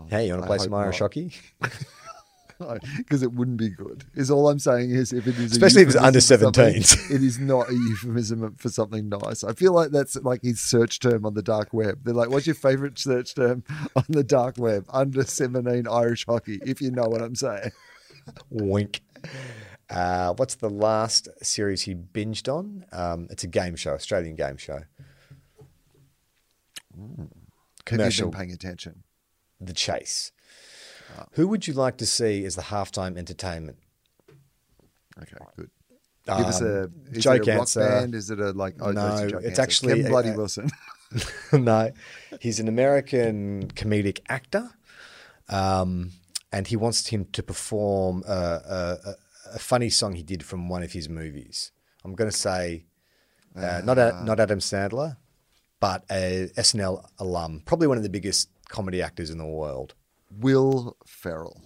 hey, 0.10 0.26
you 0.26 0.34
want 0.34 0.44
to 0.44 0.48
play 0.48 0.58
some 0.58 0.74
Irish 0.74 1.00
not. 1.00 1.06
hockey? 1.06 1.32
Because 2.98 3.24
it 3.24 3.34
wouldn't 3.34 3.58
be 3.58 3.70
good. 3.70 4.06
Is 4.16 4.32
all 4.32 4.50
I'm 4.50 4.60
saying 4.60 4.92
is 4.92 5.14
if 5.14 5.28
it 5.28 5.38
is, 5.38 5.52
a 5.52 5.56
Especially 5.56 5.84
if 5.84 5.90
it's 5.90 5.98
under 5.98 6.20
for 6.20 6.26
something, 6.26 6.54
17s. 6.54 7.12
it 7.16 7.24
is 7.24 7.40
not 7.40 7.70
a 7.70 7.74
euphemism 7.74 8.56
for 8.58 8.70
something 8.70 9.10
nice. 9.10 9.44
I 9.44 9.54
feel 9.54 9.74
like 9.74 9.92
that's 9.92 10.16
like 10.18 10.42
his 10.42 10.60
search 10.60 11.00
term 11.00 11.26
on 11.26 11.34
the 11.34 11.44
dark 11.44 11.74
web. 11.74 12.00
They're 12.04 12.14
like, 12.14 12.30
"What's 12.30 12.48
your 12.48 12.56
favorite 12.56 12.98
search 12.98 13.36
term 13.36 13.64
on 13.96 14.06
the 14.10 14.24
dark 14.24 14.56
web?" 14.58 14.86
Under 14.90 15.24
17 15.24 15.88
Irish 15.88 16.26
hockey, 16.26 16.60
if 16.66 16.82
you 16.82 16.92
know 16.92 17.08
what 17.08 17.22
I'm 17.22 17.36
saying. 17.36 17.72
Wink. 18.50 19.02
Uh, 19.90 20.34
what's 20.34 20.56
the 20.56 20.70
last 20.70 21.30
series 21.42 21.84
he 21.84 21.96
binged 21.96 22.52
on? 22.54 22.86
Um, 22.92 23.28
it's 23.30 23.44
a 23.44 23.48
game 23.48 23.76
show, 23.76 23.94
Australian 23.94 24.36
game 24.36 24.58
show. 24.58 24.82
Have 26.98 27.30
Commercial, 27.86 28.28
you 28.28 28.32
been 28.32 28.38
paying 28.38 28.52
attention? 28.52 29.04
The 29.62 29.74
Chase. 29.74 30.32
Who 31.32 31.48
would 31.48 31.68
you 31.68 31.74
like 31.74 31.98
to 31.98 32.06
see 32.06 32.46
as 32.46 32.56
the 32.56 32.64
halftime 32.64 33.18
entertainment? 33.18 33.78
Okay, 35.22 35.38
good. 35.56 35.70
Give 36.26 36.46
us 36.46 36.62
a 36.62 36.84
Um, 36.84 36.94
is 37.12 37.24
joke 37.24 37.48
it 37.48 37.54
a 37.54 37.58
rock 37.58 37.74
band? 37.74 38.16
Is 38.16 38.30
it 38.30 38.40
a 38.40 38.52
like? 38.52 38.76
Oh, 38.82 38.92
No, 38.92 39.16
it's, 39.16 39.46
it's 39.46 39.60
actually 39.60 39.94
Kevin 39.94 40.06
a- 40.08 40.10
Bloody 40.10 40.32
Wilson. 40.32 40.70
no, 41.54 41.92
he's 42.42 42.60
an 42.60 42.68
American 42.68 43.70
comedic 43.70 44.20
actor, 44.28 44.70
um, 45.48 46.12
and 46.52 46.68
he 46.68 46.76
wants 46.76 47.08
him 47.08 47.26
to 47.32 47.42
perform 47.42 48.24
a, 48.28 48.34
a, 48.34 49.16
a, 49.54 49.60
funny 49.60 49.90
song 49.90 50.16
he 50.16 50.24
did 50.24 50.44
from 50.44 50.68
one 50.68 50.84
of 50.84 50.92
his 50.92 51.08
movies. 51.08 51.72
I'm 52.04 52.14
going 52.14 52.30
to 52.30 52.36
say 52.36 52.86
uh, 53.56 53.82
not 53.86 53.98
a, 53.98 54.22
not 54.26 54.42
Adam 54.42 54.60
Sandler, 54.60 55.16
but 55.80 56.04
a 56.12 56.50
SNL 56.58 57.06
alum, 57.20 57.62
probably 57.66 57.88
one 57.88 57.98
of 57.98 58.04
the 58.04 58.10
biggest 58.10 58.50
comedy 58.68 59.02
actors 59.02 59.30
in 59.30 59.38
the 59.38 59.46
world. 59.46 59.94
Will 60.30 60.98
Ferrell. 61.06 61.62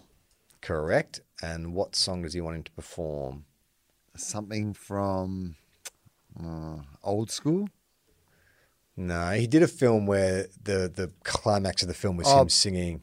Correct. 0.62 1.22
And 1.41 1.74
what 1.74 1.95
song 1.95 2.22
does 2.22 2.34
he 2.34 2.41
want 2.41 2.57
him 2.57 2.64
to 2.64 2.72
perform? 2.72 3.45
Something 4.16 4.74
from 4.74 5.55
uh, 6.39 6.78
old 7.03 7.32
school. 7.32 7.70
No, 8.95 9.32
he 9.32 9.47
did 9.47 9.64
a 9.64 9.68
film 9.68 10.05
where 10.05 10.47
the 10.62 10.91
the 10.93 11.12
climax 11.24 11.82
of 11.82 11.88
the 11.88 11.93
film 11.93 12.18
was 12.18 12.28
Oh. 12.28 12.41
him 12.41 12.49
singing. 12.49 13.01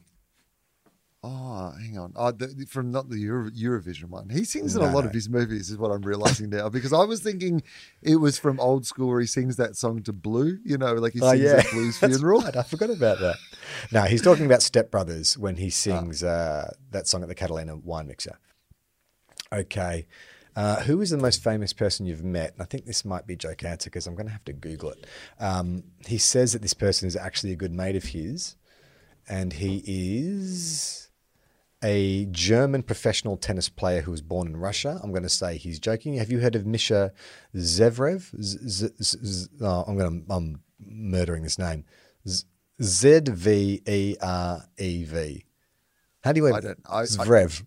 Oh, 1.21 1.73
hang 1.77 1.97
on. 1.97 2.13
Oh, 2.15 2.31
the, 2.31 2.65
from 2.69 2.91
not 2.91 3.09
the 3.09 3.17
Euro, 3.19 3.49
Eurovision 3.49 4.05
one. 4.05 4.29
He 4.29 4.45
sings 4.45 4.77
in 4.77 4.81
a 4.81 4.85
lot 4.85 5.01
no. 5.03 5.09
of 5.09 5.13
his 5.13 5.27
movies, 5.27 5.69
is 5.69 5.77
what 5.77 5.91
I'm 5.91 6.01
realizing 6.01 6.49
now. 6.49 6.69
Because 6.69 6.93
I 6.93 7.03
was 7.03 7.19
thinking 7.19 7.61
it 8.01 8.15
was 8.15 8.39
from 8.39 8.57
old 8.57 8.85
school 8.85 9.09
where 9.09 9.19
he 9.19 9.25
sings 9.25 9.57
that 9.57 9.75
song 9.75 10.01
to 10.03 10.13
Blue. 10.13 10.59
You 10.63 10.77
know, 10.77 10.93
like 10.93 11.11
he 11.11 11.19
Oh 11.21 11.31
sings 11.31 11.43
yeah, 11.43 11.57
at 11.57 11.69
Blue's 11.71 11.97
funeral. 11.99 12.41
right, 12.41 12.55
I 12.55 12.63
forgot 12.63 12.89
about 12.89 13.19
that. 13.19 13.35
No, 13.91 14.03
he's 14.03 14.21
talking 14.21 14.45
about 14.45 14.61
Step 14.61 14.91
Brothers 14.91 15.37
when 15.37 15.57
he 15.57 15.69
sings 15.69 16.23
uh, 16.23 16.73
that 16.91 17.05
song 17.05 17.21
at 17.21 17.27
the 17.27 17.35
Catalina 17.35 17.75
wine 17.75 18.07
mixer. 18.07 18.37
Okay, 19.51 20.07
uh, 20.55 20.81
who 20.83 21.01
is 21.01 21.09
the 21.09 21.17
most 21.17 21.43
famous 21.43 21.73
person 21.73 22.05
you've 22.05 22.23
met? 22.23 22.53
And 22.53 22.61
I 22.61 22.65
think 22.65 22.85
this 22.85 23.03
might 23.03 23.27
be 23.27 23.35
joke 23.35 23.65
answer 23.65 23.89
because 23.89 24.07
I'm 24.07 24.15
going 24.15 24.27
to 24.27 24.31
have 24.31 24.45
to 24.45 24.53
Google 24.53 24.91
it. 24.91 25.05
Um, 25.37 25.83
he 26.07 26.17
says 26.17 26.53
that 26.53 26.61
this 26.61 26.73
person 26.73 27.09
is 27.09 27.17
actually 27.17 27.51
a 27.51 27.57
good 27.57 27.73
mate 27.73 27.97
of 27.97 28.05
his, 28.05 28.55
and 29.27 29.51
he 29.51 29.83
is 29.85 31.08
a 31.83 32.25
German 32.25 32.83
professional 32.83 33.37
tennis 33.37 33.69
player 33.69 34.01
who 34.01 34.11
was 34.11 34.21
born 34.21 34.47
in 34.47 34.57
Russia. 34.57 34.99
I'm 35.01 35.11
going 35.11 35.23
to 35.23 35.29
say 35.29 35.57
he's 35.57 35.79
joking. 35.79 36.15
Have 36.15 36.31
you 36.31 36.39
heard 36.39 36.55
of 36.55 36.63
Mischa 36.63 37.11
Zverev? 37.55 38.29
Z- 38.41 38.57
z- 38.63 38.89
z- 39.01 39.47
oh, 39.61 39.83
I'm 39.87 39.97
going 39.97 40.25
to 40.25 40.33
I'm 40.33 40.61
murdering 40.85 41.43
this 41.43 41.57
name. 41.59 41.85
Z 42.81 43.21
V 43.29 43.81
E 43.87 44.15
R 44.21 44.65
E 44.77 45.03
V. 45.05 45.45
How 46.23 46.31
do 46.33 46.41
you? 46.41 46.53
I 46.53 46.59
don't- 46.59 46.79
I- 46.85 46.99
I- 46.99 47.03
Zverev. 47.03 47.63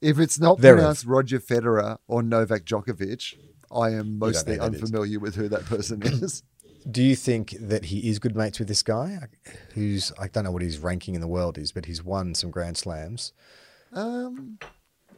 If 0.00 0.18
it's 0.20 0.38
not 0.38 0.58
Zverev. 0.58 0.74
pronounced 0.76 1.04
Roger 1.06 1.40
Federer 1.40 1.98
or 2.06 2.22
Novak 2.22 2.64
Djokovic, 2.64 3.34
I 3.70 3.90
am 3.90 4.18
mostly 4.18 4.56
know 4.56 4.64
who 4.64 4.70
that 4.70 4.76
is. 4.76 4.82
unfamiliar 4.82 5.18
with 5.20 5.34
who 5.34 5.48
that 5.48 5.64
person 5.66 6.02
is. 6.02 6.42
Do 6.90 7.02
you 7.02 7.16
think 7.16 7.54
that 7.60 7.86
he 7.86 8.08
is 8.08 8.18
good 8.18 8.36
mates 8.36 8.58
with 8.58 8.68
this 8.68 8.82
guy? 8.82 9.18
Who's 9.74 10.12
I 10.18 10.28
don't 10.28 10.44
know 10.44 10.52
what 10.52 10.62
his 10.62 10.78
ranking 10.78 11.14
in 11.14 11.20
the 11.20 11.28
world 11.28 11.58
is, 11.58 11.72
but 11.72 11.86
he's 11.86 12.02
won 12.04 12.34
some 12.34 12.50
Grand 12.50 12.76
Slams. 12.76 13.32
um, 13.92 14.58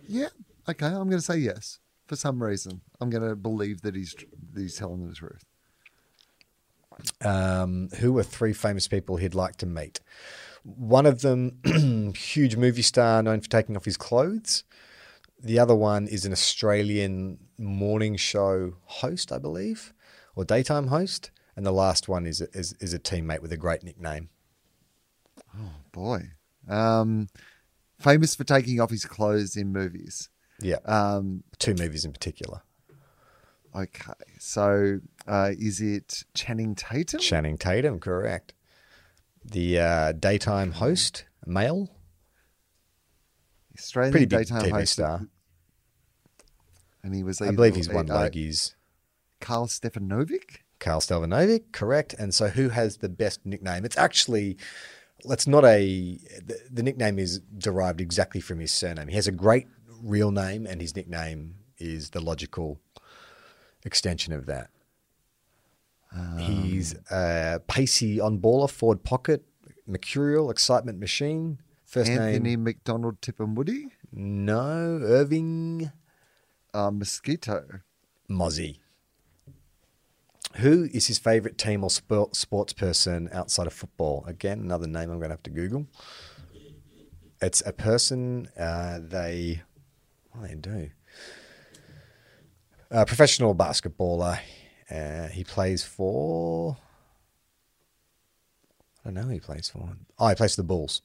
yeah. 0.09 0.29
Okay, 0.69 0.87
I'm 0.87 1.09
going 1.09 1.11
to 1.13 1.21
say 1.23 1.39
yes. 1.39 1.79
For 2.07 2.17
some 2.17 2.43
reason, 2.43 2.81
I'm 3.01 3.11
going 3.11 3.29
to 3.29 3.37
believe 3.37 3.83
that 3.83 3.95
he's 3.95 4.15
that 4.53 4.61
he's 4.61 4.77
telling 4.77 5.09
the 5.09 5.15
truth. 5.15 5.45
um, 7.25 7.89
who 8.01 8.17
are 8.19 8.23
three 8.23 8.53
famous 8.53 8.89
people 8.89 9.17
he'd 9.17 9.35
like 9.35 9.57
to 9.57 9.67
meet. 9.67 10.01
One 10.65 11.07
of 11.07 11.23
them, 11.23 11.59
huge 12.17 12.57
movie 12.57 12.83
star 12.83 13.23
known 13.23 13.41
for 13.41 13.49
taking 13.49 13.77
off 13.77 13.85
his 13.85 13.97
clothes. 13.97 14.65
The 15.43 15.59
other 15.59 15.75
one 15.75 16.07
is 16.07 16.27
an 16.27 16.33
Australian 16.33 17.39
morning 17.59 18.17
show 18.17 18.75
host, 18.85 19.33
I 19.33 19.39
believe, 19.39 19.93
or 20.37 20.45
daytime 20.45 20.89
host. 20.89 21.31
And 21.61 21.67
the 21.67 21.73
last 21.73 22.09
one 22.09 22.25
is 22.27 22.41
a, 22.41 22.49
is, 22.57 22.75
is 22.81 22.95
a 22.95 22.99
teammate 22.99 23.41
with 23.41 23.53
a 23.53 23.57
great 23.59 23.83
nickname. 23.83 24.31
Oh 25.55 25.73
boy. 25.93 26.31
Um, 26.67 27.29
famous 27.99 28.35
for 28.35 28.45
taking 28.45 28.81
off 28.81 28.89
his 28.89 29.05
clothes 29.05 29.59
in 29.59 29.71
movies. 29.71 30.31
Yeah, 30.63 30.77
Um, 30.87 31.45
two 31.59 31.75
movies 31.75 32.07
in 32.07 32.15
particular. 32.15 32.63
okay. 33.77 34.13
So 34.39 35.01
uh, 35.29 35.51
is 35.59 35.83
it 35.83 36.25
Channing 36.33 36.75
Tatum? 36.75 37.21
Channing 37.21 37.59
Tatum, 37.59 38.01
correct. 38.01 38.55
The 39.45 39.81
uh, 39.81 40.13
daytime 40.13 40.73
host, 40.73 41.27
male, 41.45 41.91
Australian 43.79 44.13
pretty 44.13 44.25
daytime 44.25 44.63
TV 44.63 44.71
host. 44.71 44.93
star. 44.95 45.27
And 47.03 47.15
he 47.15 47.23
was 47.23 47.43
I 47.43 47.51
believe 47.51 47.77
he's 47.77 47.91
won 47.91 48.09
Logies. 48.09 48.77
Karl 49.43 49.67
Stefanovic? 49.67 50.61
Karl 50.81 51.01
Stefanovic, 51.01 51.71
correct. 51.73 52.15
And 52.19 52.35
so, 52.35 52.49
who 52.49 52.71
has 52.71 52.97
the 52.97 53.09
best 53.09 53.45
nickname? 53.47 53.85
It's 53.85 53.97
actually, 53.97 54.57
it's 55.25 55.47
not 55.47 55.65
a. 55.65 56.19
The, 56.45 56.59
the 56.71 56.83
nickname 56.83 57.19
is 57.19 57.39
derived 57.57 58.01
exactly 58.01 58.41
from 58.41 58.59
his 58.59 58.73
surname. 58.73 59.09
He 59.09 59.15
has 59.17 59.29
a 59.29 59.33
great 59.33 59.69
real 60.03 60.31
name, 60.33 60.67
and 60.67 60.81
his 60.81 60.97
nickname 60.97 61.57
is 61.79 62.11
the 62.11 62.21
logical 62.21 62.81
extension 63.85 64.33
of 64.33 64.47
that. 64.47 64.71
He's 66.39 66.97
a 67.11 67.61
pacey 67.69 68.21
on 68.21 68.41
baller, 68.41 68.69
forward 68.69 69.05
pocket, 69.05 69.45
mercurial, 69.87 70.51
excitement 70.51 70.99
machine. 70.99 71.61
First 71.85 72.11
Anthony 72.11 72.39
name, 72.41 72.65
McDonald 72.65 73.21
Tipperwoody? 73.21 73.91
no, 74.13 74.99
Irving 75.03 75.93
Uh, 76.75 76.91
Mosquito. 76.91 77.81
Mozzie. 78.29 78.79
Who 80.57 80.89
is 80.93 81.07
his 81.07 81.19
favourite 81.19 81.59
team 81.59 81.85
or 81.85 81.91
sport, 81.91 82.35
sports 82.35 82.73
person 82.73 83.29
outside 83.33 83.67
of 83.67 83.73
football? 83.73 84.25
Again, 84.27 84.61
another 84.61 84.87
name 84.87 85.11
I'm 85.11 85.19
going 85.19 85.31
to 85.31 85.35
have 85.35 85.43
to 85.45 85.51
Google. 85.51 85.87
It's 87.41 87.63
a 87.65 87.73
person 87.73 88.49
uh, 88.59 88.99
they, 89.01 89.63
what 90.33 90.43
do 90.43 90.49
they 90.49 90.55
do? 90.61 90.91
A 92.91 93.07
professional 93.07 93.55
basketballer. 93.55 94.41
Uh, 94.91 95.29
he 95.29 95.45
plays 95.45 95.85
for. 95.85 96.77
I 99.05 99.09
don't 99.09 99.15
know 99.15 99.23
who 99.23 99.29
he 99.31 99.41
plays 99.41 99.69
for. 99.69 99.97
Oh, 100.19 100.29
he 100.29 100.35
plays 100.35 100.57
for 100.57 100.63
the 100.63 100.67
Bulls. 100.67 101.03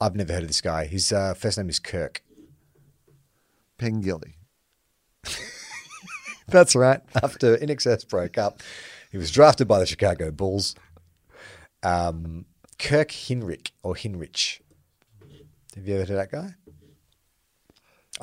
I've 0.00 0.14
never 0.14 0.34
heard 0.34 0.42
of 0.42 0.48
this 0.48 0.60
guy. 0.60 0.84
His 0.84 1.10
uh, 1.10 1.32
first 1.34 1.56
name 1.56 1.70
is 1.70 1.78
Kirk. 1.78 2.22
Pengilly. 3.78 4.34
That's 6.48 6.74
right. 6.74 7.00
After 7.22 7.56
INXS 7.56 8.08
broke 8.08 8.38
up, 8.38 8.60
he 9.10 9.18
was 9.18 9.30
drafted 9.30 9.68
by 9.68 9.78
the 9.78 9.86
Chicago 9.86 10.30
Bulls. 10.30 10.74
Um, 11.82 12.46
Kirk 12.78 13.08
Hinrich 13.10 13.70
or 13.82 13.94
Hinrich. 13.94 14.60
Have 15.74 15.86
you 15.86 15.94
ever 15.94 16.02
heard 16.02 16.10
of 16.10 16.16
that 16.16 16.30
guy? 16.30 16.54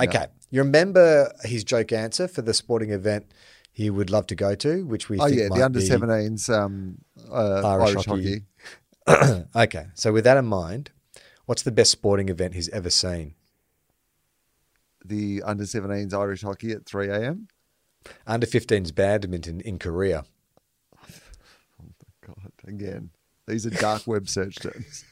Okay. 0.03 0.27
You 0.49 0.61
remember 0.61 1.31
his 1.43 1.63
joke 1.63 1.91
answer 1.91 2.27
for 2.27 2.41
the 2.41 2.53
sporting 2.53 2.91
event 2.91 3.31
he 3.71 3.89
would 3.89 4.09
love 4.09 4.27
to 4.27 4.35
go 4.35 4.55
to, 4.55 4.85
which 4.85 5.09
we 5.09 5.19
Oh, 5.19 5.25
think 5.27 5.39
yeah, 5.39 5.47
the 5.53 5.63
under 5.63 5.79
be 5.79 5.87
17s 5.87 6.49
um, 6.49 6.97
uh, 7.29 7.61
Irish 7.67 7.95
Irish, 7.95 8.05
hockey. 8.05 8.41
hockey. 9.07 9.45
okay. 9.55 9.87
So 9.93 10.13
with 10.13 10.23
that 10.23 10.37
in 10.37 10.45
mind, 10.45 10.91
what's 11.45 11.61
the 11.61 11.71
best 11.71 11.91
sporting 11.91 12.29
event 12.29 12.53
he's 12.55 12.69
ever 12.69 12.89
seen? 12.89 13.35
The 15.03 15.43
under 15.43 15.63
17s 15.65 16.13
Irish 16.13 16.41
hockey 16.41 16.71
at 16.71 16.85
3 16.85 17.09
a.m. 17.09 17.47
Under 18.27 18.45
15s 18.47 18.93
badminton 18.93 19.61
in 19.61 19.79
Korea. 19.79 20.25
Oh 21.01 21.05
my 21.79 22.27
God, 22.27 22.51
again, 22.67 23.09
these 23.47 23.65
are 23.65 23.69
dark 23.71 24.03
web 24.07 24.27
search 24.29 24.55
terms. 24.55 25.03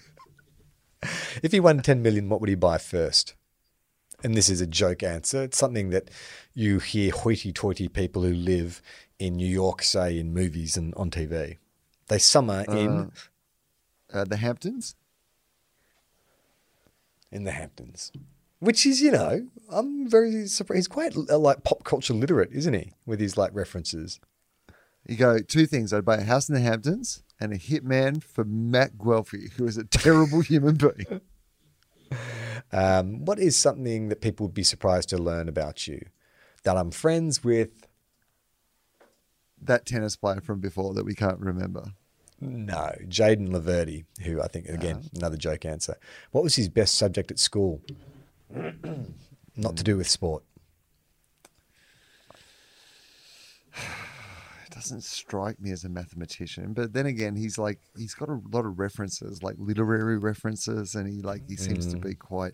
If 1.42 1.52
he 1.52 1.60
won 1.60 1.82
10 1.82 2.02
million, 2.02 2.30
what 2.30 2.40
would 2.40 2.50
he 2.50 2.56
buy 2.56 2.78
first? 2.78 3.36
And 4.24 4.36
this 4.36 4.48
is 4.50 4.62
a 4.62 4.68
joke 4.68 5.04
answer. 5.04 5.44
It's 5.44 5.58
something 5.58 5.90
that 5.90 6.10
you 6.54 6.80
hear 6.80 7.12
hoity 7.12 7.52
toity 7.52 7.90
people 7.90 8.22
who 8.24 8.34
live 8.34 8.82
in 9.20 9.36
New 9.36 9.48
York 9.48 9.84
say 9.84 10.18
in 10.18 10.34
movies 10.34 10.78
and 10.78 10.94
on 10.96 11.10
TV. 11.12 11.58
They 12.08 12.20
summer 12.20 12.64
in 12.70 13.12
Uh, 14.14 14.24
the 14.26 14.38
Hamptons? 14.38 14.96
in 17.32 17.44
the 17.46 17.52
Hamptons, 17.52 18.12
which 18.64 18.86
is, 18.86 19.02
you 19.02 19.12
know, 19.12 19.46
I'm 19.70 20.10
very 20.10 20.48
surprised. 20.48 20.78
He's 20.78 20.88
quite 20.88 21.16
uh, 21.16 21.38
like 21.38 21.64
pop 21.64 21.84
culture 21.84 22.14
literate, 22.14 22.52
isn't 22.52 22.74
he? 22.74 22.94
With 23.06 23.20
his 23.20 23.38
like 23.38 23.52
references. 23.54 24.20
You 25.08 25.18
go, 25.18 25.40
two 25.40 25.66
things. 25.66 25.92
I'd 25.92 26.06
buy 26.06 26.18
a 26.18 26.24
house 26.24 26.48
in 26.48 26.56
the 26.56 26.62
Hamptons 26.62 27.24
and 27.40 27.52
a 27.52 27.58
hitman 27.58 28.24
for 28.24 28.46
Matt 28.46 28.98
Guelfi, 28.98 29.52
who 29.54 29.66
is 29.66 29.78
a 29.78 29.84
terrible 29.84 30.42
human 30.42 30.76
being. 30.76 31.22
Um, 32.72 33.26
what 33.26 33.38
is 33.38 33.58
something 33.58 34.08
that 34.10 34.22
people 34.22 34.46
would 34.46 34.56
be 34.56 34.64
surprised 34.64 35.10
to 35.10 35.18
learn 35.18 35.50
about 35.50 35.88
you? 35.88 36.06
That 36.64 36.78
I'm 36.78 36.92
friends 36.92 37.44
with. 37.44 37.88
That 39.62 39.86
tennis 39.86 40.16
player 40.16 40.42
from 40.42 40.60
before 40.60 40.94
that 40.94 41.06
we 41.06 41.16
can't 41.16 41.40
remember. 41.40 41.94
No, 42.40 42.94
Jayden 43.08 43.50
Laverde, 43.50 44.06
who 44.24 44.42
I 44.42 44.48
think 44.48 44.68
again 44.68 45.10
another 45.16 45.38
joke 45.38 45.64
answer. 45.66 45.96
What 46.32 46.44
was 46.44 46.56
his 46.56 46.68
best 46.68 46.96
subject 46.96 47.32
at 47.32 47.40
school? 47.40 47.82
Not 49.56 49.78
to 49.78 49.84
do 49.84 49.98
with 49.98 50.10
sport. 50.10 50.44
It 54.66 54.76
doesn't 54.76 55.04
strike 55.04 55.62
me 55.62 55.72
as 55.72 55.84
a 55.84 55.90
mathematician, 55.90 56.74
but 56.74 56.94
then 56.94 57.06
again, 57.06 57.36
he's 57.36 57.58
like 57.60 57.80
he's 57.96 58.16
got 58.16 58.28
a 58.28 58.40
lot 58.52 58.66
of 58.66 58.80
references, 58.80 59.44
like 59.44 59.56
literary 59.60 60.18
references, 60.18 60.96
and 60.96 61.08
he 61.08 61.22
like 61.22 61.44
he 61.48 61.56
seems 61.56 61.86
to 61.94 61.98
be 61.98 62.16
quite 62.16 62.54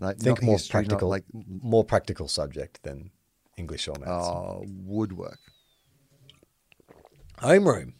like 0.00 0.18
Think 0.18 0.40
not 0.40 0.42
more 0.42 0.54
history, 0.56 0.72
practical, 0.72 1.08
like 1.08 1.24
more 1.62 1.84
practical 1.84 2.26
subject 2.28 2.82
than 2.82 3.10
English 3.56 3.86
or 3.86 3.94
maths. 4.00 4.28
uh, 4.28 4.58
woodwork. 4.84 5.38
Homeroom. 7.38 7.92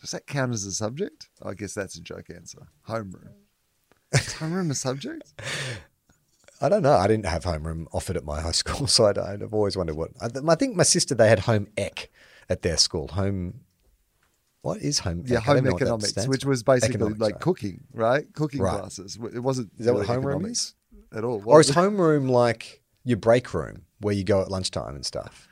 Does 0.00 0.12
that 0.12 0.26
count 0.26 0.54
as 0.54 0.64
a 0.64 0.72
subject? 0.72 1.28
I 1.42 1.54
guess 1.54 1.74
that's 1.74 1.96
a 1.96 2.00
joke 2.00 2.30
answer. 2.30 2.68
Homeroom. 2.88 3.32
Is 4.14 4.34
homeroom 4.34 4.70
a 4.70 4.74
subject? 4.74 5.32
I 6.60 6.68
don't 6.68 6.82
know. 6.82 6.94
I 6.94 7.06
didn't 7.06 7.26
have 7.26 7.44
homeroom 7.44 7.86
offered 7.92 8.16
at 8.16 8.24
my 8.24 8.40
high 8.40 8.52
school, 8.52 8.86
so 8.96 9.06
I 9.06 9.12
don't, 9.12 9.42
I've 9.42 9.54
always 9.54 9.76
wondered 9.76 9.96
what. 9.96 10.10
I, 10.20 10.28
I 10.48 10.54
think 10.54 10.76
my 10.76 10.82
sister 10.84 11.14
they 11.14 11.28
had 11.28 11.40
home 11.40 11.68
ec 11.76 12.10
at 12.48 12.62
their 12.62 12.76
school. 12.76 13.08
Home. 13.08 13.60
What 14.62 14.80
is 14.80 15.00
home? 15.00 15.24
Yeah, 15.26 15.38
ec? 15.38 15.44
Home 15.44 15.64
what 15.64 15.74
economics, 15.74 16.26
which 16.26 16.44
was 16.44 16.62
basically 16.62 16.94
Economics, 16.94 17.20
like 17.20 17.34
right. 17.34 17.40
cooking, 17.42 17.84
right? 17.92 18.32
Cooking 18.32 18.60
Right. 18.62 18.78
classes. 18.80 19.18
It 19.34 19.40
wasn't. 19.40 19.72
Is 19.78 19.86
that 19.86 19.94
what 19.94 20.08
really 20.08 20.22
homeroom 20.22 20.50
is? 20.50 20.74
at 21.14 21.24
all? 21.24 21.42
Or 21.44 21.60
is 21.60 21.70
homeroom 21.70 22.28
like 22.30 22.82
your 23.04 23.18
break 23.18 23.52
room 23.52 23.82
where 24.00 24.14
you 24.14 24.24
go 24.24 24.40
at 24.40 24.50
lunchtime 24.50 24.94
and 24.94 25.04
stuff? 25.04 25.48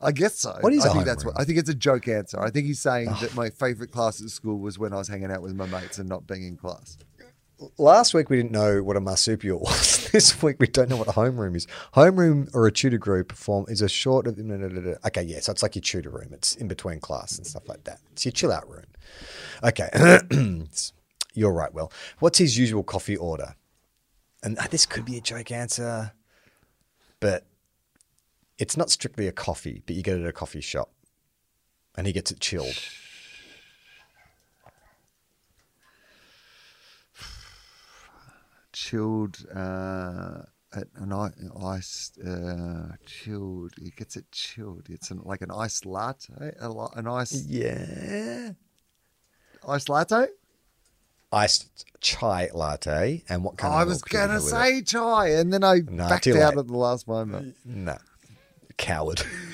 I 0.00 0.12
guess 0.12 0.38
so. 0.38 0.56
What 0.60 0.72
is 0.72 0.84
I 0.84 0.92
think 0.92 1.06
that's 1.06 1.24
homeroom? 1.24 1.26
what 1.34 1.40
I 1.40 1.44
think 1.44 1.58
it's 1.58 1.70
a 1.70 1.74
joke 1.74 2.06
answer. 2.06 2.38
I 2.40 2.50
think 2.50 2.66
he's 2.66 2.80
saying 2.80 3.06
that 3.20 3.34
my 3.34 3.50
favorite 3.50 3.90
class 3.90 4.22
at 4.22 4.28
school 4.28 4.58
was 4.58 4.78
when 4.78 4.92
I 4.92 4.96
was 4.96 5.08
hanging 5.08 5.30
out 5.30 5.42
with 5.42 5.54
my 5.54 5.66
mates 5.66 5.98
and 5.98 6.08
not 6.08 6.26
being 6.26 6.46
in 6.46 6.56
class. 6.56 6.98
Last 7.78 8.12
week 8.12 8.28
we 8.28 8.36
didn't 8.36 8.52
know 8.52 8.82
what 8.82 8.96
a 8.96 9.00
marsupial 9.00 9.58
was. 9.60 10.10
this 10.10 10.42
week 10.42 10.56
we 10.58 10.66
don't 10.66 10.90
know 10.90 10.96
what 10.96 11.08
a 11.08 11.12
homeroom 11.12 11.56
is. 11.56 11.66
Homeroom 11.94 12.50
or 12.54 12.66
a 12.66 12.72
tutor 12.72 12.98
group 12.98 13.32
form 13.32 13.66
is 13.68 13.80
a 13.80 13.88
short 13.88 14.26
of 14.26 14.38
okay, 14.38 15.22
yeah, 15.22 15.40
so 15.40 15.52
it's 15.52 15.62
like 15.62 15.74
your 15.74 15.82
tutor 15.82 16.10
room. 16.10 16.28
It's 16.32 16.54
in 16.56 16.68
between 16.68 17.00
class 17.00 17.36
and 17.38 17.46
stuff 17.46 17.68
like 17.68 17.84
that. 17.84 18.00
It's 18.12 18.24
your 18.24 18.32
chill 18.32 18.52
out 18.52 18.68
room. 18.68 18.84
Okay, 19.64 20.20
you're 21.34 21.52
right. 21.52 21.72
Well, 21.72 21.90
what's 22.18 22.38
his 22.38 22.58
usual 22.58 22.82
coffee 22.82 23.16
order? 23.16 23.54
And 24.42 24.58
uh, 24.58 24.66
this 24.70 24.84
could 24.84 25.04
be 25.04 25.16
a 25.16 25.20
joke 25.20 25.50
answer, 25.50 26.12
but 27.20 27.46
it's 28.58 28.76
not 28.76 28.90
strictly 28.90 29.26
a 29.28 29.32
coffee, 29.32 29.82
but 29.86 29.96
you 29.96 30.02
get 30.02 30.18
it 30.18 30.22
at 30.22 30.28
a 30.28 30.32
coffee 30.32 30.60
shop, 30.60 30.90
and 31.96 32.06
he 32.06 32.12
gets 32.12 32.30
it 32.30 32.40
chilled. 32.40 32.78
Chilled, 38.80 39.36
uh, 39.54 40.42
at 40.74 40.86
an 40.96 41.10
i- 41.10 41.30
ice, 41.76 42.12
uh, 42.18 42.88
chilled. 43.06 43.72
He 43.80 43.88
gets 43.90 44.16
it 44.16 44.30
chilled. 44.30 44.88
It's 44.90 45.10
an, 45.10 45.22
like 45.24 45.40
an 45.40 45.50
ice 45.50 45.86
latte, 45.86 46.52
a, 46.60 46.68
la- 46.68 46.92
an 46.94 47.06
ice 47.06 47.32
Yeah. 47.46 48.50
ice 49.66 49.88
latte. 49.88 50.26
iced 51.32 51.86
chai 52.00 52.50
latte 52.52 53.24
and 53.30 53.42
what 53.44 53.56
kind 53.56 53.72
I 53.74 53.82
of 53.82 53.88
was 53.88 54.02
gonna 54.02 54.40
say 54.40 54.82
chai, 54.82 55.28
and 55.30 55.52
then 55.52 55.64
I 55.64 55.80
backed 55.80 56.26
out 56.28 56.58
at 56.58 56.66
the 56.66 56.76
last 56.76 57.08
moment. 57.08 57.56
it? 57.64 57.66
no 57.66 57.96
coward 58.76 59.22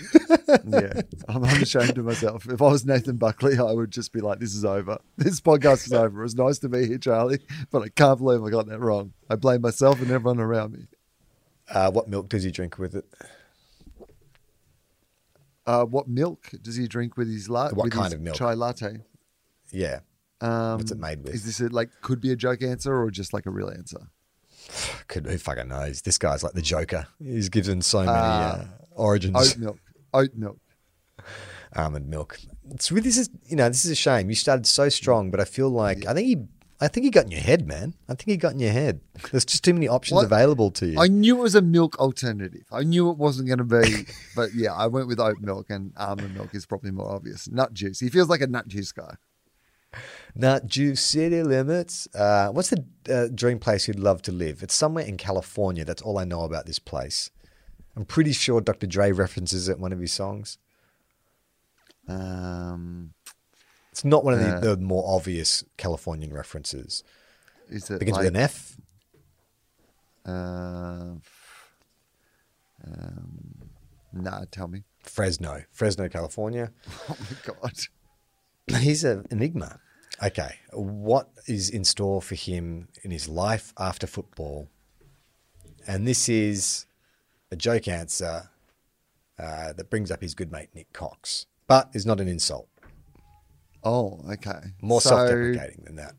yeah, 0.66 1.00
I'm, 1.28 1.44
ashamed 1.44 1.98
of 1.98 2.04
myself. 2.04 2.46
If 2.48 2.60
I 2.60 2.68
was 2.68 2.84
Nathan 2.84 3.16
Buckley, 3.16 3.58
I 3.58 3.72
would 3.72 3.90
just 3.90 4.12
be 4.12 4.20
like, 4.20 4.38
"This 4.38 4.54
is 4.54 4.64
over. 4.64 4.98
This 5.16 5.40
podcast 5.40 5.86
is 5.86 5.92
over. 5.94 6.20
It 6.20 6.24
was 6.24 6.34
nice 6.34 6.58
to 6.60 6.68
be 6.68 6.86
here, 6.86 6.98
Charlie, 6.98 7.40
but 7.70 7.82
I 7.82 7.88
can't 7.88 8.18
believe 8.18 8.42
I 8.42 8.50
got 8.50 8.66
that 8.66 8.80
wrong. 8.80 9.12
I 9.30 9.36
blame 9.36 9.60
myself 9.62 10.00
and 10.00 10.10
everyone 10.10 10.40
around 10.40 10.72
me." 10.74 10.86
Uh, 11.70 11.90
what 11.90 12.08
milk 12.08 12.28
does 12.28 12.42
he 12.42 12.50
drink 12.50 12.78
with 12.78 12.94
it? 12.94 13.04
Uh, 15.66 15.84
what 15.84 16.08
milk 16.08 16.50
does 16.60 16.76
he 16.76 16.88
drink 16.88 17.16
with 17.16 17.28
his 17.28 17.48
latte? 17.48 17.74
What 17.74 17.90
kind 17.92 18.12
of 18.12 18.20
milk? 18.20 18.36
Chai 18.36 18.54
latte. 18.54 18.98
Yeah. 19.70 20.00
Um, 20.40 20.78
What's 20.78 20.90
it 20.90 20.98
made 20.98 21.22
with? 21.22 21.34
Is 21.34 21.44
this 21.44 21.60
a, 21.60 21.68
like 21.68 21.90
could 22.02 22.20
be 22.20 22.32
a 22.32 22.36
joke 22.36 22.62
answer 22.62 22.94
or 22.94 23.10
just 23.10 23.32
like 23.32 23.46
a 23.46 23.50
real 23.50 23.70
answer? 23.70 24.08
Could 25.08 25.26
who 25.26 25.38
fucking 25.38 25.68
knows? 25.68 26.02
This 26.02 26.18
guy's 26.18 26.42
like 26.42 26.52
the 26.54 26.62
Joker. 26.62 27.06
He's 27.22 27.48
given 27.48 27.80
so 27.82 27.98
many 27.98 28.10
uh, 28.10 28.12
Uh, 28.12 28.64
origins. 28.90 29.36
Oat 29.36 29.58
milk. 29.58 29.78
Oat 30.12 30.34
milk. 30.34 30.58
almond 31.74 32.08
milk. 32.08 32.38
It's 32.70 32.90
really 32.92 33.04
this 33.08 33.18
is 33.18 33.30
you 33.46 33.56
know 33.56 33.68
this 33.68 33.84
is 33.84 33.90
a 33.90 33.94
shame. 33.94 34.28
You 34.28 34.34
started 34.34 34.66
so 34.66 34.88
strong, 34.88 35.30
but 35.30 35.40
I 35.40 35.44
feel 35.44 35.70
like 35.70 36.06
I 36.06 36.14
think 36.14 36.26
he 36.26 36.36
I 36.80 36.88
think 36.88 37.04
he 37.04 37.10
got 37.10 37.26
in 37.26 37.30
your 37.30 37.40
head, 37.40 37.66
man. 37.66 37.94
I 38.08 38.14
think 38.14 38.28
he 38.28 38.36
got 38.36 38.52
in 38.54 38.58
your 38.58 38.72
head. 38.72 39.00
There's 39.30 39.44
just 39.44 39.62
too 39.62 39.72
many 39.72 39.86
options 39.86 40.16
What? 40.16 40.24
available 40.24 40.70
to 40.72 40.86
you. 40.86 40.98
I 40.98 41.06
knew 41.06 41.38
it 41.38 41.42
was 41.42 41.54
a 41.54 41.62
milk 41.62 41.96
alternative. 42.00 42.64
I 42.72 42.82
knew 42.82 43.08
it 43.10 43.18
wasn't 43.18 43.46
going 43.46 43.58
to 43.58 43.64
be, 43.64 44.06
but 44.36 44.52
yeah, 44.52 44.72
I 44.72 44.88
went 44.88 45.06
with 45.06 45.20
oat 45.20 45.38
milk 45.40 45.66
and 45.70 45.92
almond 45.96 46.34
milk 46.34 46.54
is 46.54 46.66
probably 46.66 46.90
more 46.90 47.08
obvious. 47.08 47.48
Nut 47.48 47.72
juice. 47.72 48.00
He 48.00 48.08
feels 48.08 48.28
like 48.28 48.40
a 48.40 48.48
nut 48.48 48.66
juice 48.66 48.90
guy. 48.90 49.14
Nut 50.34 50.66
Juice 50.66 51.02
City 51.02 51.42
Limits. 51.42 52.08
Uh, 52.14 52.48
what's 52.48 52.70
the 52.70 52.84
uh, 53.10 53.28
dream 53.34 53.58
place 53.58 53.86
you'd 53.86 54.00
love 54.00 54.22
to 54.22 54.32
live? 54.32 54.62
It's 54.62 54.74
somewhere 54.74 55.04
in 55.04 55.18
California. 55.18 55.84
That's 55.84 56.00
all 56.02 56.18
I 56.18 56.24
know 56.24 56.42
about 56.42 56.64
this 56.66 56.78
place. 56.78 57.30
I'm 57.96 58.04
pretty 58.04 58.32
sure 58.32 58.60
Dr. 58.60 58.86
Dre 58.86 59.12
references 59.12 59.68
it 59.68 59.76
in 59.76 59.80
one 59.82 59.92
of 59.92 60.00
his 60.00 60.12
songs. 60.12 60.58
Um, 62.08 63.12
It's 63.90 64.04
not 64.04 64.24
one 64.24 64.34
of 64.34 64.40
the, 64.40 64.56
Uh, 64.56 64.60
the 64.60 64.76
more 64.78 65.04
obvious 65.06 65.64
Californian 65.76 66.32
references. 66.32 67.04
is 67.68 67.90
it 67.90 67.98
Begins 67.98 68.16
like, 68.16 68.24
with 68.24 68.34
an 68.34 68.40
F. 68.40 68.76
Uh, 70.24 71.14
um, 72.84 73.70
nah, 74.12 74.44
tell 74.50 74.68
me. 74.68 74.84
Fresno, 75.00 75.64
Fresno, 75.70 76.08
California. 76.08 76.72
Oh 77.08 77.16
my 77.20 77.36
god. 77.44 77.72
He's 78.80 79.04
an 79.04 79.26
enigma. 79.30 79.80
Okay, 80.22 80.56
what 80.72 81.30
is 81.46 81.68
in 81.68 81.84
store 81.84 82.22
for 82.22 82.34
him 82.36 82.88
in 83.02 83.10
his 83.10 83.28
life 83.28 83.72
after 83.76 84.06
football? 84.06 84.68
And 85.86 86.06
this 86.06 86.28
is 86.28 86.86
a 87.52 87.56
joke 87.56 87.86
answer 87.86 88.48
uh, 89.38 89.72
that 89.74 89.90
brings 89.90 90.10
up 90.10 90.22
his 90.22 90.34
good 90.34 90.50
mate 90.50 90.70
Nik 90.74 90.92
Cox, 90.92 91.46
but 91.68 91.90
is 91.92 92.06
not 92.06 92.18
an 92.18 92.26
insult. 92.26 92.68
Oh, 93.84 94.20
okay. 94.32 94.72
More 94.80 95.00
So, 95.00 95.10
self-deprecating 95.10 95.84
than 95.84 95.96
that. 95.96 96.14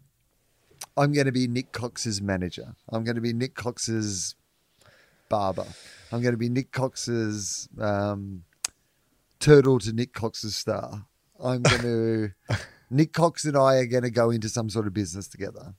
I'm 0.95 1.11
going 1.11 1.25
to 1.25 1.31
be 1.31 1.47
Nik 1.47 1.71
Cox's 1.71 2.21
manager. 2.21 2.75
I'm 2.91 3.03
going 3.03 3.15
to 3.15 3.21
be 3.21 3.33
Nik 3.33 3.55
Cox's 3.55 4.35
barber. 5.27 5.65
I'm 6.11 6.21
going 6.21 6.33
to 6.33 6.37
be 6.37 6.49
Nik 6.49 6.71
Cox's 6.71 7.67
um, 7.79 8.43
turtle 9.39 9.79
to 9.79 9.91
Nik 9.91 10.13
Cox's 10.13 10.55
star. 10.55 11.05
I'm 11.43 11.61
going 11.63 11.81
to. 11.81 12.57
Nik 12.91 13.11
Cox 13.11 13.43
and 13.45 13.57
I 13.57 13.77
are 13.77 13.87
going 13.87 14.03
to 14.03 14.11
go 14.11 14.29
into 14.29 14.49
some 14.49 14.69
sort 14.69 14.85
of 14.85 14.93
business 14.93 15.27
together. 15.27 15.73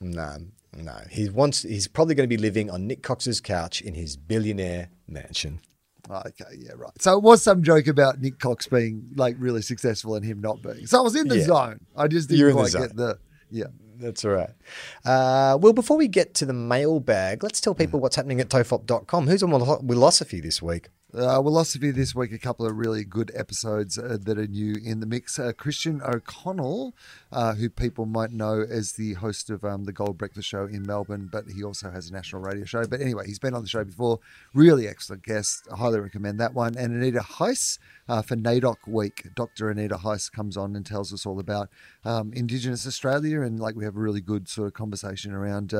No, 0.00 0.36
no. 0.80 0.98
He 1.10 1.28
wants. 1.28 1.62
He's 1.62 1.86
probably 1.88 2.14
going 2.14 2.28
to 2.28 2.36
be 2.36 2.40
living 2.40 2.70
on 2.70 2.86
Nik 2.86 3.02
Cox's 3.02 3.40
couch 3.40 3.80
in 3.80 3.94
his 3.94 4.16
billionaire 4.16 4.90
mansion. 5.08 5.60
Okay, 6.10 6.44
yeah, 6.58 6.72
right. 6.76 6.90
So 7.00 7.16
it 7.16 7.22
was 7.22 7.42
some 7.42 7.62
joke 7.62 7.86
about 7.86 8.20
Nik 8.20 8.38
Cox 8.38 8.66
being 8.66 9.10
like 9.14 9.36
really 9.38 9.62
successful 9.62 10.14
and 10.16 10.24
him 10.24 10.40
not 10.40 10.60
being. 10.62 10.86
So 10.86 10.98
I 10.98 11.02
was 11.02 11.14
in 11.14 11.28
the 11.28 11.38
Yeah. 11.38 11.44
zone. 11.44 11.80
I 11.96 12.08
just 12.08 12.28
didn't 12.28 12.46
the 12.46 12.52
quite 12.52 12.70
zone. 12.70 12.82
get 12.82 12.96
the 12.96 13.18
yeah. 13.50 13.66
That's 13.98 14.24
all 14.24 14.30
right. 14.32 14.48
Uh, 15.04 15.58
well, 15.60 15.74
before 15.74 15.98
we 15.98 16.08
get 16.08 16.32
to 16.36 16.46
the 16.46 16.54
mailbag, 16.54 17.42
let's 17.42 17.60
tell 17.60 17.74
people 17.74 18.00
what's 18.00 18.16
happening 18.16 18.40
at 18.40 18.48
tofop.com. 18.48 19.28
Who's 19.28 19.42
on 19.42 19.50
Philosophy 19.86 20.40
this 20.40 20.62
week? 20.62 20.88
Uh, 21.12 21.42
Philosophy 21.42 21.90
this 21.90 22.14
week, 22.14 22.30
a 22.30 22.38
couple 22.38 22.64
of 22.64 22.76
really 22.76 23.04
good 23.04 23.32
episodes 23.34 23.98
uh, 23.98 24.16
that 24.20 24.38
are 24.38 24.46
new 24.46 24.76
in 24.84 25.00
the 25.00 25.06
mix. 25.06 25.40
Uh, 25.40 25.52
Christian 25.52 26.00
O'Connell, 26.02 26.94
uh, 27.32 27.54
who 27.54 27.68
people 27.68 28.06
might 28.06 28.30
know 28.30 28.60
as 28.60 28.92
the 28.92 29.14
host 29.14 29.50
of 29.50 29.64
um, 29.64 29.84
the 29.86 29.92
Gold 29.92 30.16
Breakfast 30.16 30.48
Show 30.48 30.66
in 30.66 30.86
Melbourne, 30.86 31.28
but 31.32 31.46
he 31.56 31.64
also 31.64 31.90
has 31.90 32.08
a 32.08 32.12
national 32.12 32.42
radio 32.42 32.64
show. 32.64 32.86
But 32.86 33.00
anyway, 33.00 33.26
he's 33.26 33.40
been 33.40 33.54
on 33.54 33.62
the 33.62 33.68
show 33.68 33.82
before. 33.82 34.20
Really 34.54 34.86
excellent 34.86 35.24
guest. 35.24 35.66
I 35.72 35.78
highly 35.78 35.98
recommend 35.98 36.38
that 36.38 36.54
one. 36.54 36.76
And 36.76 36.94
Anita 36.94 37.20
Heiss 37.20 37.80
uh, 38.08 38.22
for 38.22 38.36
NAIDOC 38.36 38.76
Week. 38.86 39.26
Dr. 39.34 39.68
Anita 39.68 39.96
Heiss 39.96 40.30
comes 40.30 40.56
on 40.56 40.76
and 40.76 40.86
tells 40.86 41.12
us 41.12 41.26
all 41.26 41.40
about 41.40 41.70
um, 42.04 42.32
Indigenous 42.34 42.86
Australia. 42.86 43.42
And 43.42 43.58
like 43.58 43.74
we 43.74 43.84
have 43.84 43.96
a 43.96 44.00
really 44.00 44.20
good 44.20 44.48
sort 44.48 44.68
of 44.68 44.74
conversation 44.74 45.32
around. 45.32 45.74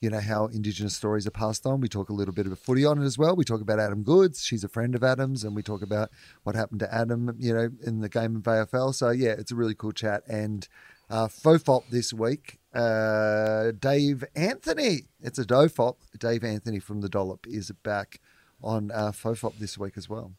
You 0.00 0.10
know 0.10 0.20
how 0.20 0.46
Indigenous 0.46 0.94
stories 0.94 1.26
are 1.26 1.32
passed 1.32 1.66
on. 1.66 1.80
We 1.80 1.88
talk 1.88 2.08
a 2.08 2.12
little 2.12 2.34
bit 2.34 2.46
of 2.46 2.52
a 2.52 2.56
footy 2.56 2.84
on 2.84 3.02
it 3.02 3.04
as 3.04 3.18
well. 3.18 3.34
We 3.34 3.44
talk 3.44 3.60
about 3.60 3.80
Adam 3.80 4.04
Goodes. 4.04 4.44
She's 4.44 4.62
a 4.62 4.68
friend 4.68 4.94
of 4.94 5.02
Adam's, 5.02 5.42
and 5.42 5.56
we 5.56 5.62
talk 5.62 5.82
about 5.82 6.10
what 6.44 6.54
happened 6.54 6.80
to 6.80 6.94
Adam, 6.94 7.34
you 7.38 7.52
know, 7.52 7.70
in 7.84 8.00
the 8.00 8.08
game 8.08 8.36
of 8.36 8.42
AFL. 8.42 8.94
So 8.94 9.10
yeah, 9.10 9.30
it's 9.30 9.50
a 9.50 9.56
really 9.56 9.74
cool 9.74 9.92
chat. 9.92 10.22
And 10.28 10.68
uh, 11.10 11.26
Fofop 11.26 11.88
this 11.90 12.12
week, 12.12 12.58
uh, 12.74 13.72
Dave 13.78 14.24
Anthony. 14.36 15.08
It's 15.20 15.38
a 15.38 15.44
Dofop. 15.44 15.96
Dave 16.18 16.44
Anthony 16.44 16.78
from 16.78 17.00
the 17.00 17.08
Dollop 17.08 17.46
is 17.46 17.70
back 17.82 18.20
on 18.62 18.90
uh, 18.92 19.10
Fofop 19.10 19.58
this 19.58 19.78
week 19.78 19.94
as 19.96 20.08
well. 20.08 20.32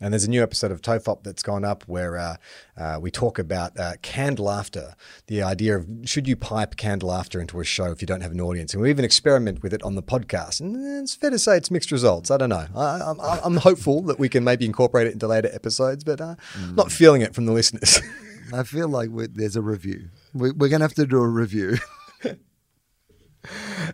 And 0.00 0.12
there's 0.12 0.24
a 0.24 0.30
new 0.30 0.42
episode 0.42 0.70
of 0.70 0.82
Tofop 0.82 1.22
that's 1.22 1.42
gone 1.42 1.64
up 1.64 1.82
where 1.86 2.18
uh, 2.18 2.36
uh, 2.76 2.98
we 3.00 3.10
talk 3.10 3.38
about 3.38 3.78
uh, 3.78 3.94
canned 4.02 4.38
laughter, 4.38 4.94
the 5.26 5.42
idea 5.42 5.76
of 5.76 5.86
should 6.04 6.28
you 6.28 6.36
pipe 6.36 6.76
canned 6.76 7.02
laughter 7.02 7.40
into 7.40 7.60
a 7.60 7.64
show 7.64 7.86
if 7.92 8.02
you 8.02 8.06
don't 8.06 8.20
have 8.20 8.32
an 8.32 8.40
audience, 8.40 8.74
and 8.74 8.82
we 8.82 8.90
even 8.90 9.04
experiment 9.04 9.62
with 9.62 9.72
it 9.72 9.82
on 9.82 9.94
the 9.94 10.02
podcast. 10.02 10.60
And 10.60 11.02
it's 11.02 11.14
fair 11.14 11.30
to 11.30 11.38
say 11.38 11.56
it's 11.56 11.70
mixed 11.70 11.90
results. 11.90 12.30
I 12.30 12.36
don't 12.36 12.50
know. 12.50 12.66
I, 12.74 13.00
I'm, 13.00 13.20
I'm 13.20 13.56
hopeful 13.56 14.02
that 14.02 14.18
we 14.18 14.28
can 14.28 14.44
maybe 14.44 14.66
incorporate 14.66 15.06
it 15.06 15.14
into 15.14 15.26
later 15.26 15.48
episodes, 15.52 16.04
but 16.04 16.20
uh, 16.20 16.34
not 16.74 16.92
feeling 16.92 17.22
it 17.22 17.34
from 17.34 17.46
the 17.46 17.52
listeners. 17.52 18.00
I 18.52 18.62
feel 18.62 18.88
like 18.88 19.10
there's 19.12 19.56
a 19.56 19.62
review. 19.62 20.10
We, 20.34 20.50
we're 20.50 20.68
going 20.68 20.80
to 20.80 20.84
have 20.84 20.94
to 20.94 21.06
do 21.06 21.18
a 21.18 21.28
review. 21.28 21.78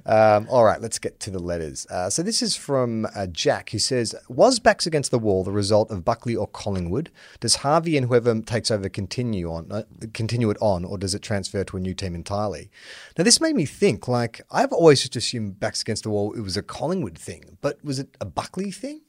Um, 0.05 0.49
all 0.51 0.65
right, 0.65 0.81
let's 0.81 0.99
get 0.99 1.21
to 1.21 1.31
the 1.31 1.39
letters. 1.39 1.87
Uh, 1.89 2.11
so 2.11 2.23
this 2.23 2.43
is 2.43 2.57
from 2.57 3.07
uh, 3.15 3.27
Jack, 3.29 3.71
who 3.71 3.79
says, 3.79 4.15
"Was 4.29 4.59
backs 4.59 4.87
against 4.87 5.13
the 5.13 5.19
wall 5.19 5.45
the 5.45 5.53
result 5.53 5.91
of 5.91 6.05
Buckley 6.05 6.35
or 6.35 6.49
Collingwood? 6.49 7.11
Does 7.39 7.57
Harvey 7.57 7.97
and 7.97 8.07
whoever 8.07 8.41
takes 8.41 8.71
over 8.71 8.89
continue 8.89 9.53
on, 9.53 9.71
uh, 9.71 9.83
continue 10.13 10.51
it 10.51 10.57
on, 10.61 10.85
or 10.85 10.99
does 10.99 11.15
it 11.15 11.23
transfer 11.23 11.63
to 11.63 11.77
a 11.77 11.81
new 11.81 11.95
team 11.95 12.15
entirely?" 12.15 12.71
Now 13.17 13.25
this 13.25 13.41
made 13.41 13.55
me 13.55 13.65
think. 13.65 14.09
Like 14.09 14.41
I've 14.51 14.73
always 14.73 15.03
just 15.03 15.15
assumed 15.15 15.61
backs 15.61 15.83
against 15.83 16.03
the 16.03 16.11
wall 16.11 16.33
it 16.33 16.41
was 16.41 16.57
a 16.57 16.63
Collingwood 16.63 17.17
thing, 17.17 17.59
but 17.61 17.83
was 17.85 18.01
it 18.01 18.17
a 18.21 18.25
Buckley 18.25 18.73
thing? 18.73 19.03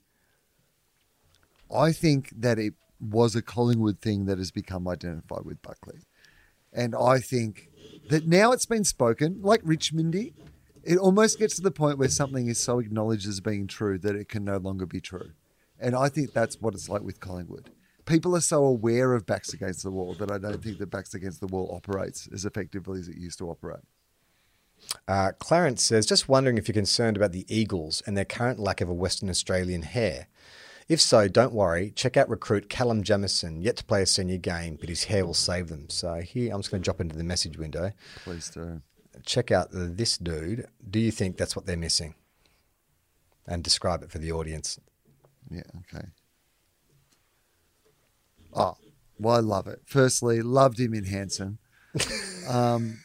I 1.74 1.92
think 1.92 2.32
that 2.38 2.59
it 2.59 2.76
was 3.00 3.36
a 3.36 3.42
Collingwood 3.42 4.00
thing 4.00 4.26
that 4.26 4.38
has 4.38 4.51
become 4.51 4.88
identified 4.88 5.43
with 5.43 5.62
Buckley. 5.62 6.01
And 6.72 6.96
I 6.96 7.20
think 7.20 7.70
that 8.09 8.28
now 8.28 8.51
it's 8.51 8.66
been 8.66 8.84
spoken, 8.84 9.39
like 9.42 9.62
Richmondy, 9.63 10.34
it 10.84 10.97
almost 10.97 11.39
gets 11.39 11.55
to 11.55 11.62
the 11.62 11.72
point 11.72 11.97
where 11.97 12.10
something 12.10 12.47
is 12.47 12.60
so 12.60 12.80
acknowledged 12.80 13.28
as 13.28 13.39
being 13.39 13.68
true 13.68 13.97
that 14.00 14.16
it 14.16 14.30
can 14.30 14.43
no 14.43 14.58
longer 14.58 14.86
be 14.86 15.01
true. 15.01 15.32
And 15.80 15.96
I 15.96 16.10
think 16.10 16.34
that's 16.34 16.62
what 16.62 16.74
it's 16.74 16.89
like 16.89 17.01
with 17.01 17.20
Collingwood. 17.20 17.70
People 18.05 18.36
are 18.36 18.42
so 18.42 18.66
aware 18.66 19.14
of 19.14 19.26
backs 19.26 19.54
against 19.54 19.84
the 19.84 19.92
wall 19.92 20.14
that 20.16 20.30
I 20.30 20.38
don't 20.38 20.62
think 20.62 20.78
that 20.80 20.89
backs 20.89 21.14
against 21.14 21.39
the 21.39 21.47
wall 21.47 21.74
operates 21.74 22.28
as 22.34 22.46
effectively 22.46 23.00
as 23.00 23.08
it 23.08 23.18
used 23.18 23.38
to 23.39 23.50
operate. 23.50 23.84
Uh, 25.08 25.32
Clarence 25.39 25.82
says, 25.84 26.05
just 26.05 26.28
wondering 26.28 26.58
if 26.58 26.68
you're 26.68 26.74
concerned 26.74 27.16
about 27.16 27.32
the 27.32 27.46
Eagles 27.47 28.04
and 28.05 28.18
their 28.18 28.26
current 28.26 28.60
lack 28.60 28.82
of 28.82 28.89
a 28.89 28.93
Western 28.93 29.30
Australian 29.30 29.84
hair. 29.84 30.28
If 30.89 31.00
so, 31.00 31.30
don't 31.30 31.54
worry. 31.54 31.92
Check 31.92 32.18
out 32.18 32.30
recruit 32.30 32.70
Callum 32.70 33.04
Jamieson, 33.04 33.62
yet 33.62 33.78
to 33.78 33.86
play 33.86 34.01
a 34.01 34.05
senior 34.05 34.38
game, 34.38 34.78
but 34.78 34.89
his 34.89 35.05
hair 35.05 35.26
will 35.26 35.34
save 35.34 35.70
them. 35.70 35.89
So 35.89 36.16
here, 36.16 36.54
I'm 36.54 36.60
just 36.60 36.72
going 36.72 36.82
to 36.82 36.86
drop 36.86 37.00
into 37.00 37.16
the 37.16 37.24
message 37.24 37.58
window. 37.58 37.93
Please 38.26 38.50
do. 38.50 38.82
Check 39.25 39.51
out 39.51 39.70
this 39.71 40.17
dude. 40.17 40.67
Do 40.89 41.00
you 41.00 41.12
think 41.12 41.37
that's 41.37 41.55
what 41.55 41.66
they're 41.66 41.78
missing? 41.78 42.16
And 43.45 43.63
describe 43.63 44.04
it 44.04 44.12
for 44.12 44.20
the 44.20 44.32
audience. 44.32 44.79
Yeah, 45.50 45.63
okay. 45.79 46.08
Oh, 48.55 48.78
well, 49.20 49.36
I 49.36 49.39
love 49.39 49.67
it. 49.67 49.82
Firstly, 49.86 50.41
loved 50.41 50.79
him 50.79 50.93
in 50.93 51.05
Hanson. 51.05 51.59
Um, 52.50 53.00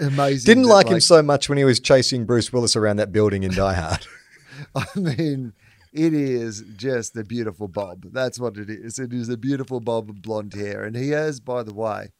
amazing. 0.00 0.46
Didn't 0.46 0.64
that, 0.64 0.74
like 0.74 0.88
him 0.88 0.98
so 0.98 1.22
much 1.22 1.48
when 1.48 1.58
he 1.58 1.62
was 1.62 1.78
chasing 1.78 2.24
Bruce 2.24 2.52
Willis 2.52 2.74
around 2.74 2.96
that 2.96 3.12
building 3.12 3.44
in 3.44 3.52
Die 3.52 3.72
Hard. 3.72 4.04
I 4.74 4.86
mean, 4.96 5.52
it 5.92 6.12
is 6.12 6.64
just 6.76 7.16
a 7.16 7.22
beautiful 7.22 7.68
bob. 7.68 8.06
That's 8.12 8.40
what 8.40 8.56
it 8.56 8.68
is. 8.68 8.98
It 8.98 9.12
is 9.12 9.28
a 9.28 9.36
beautiful 9.36 9.78
bob 9.78 10.10
of 10.10 10.22
blonde 10.22 10.54
hair. 10.54 10.82
And 10.82 10.96
he 10.96 11.10
has, 11.10 11.38
by 11.38 11.62
the 11.62 11.72
way, 11.72 12.10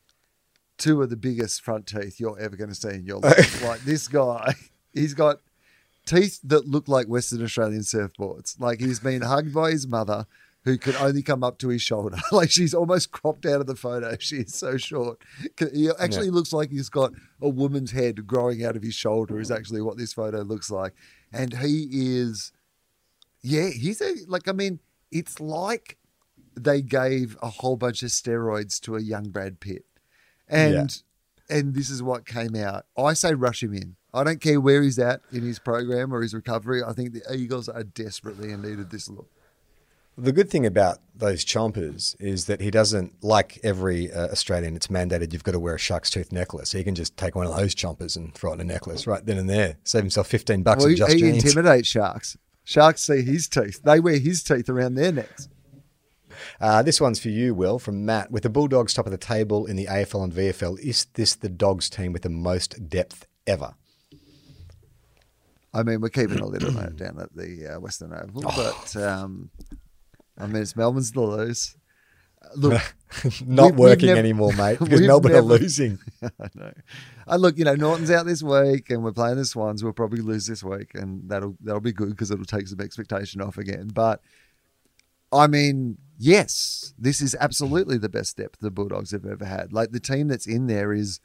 two 0.79 1.03
of 1.03 1.11
the 1.11 1.17
biggest 1.17 1.63
front 1.63 1.87
teeth 1.87 2.19
you're 2.19 2.39
ever 2.39 2.57
going 2.57 2.71
to 2.71 2.75
see 2.75 2.91
in 2.91 3.05
your 3.07 3.19
life. 3.21 3.63
like 3.65 3.81
this 3.81 4.09
guy, 4.09 4.55
he's 4.93 5.15
got 5.15 5.41
teeth 6.07 6.41
that 6.45 6.67
look 6.67 6.89
like 6.89 7.07
Western 7.07 7.43
Australian 7.43 7.83
surfboards. 7.83 8.59
Like 8.61 8.81
he's 8.81 9.01
been 9.01 9.23
hugged 9.33 9.55
by 9.55 9.71
his 9.71 9.87
mother 9.87 10.27
who 10.65 10.79
can 10.79 10.97
only 10.97 11.23
come 11.23 11.45
up 11.45 11.59
to 11.59 11.69
his 11.69 11.83
shoulder. 11.83 12.17
like 12.33 12.51
she's 12.51 12.75
almost 12.75 13.13
cropped 13.13 13.45
out 13.47 13.61
of 13.61 13.67
the 13.67 13.77
photo. 13.77 14.17
She 14.19 14.37
is 14.37 14.55
so 14.55 14.77
short. 14.77 15.19
He 15.59 15.91
actually 15.99 16.31
looks 16.31 16.53
like 16.53 16.71
he's 16.71 16.89
got 16.89 17.13
a 17.41 17.49
woman's 17.49 17.93
head 17.93 18.27
growing 18.27 18.65
out 18.65 18.77
of 18.77 18.83
his 18.83 18.95
shoulder. 18.95 19.39
Is 19.39 19.51
actually 19.51 19.83
what 19.83 19.99
this 19.99 20.13
photo 20.13 20.41
looks 20.41 20.71
like, 20.71 20.95
and 21.33 21.59
he 21.59 21.89
is, 21.93 22.53
yeah, 23.43 23.69
he's 23.69 24.01
a 24.01 24.15
like. 24.27 24.49
I 24.49 24.53
mean, 24.53 24.81
it's 25.13 25.39
like 25.39 25.99
they 26.57 26.81
gave 26.81 27.37
a 27.43 27.49
whole 27.49 27.77
bunch 27.77 28.03
of 28.03 28.09
steroids 28.09 28.81
to 28.81 28.97
a 28.97 29.03
young 29.03 29.29
Brad 29.29 29.61
Pitt, 29.61 29.85
and 30.49 31.03
and 31.49 31.75
this 31.75 31.91
is 31.91 32.03
what 32.03 32.27
came 32.27 32.55
out. 32.57 32.87
I 32.97 33.13
say 33.13 33.35
rush 33.35 33.63
him 33.63 33.75
in. 33.75 33.97
I 34.13 34.25
don't 34.25 34.41
care 34.41 34.61
where 34.61 34.83
he's 34.83 34.99
at 34.99 35.21
in 35.33 35.43
his 35.43 35.59
program 35.59 36.15
or 36.15 36.23
his 36.23 36.35
recovery. 36.35 36.83
I 36.83 36.93
think 36.93 37.13
the 37.13 37.35
Eagles 37.35 37.69
are 37.69 37.83
desperately 37.83 38.53
in 38.53 38.63
need 38.63 38.79
of 38.79 38.91
this 38.91 39.09
look. 39.09 39.29
The 40.17 40.31
good 40.31 40.49
thing 40.49 40.65
about 40.65 40.99
those 41.13 41.45
chompers 41.45 42.15
is 42.21 42.47
that 42.47 42.61
he 42.61 42.71
doesn't, 42.71 43.25
like 43.25 43.59
every 43.65 44.13
uh, 44.13 44.29
Australian, 44.29 44.77
it's 44.77 44.87
mandated 44.87 45.33
you've 45.33 45.43
got 45.43 45.53
to 45.53 45.59
wear 45.59 45.75
a 45.75 45.79
shark's 45.79 46.09
tooth 46.09 46.31
necklace. 46.31 46.71
He 46.71 46.85
can 46.85 46.95
just 46.95 47.17
take 47.17 47.35
one 47.35 47.49
of 47.49 47.57
those 47.57 47.75
chompers 47.75 48.17
and 48.17 48.33
throw 48.33 48.53
it 48.53 48.55
in 48.55 48.61
a 48.61 48.65
necklace 48.65 49.09
right 49.09 49.27
then 49.27 49.39
and 49.39 49.51
there. 49.51 49.77
Save 49.83 50.03
himself 50.03 50.29
15 50.29 50.63
bucks 50.63 50.85
Well, 50.85 50.91
he, 50.91 50.95
Just 50.95 51.17
he 51.17 51.29
intimidates 51.29 51.89
sharks. 51.89 52.37
Sharks 52.63 53.03
see 53.03 53.23
his 53.23 53.49
teeth. 53.49 53.83
They 53.83 53.99
wear 53.99 54.19
his 54.19 54.45
teeth 54.45 54.69
around 54.69 54.95
their 54.95 55.11
necks. 55.11 55.49
Uh, 56.61 56.83
this 56.83 57.01
one's 57.01 57.19
for 57.21 57.29
you, 57.29 57.55
Wil, 57.55 57.79
from 57.79 58.05
Matt. 58.05 58.31
With 58.31 58.43
the 58.43 58.51
Bulldogs 58.51 58.95
top 58.95 59.07
of 59.07 59.13
the 59.13 59.19
table 59.19 59.67
in 59.67 59.77
the 59.77 59.87
AFL 59.87 60.25
and 60.25 60.33
VFL, 60.33 60.79
is 60.81 61.07
this 61.15 61.35
the 61.35 61.49
Dogs 61.49 61.89
team 61.91 62.13
with 62.13 62.23
the 62.23 62.29
most 62.29 62.89
depth 62.89 63.27
ever? 63.47 63.75
I 65.73 65.83
mean, 65.83 66.01
we're 66.01 66.09
keeping 66.09 66.39
a 66.39 66.47
little 66.47 66.73
note 66.73 66.97
down 66.97 67.19
at 67.21 67.35
the 67.35 67.75
uh, 67.77 67.81
Western 67.81 68.13
Oval, 68.13 68.45
Oh. 68.47 68.83
but 68.95 69.03
um, 69.03 69.51
I 70.39 70.47
mean, 70.47 70.63
it's 70.63 70.77
Melbourne's 70.77 71.11
to 71.13 71.21
lose. 71.21 71.77
Uh, 72.41 72.49
Look, 72.55 72.95
Not 73.25 73.31
We've- 73.33 73.47
we've 73.47 73.79
working 73.79 74.07
never- 74.09 74.19
anymore, 74.21 74.53
mate, 74.53 74.79
because 74.79 75.01
Melbourne 75.07 75.35
are 75.35 75.43
losing. 75.43 75.99
I 76.23 76.49
know. 76.55 76.73
I 77.27 77.37
look, 77.37 77.59
you 77.59 77.65
know, 77.65 77.75
Norton's 77.75 78.11
out 78.11 78.27
this 78.27 78.43
week, 78.43 78.91
and 78.91 79.03
we're 79.03 79.13
playing 79.13 79.37
the 79.37 79.45
Swans. 79.45 79.83
We'll 79.83 79.93
probably 79.95 80.21
lose 80.21 80.47
this 80.47 80.63
week, 80.63 80.93
and 80.95 81.29
that'll 81.29 81.57
that'll 81.61 81.81
be 81.81 81.93
good 81.93 82.11
because 82.11 82.31
it'll 82.31 82.45
take 82.45 82.69
some 82.69 82.81
expectation 82.81 83.41
off 83.41 83.57
again. 83.59 83.89
But 83.93 84.21
I 85.33 85.47
mean, 85.49 85.99
yes, 86.19 86.95
this 86.99 87.21
is 87.21 87.37
absolutely 87.41 87.99
the 87.99 88.09
best 88.09 88.37
depth 88.37 88.61
the 88.61 88.71
Bulldogs 88.71 89.11
have 89.13 89.27
ever 89.27 89.45
had. 89.45 89.73
Like 89.73 89.93
the 89.93 90.01
team 90.01 90.29
that's 90.29 90.47
in 90.47 90.67
there 90.67 90.93
is 90.93 91.21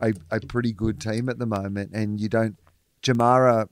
a, 0.00 0.12
a 0.30 0.40
pretty 0.40 0.72
good 0.72 1.00
team 1.00 1.28
at 1.28 1.38
the 1.38 1.46
moment, 1.46 1.92
and 1.92 2.20
you 2.20 2.28
don't. 2.28 2.58
Jamarra 3.02 3.68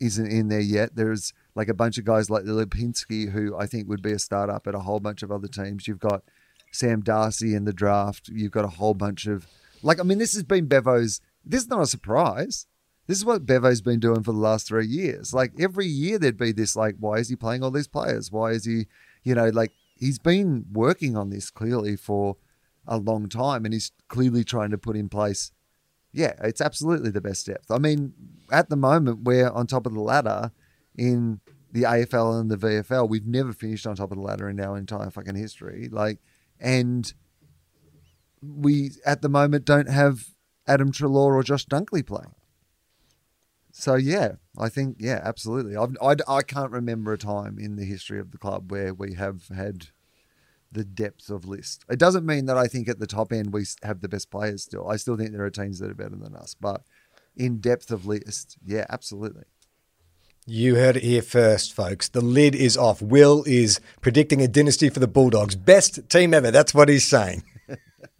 isn't 0.00 0.26
in 0.26 0.48
there 0.48 0.60
yet. 0.60 0.96
There's 0.96 1.32
like 1.54 1.68
a 1.68 1.74
bunch 1.74 1.98
of 1.98 2.04
guys 2.04 2.30
like 2.30 2.44
Lipinski 2.44 3.30
who 3.30 3.56
I 3.56 3.66
think 3.66 3.88
would 3.88 4.02
be 4.02 4.12
a 4.12 4.18
startup 4.18 4.66
at 4.66 4.74
a 4.74 4.80
whole 4.80 5.00
bunch 5.00 5.22
of 5.22 5.30
other 5.30 5.48
teams. 5.48 5.86
You've 5.86 5.98
got 5.98 6.22
Sam 6.72 7.00
Darcy 7.00 7.54
in 7.54 7.64
the 7.64 7.72
draft. 7.72 8.28
You've 8.28 8.52
got 8.52 8.64
a 8.64 8.68
whole 8.68 8.94
bunch 8.94 9.26
of 9.26 9.46
like 9.82 10.00
I 10.00 10.02
mean, 10.02 10.18
this 10.18 10.34
has 10.34 10.42
been 10.42 10.66
Bevo's. 10.66 11.20
This 11.44 11.62
is 11.62 11.68
not 11.68 11.82
a 11.82 11.86
surprise. 11.86 12.66
This 13.06 13.18
is 13.18 13.24
what 13.24 13.46
Bevo's 13.46 13.80
been 13.80 13.98
doing 13.98 14.22
for 14.22 14.32
the 14.32 14.38
last 14.38 14.68
three 14.68 14.86
years. 14.86 15.34
Like 15.34 15.52
every 15.58 15.86
year, 15.86 16.18
there'd 16.18 16.36
be 16.36 16.52
this 16.52 16.76
like, 16.76 16.94
why 17.00 17.16
is 17.16 17.28
he 17.28 17.34
playing 17.34 17.64
all 17.64 17.70
these 17.70 17.88
players? 17.88 18.30
Why 18.30 18.52
is 18.52 18.64
he, 18.64 18.86
you 19.24 19.34
know, 19.34 19.48
like 19.48 19.72
he's 20.00 20.18
been 20.18 20.66
working 20.72 21.16
on 21.16 21.30
this 21.30 21.50
clearly 21.50 21.94
for 21.94 22.36
a 22.86 22.96
long 22.96 23.28
time, 23.28 23.64
and 23.64 23.72
he's 23.72 23.92
clearly 24.08 24.42
trying 24.42 24.70
to 24.70 24.78
put 24.78 24.96
in 24.96 25.08
place. 25.08 25.52
Yeah, 26.12 26.32
it's 26.42 26.60
absolutely 26.60 27.10
the 27.10 27.20
best 27.20 27.46
depth. 27.46 27.70
I 27.70 27.78
mean, 27.78 28.14
at 28.50 28.68
the 28.68 28.76
moment, 28.76 29.22
we're 29.22 29.50
on 29.50 29.68
top 29.68 29.86
of 29.86 29.94
the 29.94 30.00
ladder 30.00 30.50
in 30.96 31.40
the 31.70 31.82
AFL 31.82 32.40
and 32.40 32.50
the 32.50 32.56
VFL. 32.56 33.08
We've 33.08 33.26
never 33.26 33.52
finished 33.52 33.86
on 33.86 33.94
top 33.94 34.10
of 34.10 34.18
the 34.18 34.24
ladder 34.24 34.48
in 34.48 34.58
our 34.58 34.76
entire 34.76 35.10
fucking 35.10 35.36
history. 35.36 35.88
Like, 35.88 36.18
and 36.58 37.12
we 38.42 38.92
at 39.06 39.22
the 39.22 39.28
moment 39.28 39.64
don't 39.64 39.88
have 39.88 40.30
Adam 40.66 40.90
Treloar 40.90 41.34
or 41.34 41.42
Josh 41.44 41.66
Dunkley 41.66 42.04
playing. 42.04 42.34
So 43.72 43.94
yeah, 43.94 44.32
I 44.58 44.68
think 44.68 44.96
yeah, 44.98 45.20
absolutely. 45.22 45.76
I've, 45.76 45.96
I 46.02 46.16
I 46.26 46.42
can't 46.42 46.72
remember 46.72 47.12
a 47.12 47.18
time 47.18 47.58
in 47.58 47.76
the 47.76 47.84
history 47.84 48.18
of 48.18 48.32
the 48.32 48.38
club 48.38 48.70
where 48.70 48.92
we 48.92 49.14
have 49.14 49.48
had 49.48 49.88
the 50.72 50.84
depth 50.84 51.30
of 51.30 51.46
list. 51.46 51.84
It 51.88 51.98
doesn't 51.98 52.26
mean 52.26 52.46
that 52.46 52.56
I 52.56 52.66
think 52.66 52.88
at 52.88 52.98
the 52.98 53.06
top 53.06 53.32
end 53.32 53.52
we 53.52 53.64
have 53.82 54.00
the 54.00 54.08
best 54.08 54.30
players 54.30 54.62
still. 54.62 54.88
I 54.88 54.96
still 54.96 55.16
think 55.16 55.32
there 55.32 55.44
are 55.44 55.50
teams 55.50 55.78
that 55.78 55.90
are 55.90 55.94
better 55.94 56.16
than 56.16 56.36
us, 56.36 56.54
but 56.54 56.82
in 57.36 57.58
depth 57.58 57.90
of 57.90 58.06
list, 58.06 58.56
yeah, 58.64 58.86
absolutely. 58.88 59.44
You 60.46 60.76
heard 60.76 60.96
it 60.96 61.02
here 61.02 61.22
first, 61.22 61.72
folks. 61.72 62.08
The 62.08 62.20
lid 62.20 62.54
is 62.54 62.76
off. 62.76 63.02
Wil 63.02 63.44
is 63.46 63.80
predicting 64.00 64.40
a 64.42 64.48
dynasty 64.48 64.88
for 64.88 64.98
the 64.98 65.06
Bulldogs. 65.06 65.54
Best 65.54 66.08
team 66.08 66.34
ever. 66.34 66.50
That's 66.50 66.74
what 66.74 66.88
he's 66.88 67.06
saying. 67.06 67.44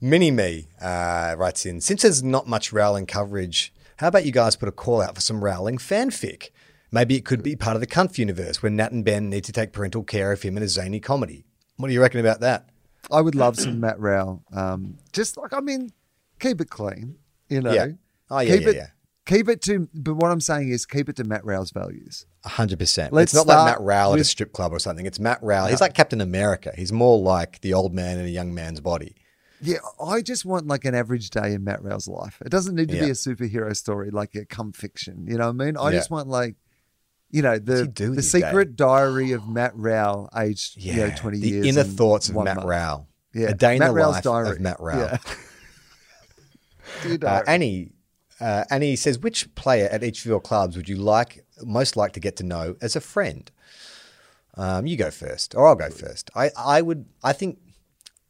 Mini 0.00 0.30
Me 0.30 0.68
uh, 0.80 1.34
writes 1.36 1.66
in 1.66 1.80
Since 1.80 2.02
there's 2.02 2.22
not 2.22 2.46
much 2.46 2.72
Rowling 2.72 3.06
coverage, 3.06 3.72
how 3.96 4.08
about 4.08 4.24
you 4.24 4.32
guys 4.32 4.54
put 4.56 4.68
a 4.68 4.72
call 4.72 5.02
out 5.02 5.14
for 5.14 5.20
some 5.20 5.42
Rowling 5.42 5.78
fanfic? 5.78 6.50
Maybe 6.90 7.16
it 7.16 7.24
could 7.24 7.42
be 7.42 7.56
part 7.56 7.74
of 7.74 7.80
the 7.80 7.86
Cunt 7.86 8.16
universe 8.16 8.62
where 8.62 8.70
Nat 8.70 8.92
and 8.92 9.04
Ben 9.04 9.28
need 9.28 9.44
to 9.44 9.52
take 9.52 9.72
parental 9.72 10.04
care 10.04 10.32
of 10.32 10.42
him 10.42 10.56
in 10.56 10.62
a 10.62 10.68
zany 10.68 11.00
comedy. 11.00 11.44
What 11.76 11.88
do 11.88 11.94
you 11.94 12.00
reckon 12.00 12.20
about 12.20 12.40
that? 12.40 12.70
I 13.10 13.20
would 13.20 13.34
love 13.34 13.56
some 13.56 13.80
Matt 13.80 13.98
Rowell. 13.98 14.42
Um, 14.52 14.98
just 15.12 15.36
like 15.36 15.52
I 15.52 15.60
mean, 15.60 15.90
keep 16.38 16.60
it 16.60 16.70
clean, 16.70 17.16
you 17.48 17.60
know. 17.60 17.72
Yeah. 17.72 17.88
Oh, 18.30 18.40
yeah, 18.40 18.54
keep 18.54 18.62
yeah, 18.62 18.68
it, 18.68 18.76
yeah. 18.76 18.86
Keep 19.26 19.48
it 19.48 19.62
to, 19.62 19.88
but 19.92 20.14
what 20.14 20.30
I'm 20.30 20.40
saying 20.40 20.70
is 20.70 20.86
keep 20.86 21.08
it 21.08 21.16
to 21.16 21.24
Matt 21.24 21.44
Rowell's 21.44 21.70
values. 21.70 22.24
hundred 22.44 22.78
percent. 22.78 23.12
Let's 23.12 23.34
It's 23.34 23.46
not 23.46 23.46
like 23.46 23.72
Matt 23.74 23.80
Rowell 23.80 24.14
at 24.14 24.20
a 24.20 24.24
strip 24.24 24.52
club 24.52 24.72
or 24.72 24.78
something. 24.78 25.06
It's 25.06 25.18
Matt 25.18 25.40
Rowell. 25.42 25.66
He's 25.66 25.80
like 25.80 25.94
Captain 25.94 26.20
America. 26.20 26.72
He's 26.76 26.92
more 26.92 27.18
like 27.18 27.60
the 27.60 27.74
old 27.74 27.94
man 27.94 28.18
in 28.18 28.24
a 28.24 28.28
young 28.28 28.54
man's 28.54 28.80
body. 28.80 29.16
Yeah, 29.60 29.78
I 30.04 30.20
just 30.22 30.44
want 30.44 30.66
like 30.66 30.84
an 30.84 30.94
average 30.94 31.30
day 31.30 31.52
in 31.52 31.64
Matt 31.64 31.82
Rowell's 31.82 32.06
life. 32.08 32.40
It 32.44 32.50
doesn't 32.50 32.74
need 32.76 32.88
to 32.90 32.94
be 33.00 33.06
a 33.10 33.14
superhero 33.14 33.76
story 33.76 34.10
like 34.10 34.34
a 34.36 34.44
come 34.44 34.72
fiction. 34.72 35.26
You 35.26 35.36
know 35.38 35.46
what 35.52 35.62
I 35.62 35.64
mean? 35.66 35.76
I 35.76 35.90
Yeah. 35.90 35.96
just 35.96 36.10
want 36.10 36.28
like, 36.28 36.54
you 37.30 37.42
know, 37.42 37.58
the 37.58 37.90
the 37.94 38.04
his 38.14 38.30
day? 38.32 38.40
secret 38.40 38.76
diary 38.76 39.32
of 39.32 39.48
Matt 39.48 39.72
Rowell, 39.74 40.28
aged 40.36 40.76
you 40.82 40.94
know 40.94 41.10
twenty 41.16 41.40
the 41.40 41.48
years. 41.48 41.66
inner 41.66 41.80
and 41.80 41.96
thoughts 41.96 42.28
of 42.28 42.36
Matt 42.36 42.56
month. 42.56 42.66
Rowell. 42.68 43.08
Yeah, 43.34 43.48
a 43.48 43.54
day 43.54 43.74
in 43.74 43.80
Matt 43.80 43.88
the 43.90 43.94
Rao's 43.94 44.14
life 44.14 44.24
diary. 44.24 44.50
of 44.50 44.60
Matt 44.60 44.80
Rowell. 44.80 45.00
Yeah. 45.10 45.18
Uh. 47.22 47.42
Annie, 47.46 47.92
uh, 48.40 48.64
Annie 48.70 48.96
says, 48.96 49.18
which 49.18 49.54
player 49.54 49.88
at 49.92 50.02
each 50.02 50.20
of 50.20 50.26
your 50.26 50.40
clubs 50.40 50.74
would 50.76 50.88
you 50.88 50.96
like 50.96 51.44
most 51.62 51.96
like 51.96 52.12
to 52.14 52.20
get 52.20 52.36
to 52.36 52.44
know 52.44 52.76
as 52.80 52.96
a 52.96 53.00
friend? 53.00 53.50
Um, 54.54 54.86
you 54.86 54.96
go 54.96 55.10
first, 55.10 55.54
or 55.54 55.68
I'll 55.68 55.74
go 55.76 55.90
first. 55.90 56.30
I, 56.34 56.50
I 56.56 56.80
would. 56.82 57.04
I 57.22 57.32
think 57.34 57.58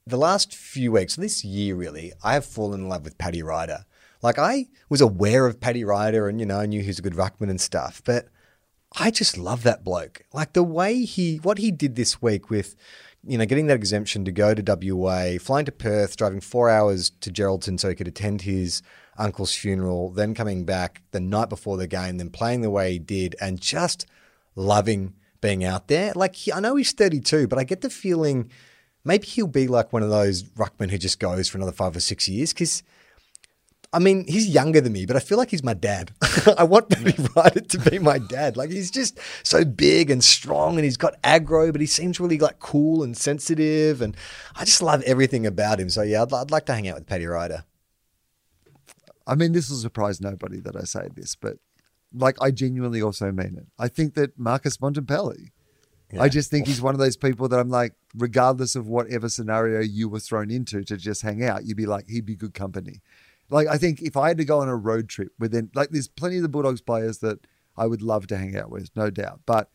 the 0.08 0.16
last 0.16 0.54
few 0.54 0.92
weeks, 0.92 1.16
this 1.16 1.44
year 1.44 1.74
really, 1.74 2.12
I 2.22 2.34
have 2.34 2.44
fallen 2.44 2.80
in 2.80 2.88
love 2.88 3.04
with 3.04 3.18
Paddy 3.18 3.42
Ryder. 3.42 3.84
Like 4.22 4.38
I 4.38 4.66
was 4.88 5.00
aware 5.00 5.46
of 5.46 5.60
Paddy 5.60 5.84
Ryder, 5.84 6.28
and 6.28 6.40
you 6.40 6.46
know, 6.46 6.58
I 6.58 6.66
knew 6.66 6.80
he 6.80 6.88
was 6.88 6.98
a 6.98 7.02
good 7.02 7.14
ruckman 7.14 7.50
and 7.50 7.60
stuff, 7.60 8.02
but 8.04 8.28
I 8.96 9.10
just 9.10 9.36
love 9.36 9.62
that 9.64 9.84
bloke. 9.84 10.22
Like 10.32 10.54
the 10.54 10.62
way 10.62 11.02
he, 11.02 11.36
what 11.36 11.58
he 11.58 11.70
did 11.70 11.94
this 11.94 12.22
week 12.22 12.50
with, 12.50 12.74
you 13.26 13.36
know, 13.36 13.44
getting 13.44 13.66
that 13.66 13.76
exemption 13.76 14.24
to 14.24 14.32
go 14.32 14.54
to 14.54 14.94
WA, 14.94 15.38
flying 15.38 15.66
to 15.66 15.72
Perth, 15.72 16.16
driving 16.16 16.40
four 16.40 16.70
hours 16.70 17.10
to 17.20 17.30
Geraldton 17.30 17.78
so 17.78 17.90
he 17.90 17.94
could 17.94 18.08
attend 18.08 18.42
his 18.42 18.82
uncle's 19.18 19.54
funeral, 19.54 20.10
then 20.10 20.34
coming 20.34 20.64
back 20.64 21.02
the 21.10 21.20
night 21.20 21.48
before 21.48 21.76
the 21.76 21.86
game, 21.86 22.16
then 22.16 22.30
playing 22.30 22.62
the 22.62 22.70
way 22.70 22.92
he 22.92 22.98
did, 22.98 23.36
and 23.40 23.60
just 23.60 24.06
loving 24.56 25.14
being 25.40 25.64
out 25.64 25.88
there. 25.88 26.12
Like 26.14 26.34
he, 26.34 26.52
I 26.52 26.60
know 26.60 26.76
he's 26.76 26.92
32, 26.92 27.46
but 27.46 27.58
I 27.58 27.64
get 27.64 27.82
the 27.82 27.90
feeling 27.90 28.50
maybe 29.08 29.26
he'll 29.26 29.48
be 29.48 29.66
like 29.66 29.92
one 29.92 30.02
of 30.02 30.10
those 30.10 30.44
ruckmen 30.44 30.90
who 30.90 30.98
just 30.98 31.18
goes 31.18 31.48
for 31.48 31.58
another 31.58 31.72
five 31.72 31.96
or 31.96 32.00
six 32.00 32.28
years 32.28 32.52
because. 32.52 32.82
I 33.90 34.00
mean, 34.00 34.26
he's 34.28 34.46
younger 34.46 34.82
than 34.82 34.92
me, 34.92 35.06
but 35.06 35.16
I 35.16 35.18
feel 35.18 35.38
like 35.38 35.48
he's 35.48 35.64
my 35.64 35.72
dad. 35.72 36.12
I 36.58 36.64
want 36.64 36.90
Paddy 36.90 37.14
Ryder 37.34 37.60
to 37.60 37.90
be 37.90 37.98
my 37.98 38.18
dad. 38.18 38.54
Like 38.54 38.68
he's 38.70 38.90
just 38.90 39.18
so 39.42 39.64
big 39.64 40.10
and 40.10 40.22
strong, 40.22 40.74
and 40.76 40.84
he's 40.84 40.98
got 40.98 41.18
aggro, 41.22 41.72
but 41.72 41.80
he 41.80 41.86
seems 41.86 42.20
really 42.20 42.36
like 42.36 42.58
cool 42.58 43.02
and 43.02 43.16
sensitive, 43.16 44.02
and 44.02 44.14
I 44.54 44.66
just 44.66 44.82
love 44.82 45.00
everything 45.04 45.46
about 45.46 45.80
him. 45.80 45.88
So 45.88 46.02
yeah, 46.02 46.20
I'd, 46.20 46.32
I'd 46.34 46.50
like 46.50 46.66
to 46.66 46.74
hang 46.74 46.86
out 46.86 46.96
with 46.96 47.06
Paddy 47.06 47.24
Ryder. 47.24 47.64
I 49.26 49.34
mean, 49.34 49.52
this 49.52 49.70
will 49.70 49.78
surprise 49.78 50.20
nobody 50.20 50.60
that 50.60 50.76
I 50.76 50.84
say 50.84 51.08
this, 51.14 51.34
but 51.34 51.56
like 52.12 52.36
I 52.42 52.50
genuinely 52.50 53.00
also 53.00 53.32
mean 53.32 53.56
it. 53.56 53.68
I 53.78 53.88
think 53.88 54.12
that 54.16 54.38
Marcus 54.38 54.76
Bontempelli. 54.76 55.48
I 56.18 56.28
just 56.28 56.50
think 56.50 56.66
he's 56.66 56.80
one 56.80 56.94
of 56.94 57.00
those 57.00 57.16
people 57.16 57.48
that 57.48 57.58
I'm 57.58 57.68
like, 57.68 57.92
regardless 58.16 58.76
of 58.76 58.88
whatever 58.88 59.28
scenario 59.28 59.80
you 59.80 60.08
were 60.08 60.20
thrown 60.20 60.50
into 60.50 60.82
to 60.84 60.96
just 60.96 61.22
hang 61.22 61.44
out, 61.44 61.66
you'd 61.66 61.76
be 61.76 61.86
like, 61.86 62.08
he'd 62.08 62.24
be 62.24 62.34
good 62.36 62.54
company. 62.54 63.00
Like 63.50 63.66
I 63.68 63.76
think 63.78 64.00
if 64.02 64.16
I 64.16 64.28
had 64.28 64.38
to 64.38 64.44
go 64.44 64.60
on 64.60 64.68
a 64.68 64.76
road 64.76 65.08
trip 65.08 65.32
with 65.38 65.52
them, 65.52 65.70
like 65.74 65.90
there's 65.90 66.08
plenty 66.08 66.36
of 66.36 66.42
the 66.42 66.48
Bulldogs 66.48 66.80
players 66.80 67.18
that 67.18 67.46
I 67.76 67.86
would 67.86 68.02
love 68.02 68.26
to 68.28 68.36
hang 68.38 68.56
out 68.56 68.70
with, 68.70 68.90
no 68.96 69.10
doubt. 69.10 69.40
But 69.46 69.70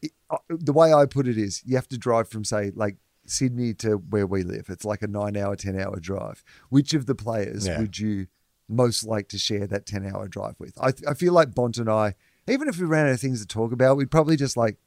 it, 0.00 0.12
uh, 0.30 0.38
the 0.48 0.72
way 0.72 0.92
I 0.92 1.06
put 1.06 1.26
it 1.28 1.38
is, 1.38 1.62
you 1.64 1.76
have 1.76 1.88
to 1.88 1.98
drive 1.98 2.28
from 2.28 2.44
say 2.44 2.72
like 2.74 2.96
Sydney 3.26 3.74
to 3.74 3.96
where 3.96 4.26
we 4.26 4.42
live. 4.42 4.66
It's 4.68 4.84
like 4.84 5.02
a 5.02 5.06
nine-hour, 5.06 5.56
ten-hour 5.56 6.00
drive. 6.00 6.42
Which 6.68 6.94
of 6.94 7.06
the 7.06 7.14
players 7.14 7.66
Yeah. 7.66 7.78
would 7.80 7.98
you 7.98 8.26
most 8.68 9.04
like 9.04 9.28
to 9.28 9.38
share 9.38 9.66
that 9.68 9.86
ten-hour 9.86 10.28
drive 10.28 10.54
with? 10.58 10.76
I, 10.80 10.92
I 11.08 11.14
feel 11.14 11.32
like 11.32 11.54
Bont 11.54 11.76
and 11.78 11.88
I, 11.88 12.14
even 12.48 12.68
if 12.68 12.78
we 12.78 12.84
ran 12.86 13.06
out 13.06 13.12
of 13.12 13.20
things 13.20 13.40
to 13.40 13.46
talk 13.46 13.72
about, 13.72 13.96
we'd 13.96 14.10
probably 14.10 14.36
just 14.36 14.56
like 14.56 14.78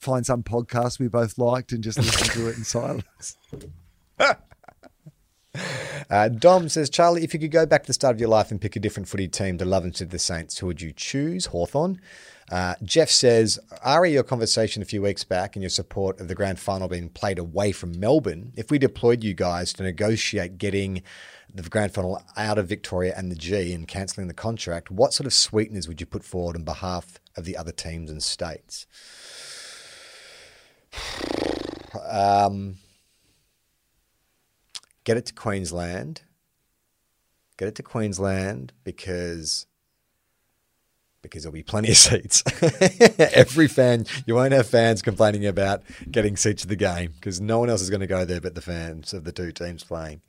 find 0.00 0.24
some 0.26 0.42
podcast 0.42 0.98
we 0.98 1.08
both 1.08 1.38
liked 1.38 1.72
and 1.72 1.84
just 1.84 1.98
listen 1.98 2.28
to 2.40 2.48
it 2.48 2.56
in 2.56 2.64
silence. 2.64 3.36
Uh, 6.08 6.28
Dom 6.28 6.68
says, 6.68 6.90
Charlie, 6.90 7.22
if 7.22 7.32
you 7.32 7.38
could 7.38 7.52
go 7.52 7.64
back 7.66 7.82
to 7.84 7.86
the 7.86 7.92
start 7.92 8.16
of 8.16 8.20
your 8.20 8.28
life 8.28 8.50
and 8.50 8.60
pick 8.60 8.74
a 8.74 8.80
different 8.80 9.08
footy 9.08 9.28
team 9.28 9.58
to 9.58 9.64
love 9.64 9.84
instead 9.84 10.06
of 10.06 10.10
the 10.10 10.18
Saints, 10.18 10.58
who 10.58 10.66
would 10.66 10.80
you 10.80 10.92
choose? 10.92 11.46
Hawthorn. 11.46 12.00
Uh, 12.50 12.74
Jeff 12.82 13.10
says, 13.10 13.60
Ari, 13.84 14.12
your 14.12 14.24
conversation 14.24 14.82
a 14.82 14.86
few 14.86 15.02
weeks 15.02 15.22
back 15.22 15.54
and 15.54 15.62
your 15.62 15.70
support 15.70 16.20
of 16.20 16.26
the 16.26 16.34
grand 16.34 16.58
final 16.58 16.88
being 16.88 17.10
played 17.10 17.38
away 17.38 17.70
from 17.70 17.98
Melbourne, 17.98 18.52
if 18.56 18.72
we 18.72 18.78
deployed 18.78 19.22
you 19.22 19.34
guys 19.34 19.72
to 19.74 19.84
negotiate 19.84 20.58
getting 20.58 21.02
the 21.54 21.62
grand 21.62 21.94
final 21.94 22.22
out 22.36 22.58
of 22.58 22.68
Victoria 22.68 23.14
and 23.16 23.30
the 23.30 23.36
G 23.36 23.72
and 23.72 23.86
cancelling 23.86 24.26
the 24.26 24.34
contract, 24.34 24.90
what 24.90 25.12
sort 25.12 25.28
of 25.28 25.32
sweeteners 25.32 25.86
would 25.86 26.00
you 26.00 26.06
put 26.06 26.24
forward 26.24 26.56
on 26.56 26.64
behalf 26.64 27.20
of 27.36 27.44
the 27.44 27.56
other 27.56 27.72
teams 27.72 28.10
and 28.10 28.22
states? 28.22 28.86
Um, 32.08 32.76
get 35.04 35.16
it 35.16 35.26
to 35.26 35.34
Queensland. 35.34 36.22
Get 37.56 37.68
it 37.68 37.74
to 37.76 37.82
Queensland 37.82 38.72
because 38.84 39.66
because 41.22 41.42
there'll 41.42 41.52
be 41.52 41.62
plenty 41.62 41.90
of 41.90 41.96
seats. 41.98 42.42
Every 43.34 43.68
fan, 43.68 44.06
you 44.26 44.34
won't 44.34 44.52
have 44.54 44.66
fans 44.66 45.02
complaining 45.02 45.46
about 45.46 45.82
getting 46.10 46.36
seats 46.36 46.62
to 46.62 46.68
the 46.68 46.76
game 46.76 47.12
because 47.14 47.40
no 47.40 47.58
one 47.58 47.68
else 47.68 47.82
is 47.82 47.90
going 47.90 48.00
to 48.00 48.06
go 48.06 48.24
there 48.24 48.40
but 48.40 48.54
the 48.54 48.62
fans 48.62 49.12
of 49.12 49.24
the 49.24 49.32
two 49.32 49.52
teams 49.52 49.84
playing. 49.84 50.22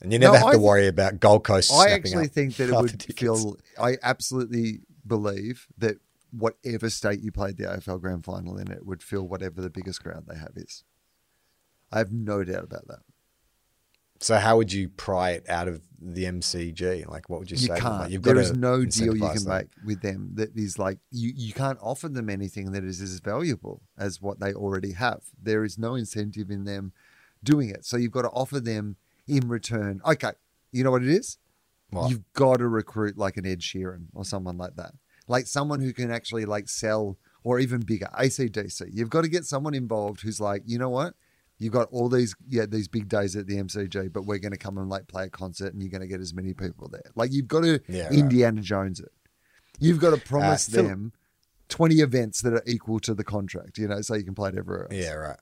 And 0.00 0.12
you 0.12 0.18
never 0.18 0.34
No, 0.34 0.38
have 0.38 0.48
I 0.48 0.52
to 0.52 0.58
worry 0.58 0.88
about 0.88 1.20
Gold 1.20 1.44
Coast. 1.44 1.72
I 1.72 1.90
actually 1.90 2.28
think 2.28 2.56
that 2.56 2.68
it 2.68 2.74
would 2.74 3.02
feel. 3.16 3.56
I 3.80 3.96
absolutely 4.02 4.80
believe 5.06 5.66
that 5.78 5.98
whatever 6.36 6.90
state 6.90 7.20
you 7.20 7.32
played 7.32 7.56
the 7.56 7.64
AFL 7.64 8.00
Grand 8.00 8.24
Final 8.24 8.56
in, 8.58 8.70
it 8.70 8.84
would 8.86 9.02
fill 9.02 9.26
whatever 9.26 9.60
the 9.60 9.70
biggest 9.70 10.02
crowd 10.02 10.24
they 10.26 10.36
have 10.38 10.52
is. 10.56 10.84
I 11.92 11.98
have 11.98 12.12
no 12.12 12.44
doubt 12.44 12.64
about 12.64 12.86
that. 12.88 13.00
So 14.18 14.36
how 14.36 14.56
would 14.56 14.72
you 14.72 14.88
pry 14.88 15.32
it 15.32 15.48
out 15.48 15.68
of 15.68 15.82
the 16.00 16.24
MCG? 16.24 17.06
Like, 17.06 17.28
what 17.28 17.40
would 17.40 17.50
you, 17.50 17.56
You 17.58 17.66
say? 17.66 17.78
can't. 17.78 18.10
Like, 18.10 18.22
got 18.22 18.36
is 18.38 18.50
to 18.50 18.58
no 18.58 18.84
deal 18.84 19.14
you 19.14 19.28
can 19.28 19.44
them. 19.44 19.48
make 19.58 19.68
with 19.84 20.00
them 20.00 20.30
that 20.34 20.56
is 20.56 20.78
like 20.78 20.98
you. 21.10 21.32
You 21.36 21.52
can't 21.52 21.78
offer 21.82 22.08
them 22.08 22.30
anything 22.30 22.72
that 22.72 22.82
is 22.82 23.00
as 23.02 23.20
valuable 23.20 23.82
as 23.98 24.22
what 24.22 24.40
they 24.40 24.54
already 24.54 24.92
have. 24.92 25.20
There 25.40 25.64
is 25.64 25.78
no 25.78 25.94
incentive 25.94 26.50
in 26.50 26.64
them 26.64 26.92
doing 27.44 27.68
it. 27.68 27.84
So 27.84 27.98
you've 27.98 28.12
got 28.12 28.22
to 28.22 28.30
offer 28.30 28.58
them 28.58 28.96
in 29.28 29.48
return. 29.48 30.00
Okay, 30.06 30.32
you 30.72 30.82
know 30.82 30.90
what 30.92 31.02
it 31.02 31.10
is? 31.10 31.36
What? 31.90 32.10
You've 32.10 32.32
got 32.32 32.56
to 32.58 32.68
recruit 32.68 33.18
like 33.18 33.36
an 33.36 33.44
Ed 33.46 33.60
Sheeran 33.60 34.06
or 34.14 34.24
someone 34.24 34.56
like 34.56 34.76
that, 34.76 34.92
like 35.28 35.46
someone 35.46 35.80
who 35.80 35.92
can 35.92 36.10
actually 36.10 36.44
like 36.44 36.68
sell 36.68 37.18
or 37.42 37.60
even 37.60 37.80
bigger 37.80 38.08
ACDC. 38.18 38.88
You've 38.92 39.10
got 39.10 39.22
to 39.22 39.28
get 39.28 39.44
someone 39.44 39.74
involved 39.74 40.20
who's 40.20 40.40
like, 40.40 40.62
you 40.66 40.78
know 40.78 40.88
what? 40.88 41.14
You've 41.58 41.72
got 41.72 41.88
all 41.90 42.08
these 42.08 42.34
yeah 42.48 42.66
these 42.66 42.88
big 42.88 43.08
days 43.08 43.34
at 43.34 43.46
the 43.46 43.56
MCG, 43.56 44.12
but 44.12 44.26
we're 44.26 44.38
going 44.38 44.52
to 44.52 44.58
come 44.58 44.76
and 44.76 44.90
like 44.90 45.08
play 45.08 45.24
a 45.24 45.30
concert, 45.30 45.72
and 45.72 45.80
you're 45.80 45.90
going 45.90 46.02
to 46.02 46.06
get 46.06 46.20
as 46.20 46.34
many 46.34 46.52
people 46.52 46.88
there. 46.88 47.10
Like 47.14 47.32
you've 47.32 47.48
got 47.48 47.60
to 47.60 47.80
Yeah, 47.88 48.04
right. 48.04 48.12
Indiana 48.12 48.60
Jones 48.60 49.00
it. 49.00 49.12
You've 49.78 50.00
got 50.00 50.10
to 50.10 50.20
promise 50.20 50.68
Phil- 50.68 50.84
them 50.86 51.12
twenty 51.68 51.96
events 51.96 52.42
that 52.42 52.52
are 52.52 52.62
equal 52.66 53.00
to 53.00 53.14
the 53.14 53.24
contract. 53.24 53.78
You 53.78 53.88
know, 53.88 54.02
so 54.02 54.14
you 54.14 54.24
can 54.24 54.34
play 54.34 54.50
it 54.50 54.58
everywhere 54.58 54.84
else. 54.84 54.94
Yeah, 54.94 55.14
right. 55.14 55.38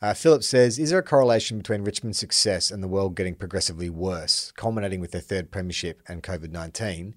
Uh, 0.00 0.14
Philip 0.14 0.42
says, 0.42 0.78
is 0.78 0.90
there 0.90 0.98
a 0.98 1.02
correlation 1.02 1.56
between 1.56 1.82
Richmond's 1.82 2.18
success 2.18 2.70
and 2.70 2.82
the 2.82 2.88
world 2.88 3.16
getting 3.16 3.34
progressively 3.34 3.88
worse, 3.88 4.52
culminating 4.52 5.00
with 5.00 5.12
their 5.12 5.22
third 5.22 5.50
premiership 5.50 6.02
and 6.06 6.22
COVID 6.22 6.50
19? 6.50 7.14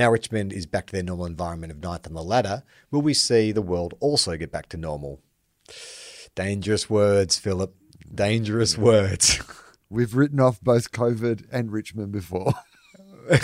Now 0.00 0.10
Richmond 0.10 0.54
is 0.54 0.64
back 0.64 0.86
to 0.86 0.94
their 0.94 1.02
normal 1.02 1.26
environment 1.26 1.72
of 1.72 1.82
ninth 1.82 2.06
on 2.06 2.14
the 2.14 2.22
ladder. 2.22 2.62
Will 2.90 3.02
we 3.02 3.12
see 3.12 3.52
the 3.52 3.60
world 3.60 3.92
also 4.00 4.34
get 4.38 4.50
back 4.50 4.70
to 4.70 4.78
normal? 4.78 5.20
Dangerous 6.34 6.88
words, 6.88 7.36
Philip. 7.38 7.74
Dangerous 8.14 8.78
words. 8.78 9.42
We've 9.90 10.14
written 10.14 10.40
off 10.40 10.58
both 10.62 10.90
COVID 10.90 11.48
and 11.52 11.70
Richmond 11.70 12.12
before. 12.12 12.54
we 13.28 13.38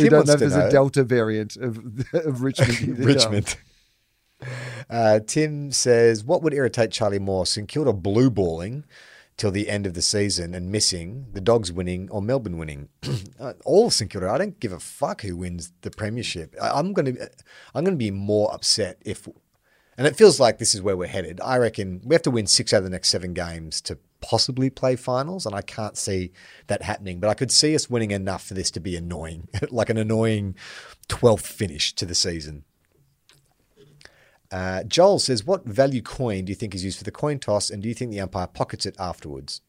Tim 0.00 0.10
don't 0.10 0.26
know 0.26 0.34
if 0.34 0.38
there's 0.38 0.54
know. 0.54 0.68
a 0.68 0.70
Delta 0.70 1.02
variant 1.02 1.56
of, 1.56 1.78
of 2.12 2.42
Richmond. 2.42 2.98
Richmond. 2.98 3.56
Uh, 4.90 5.20
Tim 5.26 5.72
says, 5.72 6.24
"What 6.24 6.42
would 6.42 6.52
irritate 6.52 6.90
Charlie 6.90 7.18
more: 7.18 7.46
St 7.46 7.66
Kilda 7.66 7.94
blue 7.94 8.28
balling 8.28 8.84
till 9.40 9.50
the 9.50 9.70
end 9.70 9.86
of 9.86 9.94
the 9.94 10.02
season 10.02 10.54
and 10.54 10.70
missing, 10.70 11.26
the 11.32 11.40
Dogs 11.40 11.72
winning, 11.72 12.10
or 12.10 12.20
Melbourne 12.20 12.58
winning? 12.58 12.88
Uh, 13.40 13.54
All 13.64 13.86
of 13.86 13.94
St 13.94 14.10
Kilda. 14.10 14.28
I 14.28 14.36
don't 14.36 14.60
give 14.60 14.70
a 14.70 14.78
fuck 14.78 15.22
who 15.22 15.34
wins 15.34 15.72
the 15.80 15.90
premiership. 15.90 16.54
I, 16.60 16.78
I'm 16.78 16.92
going 16.92 17.14
to, 17.14 17.30
I'm 17.74 17.84
going 17.84 17.94
to 17.94 17.98
be 17.98 18.10
more 18.10 18.52
upset 18.52 18.98
if, 19.00 19.26
and 19.96 20.06
it 20.06 20.14
feels 20.14 20.38
like 20.38 20.58
this 20.58 20.74
is 20.74 20.82
where 20.82 20.94
we're 20.94 21.06
headed. 21.06 21.40
I 21.40 21.56
reckon 21.56 22.02
we 22.04 22.14
have 22.14 22.20
to 22.24 22.30
win 22.30 22.46
six 22.46 22.74
out 22.74 22.78
of 22.78 22.84
the 22.84 22.90
next 22.90 23.08
seven 23.08 23.32
games 23.32 23.80
to 23.80 23.96
possibly 24.20 24.68
play 24.68 24.94
finals, 24.94 25.46
and 25.46 25.54
I 25.54 25.62
can't 25.62 25.96
see 25.96 26.32
that 26.66 26.82
happening. 26.82 27.18
But 27.18 27.30
I 27.30 27.34
could 27.34 27.50
see 27.50 27.74
us 27.74 27.88
winning 27.88 28.10
enough 28.10 28.46
for 28.46 28.52
this 28.52 28.70
to 28.72 28.80
be 28.80 28.94
annoying, 28.94 29.48
like 29.70 29.88
an 29.88 29.96
annoying 29.96 30.56
12th 31.08 31.46
finish 31.46 31.94
to 31.94 32.04
the 32.04 32.14
season." 32.14 32.64
Uh, 34.50 34.82
Joel 34.84 35.18
says, 35.18 35.44
"What 35.44 35.64
value 35.64 36.02
coin 36.02 36.44
do 36.44 36.50
you 36.50 36.56
think 36.56 36.74
is 36.74 36.84
used 36.84 36.98
for 36.98 37.04
the 37.04 37.12
coin 37.12 37.38
toss, 37.38 37.70
and 37.70 37.82
do 37.82 37.88
you 37.88 37.94
think 37.94 38.10
the 38.10 38.20
umpire 38.20 38.46
pockets 38.46 38.84
it 38.86 38.96
afterwards?" 38.98 39.60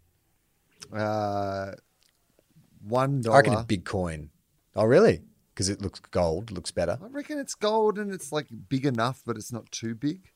Uh, 0.92 1.74
one 2.84 3.22
I 3.28 3.36
reckon 3.36 3.54
dollar. 3.54 3.64
a 3.64 3.66
big 3.66 3.86
coin. 3.86 4.32
Oh, 4.76 4.86
really? 4.86 5.22
Because 5.54 5.70
it 5.70 5.82
looks 5.82 6.00
gold, 6.00 6.52
looks 6.52 6.72
better. 6.72 6.98
I 7.02 7.08
reckon 7.08 7.38
it's 7.38 7.56
gold 7.56 8.00
and 8.00 8.12
it's 8.12 8.32
like 8.32 8.48
big 8.70 8.86
enough, 8.86 9.22
but 9.26 9.38
it's 9.38 9.52
not 9.52 9.72
too 9.72 9.94
big. 9.94 10.32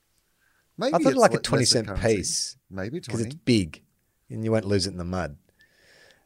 Maybe 0.78 0.94
I 0.94 0.98
thought 1.00 1.12
it's 1.12 1.18
like 1.18 1.34
a 1.34 1.40
twenty 1.40 1.66
cent 1.66 1.88
currency. 1.88 2.18
piece 2.18 2.58
Maybe 2.70 3.00
because 3.00 3.22
it's 3.22 3.36
big, 3.36 3.82
and 4.30 4.44
you 4.44 4.52
won't 4.52 4.66
lose 4.66 4.88
it 4.88 4.92
in 4.92 4.98
the 4.98 5.06
mud. 5.06 5.38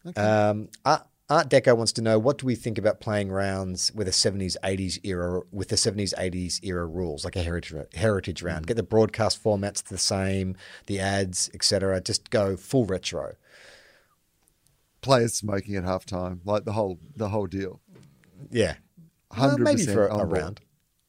Okay. 0.06 0.22
Um, 0.22 0.70
Art, 0.84 1.08
Art 1.30 1.48
Deco 1.50 1.78
wants 1.78 1.92
to 1.94 2.02
know 2.02 2.18
what 2.18 2.40
do 2.40 2.48
we 2.48 2.56
think 2.56 2.80
about 2.80 3.00
playing 3.00 3.32
rounds 3.32 3.92
with 3.94 4.08
a 4.08 4.12
seventies 4.12 4.58
eighties 4.64 5.00
era 5.04 5.42
with 5.52 5.68
the 5.70 5.78
seventies 5.78 6.14
eighties 6.18 6.60
era 6.64 6.88
rules, 6.88 7.24
like 7.24 7.36
a 7.36 7.44
heritage 7.44 7.76
heritage 7.94 8.42
Mm. 8.42 8.46
round. 8.46 8.68
Get 8.68 8.78
the 8.78 8.84
broadcast 8.84 9.44
formats 9.44 9.84
the 9.84 9.98
same, 10.00 10.56
the 10.88 11.00
ads, 11.00 11.50
etc. 11.54 12.02
Just 12.02 12.30
go 12.32 12.58
full 12.58 12.86
retro. 12.86 13.36
Players 15.02 15.34
smoking 15.36 15.76
at 15.76 15.84
halftime, 15.84 16.40
like 16.46 16.66
the 16.66 16.74
whole 16.74 17.00
the 17.16 17.30
whole 17.30 17.48
deal. 17.48 17.80
Yeah, 18.52 18.76
Well, 19.32 19.50
Hundred 19.50 19.64
maybe 19.64 19.78
percent 19.78 19.96
for 19.96 20.08
a, 20.08 20.18
a 20.20 20.26
round. 20.26 20.62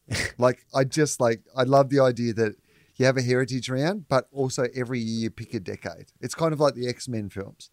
Like 0.39 0.67
I 0.75 0.85
just 0.85 1.21
like 1.21 1.43
I 1.57 1.63
love 1.63 1.89
the 1.89 2.01
idea 2.01 2.33
that 2.35 2.57
you 2.97 3.07
have 3.07 3.17
a 3.17 3.23
heritage 3.23 3.69
round, 3.71 4.07
but 4.09 4.27
also 4.33 4.67
every 4.75 4.99
year 5.01 5.23
you 5.23 5.31
pick 5.31 5.55
a 5.55 5.61
decade. 5.61 6.07
It's 6.21 6.35
kind 6.35 6.53
of 6.53 6.61
like 6.61 6.75
the 6.75 6.89
X 6.89 7.09
Men 7.09 7.31
films. 7.31 7.71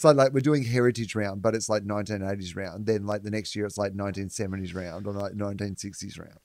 So 0.00 0.10
like 0.12 0.32
we're 0.32 0.40
doing 0.40 0.64
heritage 0.64 1.14
round, 1.14 1.42
but 1.42 1.54
it's 1.54 1.68
like 1.68 1.84
1980s 1.84 2.56
round. 2.56 2.86
Then 2.86 3.04
like 3.04 3.22
the 3.22 3.30
next 3.30 3.54
year 3.54 3.66
it's 3.66 3.76
like 3.76 3.92
1970s 3.92 4.74
round 4.74 5.06
or 5.06 5.12
like 5.12 5.32
1960s 5.32 6.18
round. 6.18 6.38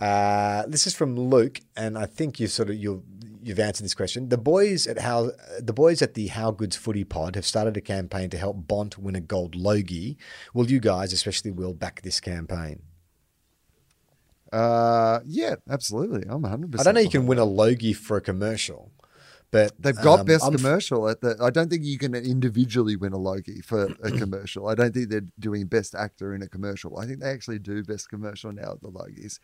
Uh, 0.00 0.64
this 0.66 0.88
is 0.88 0.96
from 0.96 1.14
Luke, 1.14 1.60
and 1.76 1.96
I 1.96 2.06
think 2.06 2.40
you 2.40 2.48
sort 2.48 2.70
of 2.70 2.74
you've 2.74 3.04
you've 3.40 3.60
answered 3.60 3.84
this 3.84 3.94
question. 3.94 4.30
The 4.30 4.36
boys 4.36 4.88
at 4.88 4.98
how 4.98 5.30
the 5.60 5.72
boys 5.72 6.02
at 6.02 6.14
the 6.14 6.26
How 6.26 6.50
Goods 6.50 6.74
Footy 6.74 7.04
Pod 7.04 7.36
have 7.36 7.46
started 7.46 7.76
a 7.76 7.80
campaign 7.80 8.28
to 8.30 8.36
help 8.36 8.66
Bont 8.66 8.98
win 8.98 9.14
a 9.14 9.20
gold 9.20 9.54
Logie. 9.54 10.18
Wil 10.54 10.68
you 10.68 10.80
guys, 10.80 11.12
especially 11.12 11.52
Will, 11.52 11.72
back 11.72 12.02
this 12.02 12.18
campaign? 12.18 12.82
Uh, 14.52 15.20
yeah, 15.24 15.54
absolutely. 15.70 16.24
I'm 16.28 16.42
100. 16.42 16.72
percent 16.72 16.80
I 16.80 16.84
don't 16.88 16.94
know. 16.96 17.00
You 17.00 17.10
can 17.10 17.26
win 17.26 17.38
a 17.38 17.44
Logie 17.44 17.92
for 17.92 18.16
a 18.16 18.20
commercial, 18.20 18.91
but 19.52 19.72
They've 19.78 19.94
got 19.94 20.20
um, 20.20 20.26
best 20.26 20.44
I'm 20.46 20.56
commercial 20.56 21.08
at 21.10 21.20
the. 21.20 21.36
I 21.40 21.50
don't 21.50 21.68
think 21.68 21.84
you 21.84 21.98
can 21.98 22.14
individually 22.14 22.96
win 22.96 23.12
a 23.12 23.18
Logie 23.18 23.60
for 23.60 23.84
a 24.02 24.10
commercial. 24.18 24.66
I 24.66 24.74
don't 24.74 24.94
think 24.94 25.10
they're 25.10 25.26
doing 25.38 25.66
best 25.66 25.94
actor 25.94 26.34
in 26.34 26.40
a 26.40 26.48
commercial. 26.48 26.98
I 26.98 27.04
think 27.04 27.20
they 27.20 27.28
actually 27.28 27.58
do 27.58 27.84
best 27.84 28.08
commercial 28.08 28.50
now 28.50 28.72
at 28.72 28.80
the 28.80 28.90
Logies. 28.90 29.38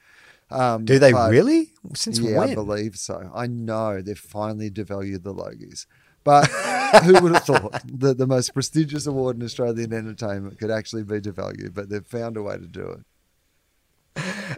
Um, 0.50 0.86
Do 0.86 0.98
they 0.98 1.12
but- 1.12 1.30
really? 1.30 1.74
Since 1.94 2.20
yeah, 2.20 2.40
I 2.40 2.54
believe 2.54 2.96
so. 2.96 3.30
I 3.34 3.46
know 3.46 4.00
they've 4.00 4.18
finally 4.18 4.70
devalued 4.70 5.24
the 5.24 5.34
Logies, 5.34 5.84
but 6.24 6.46
who 7.04 7.20
would 7.20 7.34
have 7.34 7.44
thought 7.44 7.82
that 7.98 8.16
the 8.16 8.26
most 8.26 8.54
prestigious 8.54 9.06
award 9.06 9.36
in 9.36 9.42
Australian 9.42 9.92
entertainment 9.92 10.58
could 10.58 10.70
actually 10.70 11.04
be 11.04 11.20
devalued? 11.20 11.74
But 11.74 11.90
they've 11.90 12.06
found 12.06 12.38
a 12.38 12.42
way 12.42 12.56
to 12.56 12.66
do 12.66 12.88
it. 12.88 13.00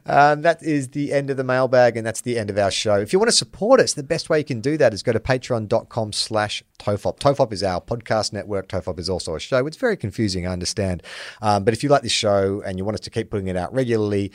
Um, 0.06 0.42
that 0.42 0.62
is 0.62 0.88
the 0.88 1.12
end 1.12 1.30
of 1.30 1.36
the 1.36 1.44
mailbag, 1.44 1.96
and 1.96 2.06
that's 2.06 2.22
the 2.22 2.38
end 2.38 2.50
of 2.50 2.58
our 2.58 2.70
show. 2.70 2.96
If 2.96 3.12
you 3.12 3.18
want 3.18 3.30
to 3.30 3.36
support 3.36 3.80
us, 3.80 3.94
the 3.94 4.02
best 4.02 4.28
way 4.28 4.38
you 4.38 4.44
can 4.44 4.60
do 4.60 4.76
that 4.76 4.92
is 4.94 5.02
go 5.02 5.12
to 5.12 5.20
patreon.com 5.20 6.12
slash 6.12 6.62
TOFOP. 6.78 7.18
TOFOP 7.18 7.52
is 7.52 7.62
our 7.62 7.80
podcast 7.80 8.32
network. 8.32 8.68
TOFOP 8.68 8.98
is 8.98 9.08
also 9.08 9.34
a 9.34 9.40
show. 9.40 9.66
It's 9.66 9.76
very 9.76 9.96
confusing, 9.96 10.46
I 10.46 10.52
understand. 10.52 11.02
Um, 11.42 11.64
but 11.64 11.74
if 11.74 11.82
you 11.82 11.88
like 11.88 12.02
this 12.02 12.12
show 12.12 12.62
and 12.64 12.78
you 12.78 12.84
want 12.84 12.94
us 12.94 13.00
to 13.00 13.10
keep 13.10 13.30
putting 13.30 13.48
it 13.48 13.56
out 13.56 13.72
regularly, 13.72 14.32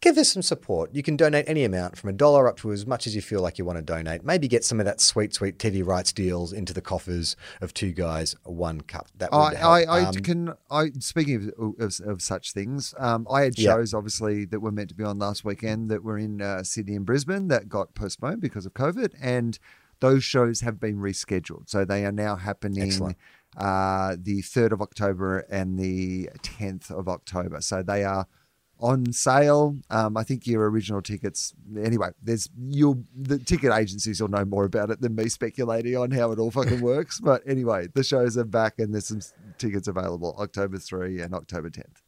give 0.00 0.18
us 0.18 0.30
some 0.32 0.42
support. 0.42 0.94
You 0.94 1.02
can 1.02 1.16
donate 1.16 1.48
any 1.48 1.64
amount 1.64 1.96
from 1.96 2.10
a 2.10 2.12
dollar 2.12 2.48
up 2.48 2.56
to 2.58 2.70
as 2.72 2.86
much 2.86 3.06
as 3.06 3.14
you 3.14 3.22
feel 3.22 3.40
like 3.40 3.58
you 3.58 3.64
want 3.64 3.78
to 3.78 3.82
donate. 3.82 4.24
Maybe 4.24 4.46
get 4.46 4.64
some 4.64 4.78
of 4.78 4.86
that 4.86 5.00
sweet, 5.00 5.34
sweet 5.34 5.58
TV 5.58 5.84
rights 5.84 6.12
deals 6.12 6.52
into 6.52 6.72
the 6.72 6.80
coffers 6.80 7.34
of 7.60 7.72
two 7.74 7.92
guys, 7.92 8.36
one 8.44 8.82
cup. 8.82 9.08
That 9.16 9.32
would 9.32 9.38
I, 9.38 9.54
help. 9.54 9.72
I, 9.72 9.82
I 9.84 10.00
Um, 10.04 10.14
can. 10.16 10.52
I 10.70 10.90
speaking 11.00 11.52
of, 11.58 11.74
of, 11.80 12.00
of 12.06 12.22
such 12.22 12.52
things, 12.52 12.94
um, 12.98 13.26
I 13.30 13.42
had 13.42 13.58
Yeah. 13.58 13.72
shows 13.72 13.94
obviously 13.94 14.44
that 14.46 14.60
were 14.60 14.72
meant 14.72 14.90
to 14.90 14.94
be 14.94 15.04
on 15.04 15.18
last 15.18 15.44
weekend 15.44 15.90
that 15.90 16.04
were 16.04 16.18
in 16.18 16.40
uh, 16.42 16.62
Sydney 16.62 16.94
and 16.96 17.06
Brisbane 17.06 17.48
that 17.48 17.68
got 17.68 17.94
postponed 17.94 18.40
because 18.40 18.66
of 18.66 18.74
COVID, 18.74 19.14
and 19.20 19.58
those 20.00 20.22
shows 20.22 20.60
have 20.60 20.78
been 20.78 20.98
rescheduled. 20.98 21.68
So 21.70 21.84
they 21.86 22.04
are 22.04 22.12
now 22.12 22.36
happening 22.36 22.82
Excellent. 22.82 23.16
uh, 23.56 24.14
the 24.20 24.42
third 24.42 24.72
of 24.72 24.82
October 24.82 25.38
and 25.50 25.78
the 25.78 26.28
tenth 26.42 26.90
of 26.90 27.08
October. 27.08 27.62
So 27.62 27.82
they 27.82 28.04
are 28.04 28.26
on 28.80 29.12
sale. 29.12 29.76
Um, 29.90 30.16
I 30.16 30.22
think 30.22 30.46
your 30.46 30.68
original 30.68 31.02
tickets. 31.02 31.54
Anyway, 31.78 32.10
there's 32.22 32.48
you'll 32.68 33.02
the 33.14 33.38
ticket 33.38 33.72
agencies 33.72 34.20
will 34.20 34.28
know 34.28 34.44
more 34.44 34.64
about 34.64 34.90
it 34.90 35.00
than 35.00 35.14
me 35.14 35.28
speculating 35.28 35.96
on 35.96 36.10
how 36.10 36.32
it 36.32 36.38
all 36.38 36.50
fucking 36.50 36.80
works. 36.80 37.20
But 37.26 37.42
anyway, 37.44 37.88
the 37.92 38.04
shows 38.04 38.38
are 38.38 38.44
back 38.44 38.78
and 38.78 38.94
there's 38.94 39.08
some 39.08 39.20
tickets 39.58 39.88
available 39.88 40.36
October 40.38 40.78
three 40.78 41.20
and 41.20 41.34
October 41.34 41.70
tenth. 41.70 42.02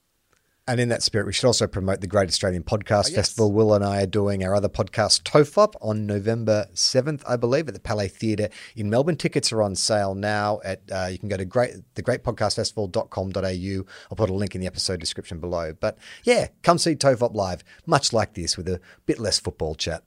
And 0.69 0.79
in 0.81 0.91
that 0.91 1.03
spirit, 1.03 1.27
we 1.27 1.33
should 1.33 1.47
also 1.47 1.67
promote 1.67 2.03
the 2.03 2.07
Great 2.07 2.29
Australian 2.29 2.63
Podcast 2.63 3.07
Oh, 3.07 3.09
yes. 3.09 3.15
Festival. 3.17 3.51
Wil 3.53 3.73
and 3.73 3.83
I 3.83 4.03
are 4.03 4.07
doing 4.07 4.45
our 4.45 4.55
other 4.55 4.69
podcast, 4.69 5.23
TOFOP, 5.23 5.73
on 5.81 6.05
November 6.07 6.67
7th, 6.75 7.23
I 7.27 7.37
believe, 7.37 7.69
at 7.69 7.75
the 7.75 7.81
Palais 7.81 8.09
Theatre 8.09 8.51
in 8.77 8.91
Melbourne. 8.91 9.17
Tickets 9.17 9.51
are 9.51 9.63
on 9.63 9.75
sale 9.75 10.15
now. 10.15 10.61
At 10.63 10.83
uh, 10.93 11.09
You 11.11 11.19
can 11.19 11.31
go 11.31 11.39
to 11.39 11.47
great, 11.47 11.73
thegreatpodcastfestival.com.au. 11.95 13.87
I'll 14.11 14.17
put 14.17 14.29
a 14.31 14.35
link 14.35 14.55
in 14.55 14.61
the 14.61 14.67
episode 14.67 15.01
description 15.01 15.41
below. 15.41 15.73
But 15.73 15.97
yeah, 16.25 16.49
come 16.63 16.77
see 16.77 16.95
TOFOP 16.95 17.35
live, 17.35 17.65
much 17.87 18.13
like 18.13 18.35
this, 18.35 18.59
with 18.59 18.69
a 18.69 18.79
bit 19.07 19.19
less 19.19 19.41
football 19.41 19.75
chat. 19.75 20.03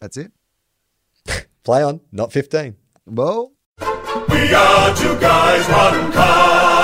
That's 0.00 0.16
it. 0.16 0.30
Play 1.64 1.82
on, 1.82 2.00
not 2.12 2.30
15. 2.32 2.76
Well, 3.06 3.52
We 3.80 4.54
are 4.54 4.96
two 4.96 5.18
guys, 5.18 5.66
one 5.68 6.12
cup. 6.12 6.75